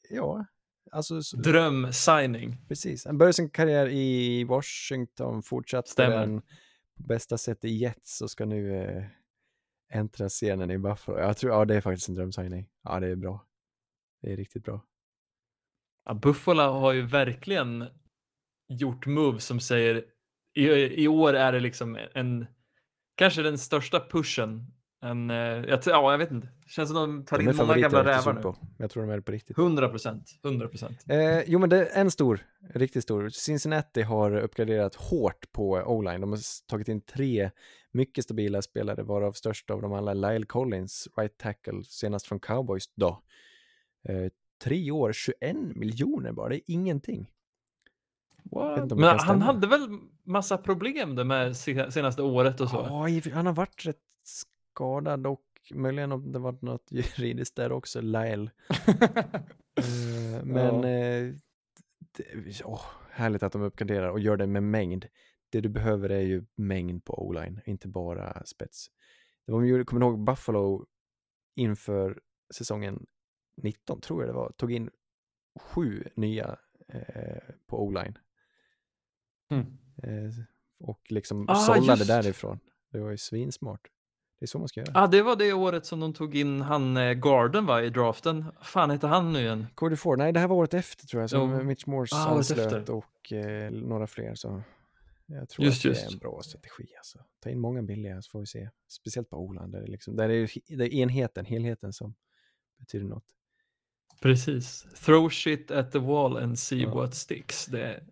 ja, 0.09 0.45
alltså 0.91 1.19
Dröm-signing. 1.37 2.57
precis. 2.67 3.05
Han 3.05 3.17
började 3.17 3.33
sin 3.33 3.49
karriär 3.49 3.87
i 3.87 4.43
Washington, 4.43 5.43
fortsatte 5.43 5.89
Stämmer. 5.91 6.17
den 6.19 6.41
på 6.97 7.03
bästa 7.07 7.37
sätt 7.37 7.65
i 7.65 7.69
Jets 7.69 8.21
och 8.21 8.31
ska 8.31 8.45
nu 8.45 8.75
eh, 8.75 9.03
äntra 9.89 10.29
scenen 10.29 10.71
i 10.71 10.77
Buffalo. 10.77 11.17
Jag 11.19 11.37
tror, 11.37 11.51
ja 11.53 11.65
det 11.65 11.75
är 11.75 11.81
faktiskt 11.81 12.09
en 12.09 12.15
drömsigning. 12.15 12.69
Ja, 12.83 12.99
det 12.99 13.07
är 13.07 13.15
bra. 13.15 13.45
Det 14.21 14.33
är 14.33 14.37
riktigt 14.37 14.63
bra. 14.63 14.83
Ja, 16.05 16.13
Buffalo 16.13 16.61
har 16.61 16.93
ju 16.93 17.01
verkligen 17.01 17.85
gjort 18.69 19.05
moves 19.05 19.45
som 19.45 19.59
säger 19.59 20.05
i, 20.57 21.03
i 21.03 21.07
år 21.07 21.33
är 21.33 21.51
det 21.51 21.59
liksom 21.59 21.97
en 22.13 22.47
kanske 23.15 23.41
den 23.41 23.57
största 23.57 23.99
pushen. 23.99 24.73
En, 25.01 25.29
eh, 25.29 25.37
jag, 25.37 25.79
ja, 25.85 26.11
jag 26.11 26.17
vet 26.17 26.31
inte. 26.31 26.47
Känns 26.67 26.89
som 26.89 26.95
de 26.95 27.25
tar 27.25 27.37
De 27.37 27.49
in 27.49 27.55
många 27.55 27.77
gamla 27.77 28.03
rävar 28.03 28.33
nu. 28.33 28.53
Jag 28.77 28.91
tror 28.91 29.03
de 29.03 29.09
är 29.11 29.15
det 29.15 29.21
på 29.21 29.31
riktigt. 29.31 29.57
100 29.57 29.89
procent. 29.89 30.39
100 30.43 30.67
procent. 30.67 31.03
Eh, 31.09 31.41
jo, 31.47 31.59
men 31.59 31.69
det 31.69 31.87
är 31.87 32.01
en 32.01 32.11
stor, 32.11 32.39
riktigt 32.73 33.03
stor. 33.03 33.29
Cincinnati 33.29 34.01
har 34.01 34.35
uppgraderat 34.37 34.95
hårt 34.95 35.51
på 35.51 35.71
o-line. 35.71 36.21
De 36.21 36.31
har 36.31 36.39
tagit 36.67 36.87
in 36.87 37.01
tre 37.01 37.51
mycket 37.91 38.23
stabila 38.23 38.61
spelare, 38.61 39.03
varav 39.03 39.31
störst 39.31 39.69
av 39.71 39.81
dem 39.81 39.93
alla 39.93 40.13
Lyle 40.13 40.45
Collins, 40.45 41.07
right 41.17 41.37
tackle, 41.37 41.83
senast 41.83 42.27
från 42.27 42.39
Cowboys 42.39 42.85
då. 42.95 43.21
Eh, 44.09 44.31
tre 44.63 44.91
år, 44.91 45.13
21 45.13 45.55
miljoner 45.75 46.31
bara, 46.31 46.49
det 46.49 46.55
är 46.55 46.61
ingenting. 46.73 47.31
Men 48.51 49.03
han 49.03 49.19
stämma. 49.19 49.45
hade 49.45 49.67
väl 49.67 49.89
massa 50.27 50.57
problem 50.57 51.15
det 51.15 51.23
med 51.23 51.57
se- 51.57 51.91
senaste 51.91 52.21
året 52.21 52.61
och 52.61 52.69
så? 52.69 52.75
Ja, 52.75 53.31
han 53.33 53.45
har 53.45 53.53
varit 53.53 53.85
rätt 53.85 54.01
skadad 54.23 55.27
och 55.27 55.43
möjligen 55.73 56.11
om 56.11 56.31
det 56.31 56.39
varit 56.39 56.61
något 56.61 56.87
juridiskt 56.91 57.55
där 57.55 57.71
också, 57.71 58.01
Lyle. 58.01 58.51
Eh, 59.77 60.43
men 60.45 60.83
Ja. 60.83 60.89
eh, 60.89 61.33
det, 62.11 62.61
åh, 62.65 62.81
härligt 63.11 63.43
att 63.43 63.51
de 63.53 63.61
uppgraderar 63.61 64.09
och 64.09 64.19
gör 64.19 64.37
det 64.37 64.47
med 64.47 64.63
mängd. 64.63 65.05
Det 65.49 65.61
du 65.61 65.69
behöver 65.69 66.09
är 66.09 66.21
ju 66.21 66.45
mängd 66.55 67.05
på 67.05 67.27
o-line, 67.27 67.61
inte 67.65 67.87
bara 67.87 68.45
spets. 68.45 68.87
Det 69.45 69.51
var, 69.51 69.83
kommer 69.83 70.01
ihåg 70.05 70.23
Buffalo 70.25 70.85
inför 71.55 72.19
säsongen 72.53 73.05
19, 73.61 74.01
tror 74.01 74.21
jag 74.23 74.29
det 74.29 74.33
var, 74.33 74.51
tog 74.51 74.71
in 74.71 74.89
sju 75.59 76.03
nya 76.15 76.57
eh, 76.87 77.37
på 77.67 77.83
o-line. 77.85 78.17
Mm. 79.51 79.77
Eh, 80.03 80.09
och 80.79 81.01
liksom 81.09 81.45
Ah, 81.49 81.55
sållade 81.55 81.99
just. 81.99 82.07
därifrån. 82.07 82.59
Det 82.91 82.99
var 82.99 83.11
ju 83.11 83.17
svinsmart. 83.17 83.87
Det 84.39 84.45
är 84.45 84.47
så 84.47 84.59
man 84.59 84.67
ska 84.67 84.79
göra. 84.79 84.91
Ja, 84.95 85.07
det 85.07 85.21
var 85.21 85.35
det 85.35 85.53
året 85.53 85.85
som 85.85 85.99
de 85.99 86.13
tog 86.13 86.35
in 86.35 86.61
han 86.61 86.97
eh, 86.97 87.13
Garden 87.13 87.65
va, 87.65 87.83
i 87.83 87.89
draften. 87.89 88.45
fan 88.61 88.91
heter 88.91 89.07
han 89.07 89.33
nu 89.33 89.39
igen? 89.39 89.67
Cody 89.75 89.95
Ford, 89.95 90.17
nej 90.17 90.33
det 90.33 90.39
här 90.39 90.47
var 90.47 90.55
året 90.55 90.73
efter 90.73 91.07
tror 91.07 91.21
jag, 91.23 91.29
som 91.29 91.51
Jo. 91.51 91.63
Mitch 91.63 91.85
Morse 91.85 92.15
Ah, 92.15 92.25
anslöt 92.27 92.89
och 92.89 93.31
eh, 93.33 93.71
några 93.71 94.07
fler. 94.07 94.35
Så 94.35 94.61
jag 95.25 95.49
tror 95.49 95.65
Just, 95.65 95.77
att 95.77 95.83
det 95.93 95.99
är 95.99 96.01
just. 96.03 96.13
en 96.13 96.19
bra 96.19 96.41
strategi. 96.43 96.87
Alltså. 96.97 97.19
Ta 97.43 97.49
in 97.49 97.59
många 97.59 97.81
billiga 97.83 98.21
så 98.21 98.29
får 98.31 98.39
vi 98.39 98.45
se. 98.45 98.69
Speciellt 98.87 99.29
på 99.29 99.37
Oland, 99.37 99.71
där 99.71 99.81
det, 99.81 99.87
liksom, 99.87 100.15
där 100.15 100.27
det, 100.27 100.35
är, 100.35 100.77
det 100.77 100.83
är 100.85 100.93
enheten, 100.93 101.45
helheten 101.45 101.93
som 101.93 102.15
betyder 102.79 103.05
något. 103.05 103.25
Precis. 104.21 104.85
Throw 105.05 105.29
shit 105.29 105.71
at 105.71 105.91
the 105.91 105.99
wall 105.99 106.37
and 106.37 106.59
see 106.59 106.81
Ja. 106.81 106.95
what 106.95 107.15
sticks. 107.15 107.65
Det 107.65 108.03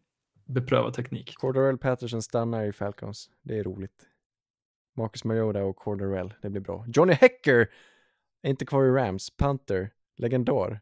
beprövad 0.45 0.93
teknik. 0.93 1.35
Cordarell 1.35 1.77
Patterson 1.77 2.21
stannar 2.21 2.63
i 2.63 2.71
Falcons, 2.71 3.29
det 3.41 3.59
är 3.59 3.63
roligt. 3.63 4.05
Marcus 4.97 5.23
Mariota 5.23 5.63
och 5.63 5.75
Cordarell, 5.75 6.33
det 6.41 6.49
blir 6.49 6.61
bra. 6.61 6.85
Johnny 6.87 7.13
Hecker 7.13 7.69
är 8.41 8.49
inte 8.49 8.65
kvar 8.65 8.83
i 8.83 8.89
Rams, 8.89 9.29
Panther, 9.37 9.91
legendar. 10.17 10.81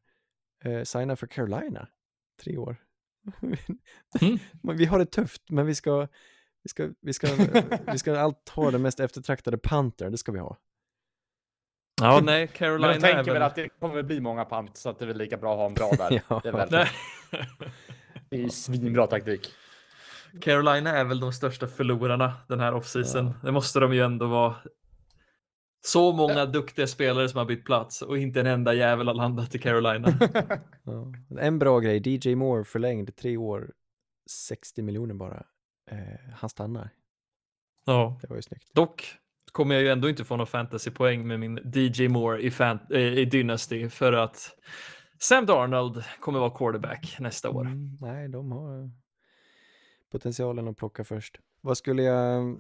Eh, 0.63 0.83
signar 0.83 1.15
för 1.15 1.27
Carolina, 1.27 1.87
tre 2.43 2.57
år. 2.57 2.75
Mm. 4.21 4.39
Men 4.63 4.77
vi 4.77 4.85
har 4.85 4.99
det 4.99 5.05
tufft, 5.05 5.49
men 5.49 5.65
vi 5.65 5.75
ska, 5.75 6.07
vi 6.63 6.69
ska, 6.69 6.89
vi 7.01 7.13
ska, 7.13 7.27
vi 7.91 7.97
ska 7.97 8.19
allt 8.19 8.49
ha 8.49 8.71
den 8.71 8.81
mest 8.81 8.99
eftertraktade 8.99 9.57
Panther, 9.57 10.09
det 10.09 10.17
ska 10.17 10.31
vi 10.31 10.39
ha. 10.39 10.57
Ja, 12.01 12.21
nej, 12.23 12.39
Men 12.39 12.47
Carolina 12.47 12.93
jag 12.93 13.01
tänker 13.01 13.33
väl 13.33 13.41
att 13.41 13.55
det 13.55 13.69
kommer 13.69 14.03
bli 14.03 14.19
många 14.19 14.45
pant 14.45 14.77
så 14.77 14.89
att 14.89 14.99
det 14.99 15.05
är 15.05 15.07
väl 15.07 15.17
lika 15.17 15.37
bra 15.37 15.51
att 15.53 15.59
ha 15.59 15.65
en 15.65 15.73
bra 15.73 15.91
där. 15.91 16.23
Ja. 16.29 16.39
Det 16.43 16.49
är, 16.49 16.53
väl, 16.53 16.67
Nej. 16.71 16.87
det 18.33 18.39
är 18.39 18.43
ju 18.43 18.49
svinbra 18.49 19.07
taktik. 19.07 19.53
Carolina 20.41 20.89
är 20.97 21.03
väl 21.03 21.19
de 21.19 21.33
största 21.33 21.67
förlorarna 21.67 22.33
den 22.47 22.59
här 22.59 22.73
offseason. 22.73 23.25
Ja. 23.25 23.33
Det 23.43 23.51
måste 23.51 23.79
de 23.79 23.93
ju 23.93 24.01
ändå 24.01 24.27
vara. 24.27 24.55
Så 25.85 26.11
många 26.11 26.45
duktiga 26.45 26.87
spelare 26.87 27.29
som 27.29 27.37
har 27.37 27.45
bytt 27.45 27.65
plats 27.65 28.01
och 28.01 28.17
inte 28.17 28.39
en 28.39 28.47
enda 28.47 28.73
jävel 28.73 29.07
har 29.07 29.13
landat 29.13 29.55
i 29.55 29.59
Carolina. 29.59 30.07
Ja. 30.83 31.13
En 31.39 31.59
bra 31.59 31.79
grej, 31.79 32.01
DJ 32.05 32.35
Moore 32.35 32.63
förlängd 32.63 33.15
tre 33.15 33.37
år, 33.37 33.71
60 34.29 34.81
miljoner 34.81 35.13
bara. 35.13 35.43
Eh, 35.91 35.97
han 36.35 36.49
stannar, 36.49 36.89
Ja, 37.85 38.19
det 38.21 38.27
var 38.29 38.35
ju 38.35 38.41
snyggt. 38.41 38.73
dock 38.73 39.17
kommer 39.51 39.75
jag 39.75 39.83
ju 39.83 39.89
ändå 39.89 40.09
inte 40.09 40.23
få 40.23 40.37
någon 40.37 40.47
fantasypoäng 40.47 41.27
med 41.27 41.39
min 41.39 41.59
DJ 41.73 42.07
Moore 42.07 42.41
i, 42.41 42.51
fan, 42.51 42.79
eh, 42.91 42.99
i 43.01 43.25
Dynasty 43.25 43.89
för 43.89 44.13
att 44.13 44.55
Sam 45.19 45.45
Darnold 45.45 46.03
kommer 46.19 46.39
vara 46.39 46.57
quarterback 46.57 47.17
nästa 47.19 47.49
år. 47.49 47.65
Mm, 47.65 47.97
nej, 48.01 48.29
de 48.29 48.51
har 48.51 48.91
potentialen 50.11 50.67
att 50.67 50.77
plocka 50.77 51.03
först. 51.03 51.39
Vad 51.61 51.77
skulle 51.77 52.03
jag... 52.03 52.59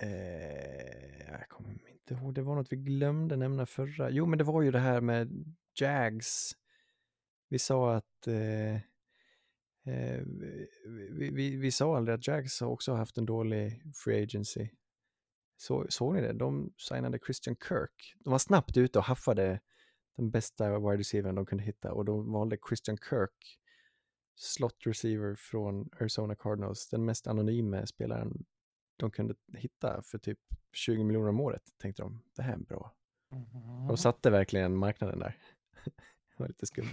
Eh, 0.00 1.30
jag 1.30 1.48
kommer 1.48 1.70
inte 1.70 2.14
ihåg, 2.14 2.34
det 2.34 2.42
var 2.42 2.54
något 2.54 2.72
vi 2.72 2.76
glömde 2.76 3.36
nämna 3.36 3.66
förra. 3.66 4.10
Jo, 4.10 4.26
men 4.26 4.38
det 4.38 4.44
var 4.44 4.62
ju 4.62 4.70
det 4.70 4.78
här 4.78 5.00
med 5.00 5.54
Jags. 5.80 6.52
Vi 7.48 7.58
sa 7.58 7.94
att... 7.94 8.26
Eh, 8.26 8.74
eh, 9.94 10.22
vi, 11.10 11.30
vi, 11.32 11.56
vi 11.56 11.70
sa 11.70 11.96
aldrig 11.96 12.14
att 12.14 12.26
Jags 12.26 12.60
har 12.60 12.68
också 12.68 12.94
haft 12.94 13.18
en 13.18 13.26
dålig 13.26 13.82
free 14.04 14.22
agency. 14.22 14.68
Så, 15.56 15.86
såg 15.88 16.14
ni 16.14 16.20
det? 16.20 16.32
De 16.32 16.72
signade 16.76 17.18
Christian 17.18 17.56
Kirk. 17.68 18.14
De 18.18 18.30
var 18.30 18.38
snabbt 18.38 18.76
ute 18.76 18.98
och 18.98 19.04
haffade 19.04 19.60
den 20.16 20.30
bästa 20.30 20.78
wide 20.78 20.96
receivern 20.96 21.34
de 21.34 21.46
kunde 21.46 21.64
hitta 21.64 21.92
och 21.92 22.04
de 22.04 22.32
valde 22.32 22.56
Christian 22.68 22.96
Kirk 23.10 23.58
slot 24.34 24.76
receiver 24.86 25.34
från 25.34 25.88
Arizona 26.00 26.34
Cardinals, 26.34 26.88
den 26.88 27.04
mest 27.04 27.26
anonyma 27.26 27.86
spelaren 27.86 28.44
de 28.96 29.10
kunde 29.10 29.34
hitta 29.56 30.02
för 30.02 30.18
typ 30.18 30.38
20 30.72 31.04
miljoner 31.04 31.28
om 31.28 31.40
året, 31.40 31.62
tänkte 31.82 32.02
de. 32.02 32.22
Det 32.36 32.42
här 32.42 32.52
är 32.52 32.58
bra. 32.58 32.94
De 33.88 33.96
satte 33.96 34.30
verkligen 34.30 34.76
marknaden 34.76 35.18
där. 35.18 35.36
det 35.84 36.36
var 36.36 36.48
lite 36.48 36.66
skumt. 36.66 36.88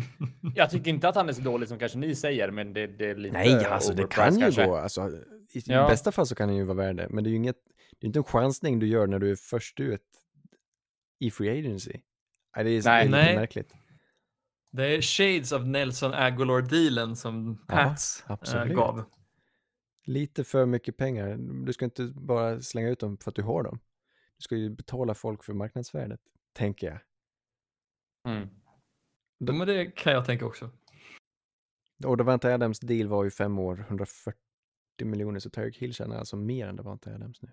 Jag 0.54 0.70
tycker 0.70 0.90
inte 0.90 1.08
att 1.08 1.14
han 1.14 1.28
är 1.28 1.32
så 1.32 1.42
dålig 1.42 1.68
som 1.68 1.78
kanske 1.78 1.98
ni 1.98 2.14
säger, 2.14 2.50
men 2.50 2.72
det, 2.72 2.86
det 2.86 3.10
är 3.10 3.14
lite 3.16 3.32
Nej, 3.32 3.64
alltså 3.64 3.92
det 3.94 4.06
kan 4.10 4.34
ju 4.34 4.40
kanske. 4.40 4.66
gå. 4.66 4.76
Alltså, 4.76 5.10
I 5.52 5.62
Ja. 5.66 5.88
bästa 5.88 6.12
fall 6.12 6.26
så 6.26 6.34
kan 6.34 6.48
han 6.48 6.56
ju 6.56 6.64
vara 6.64 6.76
värd 6.76 6.96
det, 6.96 7.08
men 7.10 7.24
det 7.24 7.28
är 7.28 7.32
ju 7.32 7.36
inget, 7.36 7.58
det 7.98 8.04
är 8.04 8.06
inte 8.06 8.18
en 8.18 8.24
chansning 8.24 8.78
du 8.78 8.86
gör 8.86 9.06
när 9.06 9.18
du 9.18 9.30
är 9.30 9.36
först 9.36 9.80
ut 9.80 10.02
i 11.18 11.30
free 11.30 11.58
agency. 11.58 12.00
Nej, 12.56 12.64
det 12.64 12.70
är, 12.70 12.82
Nej. 12.84 12.84
det 12.84 12.90
är 12.90 13.04
lite 13.04 13.16
Nej. 13.26 13.36
märkligt. 13.36 13.74
Det 14.70 14.96
är 14.96 15.00
shades 15.02 15.52
of 15.52 15.62
Nelson 15.62 16.14
Aguilar-dealen 16.14 17.16
som 17.16 17.58
Ja, 17.68 17.74
Pats 17.74 18.24
eh, 18.26 18.32
absolut. 18.32 18.76
gav. 18.76 19.04
Lite 20.06 20.44
för 20.44 20.66
mycket 20.66 20.96
pengar. 20.96 21.36
Du 21.66 21.72
ska 21.72 21.84
inte 21.84 22.04
bara 22.06 22.60
slänga 22.60 22.88
ut 22.88 23.00
dem 23.00 23.16
för 23.18 23.30
att 23.30 23.34
du 23.34 23.42
har 23.42 23.62
dem. 23.62 23.78
Du 24.36 24.42
ska 24.42 24.56
ju 24.56 24.70
betala 24.70 25.14
folk 25.14 25.44
för 25.44 25.52
marknadsvärdet, 25.52 26.20
tänker 26.52 26.86
jag. 26.86 26.98
Mm. 28.32 28.48
Ja, 29.38 29.52
men 29.52 29.66
det 29.66 29.86
kan 29.96 30.12
jag 30.12 30.24
tänka 30.26 30.46
också. 30.46 30.70
Och 32.04 32.16
Davante 32.16 32.54
Adams 32.54 32.80
deal 32.80 33.08
var 33.08 33.24
ju 33.24 33.30
fem 33.30 33.58
år, 33.58 33.84
140 33.88 34.34
miljoner, 35.04 35.40
så 35.40 35.50
Tyreek 35.50 35.76
Hill 35.76 35.94
tjänar 35.94 36.16
alltså 36.18 36.36
mer 36.36 36.66
än 36.68 36.76
Davante 36.76 37.14
Adams 37.14 37.42
nu. 37.42 37.50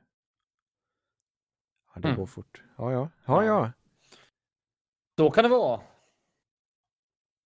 Ja, 1.96 2.02
det 2.02 2.08
Mm. 2.08 2.20
går 2.20 2.26
fort. 2.26 2.64
Ja, 2.78 2.92
ja. 2.92 3.10
Ja, 3.26 3.44
ja. 3.46 3.72
Så 5.18 5.32
kan 5.32 5.44
det 5.44 5.50
vara. 5.50 5.82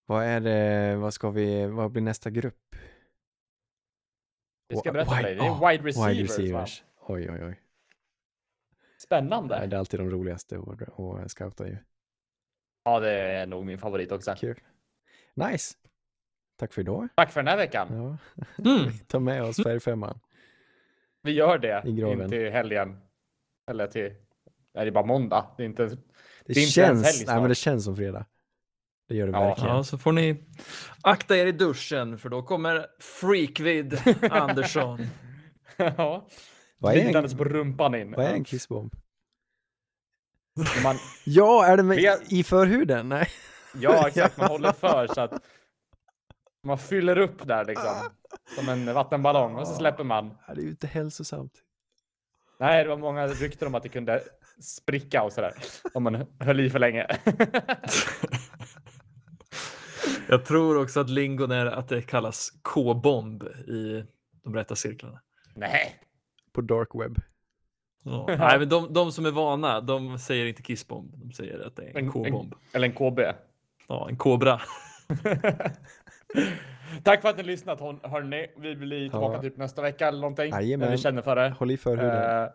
Vad 0.05 0.23
är 0.23 0.39
det, 0.39 0.95
vad 0.95 1.13
ska 1.13 1.29
vi, 1.29 1.65
vad 1.65 1.91
blir 1.91 2.01
nästa 2.01 2.29
grupp? 2.29 2.75
Det 4.69 4.77
ska 4.77 4.91
berätta 4.91 5.15
för 5.15 5.23
dig. 5.23 5.35
Det 5.35 5.45
är 5.45 5.49
ah, 5.49 5.69
wide 5.69 5.83
receivers. 5.83 6.09
Wide 6.09 6.23
receivers. 6.23 6.83
Oj, 7.07 7.31
oj, 7.31 7.45
oj. 7.45 7.61
Spännande. 8.97 9.67
Det 9.67 9.75
är 9.75 9.79
alltid 9.79 9.99
de 9.99 10.09
roligaste 10.09 10.57
att, 10.57 10.99
att 11.23 11.31
scouta 11.31 11.67
ju. 11.67 11.77
Ja, 12.83 12.99
det 12.99 13.11
är 13.11 13.45
nog 13.45 13.65
min 13.65 13.77
favorit 13.77 14.11
också. 14.11 14.35
Kul. 14.37 14.59
Nice. 15.33 15.75
Tack 16.57 16.73
för 16.73 16.81
idag. 16.81 17.07
Tack 17.15 17.31
för 17.31 17.39
den 17.39 17.47
här 17.47 17.57
veckan. 17.57 17.87
Ja. 17.91 18.17
Mm. 18.65 18.91
Ta 19.07 19.19
med 19.19 19.43
oss 19.43 19.63
färgfemman. 19.63 20.19
Vi 21.21 21.31
gör 21.31 21.57
det. 21.57 21.83
I 21.85 21.91
graven. 21.91 22.21
In 22.21 22.29
till 22.29 22.51
helgen. 22.51 23.01
Eller 23.71 23.87
till... 23.87 24.03
Nej, 24.73 24.85
det 24.85 24.89
är 24.89 24.91
bara 24.91 25.05
måndag. 25.05 25.45
Det 25.57 25.63
är 25.63 25.65
inte... 25.65 25.97
Det, 26.45 26.53
Det 26.53 26.61
känns, 26.61 27.05
helg 27.05 27.26
nej, 27.27 27.39
men 27.39 27.49
det 27.49 27.55
känns 27.55 27.84
som 27.84 27.95
fredag. 27.95 28.26
Det 29.07 29.15
gör 29.15 29.27
det 29.27 29.34
Ja. 29.34 29.39
verkligen. 29.47 29.76
Ja, 29.76 29.84
så 29.84 29.97
får 29.97 30.11
ni 30.11 30.43
akta 31.01 31.38
er 31.38 31.45
i 31.45 31.51
duschen 31.51 32.17
för 32.17 32.30
då 32.30 32.43
kommer 32.43 32.88
Freakvid 32.99 33.97
Andersson. 34.31 35.07
ja. 35.77 36.27
Vad 36.77 36.93
är 36.95 37.15
en- 37.15 37.38
på 37.38 37.43
rumpan 37.43 37.95
in. 37.95 38.11
Vad 38.11 38.26
är 38.26 38.34
en 38.34 38.43
kissbomb? 38.43 38.93
Man, 40.84 40.95
Ja, 41.26 41.65
är 41.65 41.77
det 41.77 41.84
med, 41.84 42.17
i 42.30 42.43
förhuden? 42.43 43.09
Nej. 43.09 43.27
ja, 43.73 44.07
exakt. 44.07 44.38
Man 44.38 44.47
håller 44.47 44.72
för 44.72 45.07
så 45.07 45.22
att 45.22 45.34
man 46.63 46.77
fyller 46.77 47.17
upp 47.17 47.47
där 47.47 47.65
liksom. 47.65 47.93
Som 48.55 48.69
en 48.69 48.93
vattenballong 48.93 49.55
och 49.55 49.67
så 49.67 49.73
släpper 49.76 50.03
man. 50.03 50.30
Det 50.47 50.51
är 50.51 50.55
ju 50.63 50.69
inte 50.69 50.88
hälsosamt. 50.88 51.53
Nej, 52.59 52.84
det 52.84 52.89
var 52.89 52.97
många 52.97 53.27
rykten 53.27 53.67
om 53.67 53.76
att 53.76 53.84
det 53.84 53.89
kunde 53.89 54.23
spricka 54.61 55.23
och 55.23 55.34
sådär. 55.34 55.53
Om 55.94 56.03
man 56.03 56.26
höll 56.40 56.60
i 56.60 56.69
för 56.69 56.80
länge. 56.80 57.07
Jag 60.30 60.45
tror 60.45 60.82
också 60.82 60.99
att 60.99 61.10
lingon 61.10 61.52
är 61.52 61.65
att 61.65 61.88
det 61.90 62.02
kallas 62.02 62.49
K-bomb 62.61 63.44
i 63.68 64.03
de 64.44 64.56
rätta 64.56 64.76
cirklarna. 64.76 65.19
Nej. 65.53 65.95
På 66.53 66.61
dark 66.61 66.90
web. 66.94 67.18
Ja. 68.03 68.26
Nej, 68.40 68.60
men 68.60 68.69
de, 68.69 68.94
de 68.94 69.11
som 69.11 69.26
är 69.26 69.32
vana, 69.32 69.82
de 69.82 70.19
säger 70.19 70.45
inte 70.45 70.61
kissbomb. 70.61 71.11
De 71.18 71.32
säger 71.32 71.60
att 71.68 71.76
det 71.76 71.84
är 71.84 71.90
en 71.90 71.98
En- 71.98 72.11
K-bomb. 72.11 72.53
Eller 72.73 72.88
en 72.88 72.94
KB. 72.94 73.19
Ja, 73.88 74.10
en 74.10 74.18
kobra. 74.18 74.61
Tack 77.03 77.22
för 77.22 77.30
att 77.30 77.38
ni 77.38 77.44
har 77.44 77.48
lyssnat 77.48 77.80
hörni. 77.80 78.48
Vi 78.57 78.76
blir 78.76 79.10
tillbaka 79.10 79.36
Ja. 79.36 79.41
typ 79.41 79.57
nästa 79.57 79.82
vecka 79.82 80.07
eller 80.07 80.19
någonting. 80.19 80.52
Jajamän. 80.52 80.86
När 80.86 80.95
vi 80.95 81.02
känner 81.02 81.22
för 81.22 81.36
det. 81.36 81.49
Håll 81.49 81.72
i 81.72 81.77
förhuden. 81.77 82.41
Eh, 82.44 82.48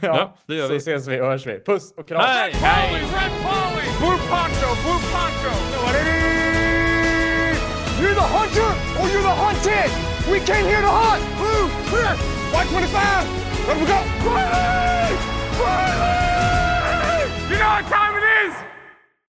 ja, 0.00 0.36
det 0.46 0.54
gör 0.54 0.68
vi. 0.68 0.80
Så 0.80 0.90
ses 0.90 1.08
vi 1.08 1.20
och 1.20 1.26
hörs 1.26 1.46
vi. 1.46 1.60
Puss 1.60 1.92
och 1.96 2.08
kram. 2.08 2.20
Hej! 2.20 2.52
Red 2.52 2.60
Polly! 2.60 3.00
Red 3.00 3.32
Polly! 3.44 3.86
Blue 4.00 4.18
Poncho! 4.30 4.68
Blue 4.84 5.00
Poncho! 5.12 5.52
You're 8.00 8.14
the 8.14 8.20
hunter 8.20 8.70
or 9.00 9.08
you're 9.08 9.22
the 9.22 9.36
hunted! 9.44 9.90
We 10.30 10.40
came 10.40 10.66
here 10.66 10.82
to 10.82 10.88
hunt! 10.88 11.22
Blue, 11.38 11.68
clear! 11.88 12.14
Y25! 12.52 12.98
Let 13.68 13.76
we 13.80 13.86
go! 13.86 13.98
Riley! 14.26 15.16
Riley! 15.60 17.30
You 17.50 17.56
know 17.58 17.70
what 17.76 17.86
time 17.86 18.14
it 18.20 18.24
is! 18.46 18.75